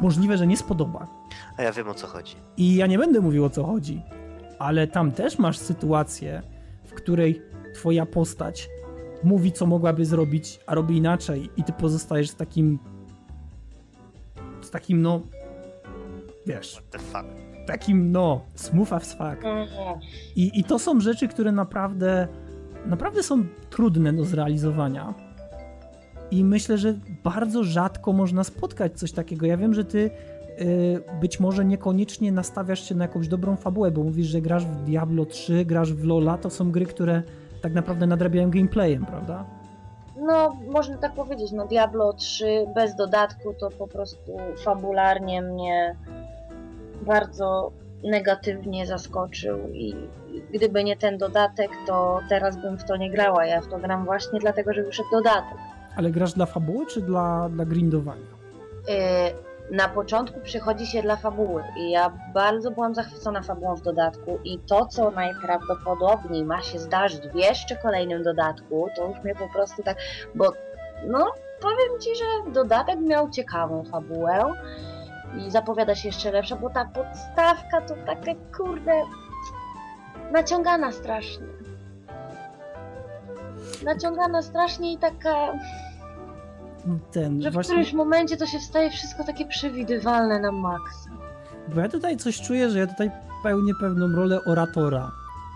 możliwe, 0.00 0.36
że 0.36 0.46
nie 0.46 0.56
spodoba. 0.56 1.06
A 1.56 1.62
ja 1.62 1.72
wiem 1.72 1.88
o 1.88 1.94
co 1.94 2.06
chodzi. 2.06 2.36
I 2.56 2.74
ja 2.74 2.86
nie 2.86 2.98
będę 2.98 3.20
mówił 3.20 3.44
o 3.44 3.50
co 3.50 3.64
chodzi, 3.64 4.02
ale 4.58 4.86
tam 4.86 5.12
też 5.12 5.38
masz 5.38 5.58
sytuację, 5.58 6.42
w 6.84 6.94
której 6.94 7.42
twoja 7.74 8.06
postać 8.06 8.68
mówi, 9.24 9.52
co 9.52 9.66
mogłaby 9.66 10.04
zrobić, 10.04 10.60
a 10.66 10.74
robi 10.74 10.96
inaczej, 10.96 11.50
i 11.56 11.64
ty 11.64 11.72
pozostajesz 11.72 12.30
z 12.30 12.34
takim. 12.34 12.78
z 14.60 14.70
takim, 14.70 15.02
no, 15.02 15.20
wiesz, 16.46 16.82
takim 17.66 18.12
no, 18.12 18.40
smooth 18.54 18.92
as 18.92 19.12
fuck. 19.12 19.42
I, 20.36 20.60
I 20.60 20.64
to 20.64 20.78
są 20.78 21.00
rzeczy, 21.00 21.28
które 21.28 21.52
naprawdę, 21.52 22.28
naprawdę 22.86 23.22
są 23.22 23.44
trudne 23.70 24.12
do 24.12 24.24
zrealizowania. 24.24 25.14
I 26.30 26.44
myślę, 26.44 26.78
że 26.78 26.94
bardzo 27.24 27.64
rzadko 27.64 28.12
można 28.12 28.44
spotkać 28.44 28.98
coś 28.98 29.12
takiego. 29.12 29.46
Ja 29.46 29.56
wiem, 29.56 29.74
że 29.74 29.84
ty 29.84 30.10
y, 30.60 31.00
być 31.20 31.40
może 31.40 31.64
niekoniecznie 31.64 32.32
nastawiasz 32.32 32.88
się 32.88 32.94
na 32.94 33.04
jakąś 33.04 33.28
dobrą 33.28 33.56
fabułę, 33.56 33.90
bo 33.90 34.02
mówisz, 34.02 34.26
że 34.26 34.40
grasz 34.40 34.64
w 34.64 34.84
Diablo 34.84 35.26
3, 35.26 35.64
grasz 35.64 35.92
w 35.92 36.04
Lola, 36.04 36.38
to 36.38 36.50
są 36.50 36.70
gry, 36.70 36.86
które 36.86 37.22
tak 37.66 37.74
naprawdę 37.74 38.06
nadrabiają 38.06 38.50
gameplayem, 38.50 39.06
prawda? 39.06 39.44
No, 40.16 40.56
można 40.68 40.96
tak 40.96 41.14
powiedzieć, 41.14 41.52
no 41.52 41.66
Diablo 41.66 42.12
3 42.12 42.66
bez 42.74 42.96
dodatku 42.96 43.54
to 43.60 43.70
po 43.70 43.88
prostu 43.88 44.36
fabularnie 44.64 45.42
mnie 45.42 45.96
bardzo 47.02 47.72
negatywnie 48.04 48.86
zaskoczył 48.86 49.58
i 49.72 49.94
gdyby 50.54 50.84
nie 50.84 50.96
ten 50.96 51.18
dodatek, 51.18 51.70
to 51.86 52.20
teraz 52.28 52.56
bym 52.56 52.78
w 52.78 52.84
to 52.84 52.96
nie 52.96 53.10
grała. 53.10 53.46
Ja 53.46 53.60
w 53.60 53.66
to 53.66 53.78
gram 53.78 54.04
właśnie 54.04 54.40
dlatego, 54.40 54.72
że 54.72 54.82
wyszedł 54.82 55.08
dodatek. 55.12 55.58
Ale 55.96 56.10
grasz 56.10 56.32
dla 56.32 56.46
fabuły 56.46 56.86
czy 56.86 57.00
dla, 57.00 57.48
dla 57.48 57.64
grindowania? 57.64 58.36
Yy, 58.88 59.45
na 59.70 59.88
początku 59.88 60.40
przychodzi 60.40 60.86
się 60.86 61.02
dla 61.02 61.16
fabuły 61.16 61.64
i 61.76 61.90
ja 61.90 62.12
bardzo 62.34 62.70
byłam 62.70 62.94
zachwycona 62.94 63.42
fabułą 63.42 63.76
w 63.76 63.82
dodatku 63.82 64.38
i 64.44 64.58
to, 64.58 64.86
co 64.86 65.10
najprawdopodobniej 65.10 66.44
ma 66.44 66.62
się 66.62 66.78
zdarzyć 66.78 67.28
w 67.28 67.34
jeszcze 67.34 67.76
kolejnym 67.76 68.22
dodatku, 68.22 68.88
to 68.96 69.08
już 69.08 69.18
mnie 69.24 69.34
po 69.34 69.48
prostu 69.48 69.82
tak, 69.82 69.96
bo 70.34 70.52
no 71.06 71.32
powiem 71.60 72.00
Ci, 72.00 72.10
że 72.16 72.52
dodatek 72.52 73.00
miał 73.00 73.30
ciekawą 73.30 73.84
fabułę, 73.84 74.54
i 75.36 75.50
zapowiada 75.50 75.94
się 75.94 76.08
jeszcze 76.08 76.32
lepsza, 76.32 76.56
bo 76.56 76.70
ta 76.70 76.84
podstawka 76.84 77.80
to 77.80 77.94
taka 78.06 78.32
kurde 78.56 79.02
naciągana 80.32 80.92
strasznie. 80.92 81.46
Naciągana 83.84 84.42
strasznie 84.42 84.92
i 84.92 84.98
taka 84.98 85.52
ten, 87.12 87.42
że 87.42 87.50
w 87.50 87.52
właśnie... 87.52 87.74
którymś 87.74 87.92
momencie 87.92 88.36
to 88.36 88.46
się 88.46 88.58
staje 88.60 88.90
wszystko 88.90 89.24
takie 89.24 89.46
przewidywalne 89.46 90.40
na 90.40 90.52
maksa. 90.52 91.10
Bo 91.74 91.80
ja 91.80 91.88
tutaj 91.88 92.16
coś 92.16 92.40
czuję, 92.40 92.70
że 92.70 92.78
ja 92.78 92.86
tutaj 92.86 93.10
pełnię 93.42 93.72
pewną 93.80 94.08
rolę 94.16 94.40
oratora. 94.44 95.12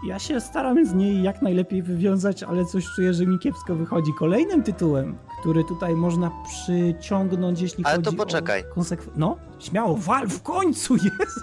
Ja 0.07 0.18
się 0.18 0.41
staram 0.41 0.87
z 0.87 0.95
niej 0.95 1.22
jak 1.22 1.43
najlepiej 1.43 1.83
wywiązać, 1.83 2.43
ale 2.43 2.64
coś 2.64 2.85
czuję, 2.97 3.14
że 3.14 3.26
mi 3.26 3.39
kiepsko 3.39 3.74
wychodzi. 3.74 4.12
Kolejnym 4.18 4.62
tytułem, 4.62 5.18
który 5.41 5.64
tutaj 5.64 5.95
można 5.95 6.31
przyciągnąć, 6.49 7.61
jeśli 7.61 7.85
ale 7.85 7.97
chodzi 7.97 8.11
to 8.11 8.12
poczekaj. 8.12 8.64
o 8.70 8.74
konsekwencje. 8.74 9.20
No, 9.20 9.37
śmiało, 9.59 9.97
wal 9.97 10.28
w 10.28 10.43
końcu 10.43 10.95
jest! 10.95 11.41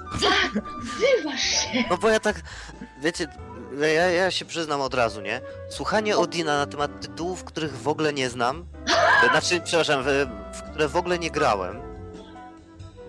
Wzywasz 0.84 1.42
się! 1.42 1.84
No 1.90 1.98
bo 1.98 2.10
ja 2.10 2.20
tak, 2.20 2.42
wiecie, 3.02 3.28
ja, 3.82 4.12
ja 4.12 4.32
się 4.32 4.46
przyznam 4.46 4.82
od 4.82 4.94
razu, 4.94 5.22
nie? 5.22 5.42
Słuchanie 5.70 6.18
Odina 6.18 6.58
na 6.58 6.66
temat 6.66 7.02
tytułów, 7.02 7.44
których 7.44 7.78
w 7.78 7.88
ogóle 7.88 8.14
nie 8.14 8.30
znam, 8.30 8.66
znaczy, 9.26 9.62
przepraszam, 9.62 10.04
w, 10.04 10.08
w 10.54 10.62
które 10.62 10.88
w 10.88 10.96
ogóle 10.96 11.20
nie 11.20 11.32
grałem, 11.32 11.82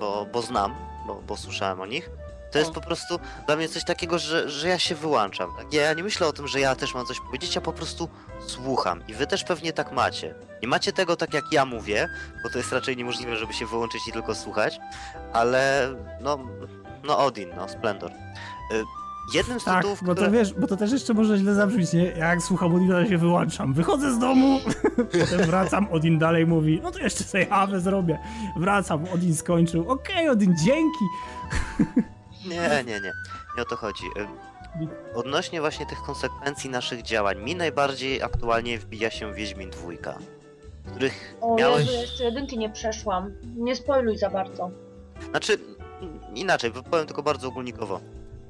bo, 0.01 0.27
bo 0.33 0.43
znam, 0.43 0.75
bo, 1.07 1.15
bo 1.15 1.37
słyszałem 1.37 1.81
o 1.81 1.87
nich, 1.87 2.11
to 2.51 2.59
jest 2.59 2.71
po 2.71 2.81
prostu 2.81 3.21
dla 3.47 3.57
mnie 3.57 3.69
coś 3.69 3.85
takiego, 3.85 4.19
że, 4.19 4.49
że 4.51 4.69
ja 4.69 4.79
się 4.79 4.95
wyłączam. 4.95 5.51
Tak? 5.57 5.73
Ja, 5.73 5.83
ja 5.83 5.93
nie 5.93 6.03
myślę 6.03 6.27
o 6.27 6.33
tym, 6.33 6.49
że 6.49 6.61
ja 6.61 6.75
też 6.75 6.95
mam 6.95 7.07
coś 7.07 7.21
powiedzieć, 7.21 7.55
ja 7.55 7.61
po 7.61 7.73
prostu 7.73 8.09
słucham. 8.47 9.03
I 9.09 9.15
wy 9.15 9.27
też 9.27 9.45
pewnie 9.45 9.73
tak 9.73 9.93
macie. 9.93 10.35
Nie 10.63 10.69
macie 10.69 10.93
tego 10.93 11.17
tak 11.17 11.35
jak 11.35 11.45
ja 11.53 11.65
mówię, 11.65 12.09
bo 12.43 12.51
to 12.51 12.59
jest 12.59 12.73
raczej 12.73 12.97
niemożliwe, 12.97 13.37
żeby 13.37 13.53
się 13.53 13.67
wyłączyć 13.67 14.09
i 14.09 14.13
tylko 14.13 14.35
słuchać, 14.35 14.79
ale 15.33 15.89
no, 16.21 16.39
no 17.05 17.19
Odin, 17.19 17.51
no 17.57 17.69
Splendor. 17.69 18.11
Y, 18.11 18.85
jednym 19.35 19.61
z 19.61 19.65
tak, 19.65 19.77
tytułów, 19.77 20.05
bo 20.05 20.15
to 20.15 20.31
wiesz, 20.31 20.55
bo 20.55 20.67
to 20.67 20.77
też 20.77 20.93
jeszcze 20.93 21.15
może 21.15 21.39
źle 21.39 21.55
zabrzmieć, 21.55 21.93
nie? 21.93 22.05
Jak 22.05 22.43
słucham 22.43 22.75
Odina, 22.75 23.03
to 23.03 23.09
się 23.09 23.19
wyłączam. 23.19 23.75
Wychodzę 23.75 24.15
z 24.15 24.19
domu, 24.19 24.61
potem 25.21 25.47
wracam, 25.47 25.89
Odin 25.93 26.19
dalej 26.19 26.47
mówi, 26.47 26.81
no 26.83 26.91
to 26.91 26.99
jeszcze 26.99 27.25
sobie 27.25 27.47
hawę 27.47 27.81
zrobię. 27.81 28.19
Wracam, 28.57 29.05
Odin 29.15 29.37
skończył. 29.37 29.91
Okej, 29.91 30.17
okay, 30.17 30.31
Odin, 30.31 30.55
dzięki. 30.65 31.05
Nie, 32.49 32.85
nie, 32.87 33.01
nie. 33.01 33.13
Nie 33.57 33.63
o 33.63 33.65
to 33.65 33.77
chodzi. 33.77 34.05
Odnośnie 35.15 35.61
właśnie 35.61 35.87
tych 35.87 35.99
konsekwencji 35.99 36.71
naszych 36.71 37.03
działań, 37.03 37.43
mi 37.43 37.57
najbardziej 37.57 38.23
aktualnie 38.23 38.79
wbija 38.79 39.11
się 39.11 39.35
Wiedźmin 39.35 39.71
dwójka. 39.71 40.19
Których 40.87 41.37
o 41.41 41.55
miałeś... 41.55 41.87
Jezu, 41.87 42.01
jeszcze 42.01 42.25
jedynki 42.25 42.59
nie 42.59 42.71
przeszłam. 42.71 43.35
Nie 43.57 43.77
spoiluj 43.77 44.19
za 44.19 44.31
bardzo. 44.31 44.71
Znaczy, 45.31 45.59
inaczej, 46.35 46.73
powiem 46.91 47.07
tylko 47.07 47.23
bardzo 47.23 47.49
ogólnikowo. 47.49 48.01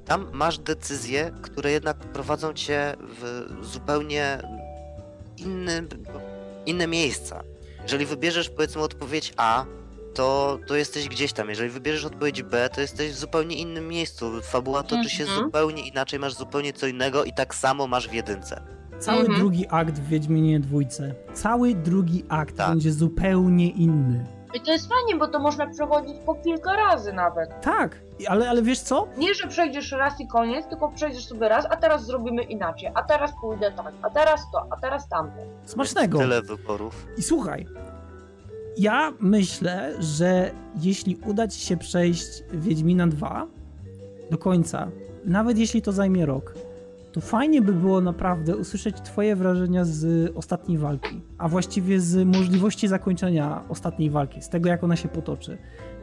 Tam 0.09 0.27
masz 0.33 0.59
decyzje, 0.59 1.31
które 1.43 1.71
jednak 1.71 1.97
prowadzą 1.97 2.53
cię 2.53 2.95
w 3.01 3.47
zupełnie 3.67 4.39
inny, 5.37 5.87
inne 6.67 6.87
miejsca. 6.87 7.43
Jeżeli 7.83 8.07
wybierzesz 8.07 8.51
powiedzmy 8.51 8.83
odpowiedź 8.83 9.33
A, 9.37 9.65
to, 10.15 10.59
to 10.67 10.77
jesteś 10.77 11.09
gdzieś 11.09 11.33
tam. 11.33 11.49
Jeżeli 11.49 11.71
wybierzesz 11.71 12.05
odpowiedź 12.05 12.43
B, 12.43 12.71
to 12.75 12.81
jesteś 12.81 13.13
w 13.13 13.19
zupełnie 13.19 13.57
innym 13.57 13.89
miejscu. 13.89 14.43
Fabuła 14.43 14.83
toczy 14.83 15.11
się 15.11 15.25
mhm. 15.25 15.45
zupełnie 15.45 15.89
inaczej, 15.89 16.19
masz 16.19 16.35
zupełnie 16.35 16.73
co 16.73 16.87
innego 16.87 17.25
i 17.25 17.33
tak 17.33 17.55
samo 17.55 17.87
masz 17.87 18.09
w 18.09 18.13
jedynce. 18.13 18.63
Cały 18.99 19.21
mhm. 19.21 19.39
drugi 19.39 19.67
akt 19.71 19.99
w 19.99 20.09
Wiedźminie 20.09 20.61
dwójce. 20.61 21.15
Cały 21.35 21.75
drugi 21.75 22.25
akt 22.29 22.57
tak. 22.57 22.71
będzie 22.71 22.93
zupełnie 22.93 23.71
inny. 23.71 24.38
I 24.55 24.61
to 24.61 24.73
jest 24.73 24.89
fajnie, 24.89 25.17
bo 25.17 25.29
to 25.29 25.39
można 25.39 25.67
przechodzić 25.67 26.17
po 26.27 26.35
kilka 26.35 26.77
razy 26.77 27.13
nawet. 27.13 27.61
Tak, 27.61 28.01
ale, 28.29 28.51
ale 28.51 28.63
wiesz 28.63 28.81
co? 28.81 29.09
Nie, 29.17 29.35
że 29.35 29.49
przejdziesz 29.49 29.93
raz 29.93 30.21
i 30.21 30.27
koniec, 30.27 30.67
tylko 30.67 30.89
przejdziesz 30.89 31.27
sobie 31.27 31.49
raz, 31.49 31.67
a 31.71 31.77
teraz 31.77 32.07
zrobimy 32.07 32.43
inaczej, 32.43 32.91
a 32.95 33.03
teraz 33.03 33.33
pójdę 33.41 33.73
tak, 33.73 33.93
a 34.03 34.11
teraz 34.11 34.41
to, 34.53 34.67
a 34.71 34.81
teraz 34.81 35.09
tamto. 35.09 35.37
Smacznego. 35.65 36.19
Tyle 36.19 36.43
wyborów. 36.43 37.07
I 37.17 37.23
słuchaj, 37.23 37.67
ja 38.79 39.13
myślę, 39.21 39.95
że 39.99 40.51
jeśli 40.81 41.17
uda 41.27 41.49
ci 41.49 41.61
się 41.61 41.77
przejść 41.77 42.43
Wiedźmina 42.53 43.07
2 43.07 43.47
do 44.31 44.39
końca, 44.39 44.89
nawet 45.25 45.59
jeśli 45.59 45.83
to 45.83 45.93
zajmie 45.93 46.27
rok, 46.27 46.55
to 47.13 47.21
fajnie 47.21 47.63
by 47.63 47.73
było 47.73 48.01
naprawdę 48.01 48.57
usłyszeć 48.57 49.01
twoje 49.01 49.37
wrażenia 49.37 49.85
z 49.85 50.33
ostatniej 50.37 50.79
walki, 50.79 51.21
a 51.39 51.49
właściwie 51.49 52.01
z 52.01 52.27
możliwości 52.27 52.89
zakończenia 52.89 53.65
ostatniej 53.69 54.11
walki, 54.11 54.43
z 54.43 54.49
tego 54.49 54.69
jak 54.69 54.85
ona 54.85 54.97
się 54.97 55.09
potoczy. 55.09 55.59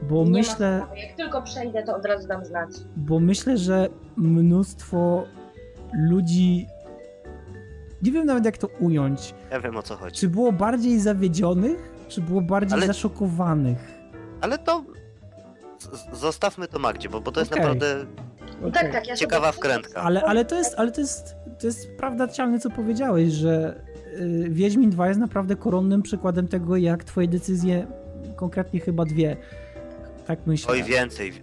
Bo 0.09 0.23
Nie 0.23 0.31
myślę. 0.31 0.81
Jak 0.95 1.17
tylko 1.17 1.41
przejdę, 1.41 1.83
to 1.83 1.95
od 1.95 2.05
razu 2.05 2.27
dam 2.27 2.45
znać. 2.45 2.69
Bo 2.97 3.19
myślę, 3.19 3.57
że 3.57 3.89
mnóstwo 4.17 5.25
ludzi. 5.93 6.67
Nie 8.01 8.11
wiem 8.11 8.25
nawet 8.25 8.45
jak 8.45 8.57
to 8.57 8.67
ująć. 8.79 9.33
Ja 9.51 9.59
wiem 9.59 9.77
o 9.77 9.83
co 9.83 9.95
chodzi. 9.95 10.15
Czy 10.15 10.29
było 10.29 10.51
bardziej 10.51 10.99
zawiedzionych, 10.99 11.91
czy 12.07 12.21
było 12.21 12.41
bardziej 12.41 12.73
ale... 12.73 12.87
zaszokowanych? 12.87 13.95
Ale 14.41 14.57
to. 14.57 14.83
Zostawmy 16.13 16.67
to 16.67 16.79
Magdzie, 16.79 17.09
bo, 17.09 17.21
bo 17.21 17.31
to 17.31 17.39
jest 17.39 17.51
okay. 17.51 17.63
naprawdę 17.63 18.05
okay. 18.59 18.71
tak, 18.71 18.91
tak, 18.91 19.07
ja 19.07 19.15
ciekawa 19.15 19.51
wkrętka. 19.51 20.01
Ale, 20.01 20.23
ale, 20.23 20.45
to 20.45 20.55
jest, 20.55 20.75
ale 20.77 20.91
to 20.91 21.01
jest, 21.01 21.35
to 21.59 21.67
jest 21.67 21.97
prawda 21.97 22.27
cialne, 22.27 22.59
co 22.59 22.69
powiedziałeś, 22.69 23.29
że 23.29 23.81
yy, 24.19 24.49
Wiedźmin 24.49 24.89
2 24.89 25.07
jest 25.07 25.19
naprawdę 25.19 25.55
koronnym 25.55 26.01
przykładem 26.01 26.47
tego, 26.47 26.77
jak 26.77 27.03
twoje 27.03 27.27
decyzje, 27.27 27.87
konkretnie 28.35 28.79
chyba 28.79 29.05
dwie, 29.05 29.37
Tak 30.25 30.39
myślę. 30.45 30.71
Oj, 30.71 30.83
więcej. 30.83 31.33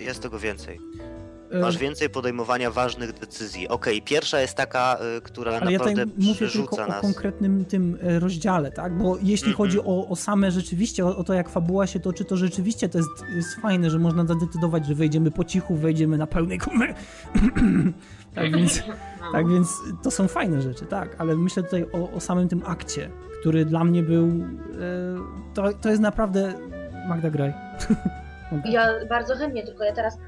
Jest 0.00 0.22
tego 0.22 0.38
więcej. 0.38 0.78
Masz 1.52 1.76
e, 1.76 1.78
więcej 1.78 2.10
podejmowania 2.10 2.70
ważnych 2.70 3.12
decyzji. 3.12 3.68
Okej, 3.68 3.94
okay, 3.94 4.08
pierwsza 4.08 4.40
jest 4.40 4.54
taka, 4.54 4.98
y, 5.18 5.20
która 5.20 5.52
Ale 5.52 5.70
naprawdę 5.70 6.00
ja 6.00 6.06
tutaj 6.06 6.26
mówię 6.26 6.48
tylko 6.48 6.76
nas. 6.76 6.98
o 6.98 7.02
konkretnym 7.02 7.64
tym 7.64 7.98
e, 8.02 8.18
rozdziale, 8.18 8.72
tak? 8.72 8.98
Bo 8.98 9.16
jeśli 9.22 9.46
mm 9.46 9.54
-hmm. 9.54 9.56
chodzi 9.56 9.80
o, 9.80 10.08
o, 10.08 10.16
same 10.16 10.50
rzeczywiście, 10.50 11.06
o, 11.06 11.16
o, 11.16 11.24
to 11.24 11.34
jak 11.34 11.48
fabuła 11.48 11.86
się 11.86 12.00
toczy, 12.00 12.24
to 12.24 12.36
rzeczywiście 12.36 12.88
to 12.88 12.98
jest, 12.98 13.10
jest 13.36 13.54
fajne, 13.54 13.90
że 13.90 13.98
można 13.98 14.26
zadecydować, 14.26 14.86
że 14.86 14.94
wejdziemy 14.94 15.30
po 15.30 15.44
cichu, 15.44 15.76
wejdziemy 15.76 16.18
na 16.18 16.26
pełnej 16.26 16.58
kumy. 16.58 16.94
tak, 18.34 18.56
więc, 18.56 18.82
tak 19.32 19.48
więc 19.48 19.76
to 20.02 20.10
są 20.10 20.28
fajne 20.28 20.62
rzeczy, 20.62 20.86
tak, 20.86 21.16
ale 21.18 21.36
myślę 21.36 21.62
tutaj 21.62 21.86
o, 21.92 22.10
o 22.10 22.20
samym 22.20 22.48
tym 22.48 22.62
akcie, 22.66 23.10
który 23.40 23.64
dla 23.64 23.84
mnie 23.84 24.02
był. 24.02 24.26
E, 24.26 24.34
to, 25.54 25.72
to 25.72 25.88
jest 25.88 26.02
naprawdę. 26.02 26.54
Magda 27.08 27.30
Graj. 27.30 27.52
Ja 28.64 28.88
bardzo 29.08 29.36
chętnie, 29.36 29.62
tylko 29.66 29.84
ja 29.84 29.92
teraz 29.92 30.18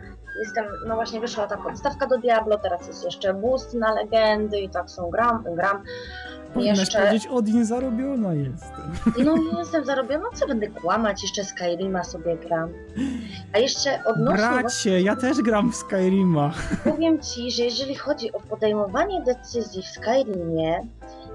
jestem, 0.41 0.65
no 0.87 0.95
właśnie 0.95 1.21
wyszła 1.21 1.47
ta 1.47 1.57
podstawka 1.57 2.07
do 2.07 2.19
Diablo, 2.19 2.59
teraz 2.59 2.87
jest 2.87 3.05
jeszcze 3.05 3.35
boost 3.35 3.75
na 3.75 3.95
legendy 3.95 4.61
i 4.61 4.69
tak 4.69 4.91
są 4.91 5.11
gram, 5.11 5.45
gram. 5.57 5.83
Powinnaś 6.55 6.79
jeszcze... 6.79 6.99
powiedzieć, 6.99 7.27
Odin 7.27 7.65
zarobiona 7.65 8.35
jestem. 8.35 8.93
No 9.25 9.37
nie 9.37 9.59
jestem 9.59 9.85
zarobiona, 9.85 10.27
co 10.35 10.47
będę 10.47 10.69
kłamać, 10.69 11.23
jeszcze 11.23 11.45
Skyrima 11.45 12.05
sobie 12.05 12.37
gram. 12.37 12.69
A 13.53 13.59
jeszcze 13.59 14.05
odnośnie... 14.05 14.49
Bracie, 14.49 15.01
ja 15.01 15.17
też 15.17 15.43
gram 15.43 15.73
w 15.73 15.77
Skyrima. 15.77 16.53
Powiem 16.85 17.21
ci, 17.21 17.51
że 17.51 17.63
jeżeli 17.63 17.95
chodzi 17.95 18.33
o 18.33 18.41
podejmowanie 18.41 19.23
decyzji 19.23 19.83
w 19.83 19.87
Skyrimie, 19.87 20.81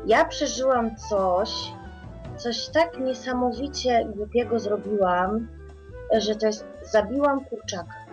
ja 0.05 0.25
przeżyłam 0.25 0.95
coś, 0.95 1.71
coś 2.37 2.69
tak 2.69 2.99
niesamowicie 2.99 4.05
głupiego 4.15 4.59
zrobiłam, 4.59 5.47
że 6.17 6.35
to 6.35 6.45
jest, 6.47 6.65
zabiłam 6.91 7.45
kurczaka. 7.45 8.04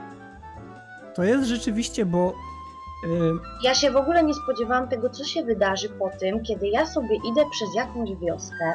To 1.15 1.25
jest 1.25 1.49
rzeczywiście, 1.49 2.07
bo. 2.07 2.33
Ja 3.63 3.75
się 3.75 3.91
w 3.91 3.97
ogóle 3.97 4.25
nie 4.25 4.35
spodziewałam 4.35 4.89
tego, 4.89 5.11
co 5.11 5.25
się 5.25 5.43
wydarzy 5.43 5.89
po 5.89 6.11
tym, 6.21 6.43
kiedy 6.43 6.69
ja 6.69 6.87
sobie 6.87 7.17
idę 7.17 7.45
przez 7.51 7.75
jakąś 7.75 8.11
wioskę, 8.17 8.73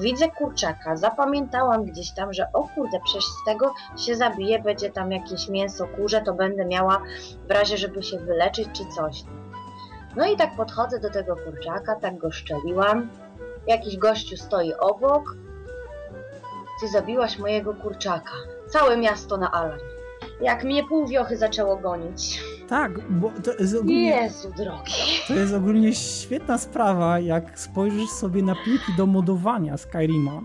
widzę 0.00 0.28
kurczaka, 0.28 0.96
zapamiętałam 0.96 1.84
gdzieś 1.84 2.14
tam, 2.14 2.32
że 2.32 2.46
o 2.52 2.68
kurde, 2.68 3.00
przecież 3.04 3.24
z 3.24 3.44
tego 3.46 3.74
się 3.96 4.16
zabije, 4.16 4.62
będzie 4.62 4.90
tam 4.90 5.12
jakieś 5.12 5.48
mięso 5.48 5.86
kurze, 5.86 6.20
to 6.20 6.34
będę 6.34 6.64
miała 6.64 7.02
w 7.48 7.50
razie, 7.50 7.76
żeby 7.76 8.02
się 8.02 8.18
wyleczyć 8.18 8.68
czy 8.72 8.84
coś. 8.96 9.24
No 10.16 10.26
i 10.26 10.36
tak 10.36 10.56
podchodzę 10.56 11.00
do 11.00 11.10
tego 11.10 11.36
kurczaka, 11.36 11.96
tak 11.96 12.18
go 12.18 12.30
szczeliłam. 12.30 13.10
Jakiś 13.66 13.96
gościu 13.96 14.36
stoi 14.36 14.74
obok. 14.74 15.36
Ty 16.80 16.88
zabiłaś 16.88 17.38
mojego 17.38 17.74
kurczaka. 17.74 18.32
Całe 18.68 18.96
miasto 18.96 19.36
na 19.36 19.50
alarm 19.50 20.01
jak 20.40 20.64
mnie 20.64 20.84
pół 20.84 21.06
wiochy 21.06 21.36
zaczęło 21.36 21.76
gonić. 21.76 22.40
Tak, 22.68 23.10
bo 23.10 23.32
to 23.44 23.54
jest 23.54 23.74
ogólnie... 23.74 24.06
Jezu 24.06 24.52
drogi. 24.56 24.92
To 25.28 25.34
jest 25.34 25.54
ogólnie 25.54 25.94
świetna 25.94 26.58
sprawa, 26.58 27.18
jak 27.18 27.58
spojrzysz 27.58 28.10
sobie 28.10 28.42
na 28.42 28.54
pliki 28.54 28.92
do 28.96 29.06
modowania 29.06 29.76
Skyrima. 29.76 30.40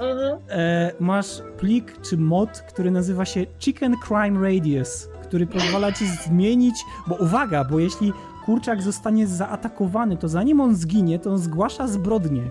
Mhm. 0.00 0.38
E, 0.48 0.92
masz 1.00 1.42
plik 1.58 2.00
czy 2.02 2.16
mod, 2.16 2.50
który 2.50 2.90
nazywa 2.90 3.24
się 3.24 3.46
Chicken 3.58 3.96
Crime 4.08 4.42
Radius, 4.42 5.08
który 5.22 5.46
pozwala 5.46 5.92
ci 5.92 6.06
zmienić, 6.06 6.74
bo 7.06 7.14
uwaga, 7.14 7.64
bo 7.64 7.78
jeśli 7.78 8.12
kurczak 8.44 8.82
zostanie 8.82 9.26
zaatakowany, 9.26 10.16
to 10.16 10.28
zanim 10.28 10.60
on 10.60 10.74
zginie, 10.74 11.18
to 11.18 11.30
on 11.30 11.38
zgłasza 11.38 11.88
zbrodnię. 11.88 12.42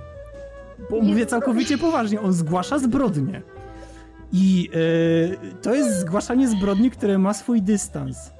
Bo 0.89 1.01
mówię 1.01 1.25
całkowicie 1.25 1.77
poważnie, 1.77 2.21
on 2.21 2.33
zgłasza 2.33 2.79
zbrodnię. 2.79 3.41
I 4.33 4.69
yy, 5.41 5.53
to 5.61 5.75
jest 5.75 5.99
zgłaszanie 5.99 6.47
zbrodni, 6.47 6.91
które 6.91 7.17
ma 7.17 7.33
swój 7.33 7.61
dystans. 7.61 8.31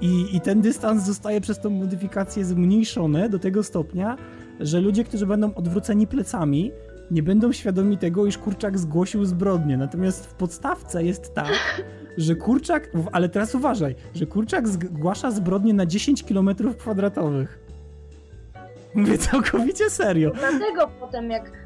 I, 0.00 0.36
I 0.36 0.40
ten 0.40 0.60
dystans 0.60 1.04
zostaje 1.04 1.40
przez 1.40 1.60
tą 1.60 1.70
modyfikację 1.70 2.44
zmniejszony 2.44 3.28
do 3.28 3.38
tego 3.38 3.62
stopnia, 3.62 4.16
że 4.60 4.80
ludzie, 4.80 5.04
którzy 5.04 5.26
będą 5.26 5.54
odwróceni 5.54 6.06
plecami, 6.06 6.72
nie 7.10 7.22
będą 7.22 7.52
świadomi 7.52 7.98
tego, 7.98 8.26
iż 8.26 8.38
kurczak 8.38 8.78
zgłosił 8.78 9.24
zbrodnię. 9.24 9.76
Natomiast 9.76 10.26
w 10.26 10.34
podstawce 10.34 11.04
jest 11.04 11.34
tak, 11.34 11.82
że 12.18 12.34
kurczak, 12.34 12.90
ale 13.12 13.28
teraz 13.28 13.54
uważaj, 13.54 13.94
że 14.14 14.26
kurczak 14.26 14.68
zgłasza 14.68 15.30
zbrodnię 15.30 15.74
na 15.74 15.86
10 15.86 16.24
km 16.24 16.50
kwadratowych. 16.78 17.58
Mówię 18.94 19.18
całkowicie 19.18 19.90
serio. 19.90 20.30
Dlatego 20.30 20.90
potem 21.00 21.30
jak 21.30 21.59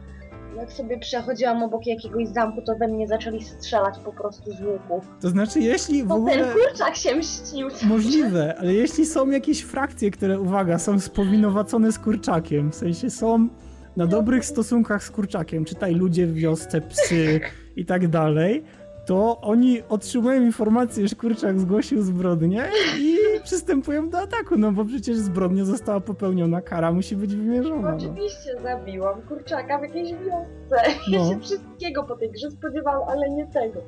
jak 0.57 0.73
sobie 0.73 0.99
przechodziłam 0.99 1.63
obok 1.63 1.87
jakiegoś 1.87 2.29
zamku, 2.29 2.63
to 2.63 2.77
we 2.77 2.89
mnie 2.89 3.09
zaczęli 3.09 3.43
strzelać 3.45 3.99
po 3.99 4.13
prostu 4.13 4.53
z 4.53 4.61
łuków. 4.61 5.05
To 5.21 5.29
znaczy, 5.29 5.61
jeśli 5.61 6.03
w 6.05 6.09
to 6.09 6.15
ogóle... 6.15 6.33
ten 6.33 6.53
kurczak 6.53 6.97
się 6.97 7.17
mścił. 7.17 7.69
Możliwe, 7.83 8.55
ale 8.59 8.75
jeśli 8.75 9.07
są 9.07 9.31
jakieś 9.31 9.63
frakcje, 9.63 10.11
które, 10.11 10.41
uwaga, 10.41 10.79
są 10.79 11.01
spowinowacone 11.01 11.93
z 11.93 11.99
kurczakiem, 11.99 12.73
w 12.73 12.75
sensie 12.75 13.11
są 13.11 13.49
na 13.97 14.07
dobrych 14.07 14.45
stosunkach 14.45 15.05
z 15.05 15.11
kurczakiem, 15.11 15.65
czytaj 15.65 15.95
ludzie 15.95 16.27
w 16.27 16.35
wiosce, 16.35 16.81
psy 16.81 17.41
i 17.77 17.85
tak 17.85 18.09
dalej, 18.09 18.65
to 19.07 19.41
oni 19.41 19.83
otrzymują 19.89 20.43
informację, 20.43 21.09
że 21.09 21.17
kurczak 21.17 21.61
zgłosił 21.61 22.03
zbrodnię 22.03 22.65
i 23.01 23.17
przystępują 23.45 24.11
do 24.11 24.19
ataku, 24.19 24.57
no 24.59 24.73
bo 24.73 24.85
przecież 24.85 25.17
zbrodnia 25.17 25.65
została 25.65 26.01
popełniona, 26.01 26.61
kara 26.61 26.93
musi 26.93 27.17
być 27.17 27.37
wymierzona. 27.37 27.91
No. 27.91 27.97
Oczywiście 27.97 28.61
zabiłam 28.63 29.23
kurczaka 29.23 29.79
w 29.79 29.83
jakiejś 29.83 30.11
wiosce. 30.11 30.91
No. 31.13 31.19
Ja 31.19 31.31
się 31.35 31.41
wszystkiego 31.41 32.05
po 32.05 32.17
tej 32.17 32.31
grze 32.31 32.51
spodziewałam, 32.51 33.09
ale 33.09 33.31
nie 33.31 33.47
tego. 33.47 33.81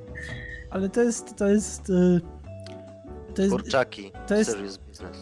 Ale 0.70 0.88
to 0.88 1.02
jest, 1.02 1.36
to 1.36 1.48
jest... 1.48 1.90
Y, 1.90 2.20
to 3.36 3.42
jest, 3.42 3.54
Kurczaki, 3.54 4.12
to 4.26 4.34
jest 4.34 4.58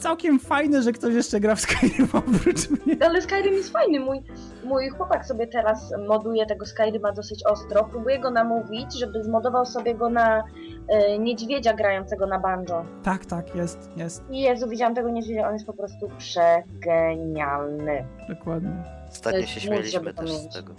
całkiem 0.01 0.41
fajne, 0.41 0.83
że 0.83 0.93
ktoś 0.93 1.15
jeszcze 1.15 1.41
gra 1.41 1.55
w 1.55 1.61
Skyrim 1.61 2.09
oprócz 2.23 2.71
mnie. 2.71 2.97
Ale 3.01 3.23
Skyrim 3.23 3.55
jest 3.55 3.73
fajny. 3.73 4.01
Mój, 4.01 4.23
mój 4.65 4.89
chłopak 4.89 5.27
sobie 5.27 5.47
teraz 5.47 5.95
moduje 6.09 6.47
tego 6.47 6.67
Skyrima 6.67 7.13
dosyć 7.13 7.47
ostro. 7.47 7.89
Próbuję 7.91 8.19
go 8.19 8.31
namówić, 8.31 8.99
żeby 8.99 9.25
zmodował 9.25 9.67
sobie 9.67 9.95
go 9.95 10.11
na 10.11 10.45
e, 10.89 11.19
niedźwiedzia 11.19 11.73
grającego 11.73 12.27
na 12.27 12.39
banjo. 12.39 12.85
Tak, 13.03 13.27
tak, 13.27 13.55
jest, 13.55 13.91
jest. 13.97 14.23
Jezu, 14.31 14.69
widziałam 14.69 14.95
tego 14.95 15.11
niedźwiedzia, 15.11 15.49
on 15.49 15.53
jest 15.53 15.67
po 15.67 15.73
prostu 15.73 16.09
przegenialny. 16.19 18.07
Dokładnie. 18.29 18.85
Ostatnio 19.13 19.47
się 19.47 19.61
śmieliśmy 19.61 20.15
też 20.15 20.31
z 20.31 20.55
tego. 20.55 20.75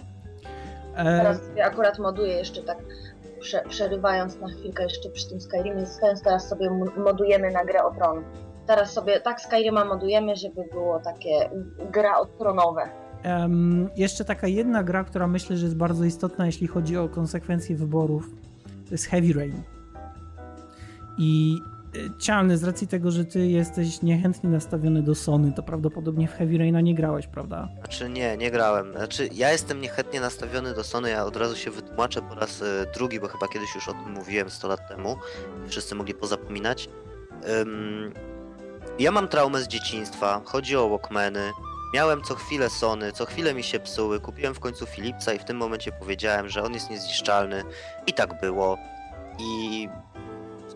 E... 0.96 1.04
Teraz 1.04 1.40
akurat 1.64 1.98
moduję 1.98 2.32
jeszcze 2.32 2.62
tak 2.62 2.78
prze, 3.40 3.62
przerywając 3.68 4.40
na 4.40 4.48
chwilkę 4.48 4.82
jeszcze 4.82 5.10
przy 5.10 5.28
tym 5.28 5.40
Skyrimie, 5.40 5.84
teraz 6.24 6.48
sobie 6.48 6.70
modujemy 6.96 7.50
na 7.50 7.64
grę 7.64 7.84
o 7.84 7.94
tron. 7.94 8.24
Teraz 8.66 8.92
sobie 8.92 9.20
tak 9.20 9.40
Skyrima 9.40 9.84
modujemy, 9.84 10.36
żeby 10.36 10.64
było 10.72 11.00
takie 11.00 11.50
gra 11.92 12.18
o 12.18 12.26
tronowe. 12.26 12.82
Um, 13.24 13.90
jeszcze 13.96 14.24
taka 14.24 14.46
jedna 14.46 14.82
gra, 14.82 15.04
która 15.04 15.26
myślę, 15.26 15.56
że 15.56 15.64
jest 15.66 15.76
bardzo 15.76 16.04
istotna, 16.04 16.46
jeśli 16.46 16.66
chodzi 16.66 16.96
o 16.96 17.08
konsekwencje 17.08 17.76
wyborów, 17.76 18.30
to 18.64 18.90
jest 18.90 19.06
Heavy 19.06 19.32
Rain. 19.32 19.62
I 21.18 21.58
Cialny, 22.18 22.58
z 22.58 22.64
racji 22.64 22.86
tego, 22.86 23.10
że 23.10 23.24
ty 23.24 23.46
jesteś 23.46 24.02
niechętnie 24.02 24.50
nastawiony 24.50 25.02
do 25.02 25.14
Sony, 25.14 25.52
to 25.52 25.62
prawdopodobnie 25.62 26.28
w 26.28 26.32
Heavy 26.32 26.58
Raina 26.58 26.80
nie 26.80 26.94
grałeś, 26.94 27.26
prawda? 27.26 27.68
Znaczy 27.78 28.08
nie, 28.08 28.36
nie 28.36 28.50
grałem. 28.50 28.92
Znaczy 28.92 29.28
ja 29.32 29.52
jestem 29.52 29.80
niechętnie 29.80 30.20
nastawiony 30.20 30.74
do 30.74 30.84
Sony, 30.84 31.10
ja 31.10 31.24
od 31.24 31.36
razu 31.36 31.56
się 31.56 31.70
wytłumaczę 31.70 32.22
po 32.22 32.34
raz 32.34 32.62
e, 32.62 32.86
drugi, 32.94 33.20
bo 33.20 33.28
chyba 33.28 33.48
kiedyś 33.48 33.74
już 33.74 33.88
o 33.88 33.92
tym 33.92 34.12
mówiłem 34.12 34.50
100 34.50 34.68
lat 34.68 34.88
temu. 34.88 35.16
Wszyscy 35.68 35.94
mogli 35.94 36.14
pozapominać. 36.14 36.88
Ja 38.98 39.12
mam 39.12 39.28
traumę 39.28 39.62
z 39.62 39.68
dzieciństwa, 39.68 40.40
chodzi 40.44 40.76
o 40.76 40.88
Walkmany. 40.88 41.50
Miałem 41.94 42.22
co 42.22 42.34
chwilę 42.34 42.70
Sony, 42.70 43.12
co 43.12 43.26
chwilę 43.26 43.54
mi 43.54 43.62
się 43.62 43.80
psuły, 43.80 44.20
kupiłem 44.20 44.54
w 44.54 44.60
końcu 44.60 44.86
Philipsa 44.86 45.32
i 45.32 45.38
w 45.38 45.44
tym 45.44 45.56
momencie 45.56 45.92
powiedziałem, 45.92 46.48
że 46.48 46.62
on 46.62 46.74
jest 46.74 46.90
niezniszczalny. 46.90 47.62
I 48.06 48.12
tak 48.12 48.40
było. 48.40 48.78
I 49.38 49.88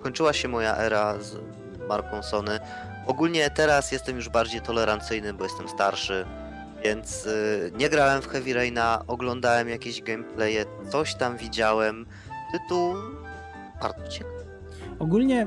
skończyła 0.01 0.33
się 0.33 0.49
moja 0.49 0.77
era 0.77 1.19
z 1.19 1.37
marką 1.89 2.23
Sony. 2.23 2.59
Ogólnie 3.07 3.51
teraz 3.51 3.93
jestem 3.93 4.17
już 4.17 4.29
bardziej 4.29 4.61
tolerancyjny, 4.61 5.35
bo 5.35 5.45
jestem 5.45 5.69
starszy, 5.69 6.25
więc 6.85 7.25
yy, 7.25 7.73
nie 7.79 7.89
grałem 7.89 8.23
w 8.23 8.27
Heavy 8.29 8.55
Raina, 8.55 9.05
oglądałem 9.07 9.69
jakieś 9.69 10.03
gameplaye, 10.03 10.65
coś 10.89 11.15
tam 11.15 11.37
widziałem. 11.37 12.07
Tytuł 12.53 12.95
bardzo 13.83 14.09
ciekawy. 14.09 14.45
Ogólnie 14.99 15.47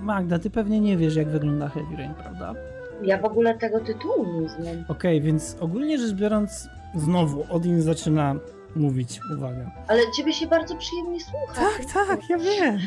Magda, 0.00 0.38
ty 0.38 0.50
pewnie 0.50 0.80
nie 0.80 0.96
wiesz 0.96 1.16
jak 1.16 1.28
wygląda 1.28 1.68
Heavy 1.68 1.96
Rain, 1.96 2.14
prawda? 2.14 2.54
Ja 3.02 3.18
w 3.18 3.24
ogóle 3.24 3.58
tego 3.58 3.80
tytułu 3.80 4.40
nie 4.40 4.48
znam. 4.48 4.66
Okej, 4.66 4.84
okay, 4.88 5.20
więc 5.20 5.56
ogólnie 5.60 5.98
rzecz 5.98 6.12
biorąc, 6.12 6.68
znowu 6.94 7.46
Odin 7.50 7.82
zaczyna 7.82 8.34
mówić, 8.76 9.20
uwaga. 9.36 9.70
Ale 9.88 10.00
ciebie 10.16 10.32
się 10.32 10.46
bardzo 10.46 10.76
przyjemnie 10.76 11.20
słucha. 11.20 11.54
Tak, 11.54 11.84
tak, 11.94 12.30
ja 12.30 12.38
wiem. 12.38 12.78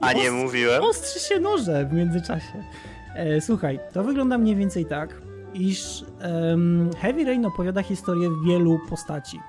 A 0.00 0.12
nie 0.12 0.30
mówiłem? 0.30 0.82
Ostrzy 0.82 1.20
się 1.20 1.40
noże 1.40 1.84
w 1.84 1.92
międzyczasie. 1.92 2.64
E, 3.14 3.40
słuchaj, 3.40 3.80
to 3.92 4.04
wygląda 4.04 4.38
mniej 4.38 4.56
więcej 4.56 4.86
tak, 4.86 5.22
iż 5.54 6.04
um, 6.24 6.90
Heavy 7.00 7.24
Rain 7.24 7.46
opowiada 7.46 7.82
historię 7.82 8.30
wielu 8.46 8.80
postaci. 8.90 9.40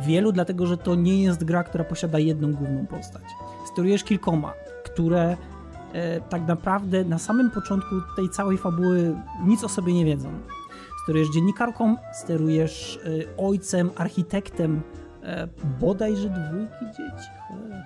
Wielu 0.00 0.32
dlatego, 0.32 0.66
że 0.66 0.76
to 0.76 0.94
nie 0.94 1.22
jest 1.22 1.44
gra, 1.44 1.64
która 1.64 1.84
posiada 1.84 2.18
jedną 2.18 2.52
główną 2.52 2.86
postać. 2.86 3.22
Sterujesz 3.72 4.04
kilkoma, 4.04 4.52
które 4.84 5.36
e, 5.92 6.20
tak 6.20 6.46
naprawdę 6.46 7.04
na 7.04 7.18
samym 7.18 7.50
początku 7.50 7.94
tej 8.16 8.30
całej 8.30 8.58
fabuły 8.58 9.16
nic 9.46 9.64
o 9.64 9.68
sobie 9.68 9.92
nie 9.92 10.04
wiedzą. 10.04 10.28
Sterujesz 11.02 11.28
dziennikarką, 11.28 11.96
sterujesz 12.12 12.98
e, 13.04 13.36
ojcem, 13.36 13.90
architektem, 13.96 14.82
e, 15.22 15.48
bodajże 15.80 16.28
dwójki 16.28 16.86
dzieci, 16.86 17.28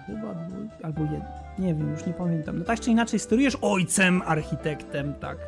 chyba 0.07 0.35
dwójki, 0.35 0.85
albo 0.85 1.03
jedno, 1.03 1.29
nie 1.59 1.75
wiem, 1.75 1.91
już 1.91 2.07
nie 2.07 2.13
pamiętam. 2.13 2.59
No 2.59 2.65
tak 2.65 2.81
czy 2.81 2.91
inaczej, 2.91 3.19
sterujesz 3.19 3.59
ojcem, 3.63 4.23
architektem, 4.27 5.15
tak. 5.15 5.39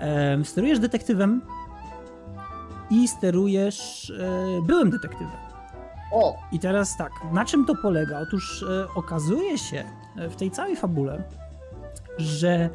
E, 0.00 0.44
sterujesz 0.44 0.78
detektywem 0.78 1.42
i 2.90 3.08
sterujesz 3.08 4.10
e, 4.10 4.66
byłym 4.66 4.90
detektywem. 4.90 5.36
O. 6.12 6.38
I 6.52 6.58
teraz 6.58 6.96
tak, 6.96 7.12
na 7.32 7.44
czym 7.44 7.66
to 7.66 7.74
polega? 7.82 8.20
Otóż 8.20 8.62
e, 8.62 8.86
okazuje 8.94 9.58
się 9.58 9.84
w 10.30 10.36
tej 10.36 10.50
całej 10.50 10.76
fabule, 10.76 11.22
że 12.18 12.70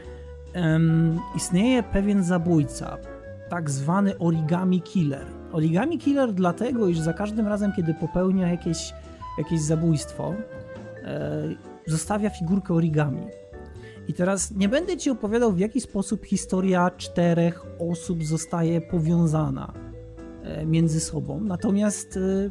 istnieje 1.35 1.84
pewien 1.84 2.23
zabójca, 2.23 2.97
tak 3.56 3.69
zwany 3.69 4.18
origami 4.18 4.82
killer. 4.82 5.26
Origami 5.52 5.98
killer 5.98 6.34
dlatego, 6.34 6.88
iż 6.88 6.99
za 6.99 7.14
każdym 7.14 7.48
razem, 7.48 7.72
kiedy 7.76 7.94
popełnia 7.94 8.48
jakieś, 8.52 8.94
jakieś 9.38 9.61
zabójstwo, 9.61 10.34
e, 11.03 11.56
zostawia 11.88 12.30
figurkę 12.30 12.73
origami. 12.73 13.22
I 14.07 14.14
teraz 14.14 14.52
nie 14.52 14.69
będę 14.69 14.98
ci 14.98 15.10
opowiadał, 15.10 15.52
w 15.52 15.60
jaki 15.60 15.82
sposób 15.82 16.26
historia 16.26 16.91
czterech 16.98 17.65
osób 17.80 18.23
zostaje 18.23 18.82
powiązana 18.82 19.73
e, 20.44 20.65
między 20.65 20.99
sobą. 20.99 21.40
Natomiast 21.41 22.18
e, 22.18 22.49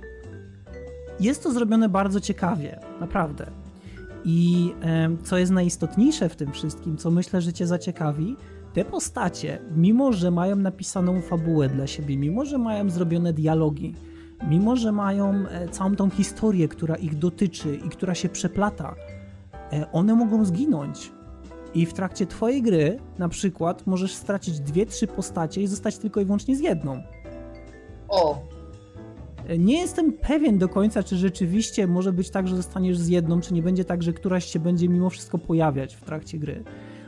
jest 1.21 1.43
to 1.43 1.53
zrobione 1.53 1.89
bardzo 1.89 2.21
ciekawie, 2.21 2.81
naprawdę. 3.01 3.47
I 4.27 4.73
co 5.25 5.39
jest 5.39 5.53
najistotniejsze 5.53 6.29
w 6.29 6.37
tym 6.37 6.53
wszystkim, 6.53 6.97
co 6.97 7.11
myślę, 7.11 7.41
że 7.41 7.53
cię 7.53 7.67
zaciekawi, 7.67 8.37
te 8.75 8.85
postacie, 8.85 9.59
mimo 9.77 10.13
że 10.13 10.31
mają 10.31 10.57
napisaną 10.57 11.21
fabułę 11.21 11.69
dla 11.69 11.87
siebie, 11.87 12.17
mimo 12.17 12.45
że 12.45 12.59
mają 12.59 12.91
zrobione 12.91 13.33
dialogi, 13.33 13.95
mimo 14.49 14.77
że 14.77 14.93
mają 14.93 15.47
e, 15.49 15.69
całą 15.69 15.97
tą 15.97 16.11
historię, 16.11 16.69
która 16.69 16.97
ich 16.97 17.19
dotyczy 17.19 17.77
i 17.87 17.89
która 17.89 18.15
się 18.15 18.29
przeplata, 18.29 18.95
e, 19.73 19.93
one 19.93 20.15
mogą 20.15 20.45
zginąć. 20.45 21.13
I 21.75 21.87
w 21.87 21.93
trakcie 21.93 22.27
twojej 22.27 22.63
gry, 22.63 22.99
na 23.19 23.29
przykład, 23.29 23.87
możesz 23.87 24.15
stracić 24.15 24.61
dwie, 24.61 24.87
trzy 24.87 25.07
postacie 25.07 25.63
i 25.63 25.67
zostać 25.67 25.99
tylko 25.99 26.21
i 26.21 26.25
wyłącznie 26.25 26.57
z 26.57 26.61
jedną. 26.61 27.03
O, 28.09 28.43
nie 29.59 29.81
jestem 29.81 30.13
pewien 30.13 30.59
do 30.59 30.69
końca, 30.69 31.03
czy 31.03 31.17
rzeczywiście 31.17 31.87
może 31.87 32.13
być 32.13 32.31
tak, 32.31 32.49
że 32.49 32.57
zostaniesz 32.57 32.99
z 32.99 33.09
jedną, 33.09 33.41
czy 33.41 33.55
nie 33.55 33.63
będzie 33.63 33.85
tak, 33.85 34.03
że 34.03 34.13
któraś 34.13 34.45
się 34.45 34.59
będzie 34.59 34.89
mimo 34.89 35.11
wszystko 35.11 35.39
pojawiać 35.39 35.97
w 35.97 36.05
trakcie 36.05 36.39
gry. 36.39 36.65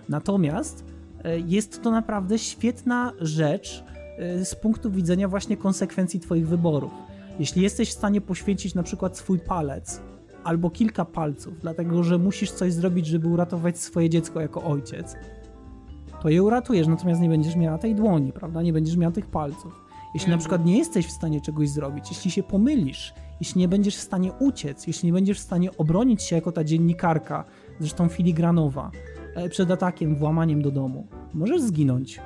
Natomiast 0.08 0.84
e, 0.84 0.95
jest 1.38 1.82
to 1.82 1.90
naprawdę 1.90 2.38
świetna 2.38 3.12
rzecz 3.20 3.84
e, 4.18 4.44
z 4.44 4.54
punktu 4.54 4.90
widzenia 4.90 5.28
właśnie 5.28 5.56
konsekwencji 5.56 6.20
Twoich 6.20 6.48
wyborów. 6.48 6.92
Jeśli 7.38 7.62
jesteś 7.62 7.88
w 7.88 7.92
stanie 7.92 8.20
poświęcić 8.20 8.74
na 8.74 8.82
przykład 8.82 9.18
swój 9.18 9.38
palec 9.38 10.00
albo 10.44 10.70
kilka 10.70 11.04
palców, 11.04 11.60
dlatego 11.60 12.02
że 12.02 12.18
musisz 12.18 12.50
coś 12.50 12.72
zrobić, 12.72 13.06
żeby 13.06 13.28
uratować 13.28 13.78
swoje 13.78 14.10
dziecko 14.10 14.40
jako 14.40 14.64
ojciec, 14.64 15.16
to 16.22 16.28
je 16.28 16.42
uratujesz, 16.42 16.86
natomiast 16.86 17.20
nie 17.20 17.28
będziesz 17.28 17.56
miała 17.56 17.78
tej 17.78 17.94
dłoni, 17.94 18.32
prawda? 18.32 18.62
Nie 18.62 18.72
będziesz 18.72 18.96
miała 18.96 19.12
tych 19.12 19.26
palców. 19.26 19.86
Jeśli 20.14 20.30
na 20.30 20.38
przykład 20.38 20.64
nie 20.64 20.78
jesteś 20.78 21.06
w 21.06 21.10
stanie 21.10 21.40
czegoś 21.40 21.68
zrobić, 21.68 22.10
jeśli 22.10 22.30
się 22.30 22.42
pomylisz, 22.42 23.14
jeśli 23.40 23.60
nie 23.60 23.68
będziesz 23.68 23.96
w 23.96 24.00
stanie 24.00 24.32
uciec, 24.32 24.86
jeśli 24.86 25.06
nie 25.06 25.12
będziesz 25.12 25.38
w 25.38 25.42
stanie 25.42 25.76
obronić 25.76 26.22
się 26.22 26.36
jako 26.36 26.52
ta 26.52 26.64
dziennikarka, 26.64 27.44
zresztą 27.80 28.08
filigranowa, 28.08 28.90
e, 28.94 29.15
przed 29.50 29.70
atakiem, 29.70 30.16
włamaniem 30.16 30.62
do 30.62 30.70
domu, 30.70 31.06
możesz 31.34 31.62
zginąć. 31.62 32.20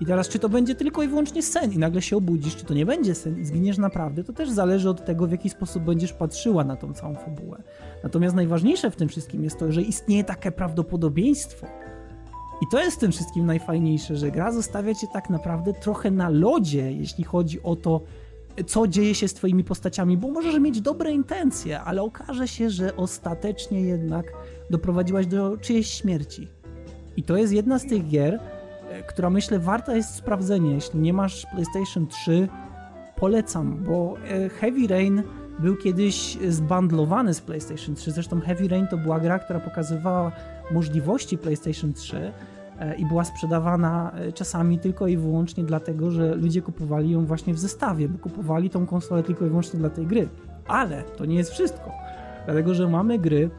I 0.00 0.06
teraz, 0.06 0.28
czy 0.28 0.38
to 0.38 0.48
będzie 0.48 0.74
tylko 0.74 1.02
i 1.02 1.08
wyłącznie 1.08 1.42
sen 1.42 1.72
i 1.72 1.78
nagle 1.78 2.02
się 2.02 2.16
obudzisz, 2.16 2.56
czy 2.56 2.64
to 2.64 2.74
nie 2.74 2.86
będzie 2.86 3.14
sen 3.14 3.40
i 3.40 3.44
zginiesz 3.44 3.78
naprawdę, 3.78 4.24
to 4.24 4.32
też 4.32 4.50
zależy 4.50 4.90
od 4.90 5.04
tego, 5.04 5.26
w 5.26 5.30
jaki 5.30 5.50
sposób 5.50 5.82
będziesz 5.82 6.12
patrzyła 6.12 6.64
na 6.64 6.76
tą 6.76 6.92
całą 6.92 7.14
fabułę. 7.14 7.62
Natomiast 8.02 8.36
najważniejsze 8.36 8.90
w 8.90 8.96
tym 8.96 9.08
wszystkim 9.08 9.44
jest 9.44 9.58
to, 9.58 9.72
że 9.72 9.82
istnieje 9.82 10.24
takie 10.24 10.52
prawdopodobieństwo, 10.52 11.66
i 12.62 12.66
to 12.66 12.80
jest 12.80 12.96
w 12.96 13.00
tym 13.00 13.12
wszystkim 13.12 13.46
najfajniejsze, 13.46 14.16
że 14.16 14.30
gra 14.30 14.52
zostawia 14.52 14.94
cię 14.94 15.06
tak 15.12 15.30
naprawdę 15.30 15.72
trochę 15.72 16.10
na 16.10 16.28
lodzie, 16.28 16.92
jeśli 16.92 17.24
chodzi 17.24 17.62
o 17.62 17.76
to, 17.76 18.00
co 18.66 18.86
dzieje 18.86 19.14
się 19.14 19.28
z 19.28 19.34
twoimi 19.34 19.64
postaciami, 19.64 20.16
bo 20.16 20.28
możesz 20.28 20.58
mieć 20.58 20.80
dobre 20.80 21.12
intencje, 21.12 21.80
ale 21.80 22.02
okaże 22.02 22.48
się, 22.48 22.70
że 22.70 22.96
ostatecznie 22.96 23.80
jednak 23.80 24.32
doprowadziłaś 24.72 25.26
do 25.26 25.56
czyjejś 25.56 25.90
śmierci. 25.90 26.48
I 27.16 27.22
to 27.22 27.36
jest 27.36 27.52
jedna 27.52 27.78
z 27.78 27.86
tych 27.86 28.08
gier, 28.08 28.40
e, 28.90 29.02
która 29.02 29.30
myślę 29.30 29.58
warta 29.58 29.96
jest 29.96 30.14
sprawdzenia. 30.14 30.74
Jeśli 30.74 31.00
nie 31.00 31.12
masz 31.12 31.46
PlayStation 31.54 32.06
3, 32.06 32.48
polecam, 33.16 33.84
bo 33.84 34.16
e, 34.28 34.48
Heavy 34.48 34.86
Rain 34.88 35.22
był 35.58 35.76
kiedyś 35.76 36.38
zbandlowany 36.48 37.34
z 37.34 37.40
PlayStation 37.40 37.94
3. 37.94 38.12
Zresztą 38.12 38.40
Heavy 38.40 38.68
Rain 38.68 38.86
to 38.90 38.96
była 38.96 39.20
gra, 39.20 39.38
która 39.38 39.60
pokazywała 39.60 40.32
możliwości 40.70 41.38
PlayStation 41.38 41.92
3 41.92 42.32
E, 42.82 42.94
i 42.94 43.06
była 43.06 43.24
sprzedawana 43.24 44.12
czasami 44.34 44.78
tylko 44.78 45.06
i 45.06 45.16
wyłącznie 45.16 45.64
dlatego, 45.64 46.10
że 46.10 46.34
ludzie 46.34 46.62
kupowali 46.62 47.10
ją 47.10 47.26
właśnie 47.26 47.54
w 47.54 47.58
zestawie, 47.58 48.08
bo 48.08 48.18
kupowali 48.18 48.70
tą 48.70 48.86
konsolę 48.86 49.22
tylko 49.22 49.46
i 49.46 49.48
wyłącznie 49.48 49.80
dla 49.80 49.90
tej 49.90 50.06
gry. 50.06 50.28
Ale 50.66 51.02
to 51.02 51.24
nie 51.24 51.36
jest 51.36 51.50
wszystko, 51.50 51.90
dlatego 52.44 52.74
że 52.74 52.88
mamy 52.88 53.18
gry 53.18 53.50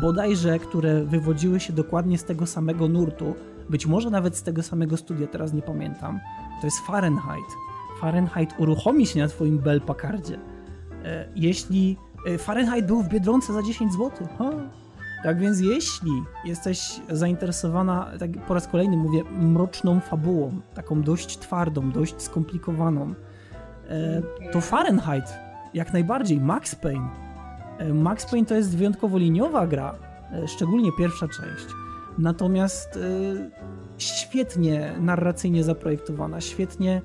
bodajże, 0.00 0.58
które 0.58 1.04
wywodziły 1.04 1.60
się 1.60 1.72
dokładnie 1.72 2.18
z 2.18 2.24
tego 2.24 2.46
samego 2.46 2.88
nurtu, 2.88 3.34
być 3.70 3.86
może 3.86 4.10
nawet 4.10 4.36
z 4.36 4.42
tego 4.42 4.62
samego 4.62 4.96
studia, 4.96 5.26
teraz 5.26 5.52
nie 5.52 5.62
pamiętam. 5.62 6.20
To 6.60 6.66
jest 6.66 6.78
Fahrenheit. 6.78 7.46
Fahrenheit 8.00 8.54
uruchomi 8.58 9.06
się 9.06 9.18
na 9.20 9.28
twoim 9.28 9.58
Bell 9.58 9.80
Packardzie. 9.80 10.38
E, 11.04 11.28
jeśli 11.36 11.96
Fahrenheit 12.38 12.86
był 12.86 13.02
w 13.02 13.08
Biedronce 13.08 13.52
za 13.52 13.62
10 13.62 13.92
zł, 13.92 14.28
ha, 14.38 14.50
tak 15.22 15.38
więc 15.38 15.60
jeśli 15.60 16.10
jesteś 16.44 17.00
zainteresowana, 17.10 18.10
tak 18.18 18.30
po 18.46 18.54
raz 18.54 18.68
kolejny 18.68 18.96
mówię, 18.96 19.24
mroczną 19.24 20.00
fabułą, 20.00 20.60
taką 20.74 21.02
dość 21.02 21.38
twardą, 21.38 21.90
dość 21.90 22.22
skomplikowaną, 22.22 23.14
e, 23.88 24.22
to 24.52 24.60
Fahrenheit 24.60 25.34
jak 25.74 25.92
najbardziej, 25.92 26.40
Max 26.40 26.74
Payne. 26.74 27.25
E, 27.78 27.94
Max 27.94 28.26
Payne 28.26 28.46
to 28.46 28.54
jest 28.54 28.76
wyjątkowo 28.76 29.18
liniowa 29.18 29.66
gra, 29.66 29.94
e, 30.32 30.48
szczególnie 30.48 30.90
pierwsza 30.98 31.28
część. 31.28 31.66
Natomiast 32.18 32.98
świetnie 33.98 34.94
narracyjnie 35.00 35.64
zaprojektowana, 35.64 36.40
świetnie 36.40 37.02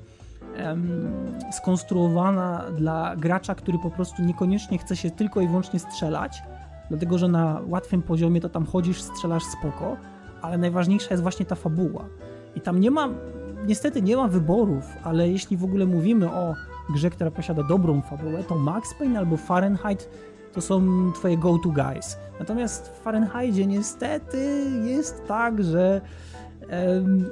skonstruowana 1.52 2.64
dla 2.76 3.16
gracza, 3.16 3.54
który 3.54 3.78
po 3.78 3.90
prostu 3.90 4.22
niekoniecznie 4.22 4.78
chce 4.78 4.96
się 4.96 5.10
tylko 5.10 5.40
i 5.40 5.46
wyłącznie 5.46 5.78
strzelać, 5.78 6.42
dlatego 6.90 7.18
że 7.18 7.28
na 7.28 7.60
łatwym 7.66 8.02
poziomie 8.02 8.40
to 8.40 8.48
tam 8.48 8.66
chodzisz, 8.66 9.02
strzelasz 9.02 9.42
spoko, 9.44 9.96
ale 10.42 10.58
najważniejsza 10.58 11.08
jest 11.10 11.22
właśnie 11.22 11.46
ta 11.46 11.54
fabuła. 11.54 12.04
I 12.54 12.60
tam 12.60 12.80
nie 12.80 12.90
ma, 12.90 13.08
niestety 13.66 14.02
nie 14.02 14.16
ma 14.16 14.28
wyborów, 14.28 14.84
ale 15.04 15.28
jeśli 15.28 15.56
w 15.56 15.64
ogóle 15.64 15.86
mówimy 15.86 16.32
o 16.32 16.54
grze, 16.94 17.10
która 17.10 17.30
posiada 17.30 17.62
dobrą 17.62 18.02
fabułę, 18.02 18.44
to 18.44 18.58
Max 18.58 18.94
Payne 18.94 19.18
albo 19.18 19.36
Fahrenheit 19.36 20.08
to 20.52 20.60
są 20.60 20.82
twoje 21.12 21.38
go-to 21.38 21.68
guys. 21.68 22.16
Natomiast 22.38 22.88
w 22.88 23.02
Fahrenheitie 23.02 23.66
niestety 23.66 24.70
jest 24.84 25.26
tak, 25.26 25.64
że 25.64 26.00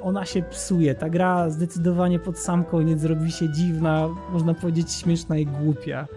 ona 0.01 0.25
się 0.25 0.41
psuje. 0.41 0.95
Ta 0.95 1.09
gra 1.09 1.49
zdecydowanie 1.49 2.19
pod 2.19 2.39
sam 2.39 2.63
koniec 2.63 3.03
robi 3.03 3.31
się 3.31 3.49
dziwna, 3.49 4.09
można 4.31 4.53
powiedzieć 4.53 4.91
śmieszna 4.91 5.37
i 5.37 5.45
głupia. 5.45 6.07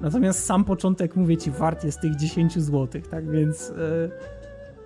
Natomiast 0.00 0.44
sam 0.44 0.64
początek, 0.64 1.16
mówię 1.16 1.36
ci, 1.36 1.50
wart 1.50 1.84
jest 1.84 2.00
tych 2.00 2.16
10 2.16 2.58
zł, 2.58 3.02
tak 3.10 3.30
więc 3.30 3.68
yy, 3.68 4.10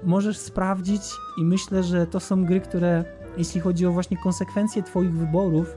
możesz 0.02 0.38
sprawdzić 0.38 1.02
i 1.38 1.44
myślę, 1.44 1.82
że 1.82 2.06
to 2.06 2.20
są 2.20 2.44
gry, 2.44 2.60
które 2.60 3.04
jeśli 3.36 3.60
chodzi 3.60 3.86
o 3.86 3.92
właśnie 3.92 4.16
konsekwencje 4.16 4.82
twoich 4.82 5.12
wyborów, 5.12 5.76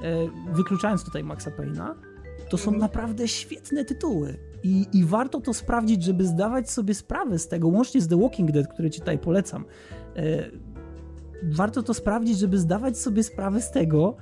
yy, 0.00 0.08
wykluczając 0.52 1.04
tutaj 1.04 1.24
Maxa 1.24 1.50
Payne'a, 1.50 1.94
to 2.50 2.58
są 2.58 2.70
naprawdę 2.70 3.28
świetne 3.28 3.84
tytuły. 3.84 4.36
I, 4.66 4.86
I 4.92 5.04
warto 5.04 5.40
to 5.40 5.54
sprawdzić, 5.54 6.02
żeby 6.02 6.24
zdawać 6.24 6.70
sobie 6.70 6.94
sprawę 6.94 7.38
z 7.38 7.48
tego, 7.48 7.68
łącznie 7.68 8.00
z 8.00 8.08
The 8.08 8.20
Walking 8.20 8.50
Dead, 8.52 8.68
które 8.68 8.90
ci 8.90 9.00
tutaj 9.00 9.18
polecam. 9.18 9.64
Yy, 10.16 10.22
warto 11.42 11.82
to 11.82 11.94
sprawdzić, 11.94 12.38
żeby 12.38 12.58
zdawać 12.58 12.98
sobie 12.98 13.22
sprawę 13.22 13.60
z 13.60 13.70
tego, 13.70 14.16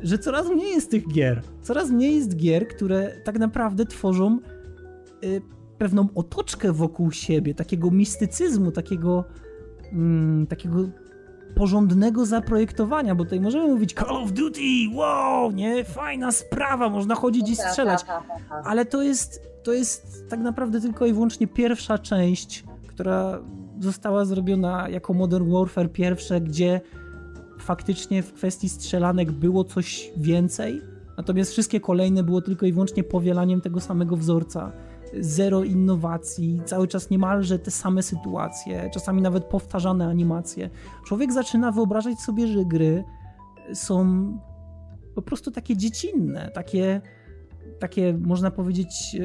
że 0.00 0.18
coraz 0.18 0.48
mniej 0.48 0.70
jest 0.70 0.90
tych 0.90 1.08
gier. 1.08 1.42
Coraz 1.62 1.90
mniej 1.90 2.16
jest 2.16 2.36
gier, 2.36 2.68
które 2.68 3.12
tak 3.24 3.38
naprawdę 3.38 3.86
tworzą 3.86 4.38
y, 5.24 5.40
pewną 5.78 6.08
otoczkę 6.14 6.72
wokół 6.72 7.12
siebie, 7.12 7.54
takiego 7.54 7.90
mistycyzmu, 7.90 8.72
takiego, 8.72 9.24
mm, 9.92 10.46
takiego 10.46 10.88
porządnego 11.58 12.26
zaprojektowania, 12.26 13.14
bo 13.14 13.24
tutaj 13.24 13.40
możemy 13.40 13.68
mówić 13.68 13.94
Call 13.94 14.16
of 14.16 14.32
Duty, 14.32 14.60
wow, 14.94 15.52
nie, 15.52 15.84
fajna 15.84 16.32
sprawa, 16.32 16.88
można 16.88 17.14
chodzić 17.14 17.50
i 17.50 17.56
strzelać, 17.56 18.04
ale 18.64 18.84
to 18.84 19.02
jest, 19.02 19.42
to 19.62 19.72
jest 19.72 20.28
tak 20.30 20.40
naprawdę 20.40 20.80
tylko 20.80 21.06
i 21.06 21.12
wyłącznie 21.12 21.46
pierwsza 21.46 21.98
część, 21.98 22.64
która 22.86 23.38
została 23.80 24.24
zrobiona 24.24 24.88
jako 24.88 25.14
Modern 25.14 25.52
Warfare 25.52 25.92
pierwsze, 25.92 26.40
gdzie 26.40 26.80
faktycznie 27.58 28.22
w 28.22 28.32
kwestii 28.32 28.68
strzelanek 28.68 29.32
było 29.32 29.64
coś 29.64 30.10
więcej, 30.16 30.82
natomiast 31.16 31.52
wszystkie 31.52 31.80
kolejne 31.80 32.22
było 32.22 32.40
tylko 32.40 32.66
i 32.66 32.72
wyłącznie 32.72 33.04
powielaniem 33.04 33.60
tego 33.60 33.80
samego 33.80 34.16
wzorca. 34.16 34.72
Zero 35.20 35.64
innowacji, 35.64 36.60
cały 36.64 36.88
czas 36.88 37.10
niemalże 37.10 37.58
te 37.58 37.70
same 37.70 38.02
sytuacje, 38.02 38.90
czasami 38.94 39.22
nawet 39.22 39.44
powtarzane 39.44 40.06
animacje. 40.06 40.70
Człowiek 41.06 41.32
zaczyna 41.32 41.72
wyobrażać 41.72 42.18
sobie, 42.18 42.46
że 42.46 42.64
gry 42.64 43.04
są 43.74 44.32
po 45.14 45.22
prostu 45.22 45.50
takie 45.50 45.76
dziecinne, 45.76 46.50
takie, 46.54 47.00
takie 47.78 48.18
można 48.20 48.50
powiedzieć 48.50 49.16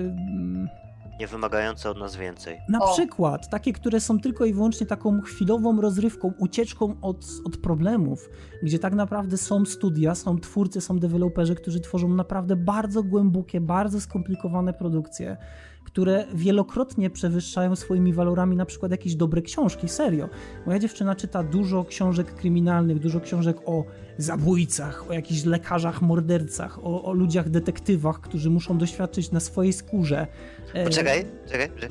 nie 1.20 1.28
wymagające 1.28 1.90
od 1.90 1.98
nas 1.98 2.16
więcej. 2.16 2.60
Na 2.70 2.80
o. 2.80 2.94
przykład 2.94 3.50
takie, 3.50 3.74
które 3.74 4.00
są 4.00 4.20
tylko 4.20 4.46
i 4.46 4.54
wyłącznie 4.54 4.88
taką 4.88 5.22
chwilową 5.22 5.82
rozrywką, 5.82 6.34
ucieczką 6.38 6.96
od, 7.02 7.26
od 7.46 7.58
problemów, 7.58 8.30
gdzie 8.64 8.80
tak 8.80 8.94
naprawdę 8.94 9.38
są 9.38 9.66
studia, 9.66 10.16
są 10.16 10.40
twórcy, 10.40 10.82
są 10.82 11.00
deweloperzy, 11.00 11.56
którzy 11.56 11.80
tworzą 11.80 12.10
naprawdę 12.10 12.56
bardzo 12.56 13.04
głębokie, 13.04 13.62
bardzo 13.62 14.02
skomplikowane 14.02 14.74
produkcje 14.74 15.38
które 15.84 16.26
wielokrotnie 16.34 17.10
przewyższają 17.10 17.76
swoimi 17.76 18.14
walorami 18.14 18.56
na 18.56 18.66
przykład 18.66 18.92
jakieś 18.92 19.16
dobre 19.16 19.42
książki, 19.42 19.90
serio. 19.90 20.30
Moja 20.66 20.80
dziewczyna 20.80 21.16
czyta 21.16 21.44
dużo 21.44 21.84
książek 21.84 22.36
kryminalnych, 22.36 23.00
dużo 23.00 23.20
książek 23.20 23.58
o 23.66 23.84
zabójcach, 24.18 25.10
o 25.10 25.14
jakichś 25.14 25.46
lekarzach, 25.46 26.02
mordercach, 26.02 26.80
o, 26.86 27.04
o 27.04 27.14
ludziach, 27.14 27.50
detektywach, 27.50 28.22
którzy 28.22 28.50
muszą 28.50 28.78
doświadczyć 28.78 29.32
na 29.32 29.40
swojej 29.40 29.74
skórze. 29.74 30.28
E, 30.74 30.84
poczekaj, 30.84 31.26
czekaj, 31.52 31.70
czekaj. 31.76 31.90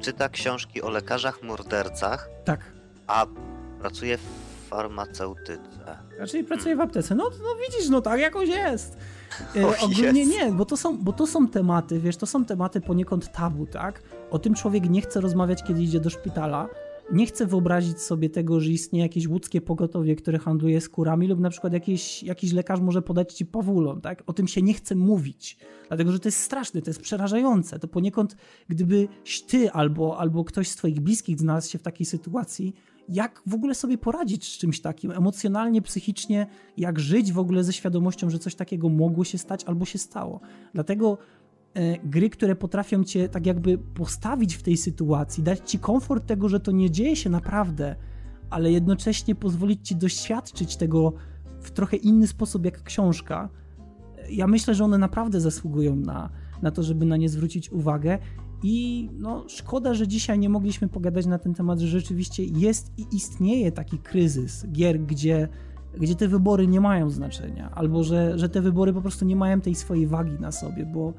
Czyta 0.00 0.28
książki 0.28 0.82
o 0.82 0.90
lekarzach, 0.90 1.42
mordercach. 1.42 2.30
Tak. 2.44 2.60
A 3.06 3.26
pracuje 3.80 4.18
w 4.18 4.68
farmaceutyce. 4.68 5.98
Raczej 6.18 6.44
pracuje 6.44 6.76
w 6.76 6.80
aptece. 6.80 7.14
No, 7.14 7.24
no 7.42 7.48
widzisz, 7.66 7.88
no 7.88 8.00
tak 8.00 8.20
jakoś 8.20 8.48
jest. 8.48 8.96
E, 9.56 9.80
ogólnie 9.80 10.26
nie, 10.26 10.52
bo 10.52 10.64
to, 10.64 10.76
są, 10.76 10.98
bo 10.98 11.12
to 11.12 11.26
są 11.26 11.48
tematy, 11.48 12.00
wiesz, 12.00 12.16
to 12.16 12.26
są 12.26 12.44
tematy 12.44 12.80
poniekąd 12.80 13.32
tabu, 13.32 13.66
tak? 13.66 14.02
O 14.30 14.38
tym 14.38 14.54
człowiek 14.54 14.90
nie 14.90 15.00
chce 15.00 15.20
rozmawiać, 15.20 15.62
kiedy 15.62 15.82
idzie 15.82 16.00
do 16.00 16.10
szpitala. 16.10 16.68
Nie 17.12 17.26
chce 17.26 17.46
wyobrazić 17.46 18.00
sobie 18.00 18.30
tego, 18.30 18.60
że 18.60 18.70
istnieje 18.70 19.04
jakieś 19.04 19.28
łódzkie 19.28 19.60
pogotowie, 19.60 20.16
które 20.16 20.38
handluje 20.38 20.80
skórami, 20.80 21.28
lub 21.28 21.40
na 21.40 21.50
przykład 21.50 21.72
jakiś, 21.72 22.22
jakiś 22.22 22.52
lekarz 22.52 22.80
może 22.80 23.02
podać 23.02 23.34
ci 23.34 23.46
pawulon, 23.46 24.00
tak? 24.00 24.22
O 24.26 24.32
tym 24.32 24.48
się 24.48 24.62
nie 24.62 24.74
chce 24.74 24.94
mówić, 24.94 25.58
dlatego 25.88 26.12
że 26.12 26.20
to 26.20 26.28
jest 26.28 26.40
straszne, 26.40 26.82
to 26.82 26.90
jest 26.90 27.00
przerażające. 27.00 27.78
To 27.78 27.88
poniekąd, 27.88 28.36
gdybyś 28.68 29.42
ty 29.46 29.70
albo, 29.70 30.18
albo 30.18 30.44
ktoś 30.44 30.68
z 30.68 30.76
twoich 30.76 31.00
bliskich 31.00 31.38
znalazł 31.38 31.70
się 31.70 31.78
w 31.78 31.82
takiej 31.82 32.06
sytuacji, 32.06 32.74
jak 33.08 33.42
w 33.46 33.54
ogóle 33.54 33.74
sobie 33.74 33.98
poradzić 33.98 34.54
z 34.54 34.58
czymś 34.58 34.80
takim 34.80 35.10
emocjonalnie, 35.10 35.82
psychicznie, 35.82 36.46
jak 36.76 37.00
żyć 37.00 37.32
w 37.32 37.38
ogóle 37.38 37.64
ze 37.64 37.72
świadomością, 37.72 38.30
że 38.30 38.38
coś 38.38 38.54
takiego 38.54 38.88
mogło 38.88 39.24
się 39.24 39.38
stać 39.38 39.64
albo 39.64 39.84
się 39.84 39.98
stało. 39.98 40.40
Dlatego 40.74 41.18
e, 41.74 41.98
gry, 41.98 42.30
które 42.30 42.56
potrafią 42.56 43.04
cię 43.04 43.28
tak 43.28 43.46
jakby 43.46 43.78
postawić 43.78 44.54
w 44.54 44.62
tej 44.62 44.76
sytuacji, 44.76 45.42
dać 45.42 45.70
ci 45.70 45.78
komfort 45.78 46.26
tego, 46.26 46.48
że 46.48 46.60
to 46.60 46.72
nie 46.72 46.90
dzieje 46.90 47.16
się 47.16 47.30
naprawdę, 47.30 47.96
ale 48.50 48.72
jednocześnie 48.72 49.34
pozwolić 49.34 49.88
ci 49.88 49.96
doświadczyć 49.96 50.76
tego 50.76 51.12
w 51.60 51.70
trochę 51.70 51.96
inny 51.96 52.26
sposób 52.26 52.64
jak 52.64 52.82
książka. 52.82 53.48
Ja 54.30 54.46
myślę, 54.46 54.74
że 54.74 54.84
one 54.84 54.98
naprawdę 54.98 55.40
zasługują 55.40 55.96
na, 55.96 56.30
na 56.62 56.70
to, 56.70 56.82
żeby 56.82 57.06
na 57.06 57.16
nie 57.16 57.28
zwrócić 57.28 57.72
uwagę 57.72 58.18
i 58.68 59.10
no, 59.12 59.44
szkoda, 59.48 59.94
że 59.94 60.08
dzisiaj 60.08 60.38
nie 60.38 60.48
mogliśmy 60.48 60.88
pogadać 60.88 61.26
na 61.26 61.38
ten 61.38 61.54
temat, 61.54 61.78
że 61.78 61.88
rzeczywiście 61.88 62.44
jest 62.44 62.92
i 62.98 63.16
istnieje 63.16 63.72
taki 63.72 63.98
kryzys 63.98 64.66
gier, 64.72 65.00
gdzie, 65.00 65.48
gdzie 66.00 66.14
te 66.14 66.28
wybory 66.28 66.66
nie 66.66 66.80
mają 66.80 67.10
znaczenia, 67.10 67.70
albo 67.70 68.04
że, 68.04 68.38
że 68.38 68.48
te 68.48 68.60
wybory 68.60 68.92
po 68.92 69.00
prostu 69.00 69.24
nie 69.24 69.36
mają 69.36 69.60
tej 69.60 69.74
swojej 69.74 70.06
wagi 70.06 70.40
na 70.40 70.52
sobie, 70.52 70.86
bo, 70.86 71.12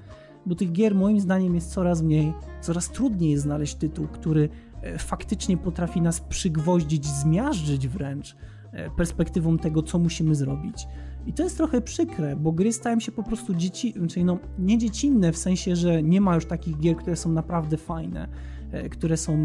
bo 0.46 0.56
tych 0.56 0.72
gier 0.72 0.96
moim 0.96 1.20
zdaniem 1.20 1.56
jest 1.56 1.72
coraz 1.72 2.02
mniej, 2.02 2.34
coraz 2.62 2.90
trudniej 2.90 3.32
jest 3.32 3.44
znaleźć 3.44 3.76
tytuł, 3.76 4.08
który 4.08 4.50
e, 4.82 4.98
faktycznie 4.98 5.58
potrafi 5.58 6.02
nas 6.02 6.22
przygwoździć, 6.22 7.06
zmiażdżyć 7.06 7.88
wręcz 7.88 8.36
e, 8.72 8.90
perspektywą 8.90 9.58
tego, 9.58 9.84
co 9.84 10.00
musimy 10.00 10.36
zrobić. 10.36 10.88
I 11.28 11.34
to 11.34 11.44
jest 11.44 11.58
trochę 11.58 11.82
przykre, 11.82 12.36
bo 12.36 12.52
gry 12.52 12.74
stają 12.74 13.00
się 13.00 13.12
po 13.12 13.24
prostu 13.24 13.54
dzieci, 13.54 13.94
czyli 14.10 14.26
no, 14.26 14.38
nie 14.60 14.78
dziecinne 14.78 15.32
w 15.32 15.38
sensie, 15.38 15.76
że 15.76 16.04
nie 16.04 16.22
ma 16.22 16.36
już 16.36 16.46
takich 16.46 16.80
gier, 16.80 16.96
które 16.96 17.16
są 17.16 17.32
naprawdę 17.32 17.78
fajne, 17.78 18.28
e, 18.72 18.90
które 18.90 19.18
są 19.18 19.38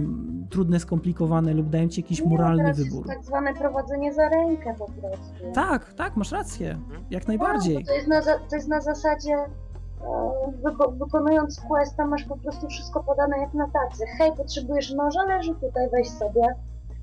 trudne, 0.51 0.81
skomplikowane 0.81 1.55
lub 1.55 1.69
dają 1.69 1.89
ci 1.89 2.01
jakiś 2.01 2.21
nie, 2.21 2.29
moralny 2.29 2.63
teraz 2.63 2.79
wybór. 2.79 3.07
Jest 3.07 3.19
tak 3.19 3.25
zwane 3.25 3.55
prowadzenie 3.55 4.15
za 4.15 4.29
rękę 4.29 4.75
po 4.79 4.87
prostu. 4.87 5.53
Tak, 5.55 5.93
tak, 5.95 6.17
masz 6.17 6.33
rację, 6.33 6.79
jak 7.11 7.29
najbardziej. 7.29 7.75
No, 7.75 7.83
to, 7.87 7.95
jest 7.95 8.09
na, 8.09 8.23
to 8.51 8.57
jest 8.57 8.69
na 8.69 8.81
zasadzie 8.81 9.35
e, 9.35 9.47
wyko 10.65 10.91
wykonując 10.91 11.61
questa 11.69 12.07
masz 12.07 12.25
po 12.25 12.37
prostu 12.37 12.69
wszystko 12.69 13.05
podane 13.05 13.39
jak 13.39 13.55
na 13.55 13.67
tacy. 13.69 14.05
Hej, 14.19 14.33
potrzebujesz 14.37 14.93
noża, 14.93 15.25
leży 15.25 15.55
tutaj, 15.55 15.89
weź 15.93 16.09
sobie 16.09 16.43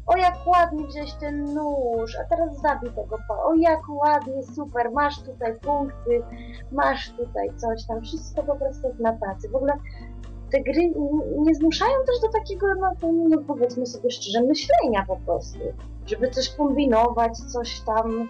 o 0.10 0.18
jak 0.18 0.48
ładnie 0.48 0.88
wziąć 0.88 1.14
ten 1.14 1.54
nóż, 1.54 2.16
a 2.16 2.24
teraz 2.24 2.62
zabij 2.62 2.90
tego 2.90 3.18
pa. 3.28 3.44
O 3.44 3.54
jak 3.54 3.80
ładnie, 3.90 4.44
super, 4.44 4.92
masz 4.94 5.22
tutaj 5.22 5.60
punkty, 5.60 6.22
masz 6.72 7.12
tutaj 7.12 7.50
coś 7.58 7.86
tam, 7.86 8.02
wszystko 8.02 8.44
po 8.44 8.56
prostu 8.56 8.88
jak 8.88 9.00
na 9.00 9.18
tacy. 9.18 9.50
W 9.50 9.56
ogóle 9.56 9.74
te 10.52 10.62
gry 10.62 10.94
nie 11.38 11.56
zmuszają 11.56 11.94
też 12.06 12.22
do 12.22 12.40
takiego, 12.40 12.68
no, 12.80 13.12
no 13.30 13.38
powiedzmy 13.48 13.86
sobie 13.86 14.12
szczerze, 14.12 14.42
myślenia 14.42 15.06
po 15.08 15.18
prostu. 15.18 15.60
Żeby 16.06 16.30
coś 16.30 16.50
kombinować, 16.50 17.38
coś 17.38 17.80
tam 17.80 18.30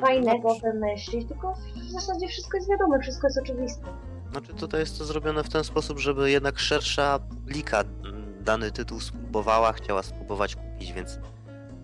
fajnego 0.00 0.54
wymyślić, 0.54 1.28
tylko 1.28 1.54
w 1.88 1.90
zasadzie 1.90 2.28
wszystko 2.28 2.56
jest 2.56 2.70
wiadome, 2.70 3.00
wszystko 3.00 3.26
jest 3.26 3.38
oczywiste. 3.38 3.86
Znaczy 4.30 4.54
tutaj 4.54 4.80
jest 4.80 4.98
to 4.98 5.04
zrobione 5.04 5.44
w 5.44 5.48
ten 5.48 5.64
sposób, 5.64 5.98
żeby 5.98 6.30
jednak 6.30 6.58
szersza 6.58 7.18
publika 7.18 7.84
dany 8.46 8.72
tytuł 8.72 9.00
spróbowała, 9.00 9.72
chciała 9.72 10.02
spróbować 10.02 10.56
kupić, 10.56 10.92
więc 10.92 11.18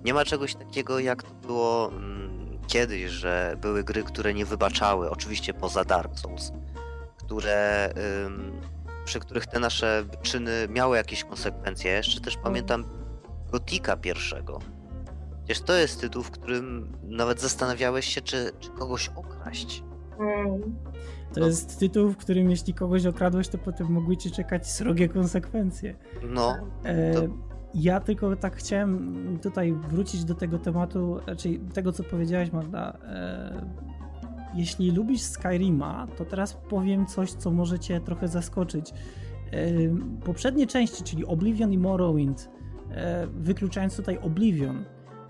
nie 0.05 0.15
ma 0.15 0.25
czegoś 0.25 0.55
takiego 0.55 0.99
jak 0.99 1.23
to 1.23 1.35
było 1.35 1.89
mm, 1.89 2.59
kiedyś, 2.67 3.11
że 3.11 3.57
były 3.61 3.85
gry, 3.85 4.03
które 4.03 4.35
nie 4.35 4.45
wybaczały, 4.45 5.11
oczywiście 5.11 5.55
poza 5.55 5.85
Dark 5.85 6.19
Souls, 6.19 6.53
które, 7.17 7.93
ym, 8.27 8.61
przy 9.05 9.21
których 9.21 9.47
te 9.47 9.61
nasze 9.61 10.05
czyny 10.23 10.69
miały 10.69 10.97
jakieś 10.97 11.25
konsekwencje. 11.25 11.93
Jeszcze 11.93 12.21
też 12.21 12.37
pamiętam 12.37 12.85
Gotika 13.53 13.97
pierwszego. 13.97 14.59
Przecież 15.45 15.61
to 15.61 15.75
jest 15.75 16.01
tytuł, 16.01 16.23
w 16.23 16.31
którym 16.31 16.93
nawet 17.03 17.41
zastanawiałeś 17.41 18.15
się, 18.15 18.21
czy, 18.21 18.51
czy 18.61 18.71
kogoś 18.71 19.09
okraść. 19.09 19.83
Mm. 20.21 20.77
To 21.35 21.41
no. 21.41 21.47
jest 21.47 21.79
tytuł, 21.79 22.11
w 22.11 22.17
którym 22.17 22.51
jeśli 22.51 22.75
kogoś 22.75 23.07
okradłeś, 23.07 23.49
to 23.49 23.59
potem 23.59 23.93
mogły 23.93 24.17
ci 24.17 24.31
czekać 24.31 24.71
srogie 24.71 25.09
konsekwencje. 25.09 25.95
No. 26.29 26.57
E, 26.85 27.15
to... 27.15 27.23
Ja 27.75 28.01
tylko 28.01 28.37
tak 28.37 28.57
chciałem 28.57 29.39
tutaj 29.43 29.73
wrócić 29.73 30.25
do 30.25 30.35
tego 30.35 30.59
tematu, 30.59 31.19
czyli 31.37 31.59
tego, 31.59 31.93
co 31.93 32.05
powiedziałaś, 32.05 32.53
Magda. 32.53 32.99
E, 33.09 33.67
jeśli 34.55 34.91
lubisz 34.91 35.21
Skyrima, 35.21 36.07
to 36.17 36.25
teraz 36.25 36.55
powiem 36.55 37.07
coś, 37.07 37.33
co 37.33 37.51
może 37.51 37.79
cię 37.79 38.01
trochę 38.01 38.29
zaskoczyć. 38.29 38.91
E, 38.91 39.67
poprzednie 40.25 40.67
części, 40.67 41.03
czyli 41.03 41.27
Oblivion 41.27 41.73
i 41.73 41.79
Morrowind, 41.79 42.51
e, 42.91 43.27
wykluczając 43.27 43.97
tutaj 43.97 44.19
Oblivion, 44.19 44.85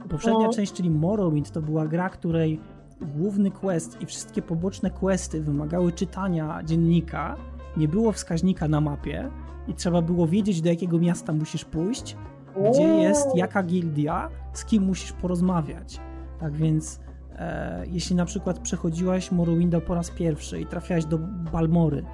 poprzednia 0.08 0.46
no. 0.46 0.52
część, 0.52 0.72
czyli 0.72 0.90
Morrowind, 0.90 1.50
to 1.50 1.62
była 1.62 1.86
gra, 1.86 2.08
której 2.08 2.60
główny 3.06 3.50
quest 3.50 4.00
i 4.00 4.06
wszystkie 4.06 4.42
poboczne 4.42 4.90
questy 4.90 5.42
wymagały 5.42 5.92
czytania 5.92 6.62
dziennika, 6.64 7.36
nie 7.76 7.88
było 7.88 8.12
wskaźnika 8.12 8.68
na 8.68 8.80
mapie 8.80 9.30
i 9.68 9.74
trzeba 9.74 10.02
było 10.02 10.26
wiedzieć, 10.26 10.62
do 10.62 10.68
jakiego 10.68 10.98
miasta 10.98 11.32
musisz 11.32 11.64
pójść, 11.64 12.16
gdzie 12.70 12.82
jest 12.82 13.36
jaka 13.36 13.62
gildia, 13.62 14.28
z 14.52 14.64
kim 14.64 14.82
musisz 14.82 15.12
porozmawiać. 15.12 16.00
Tak 16.40 16.52
więc, 16.52 17.00
e, 17.32 17.84
jeśli 17.86 18.16
na 18.16 18.24
przykład 18.24 18.58
przechodziłaś 18.58 19.32
Morrowinda 19.32 19.80
po 19.80 19.94
raz 19.94 20.10
pierwszy 20.10 20.60
i 20.60 20.66
trafiałaś 20.66 21.04
do 21.04 21.18
Balmory, 21.52 22.04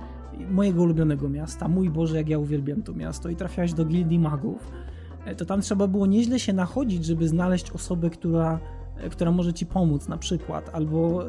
mojego 0.51 0.83
ulubionego 0.83 1.29
miasta, 1.29 1.69
mój 1.69 1.91
Boże, 1.91 2.17
jak 2.17 2.29
ja 2.29 2.39
uwielbiam 2.39 2.83
to 2.83 2.93
miasto, 2.93 3.29
i 3.29 3.37
trafiałaś 3.37 3.73
do 3.73 3.85
gildii 3.85 4.19
magów, 4.19 4.73
e, 5.25 5.35
to 5.35 5.45
tam 5.45 5.61
trzeba 5.61 5.87
było 5.87 6.07
nieźle 6.07 6.39
się 6.39 6.53
nachodzić, 6.53 7.05
żeby 7.05 7.29
znaleźć 7.29 7.71
osobę, 7.71 8.11
która 8.11 8.61
która 9.11 9.31
może 9.31 9.53
ci 9.53 9.67
pomóc 9.67 10.09
na 10.09 10.19
przykład, 10.19 10.71
albo 10.73 11.25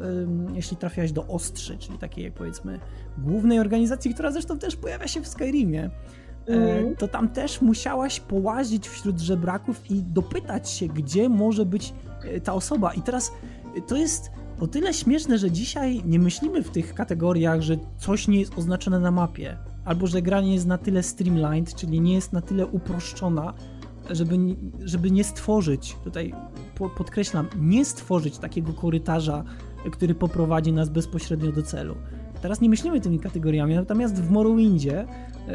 jeśli 0.54 0.76
trafiałaś 0.76 1.12
do 1.12 1.26
Ostrzy, 1.26 1.78
czyli 1.78 1.98
takiej 1.98 2.32
powiedzmy 2.32 2.80
głównej 3.18 3.58
organizacji, 3.58 4.14
która 4.14 4.32
zresztą 4.32 4.58
też 4.58 4.76
pojawia 4.76 5.08
się 5.08 5.20
w 5.20 5.28
Skyrimie, 5.28 5.90
mm. 6.46 6.96
to 6.96 7.08
tam 7.08 7.28
też 7.28 7.60
musiałaś 7.60 8.20
połazić 8.20 8.88
wśród 8.88 9.20
żebraków 9.20 9.90
i 9.90 10.02
dopytać 10.02 10.70
się, 10.70 10.86
gdzie 10.86 11.28
może 11.28 11.66
być 11.66 11.94
e, 12.24 12.40
ta 12.40 12.54
osoba. 12.54 12.92
I 12.92 13.02
teraz 13.02 13.32
to 13.86 13.96
jest 13.96 14.30
o 14.60 14.66
tyle 14.66 14.94
śmieszne, 14.94 15.38
że 15.38 15.50
dzisiaj 15.50 16.02
nie 16.04 16.18
myślimy 16.18 16.62
w 16.62 16.70
tych 16.70 16.94
kategoriach, 16.94 17.60
że 17.60 17.76
coś 17.98 18.28
nie 18.28 18.40
jest 18.40 18.58
oznaczone 18.58 19.00
na 19.00 19.10
mapie, 19.10 19.56
albo 19.84 20.06
że 20.06 20.22
gra 20.22 20.40
nie 20.40 20.54
jest 20.54 20.66
na 20.66 20.78
tyle 20.78 21.02
streamlined, 21.02 21.74
czyli 21.74 22.00
nie 22.00 22.14
jest 22.14 22.32
na 22.32 22.40
tyle 22.40 22.66
uproszczona, 22.66 23.54
żeby, 24.10 24.36
żeby 24.84 25.10
nie 25.10 25.24
stworzyć, 25.24 25.96
tutaj 26.04 26.34
podkreślam, 26.96 27.46
nie 27.60 27.84
stworzyć 27.84 28.38
takiego 28.38 28.72
korytarza, 28.72 29.44
który 29.92 30.14
poprowadzi 30.14 30.72
nas 30.72 30.88
bezpośrednio 30.88 31.52
do 31.52 31.62
celu. 31.62 31.94
Teraz 32.42 32.60
nie 32.60 32.68
myślimy 32.68 33.00
tymi 33.00 33.18
kategoriami, 33.18 33.74
natomiast 33.74 34.22
w 34.22 34.30
Morrowindzie 34.30 35.06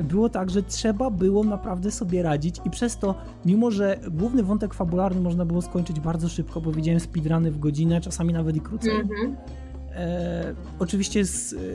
było 0.03 0.29
tak, 0.29 0.49
że 0.49 0.63
trzeba 0.63 1.09
było 1.09 1.43
naprawdę 1.43 1.91
sobie 1.91 2.23
radzić 2.23 2.61
i 2.65 2.69
przez 2.69 2.97
to, 2.97 3.15
mimo 3.45 3.71
że 3.71 3.99
główny 4.11 4.43
wątek 4.43 4.73
fabularny 4.73 5.21
można 5.21 5.45
było 5.45 5.61
skończyć 5.61 5.99
bardzo 5.99 6.29
szybko, 6.29 6.61
bo 6.61 6.71
widziałem 6.71 6.99
speedruny 6.99 7.51
w 7.51 7.59
godzinę, 7.59 8.01
czasami 8.01 8.33
nawet 8.33 8.55
i 8.55 8.61
krócej. 8.61 8.91
Mm-hmm. 8.91 9.64
E, 9.95 10.55
oczywiście 10.79 11.25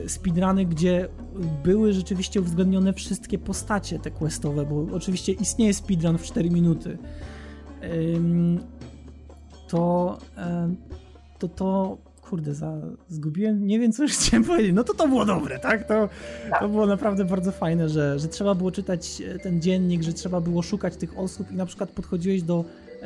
speedruny, 0.07 0.65
gdzie 0.65 1.07
były 1.63 1.93
rzeczywiście 1.93 2.41
uwzględnione 2.41 2.93
wszystkie 2.93 3.37
postacie 3.37 3.99
te 3.99 4.11
questowe, 4.11 4.65
bo 4.65 4.95
oczywiście 4.95 5.31
istnieje 5.31 5.73
speedrun 5.73 6.17
w 6.17 6.23
4 6.23 6.49
minuty. 6.49 6.97
E, 7.81 7.87
to, 9.67 10.17
e, 10.37 10.75
to 11.39 11.47
to 11.47 11.97
kurde, 12.21 12.53
za, 12.53 12.77
zgubiłem, 13.09 13.67
nie 13.67 13.79
wiem 13.79 13.91
co 13.91 14.03
już 14.03 14.11
chciałem 14.11 14.43
powiedzieć. 14.43 14.73
No 14.75 14.83
to 14.83 14.93
to 14.93 15.07
było 15.07 15.25
dobre, 15.25 15.59
tak? 15.59 15.87
To, 15.87 16.09
to 16.59 16.69
było 16.69 16.85
naprawdę 16.85 17.25
bardzo 17.25 17.51
fajne, 17.51 17.89
że, 17.89 18.19
że 18.19 18.27
trzeba 18.27 18.55
było 18.55 18.71
czytać 18.71 19.21
e, 19.21 19.39
ten 19.39 19.61
dziennik, 19.61 20.01
że 20.03 20.13
trzeba 20.13 20.41
było 20.41 20.61
szukać 20.61 20.95
tych 20.95 21.19
osób 21.19 21.51
i 21.51 21.55
na 21.55 21.65
przykład 21.65 21.89
podchodziłeś 21.89 22.43
do, 22.43 22.65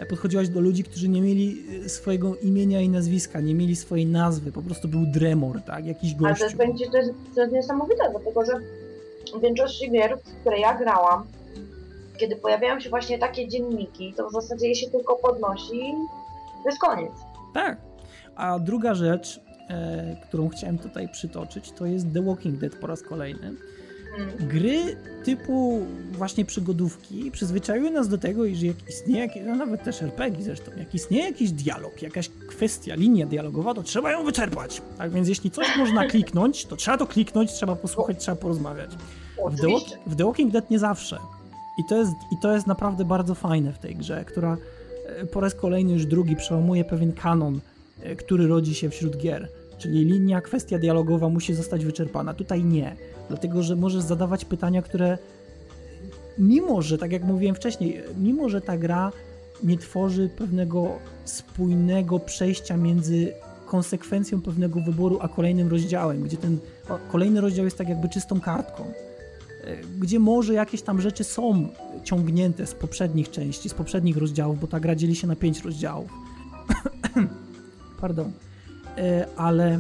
podchodziłaś 0.10 0.50
do 0.50 0.60
ludzi, 0.60 0.84
którzy 0.84 1.10
nie 1.10 1.22
mieli 1.22 1.64
e, 1.86 1.90
swojego 1.90 2.36
imienia 2.36 2.82
i 2.82 2.90
nazwiska, 2.90 3.40
nie 3.42 3.56
mieli 3.56 3.76
swojej 3.76 4.06
nazwy, 4.06 4.52
po 4.52 4.62
prostu 4.62 4.88
był 4.88 5.06
Dremor, 5.06 5.62
tak? 5.62 5.86
Jakiś 5.86 6.16
gość. 6.16 6.42
Ale 6.42 6.52
to 6.52 6.64
jest, 6.64 6.92
to 6.92 6.98
jest, 6.98 7.12
to 7.36 7.42
jest 7.42 7.54
niesamowite, 7.54 8.10
dlatego 8.12 8.46
że 8.46 8.60
w 9.38 9.42
większości 9.42 9.92
gier, 9.92 10.18
w 10.20 10.42
które 10.42 10.60
ja 10.60 10.78
grałam, 10.78 11.24
kiedy 12.18 12.36
pojawiają 12.36 12.80
się 12.80 12.90
właśnie 12.90 13.20
takie 13.20 13.48
dzienniki, 13.48 14.14
to 14.18 14.30
w 14.30 14.32
zasadzie 14.32 14.68
je 14.68 14.76
się 14.76 14.90
tylko 14.90 15.16
podnosi 15.16 15.76
i 15.76 15.94
to 16.64 16.70
jest 16.70 16.80
koniec. 16.80 17.12
Tak, 17.54 17.78
a 18.36 18.60
druga 18.60 18.94
rzecz, 18.94 19.42
e, 19.70 20.16
którą 20.28 20.50
chciałem 20.50 20.78
tutaj 20.78 21.10
przytoczyć, 21.10 21.72
to 21.72 21.86
jest 21.86 22.14
The 22.14 22.22
Walking 22.22 22.58
Dead 22.60 22.76
po 22.76 22.88
raz 22.88 23.02
kolejny. 23.02 23.56
Hmm. 24.18 24.48
Gry 24.48 24.98
typu 25.24 25.86
właśnie 26.12 26.46
przygodówki 26.46 27.32
przyzwyczaiły 27.32 27.92
nas 27.92 28.08
do 28.08 28.18
tego, 28.18 28.44
że 28.54 28.66
jak 28.66 28.90
istnieje, 28.90 29.30
no 29.46 29.56
nawet 29.56 29.84
też 29.84 30.02
RPG 30.02 30.44
zresztą, 30.44 30.72
jak 30.78 30.96
istnieje 30.96 31.24
jakiś 31.26 31.52
dialog, 31.52 32.02
jakaś 32.02 32.30
kwestia, 32.30 32.96
linia 32.96 33.26
dialogowa, 33.26 33.74
to 33.74 33.84
trzeba 33.84 34.12
ją 34.12 34.24
wyczerpać. 34.24 34.82
Tak 34.98 35.12
więc 35.12 35.28
jeśli 35.28 35.52
coś 35.52 35.78
można 35.78 36.08
kliknąć, 36.12 36.66
to 36.66 36.76
trzeba 36.76 36.98
to 36.98 37.08
kliknąć, 37.08 37.54
trzeba 37.54 37.76
posłuchać, 37.76 38.20
trzeba 38.20 38.38
porozmawiać. 38.38 38.90
W 39.50 39.62
The, 39.62 39.68
w 40.08 40.16
The 40.16 40.26
Walking 40.26 40.52
Dead 40.52 40.70
nie 40.72 40.80
zawsze. 40.80 41.20
I 41.80 41.84
to, 41.90 41.98
jest, 41.98 42.12
I 42.32 42.38
to 42.42 42.54
jest 42.54 42.68
naprawdę 42.68 43.06
bardzo 43.06 43.36
fajne 43.36 43.74
w 43.74 43.80
tej 43.80 43.96
grze, 43.96 44.26
która 44.26 44.58
e, 45.08 45.26
po 45.26 45.40
raz 45.40 45.56
kolejny 45.56 45.94
już 45.94 46.06
drugi 46.06 46.36
przełamuje 46.36 46.86
pewien 46.86 47.14
kanon 47.14 47.60
E, 48.04 48.16
który 48.16 48.48
rodzi 48.48 48.76
się 48.76 48.90
wśród 48.90 49.18
gier. 49.18 49.50
Czyli 49.86 50.06
linia, 50.06 50.42
kwestia 50.42 50.80
dialogowa 50.80 51.30
musi 51.30 51.54
zostać 51.54 51.86
wyczerpana. 51.86 52.34
Tutaj 52.34 52.64
nie, 52.64 52.96
dlatego 53.28 53.64
że 53.64 53.76
możesz 53.76 54.02
zadawać 54.02 54.46
pytania, 54.46 54.82
które 54.82 55.18
mimo, 56.38 56.82
że 56.82 56.98
tak 56.98 57.12
jak 57.12 57.24
mówiłem 57.24 57.56
wcześniej, 57.56 58.02
mimo, 58.18 58.50
że 58.50 58.62
ta 58.62 58.78
gra 58.78 59.12
nie 59.64 59.78
tworzy 59.78 60.30
pewnego 60.38 60.92
spójnego 61.26 62.20
przejścia 62.20 62.78
między 62.78 63.34
konsekwencją 63.66 64.42
pewnego 64.42 64.82
wyboru 64.82 65.18
a 65.22 65.28
kolejnym 65.28 65.68
rozdziałem, 65.68 66.24
gdzie 66.24 66.38
ten 66.38 66.58
kolejny 67.12 67.42
rozdział 67.42 67.66
jest 67.66 67.78
tak 67.78 67.90
jakby 67.90 68.10
czystą 68.10 68.42
kartką, 68.42 68.84
e, 68.84 69.78
gdzie 70.00 70.20
może 70.20 70.54
jakieś 70.54 70.82
tam 70.82 71.02
rzeczy 71.02 71.24
są 71.24 71.68
ciągnięte 72.04 72.68
z 72.68 72.74
poprzednich 72.74 73.32
części, 73.32 73.70
z 73.70 73.74
poprzednich 73.74 74.18
rozdziałów, 74.18 74.60
bo 74.60 74.68
ta 74.68 74.80
gra 74.80 74.96
dzieli 74.96 75.16
się 75.16 75.28
na 75.28 75.36
pięć 75.36 75.62
rozdziałów. 75.62 76.10
pardon. 78.02 78.32
E, 78.98 79.28
ale 79.38 79.80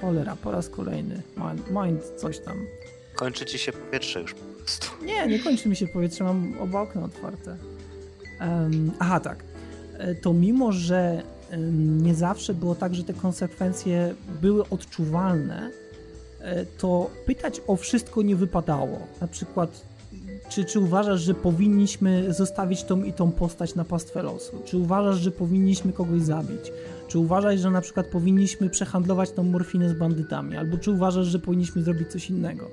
cholera, 0.00 0.36
po 0.36 0.50
raz 0.50 0.68
kolejny. 0.68 1.22
Mind, 1.36 1.70
mind 1.70 2.02
coś 2.16 2.38
tam. 2.38 2.66
Kończy 3.14 3.46
ci 3.46 3.58
się 3.58 3.72
powietrze 3.72 4.20
już 4.20 4.34
po 4.34 4.44
prostu. 4.58 4.86
Nie, 5.04 5.26
nie 5.26 5.38
kończy 5.38 5.68
mi 5.68 5.76
się 5.76 5.86
powietrze, 5.86 6.24
mam 6.24 6.54
oba 6.60 6.80
okna 6.80 7.04
otwarte. 7.04 7.56
Um, 8.40 8.92
aha, 8.98 9.20
tak. 9.20 9.44
E, 9.98 10.14
to 10.14 10.32
mimo, 10.32 10.72
że 10.72 11.22
nie 12.02 12.14
zawsze 12.14 12.54
było 12.54 12.74
tak, 12.74 12.94
że 12.94 13.04
te 13.04 13.14
konsekwencje 13.14 14.14
były 14.40 14.68
odczuwalne, 14.68 15.70
e, 16.40 16.66
to 16.66 17.10
pytać 17.26 17.60
o 17.66 17.76
wszystko 17.76 18.22
nie 18.22 18.36
wypadało. 18.36 18.98
Na 19.20 19.28
przykład 19.28 19.86
czy, 20.48 20.64
czy 20.64 20.80
uważasz, 20.80 21.20
że 21.20 21.34
powinniśmy 21.34 22.34
zostawić 22.34 22.84
tą 22.84 23.02
i 23.02 23.12
tą 23.12 23.32
postać 23.32 23.74
na 23.74 23.84
pastwę 23.84 24.22
losu? 24.22 24.62
Czy 24.64 24.78
uważasz, 24.78 25.16
że 25.16 25.30
powinniśmy 25.30 25.92
kogoś 25.92 26.22
zabić? 26.22 26.72
Czy 27.08 27.18
uważasz, 27.18 27.60
że 27.60 27.70
na 27.70 27.80
przykład 27.80 28.06
powinniśmy 28.06 28.70
przehandlować 28.70 29.32
tą 29.32 29.42
morfinę 29.42 29.88
z 29.88 29.92
bandytami? 29.92 30.56
Albo 30.56 30.78
czy 30.78 30.90
uważasz, 30.90 31.26
że 31.26 31.38
powinniśmy 31.38 31.82
zrobić 31.82 32.08
coś 32.08 32.30
innego? 32.30 32.70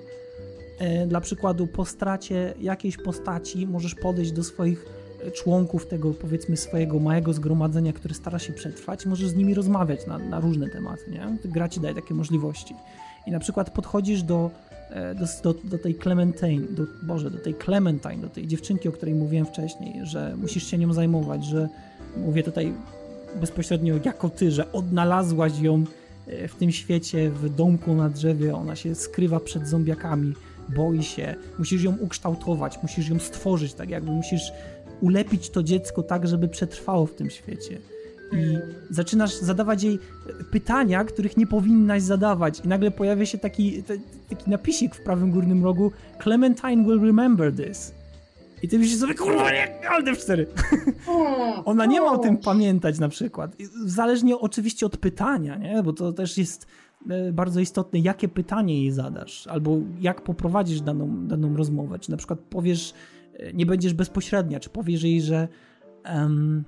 E, 0.79 1.07
dla 1.07 1.21
przykładu, 1.21 1.67
po 1.67 1.85
stracie 1.85 2.53
jakiejś 2.59 2.97
postaci 2.97 3.67
możesz 3.67 3.95
podejść 3.95 4.31
do 4.31 4.43
swoich 4.43 4.85
e, 5.23 5.31
członków 5.31 5.85
tego, 5.85 6.13
powiedzmy, 6.13 6.57
swojego 6.57 6.99
małego 6.99 7.33
zgromadzenia, 7.33 7.93
które 7.93 8.13
stara 8.13 8.39
się 8.39 8.53
przetrwać, 8.53 9.05
możesz 9.05 9.27
z 9.27 9.35
nimi 9.35 9.53
rozmawiać 9.53 10.07
na, 10.07 10.17
na 10.17 10.39
różne 10.39 10.69
tematy, 10.69 11.11
nie? 11.11 11.37
Gra 11.45 11.69
ci 11.69 11.79
daje 11.79 11.95
takie 11.95 12.13
możliwości. 12.13 12.75
I 13.27 13.31
na 13.31 13.39
przykład 13.39 13.69
podchodzisz 13.69 14.23
E, 14.93 15.15
do, 15.15 15.25
do, 15.43 15.59
do, 15.63 15.77
tej 15.77 15.95
Clementine, 15.95 16.67
do, 16.69 16.83
Boże, 17.03 17.31
do 17.31 17.37
tej 17.37 17.55
Clementine, 17.55 18.17
do 18.17 18.29
tej 18.29 18.47
dziewczynki, 18.47 18.89
o 18.89 18.91
której 18.91 19.15
mówiłem 19.15 19.45
wcześniej, 19.45 20.05
że 20.05 20.35
musisz 20.37 20.67
się 20.67 20.77
nią 20.77 20.93
zajmować, 20.93 21.45
że 21.45 21.69
mówię 22.17 22.43
tutaj 22.43 22.73
bezpośrednio 23.41 23.95
jako 24.05 24.29
ty, 24.29 24.51
że 24.51 24.71
odnalazłaś 24.71 25.59
ją 25.59 25.83
e, 26.27 26.47
w 26.47 26.55
tym 26.55 26.71
świecie, 26.71 27.29
w 27.29 27.55
domku 27.55 27.93
na 27.93 28.09
drzewie, 28.09 28.55
ona 28.55 28.75
się 28.75 28.95
skrywa 28.95 29.39
przed 29.39 29.67
zombiakami, 29.67 30.33
boi 30.75 31.03
się, 31.03 31.35
musisz 31.59 31.83
ją 31.83 31.97
ukształtować, 31.97 32.79
musisz 32.81 33.09
ją 33.09 33.19
stworzyć, 33.19 33.73
tak 33.73 33.89
jakby 33.89 34.11
musisz 34.11 34.51
ulepić 35.01 35.49
to 35.49 35.63
dziecko 35.63 36.03
tak, 36.03 36.27
żeby 36.27 36.47
przetrwało 36.47 37.05
w 37.05 37.15
tym 37.15 37.29
świecie. 37.29 37.77
I 38.31 38.57
zaczynasz 38.89 39.35
zadawać 39.35 39.83
jej 39.83 39.99
pytania, 40.51 41.03
których 41.03 41.37
nie 41.37 41.47
powinnaś 41.47 42.01
zadawać. 42.01 42.59
I 42.65 42.67
nagle 42.67 42.91
pojawia 42.91 43.25
się 43.25 43.37
taki, 43.37 43.83
taki 44.29 44.49
napisik 44.49 44.95
w 44.95 45.03
prawym 45.03 45.31
górnym 45.31 45.63
rogu. 45.63 45.91
Clementine 46.23 46.85
will 46.85 47.01
remember 47.01 47.55
this. 47.55 48.02
I 48.63 48.67
ty 48.67 48.79
myślisz 48.79 48.99
sobie, 48.99 49.13
kurwa, 49.13 49.51
nie, 49.51 49.89
Alde 49.89 50.15
4. 50.15 50.47
Ona 51.65 51.85
nie 51.85 52.01
ma 52.01 52.11
o 52.11 52.17
tym 52.17 52.37
pamiętać 52.37 52.99
na 52.99 53.09
przykład. 53.09 53.55
Zależnie 53.85 54.37
oczywiście 54.37 54.85
od 54.85 54.97
pytania, 54.97 55.57
nie? 55.57 55.83
Bo 55.83 55.93
to 55.93 56.13
też 56.13 56.37
jest 56.37 56.67
e, 57.09 57.31
bardzo 57.31 57.59
istotne, 57.59 57.99
jakie 57.99 58.27
pytanie 58.27 58.81
jej 58.81 58.91
zadasz, 58.91 59.47
albo 59.47 59.77
jak 60.01 60.21
poprowadzisz 60.21 60.81
daną, 60.81 61.27
daną 61.27 61.57
rozmowę. 61.57 61.99
Czy 61.99 62.11
na 62.11 62.17
przykład 62.17 62.39
powiesz, 62.39 62.93
e, 63.33 63.53
nie 63.53 63.65
będziesz 63.65 63.93
bezpośrednia, 63.93 64.59
czy 64.59 64.69
powiesz 64.69 65.03
jej, 65.03 65.21
że 65.21 65.47
um, 66.15 66.63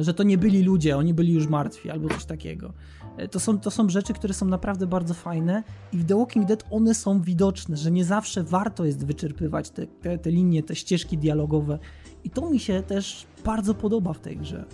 że 0.00 0.14
to 0.14 0.22
nie 0.22 0.38
byli 0.38 0.62
ludzie, 0.62 0.96
oni 0.96 1.14
byli 1.14 1.32
już 1.32 1.46
martwi 1.46 1.90
albo 1.90 2.08
coś 2.08 2.24
takiego. 2.24 2.72
E, 3.16 3.28
to 3.28 3.40
są, 3.40 3.58
to 3.60 3.70
są 3.70 3.88
rzeczy, 3.88 4.12
które 4.12 4.34
są 4.34 4.46
naprawdę 4.46 4.86
bardzo 4.86 5.14
fajne 5.14 5.62
i 5.92 5.96
w 5.96 6.06
The 6.06 6.18
Walking 6.18 6.46
Dead 6.46 6.64
one 6.70 6.94
są 6.94 7.22
widoczne, 7.22 7.76
że 7.76 7.90
nie 7.90 8.04
zawsze 8.04 8.42
warto 8.42 8.84
jest 8.84 9.06
wyczerpywać 9.06 9.70
te, 9.70 9.86
te, 9.86 10.18
te 10.18 10.30
linie, 10.30 10.62
te 10.62 10.76
ścieżki 10.76 11.18
dialogowe 11.18 11.78
i 12.24 12.30
to 12.30 12.50
mi 12.50 12.58
się 12.58 12.82
też 12.82 13.26
bardzo 13.44 13.74
podoba 13.74 14.12
w 14.12 14.20
tej 14.20 14.36
grze, 14.36 14.64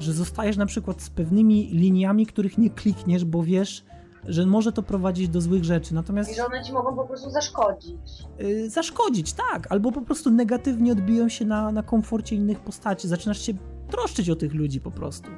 że 0.00 0.12
zostajesz 0.12 0.56
na 0.56 0.66
przykład 0.66 1.02
z 1.02 1.10
pewnymi 1.10 1.66
liniami, 1.66 2.26
których 2.26 2.58
nie 2.58 2.70
klikniesz, 2.70 3.24
bo 3.24 3.42
wiesz, 3.42 3.84
że 4.28 4.46
może 4.46 4.72
to 4.72 4.82
prowadzić 4.82 5.28
do 5.28 5.40
złych 5.40 5.64
rzeczy. 5.64 5.94
Natomiast. 5.94 6.32
I 6.32 6.34
że 6.34 6.46
one 6.46 6.64
ci 6.64 6.72
mogą 6.72 6.96
po 6.96 7.04
prostu 7.04 7.30
zaszkodzić. 7.30 8.24
Yy, 8.38 8.70
zaszkodzić, 8.70 9.32
tak. 9.32 9.72
Albo 9.72 9.92
po 9.92 10.02
prostu 10.02 10.30
negatywnie 10.30 10.92
odbiją 10.92 11.28
się 11.28 11.44
na, 11.44 11.72
na 11.72 11.82
komforcie 11.82 12.36
innych 12.36 12.60
postaci. 12.60 13.08
Zaczynasz 13.08 13.40
się 13.40 13.52
troszczyć 13.90 14.30
o 14.30 14.36
tych 14.36 14.54
ludzi 14.54 14.80
po 14.80 14.90
prostu. 14.90 15.30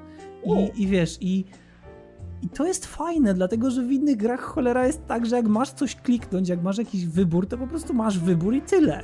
I, 0.45 0.83
i 0.83 0.87
wiesz, 0.87 1.19
i, 1.21 1.45
i 2.43 2.48
to 2.48 2.66
jest 2.66 2.86
fajne, 2.86 3.35
dlatego 3.35 3.70
że 3.70 3.82
w 3.82 3.93
innych 3.93 4.16
grach 4.16 4.40
cholera 4.40 4.86
jest 4.86 5.06
tak, 5.06 5.27
że 5.27 5.36
jak 5.36 5.47
masz 5.47 5.70
coś 5.70 5.97
kliknąć, 5.97 6.48
jak 6.48 6.62
masz 6.62 6.78
jakiś 6.78 7.06
wybór, 7.06 7.47
to 7.47 7.59
po 7.59 7.66
prostu 7.66 7.94
masz 7.94 8.19
wybór 8.19 8.55
i 8.55 8.62
tyle. 8.62 9.02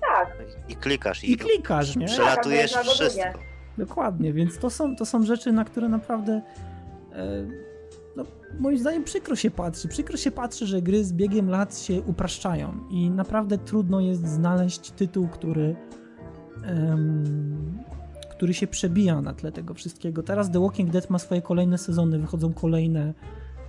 Tak. 0.00 0.36
I 0.68 0.76
klikasz. 0.76 1.24
I, 1.24 1.32
I 1.32 1.36
klikasz, 1.36 1.96
nie? 1.96 2.06
Przelatujesz 2.06 2.72
tak, 2.72 2.84
wszystko. 2.84 3.38
Dokładnie, 3.78 4.32
więc 4.32 4.58
to 4.58 4.70
są, 4.70 4.96
to 4.96 5.06
są 5.06 5.22
rzeczy, 5.22 5.52
na 5.52 5.64
które 5.64 5.88
naprawdę 5.88 6.42
e, 7.12 7.46
no, 8.16 8.24
moim 8.58 8.78
zdaniem 8.78 9.04
przykro 9.04 9.36
się 9.36 9.50
patrzy. 9.50 9.88
Przykro 9.88 10.16
się 10.16 10.30
patrzy, 10.30 10.66
że 10.66 10.82
gry 10.82 11.04
z 11.04 11.12
biegiem 11.12 11.50
lat 11.50 11.78
się 11.78 12.02
upraszczają 12.02 12.74
i 12.90 13.10
naprawdę 13.10 13.58
trudno 13.58 14.00
jest 14.00 14.28
znaleźć 14.28 14.90
tytuł, 14.90 15.28
który 15.28 15.76
który 18.36 18.54
się 18.54 18.66
przebija 18.66 19.20
na 19.20 19.34
tle 19.34 19.52
tego 19.52 19.74
wszystkiego. 19.74 20.22
Teraz 20.22 20.50
The 20.50 20.60
Walking 20.60 20.90
Dead 20.90 21.10
ma 21.10 21.18
swoje 21.18 21.42
kolejne 21.42 21.78
sezony, 21.78 22.18
wychodzą 22.18 22.52
kolejne, 22.52 23.14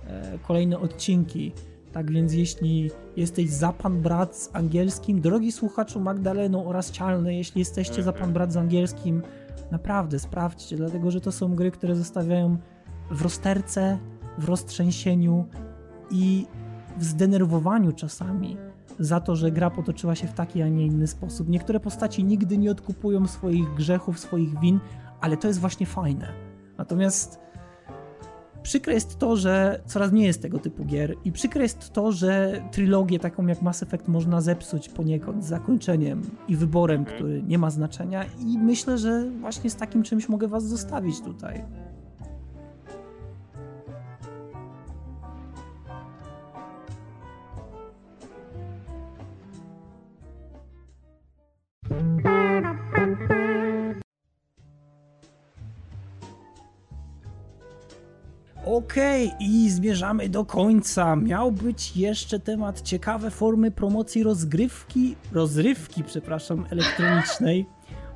e, 0.06 0.38
kolejne 0.38 0.78
odcinki. 0.78 1.52
Tak 1.92 2.10
więc 2.10 2.32
jeśli 2.34 2.90
jesteś 3.16 3.50
za 3.50 3.72
pan 3.72 4.00
brat 4.00 4.36
z 4.36 4.50
angielskim, 4.52 5.20
drogi 5.20 5.52
słuchaczu 5.52 6.00
Magdaleno 6.00 6.64
oraz 6.64 6.90
Cialny, 6.90 7.34
jeśli 7.34 7.58
jesteście 7.58 8.02
za 8.02 8.12
pan 8.12 8.32
brat 8.32 8.52
z 8.52 8.56
angielskim, 8.56 9.22
naprawdę 9.70 10.18
sprawdźcie, 10.18 10.76
dlatego 10.76 11.10
że 11.10 11.20
to 11.20 11.32
są 11.32 11.54
gry, 11.54 11.70
które 11.70 11.96
zostawiają 11.96 12.56
w 13.10 13.22
rozterce, 13.22 13.98
w 14.38 14.44
roztrzęsieniu 14.44 15.44
i 16.10 16.46
w 16.98 17.04
zdenerwowaniu 17.04 17.92
czasami 17.92 18.56
za 18.98 19.20
to, 19.20 19.36
że 19.36 19.50
gra 19.50 19.70
potoczyła 19.70 20.14
się 20.14 20.26
w 20.26 20.32
taki, 20.32 20.62
a 20.62 20.68
nie 20.68 20.86
inny 20.86 21.06
sposób. 21.06 21.48
Niektóre 21.48 21.80
postaci 21.80 22.24
nigdy 22.24 22.58
nie 22.58 22.70
odkupują 22.70 23.26
swoich 23.26 23.74
grzechów, 23.74 24.18
swoich 24.18 24.60
win, 24.60 24.80
ale 25.20 25.36
to 25.36 25.48
jest 25.48 25.60
właśnie 25.60 25.86
fajne. 25.86 26.28
Natomiast 26.78 27.40
przykre 28.62 28.94
jest 28.94 29.18
to, 29.18 29.36
że 29.36 29.80
coraz 29.86 30.12
nie 30.12 30.26
jest 30.26 30.42
tego 30.42 30.58
typu 30.58 30.84
gier 30.84 31.14
i 31.24 31.32
przykre 31.32 31.62
jest 31.62 31.92
to, 31.92 32.12
że 32.12 32.62
trylogię 32.72 33.18
taką 33.18 33.46
jak 33.46 33.62
Mass 33.62 33.82
Effect 33.82 34.08
można 34.08 34.40
zepsuć 34.40 34.88
poniekąd 34.88 35.44
zakończeniem 35.44 36.22
i 36.48 36.56
wyborem, 36.56 37.00
mhm. 37.00 37.16
który 37.16 37.42
nie 37.42 37.58
ma 37.58 37.70
znaczenia 37.70 38.24
i 38.24 38.58
myślę, 38.58 38.98
że 38.98 39.30
właśnie 39.40 39.70
z 39.70 39.76
takim 39.76 40.02
czymś 40.02 40.28
mogę 40.28 40.48
was 40.48 40.64
zostawić 40.64 41.20
tutaj. 41.20 41.64
Okej, 58.78 59.26
okay, 59.26 59.38
i 59.40 59.70
zmierzamy 59.70 60.28
do 60.28 60.44
końca. 60.44 61.16
Miał 61.16 61.52
być 61.52 61.96
jeszcze 61.96 62.40
temat 62.40 62.82
ciekawe 62.82 63.30
formy 63.30 63.70
promocji 63.70 64.22
rozgrywki, 64.22 65.16
rozrywki, 65.32 66.04
przepraszam, 66.04 66.66
elektronicznej. 66.70 67.66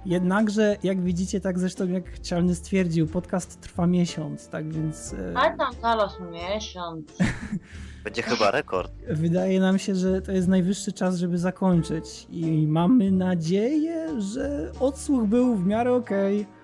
Jednakże, 0.06 0.76
jak 0.82 1.00
widzicie, 1.00 1.40
tak 1.40 1.58
zresztą 1.58 1.88
jak 1.88 2.18
Cialny 2.18 2.54
stwierdził, 2.54 3.06
podcast 3.06 3.60
trwa 3.60 3.86
miesiąc, 3.86 4.48
tak 4.48 4.72
więc... 4.72 5.12
E, 5.12 5.36
A 5.36 5.56
tam 5.56 5.74
zaraz 5.82 6.12
miesiąc. 6.32 7.06
Będzie 8.04 8.22
chyba 8.22 8.50
rekord. 8.50 8.92
Wydaje 9.08 9.60
nam 9.60 9.78
się, 9.78 9.94
że 9.94 10.22
to 10.22 10.32
jest 10.32 10.48
najwyższy 10.48 10.92
czas, 10.92 11.16
żeby 11.16 11.38
zakończyć 11.38 12.26
i 12.30 12.66
mamy 12.66 13.10
nadzieję, 13.10 14.20
że 14.20 14.72
odsłuch 14.80 15.26
był 15.26 15.56
w 15.56 15.66
miarę 15.66 15.92
okej. 15.92 16.40
Okay 16.40 16.61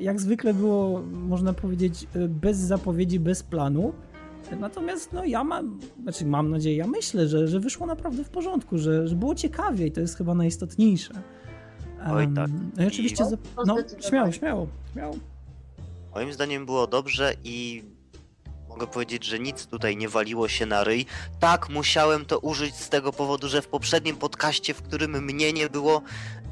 jak 0.00 0.20
zwykle 0.20 0.54
było, 0.54 1.02
można 1.02 1.52
powiedzieć, 1.52 2.06
e, 2.14 2.28
bez 2.28 2.56
zapowiedzi, 2.56 3.20
bez 3.20 3.42
planu. 3.42 3.92
Natomiast 4.60 5.12
no 5.12 5.24
ja 5.24 5.44
mam, 5.44 5.80
znaczy 6.02 6.26
mam 6.26 6.50
nadzieję, 6.50 6.76
ja 6.76 6.86
myślę, 6.86 7.28
że, 7.28 7.48
że 7.48 7.60
wyszło 7.60 7.86
naprawdę 7.86 8.24
w 8.24 8.30
porządku, 8.30 8.78
że, 8.78 9.08
że 9.08 9.16
było 9.16 9.34
ciekawie 9.34 9.86
i 9.86 9.92
to 9.92 10.00
jest 10.00 10.16
chyba 10.16 10.34
najistotniejsze. 10.34 11.14
Oj 12.12 12.28
tak. 12.34 12.50
No 12.76 12.84
i 12.84 12.86
oczywiście, 12.86 13.24
za... 13.24 13.36
no 13.66 13.76
śmiało, 14.08 14.32
śmiało, 14.32 14.66
śmiało. 14.92 15.16
Moim 16.14 16.32
zdaniem 16.32 16.66
było 16.66 16.86
dobrze 16.86 17.34
i 17.44 17.84
mogę 18.68 18.86
powiedzieć, 18.86 19.24
że 19.24 19.38
nic 19.38 19.66
tutaj 19.66 19.96
nie 19.96 20.08
waliło 20.08 20.48
się 20.48 20.66
na 20.66 20.84
ryj. 20.84 21.06
Tak, 21.40 21.68
musiałem 21.68 22.24
to 22.24 22.38
użyć 22.38 22.74
z 22.74 22.88
tego 22.88 23.12
powodu, 23.12 23.48
że 23.48 23.62
w 23.62 23.68
poprzednim 23.68 24.16
podcaście, 24.16 24.74
w 24.74 24.82
którym 24.82 25.24
mnie 25.24 25.52
nie 25.52 25.68
było, 25.68 26.02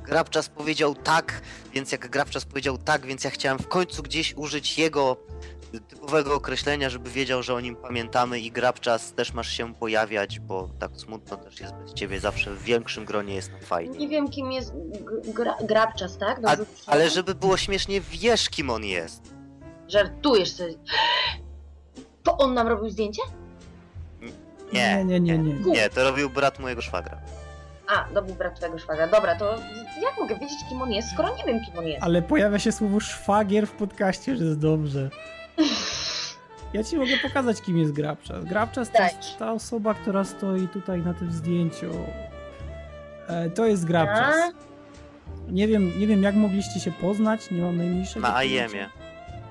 Grabczas 0.04 0.48
powiedział 0.48 0.94
tak, 0.94 1.42
więc 1.72 1.92
jak 1.92 2.08
Grabczas 2.10 2.44
powiedział 2.44 2.78
tak, 2.78 3.06
więc 3.06 3.24
ja 3.24 3.30
chciałem 3.30 3.58
w 3.58 3.68
końcu 3.68 4.02
gdzieś 4.02 4.34
użyć 4.34 4.78
jego 4.78 5.16
typowego 5.88 6.34
określenia, 6.34 6.90
żeby 6.90 7.10
wiedział, 7.10 7.42
że 7.42 7.54
o 7.54 7.60
nim 7.60 7.76
pamiętamy 7.76 8.40
i 8.40 8.50
Grabczas 8.52 9.12
też 9.12 9.32
masz 9.32 9.48
się 9.48 9.74
pojawiać, 9.74 10.40
bo 10.40 10.68
tak 10.78 10.90
smutno 10.96 11.36
też 11.36 11.60
jest 11.60 11.74
bez 11.74 11.94
ciebie, 11.94 12.20
zawsze 12.20 12.50
w 12.54 12.62
większym 12.62 13.04
gronie 13.04 13.34
jest 13.34 13.52
nam 13.52 13.60
fajnie. 13.60 13.98
Nie 13.98 14.08
wiem 14.08 14.30
kim 14.30 14.52
jest 14.52 14.72
gra 15.34 15.56
Grabczas, 15.62 16.18
tak? 16.18 16.40
A, 16.46 16.56
ale 16.86 17.10
żeby 17.10 17.34
było 17.34 17.56
śmiesznie, 17.56 18.00
wiesz 18.00 18.50
kim 18.50 18.70
on 18.70 18.84
jest. 18.84 19.34
Żartujesz 19.88 20.52
sobie. 20.52 20.74
To 22.22 22.36
on 22.36 22.54
nam 22.54 22.68
robił 22.68 22.90
zdjęcie? 22.90 23.22
Nie, 24.72 25.04
nie, 25.04 25.20
nie, 25.20 25.38
nie. 25.38 25.54
Nie, 25.54 25.72
nie 25.72 25.90
to 25.90 26.04
robił 26.04 26.30
brat 26.30 26.58
mojego 26.58 26.82
szwagra. 26.82 27.20
A, 27.96 28.14
dobry 28.14 28.34
brat 28.34 28.56
twojego 28.56 28.78
szwagra. 28.78 29.06
Dobra, 29.08 29.36
to 29.36 29.58
jak 30.02 30.18
mogę 30.20 30.34
wiedzieć, 30.38 30.58
kim 30.68 30.82
on 30.82 30.92
jest, 30.92 31.10
skoro 31.12 31.36
nie 31.36 31.44
wiem, 31.44 31.64
kim 31.64 31.78
on 31.78 31.86
jest? 31.86 32.02
Ale 32.02 32.22
pojawia 32.22 32.58
się 32.58 32.72
słowo 32.72 33.00
szwagier 33.00 33.66
w 33.66 33.72
podcaście, 33.72 34.36
że 34.36 34.44
jest 34.44 34.58
dobrze. 34.58 35.10
Ja 36.72 36.84
ci 36.84 36.96
mogę 36.96 37.16
pokazać, 37.22 37.62
kim 37.62 37.78
jest 37.78 37.92
Grabczas. 37.92 38.44
Grabczas 38.44 38.90
to 38.90 39.02
jest 39.02 39.38
ta 39.38 39.52
osoba, 39.52 39.94
która 39.94 40.24
stoi 40.24 40.68
tutaj 40.68 40.98
na 41.02 41.14
tym 41.14 41.32
zdjęciu. 41.32 41.90
E, 43.28 43.50
to 43.50 43.66
jest 43.66 43.84
Grabczas. 43.84 44.34
Nie 45.48 45.68
wiem, 45.68 46.00
nie 46.00 46.06
wiem, 46.06 46.22
jak 46.22 46.34
mogliście 46.34 46.80
się 46.80 46.92
poznać, 46.92 47.50
nie 47.50 47.62
mam 47.62 47.76
najmniejszego 47.76 48.28
Na 48.28 48.44
IEM-ie. 48.44 48.88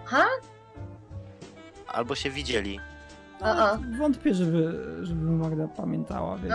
Ha? 0.06 0.26
Albo 1.88 2.16
się 2.16 2.30
widzieli. 2.30 2.80
A, 3.44 3.72
a. 3.72 3.78
Wątpię, 3.98 4.34
żeby, 4.34 4.86
żeby 5.02 5.32
Magda 5.32 5.68
pamiętała, 5.68 6.38
wiesz. 6.38 6.54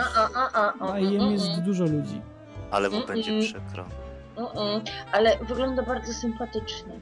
A, 0.79 0.99
jem 0.99 1.31
jest 1.31 1.61
dużo 1.61 1.83
ludzi. 1.83 2.21
Ale 2.71 2.89
mu 2.89 3.05
będzie 3.07 3.39
przykro. 3.41 3.85
Ale 5.11 5.37
wygląda 5.37 5.83
bardzo 5.83 6.13
sympatycznie. 6.13 6.93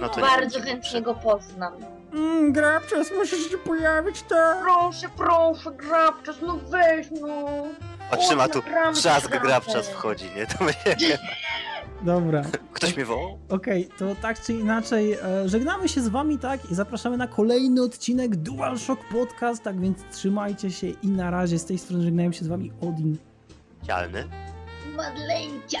No 0.00 0.08
to 0.08 0.20
bardzo 0.20 0.60
chętnie 0.60 1.02
go 1.02 1.14
poznam. 1.14 1.72
Mm, 2.12 2.52
Grabczas, 2.52 3.10
musisz 3.18 3.50
się 3.50 3.58
pojawić, 3.58 4.22
tak? 4.22 4.58
Proszę, 4.62 5.06
proszę, 5.16 5.70
Grabczas, 5.70 6.36
no 6.42 6.56
weź, 6.56 7.06
no. 7.20 7.46
Otrzyma 8.10 8.48
tu 8.48 8.62
trzask 8.94 9.30
Grabczas 9.30 9.88
wchodzi, 9.88 10.24
nie? 10.36 10.46
To 10.46 10.64
będzie... 10.64 11.18
Dobra. 12.02 12.42
Ktoś 12.72 12.96
mnie 12.96 13.04
wołał? 13.04 13.38
Okej, 13.48 13.86
okay, 13.86 13.98
to 13.98 14.22
tak 14.22 14.40
czy 14.40 14.52
inaczej 14.52 15.12
e, 15.12 15.48
żegnamy 15.48 15.88
się 15.88 16.00
z 16.00 16.08
wami, 16.08 16.38
tak? 16.38 16.70
I 16.70 16.74
zapraszamy 16.74 17.16
na 17.16 17.26
kolejny 17.26 17.82
odcinek 17.82 18.36
DualShock 18.36 19.04
Podcast, 19.12 19.62
tak 19.62 19.80
więc 19.80 19.98
trzymajcie 20.12 20.70
się 20.70 20.86
i 20.86 21.08
na 21.08 21.30
razie 21.30 21.58
z 21.58 21.64
tej 21.64 21.78
strony 21.78 22.02
żegnają 22.02 22.32
się 22.32 22.44
z 22.44 22.48
wami 22.48 22.72
Odin. 22.80 23.16
Cialny. 23.86 24.24
Madleńcia. 24.96 25.80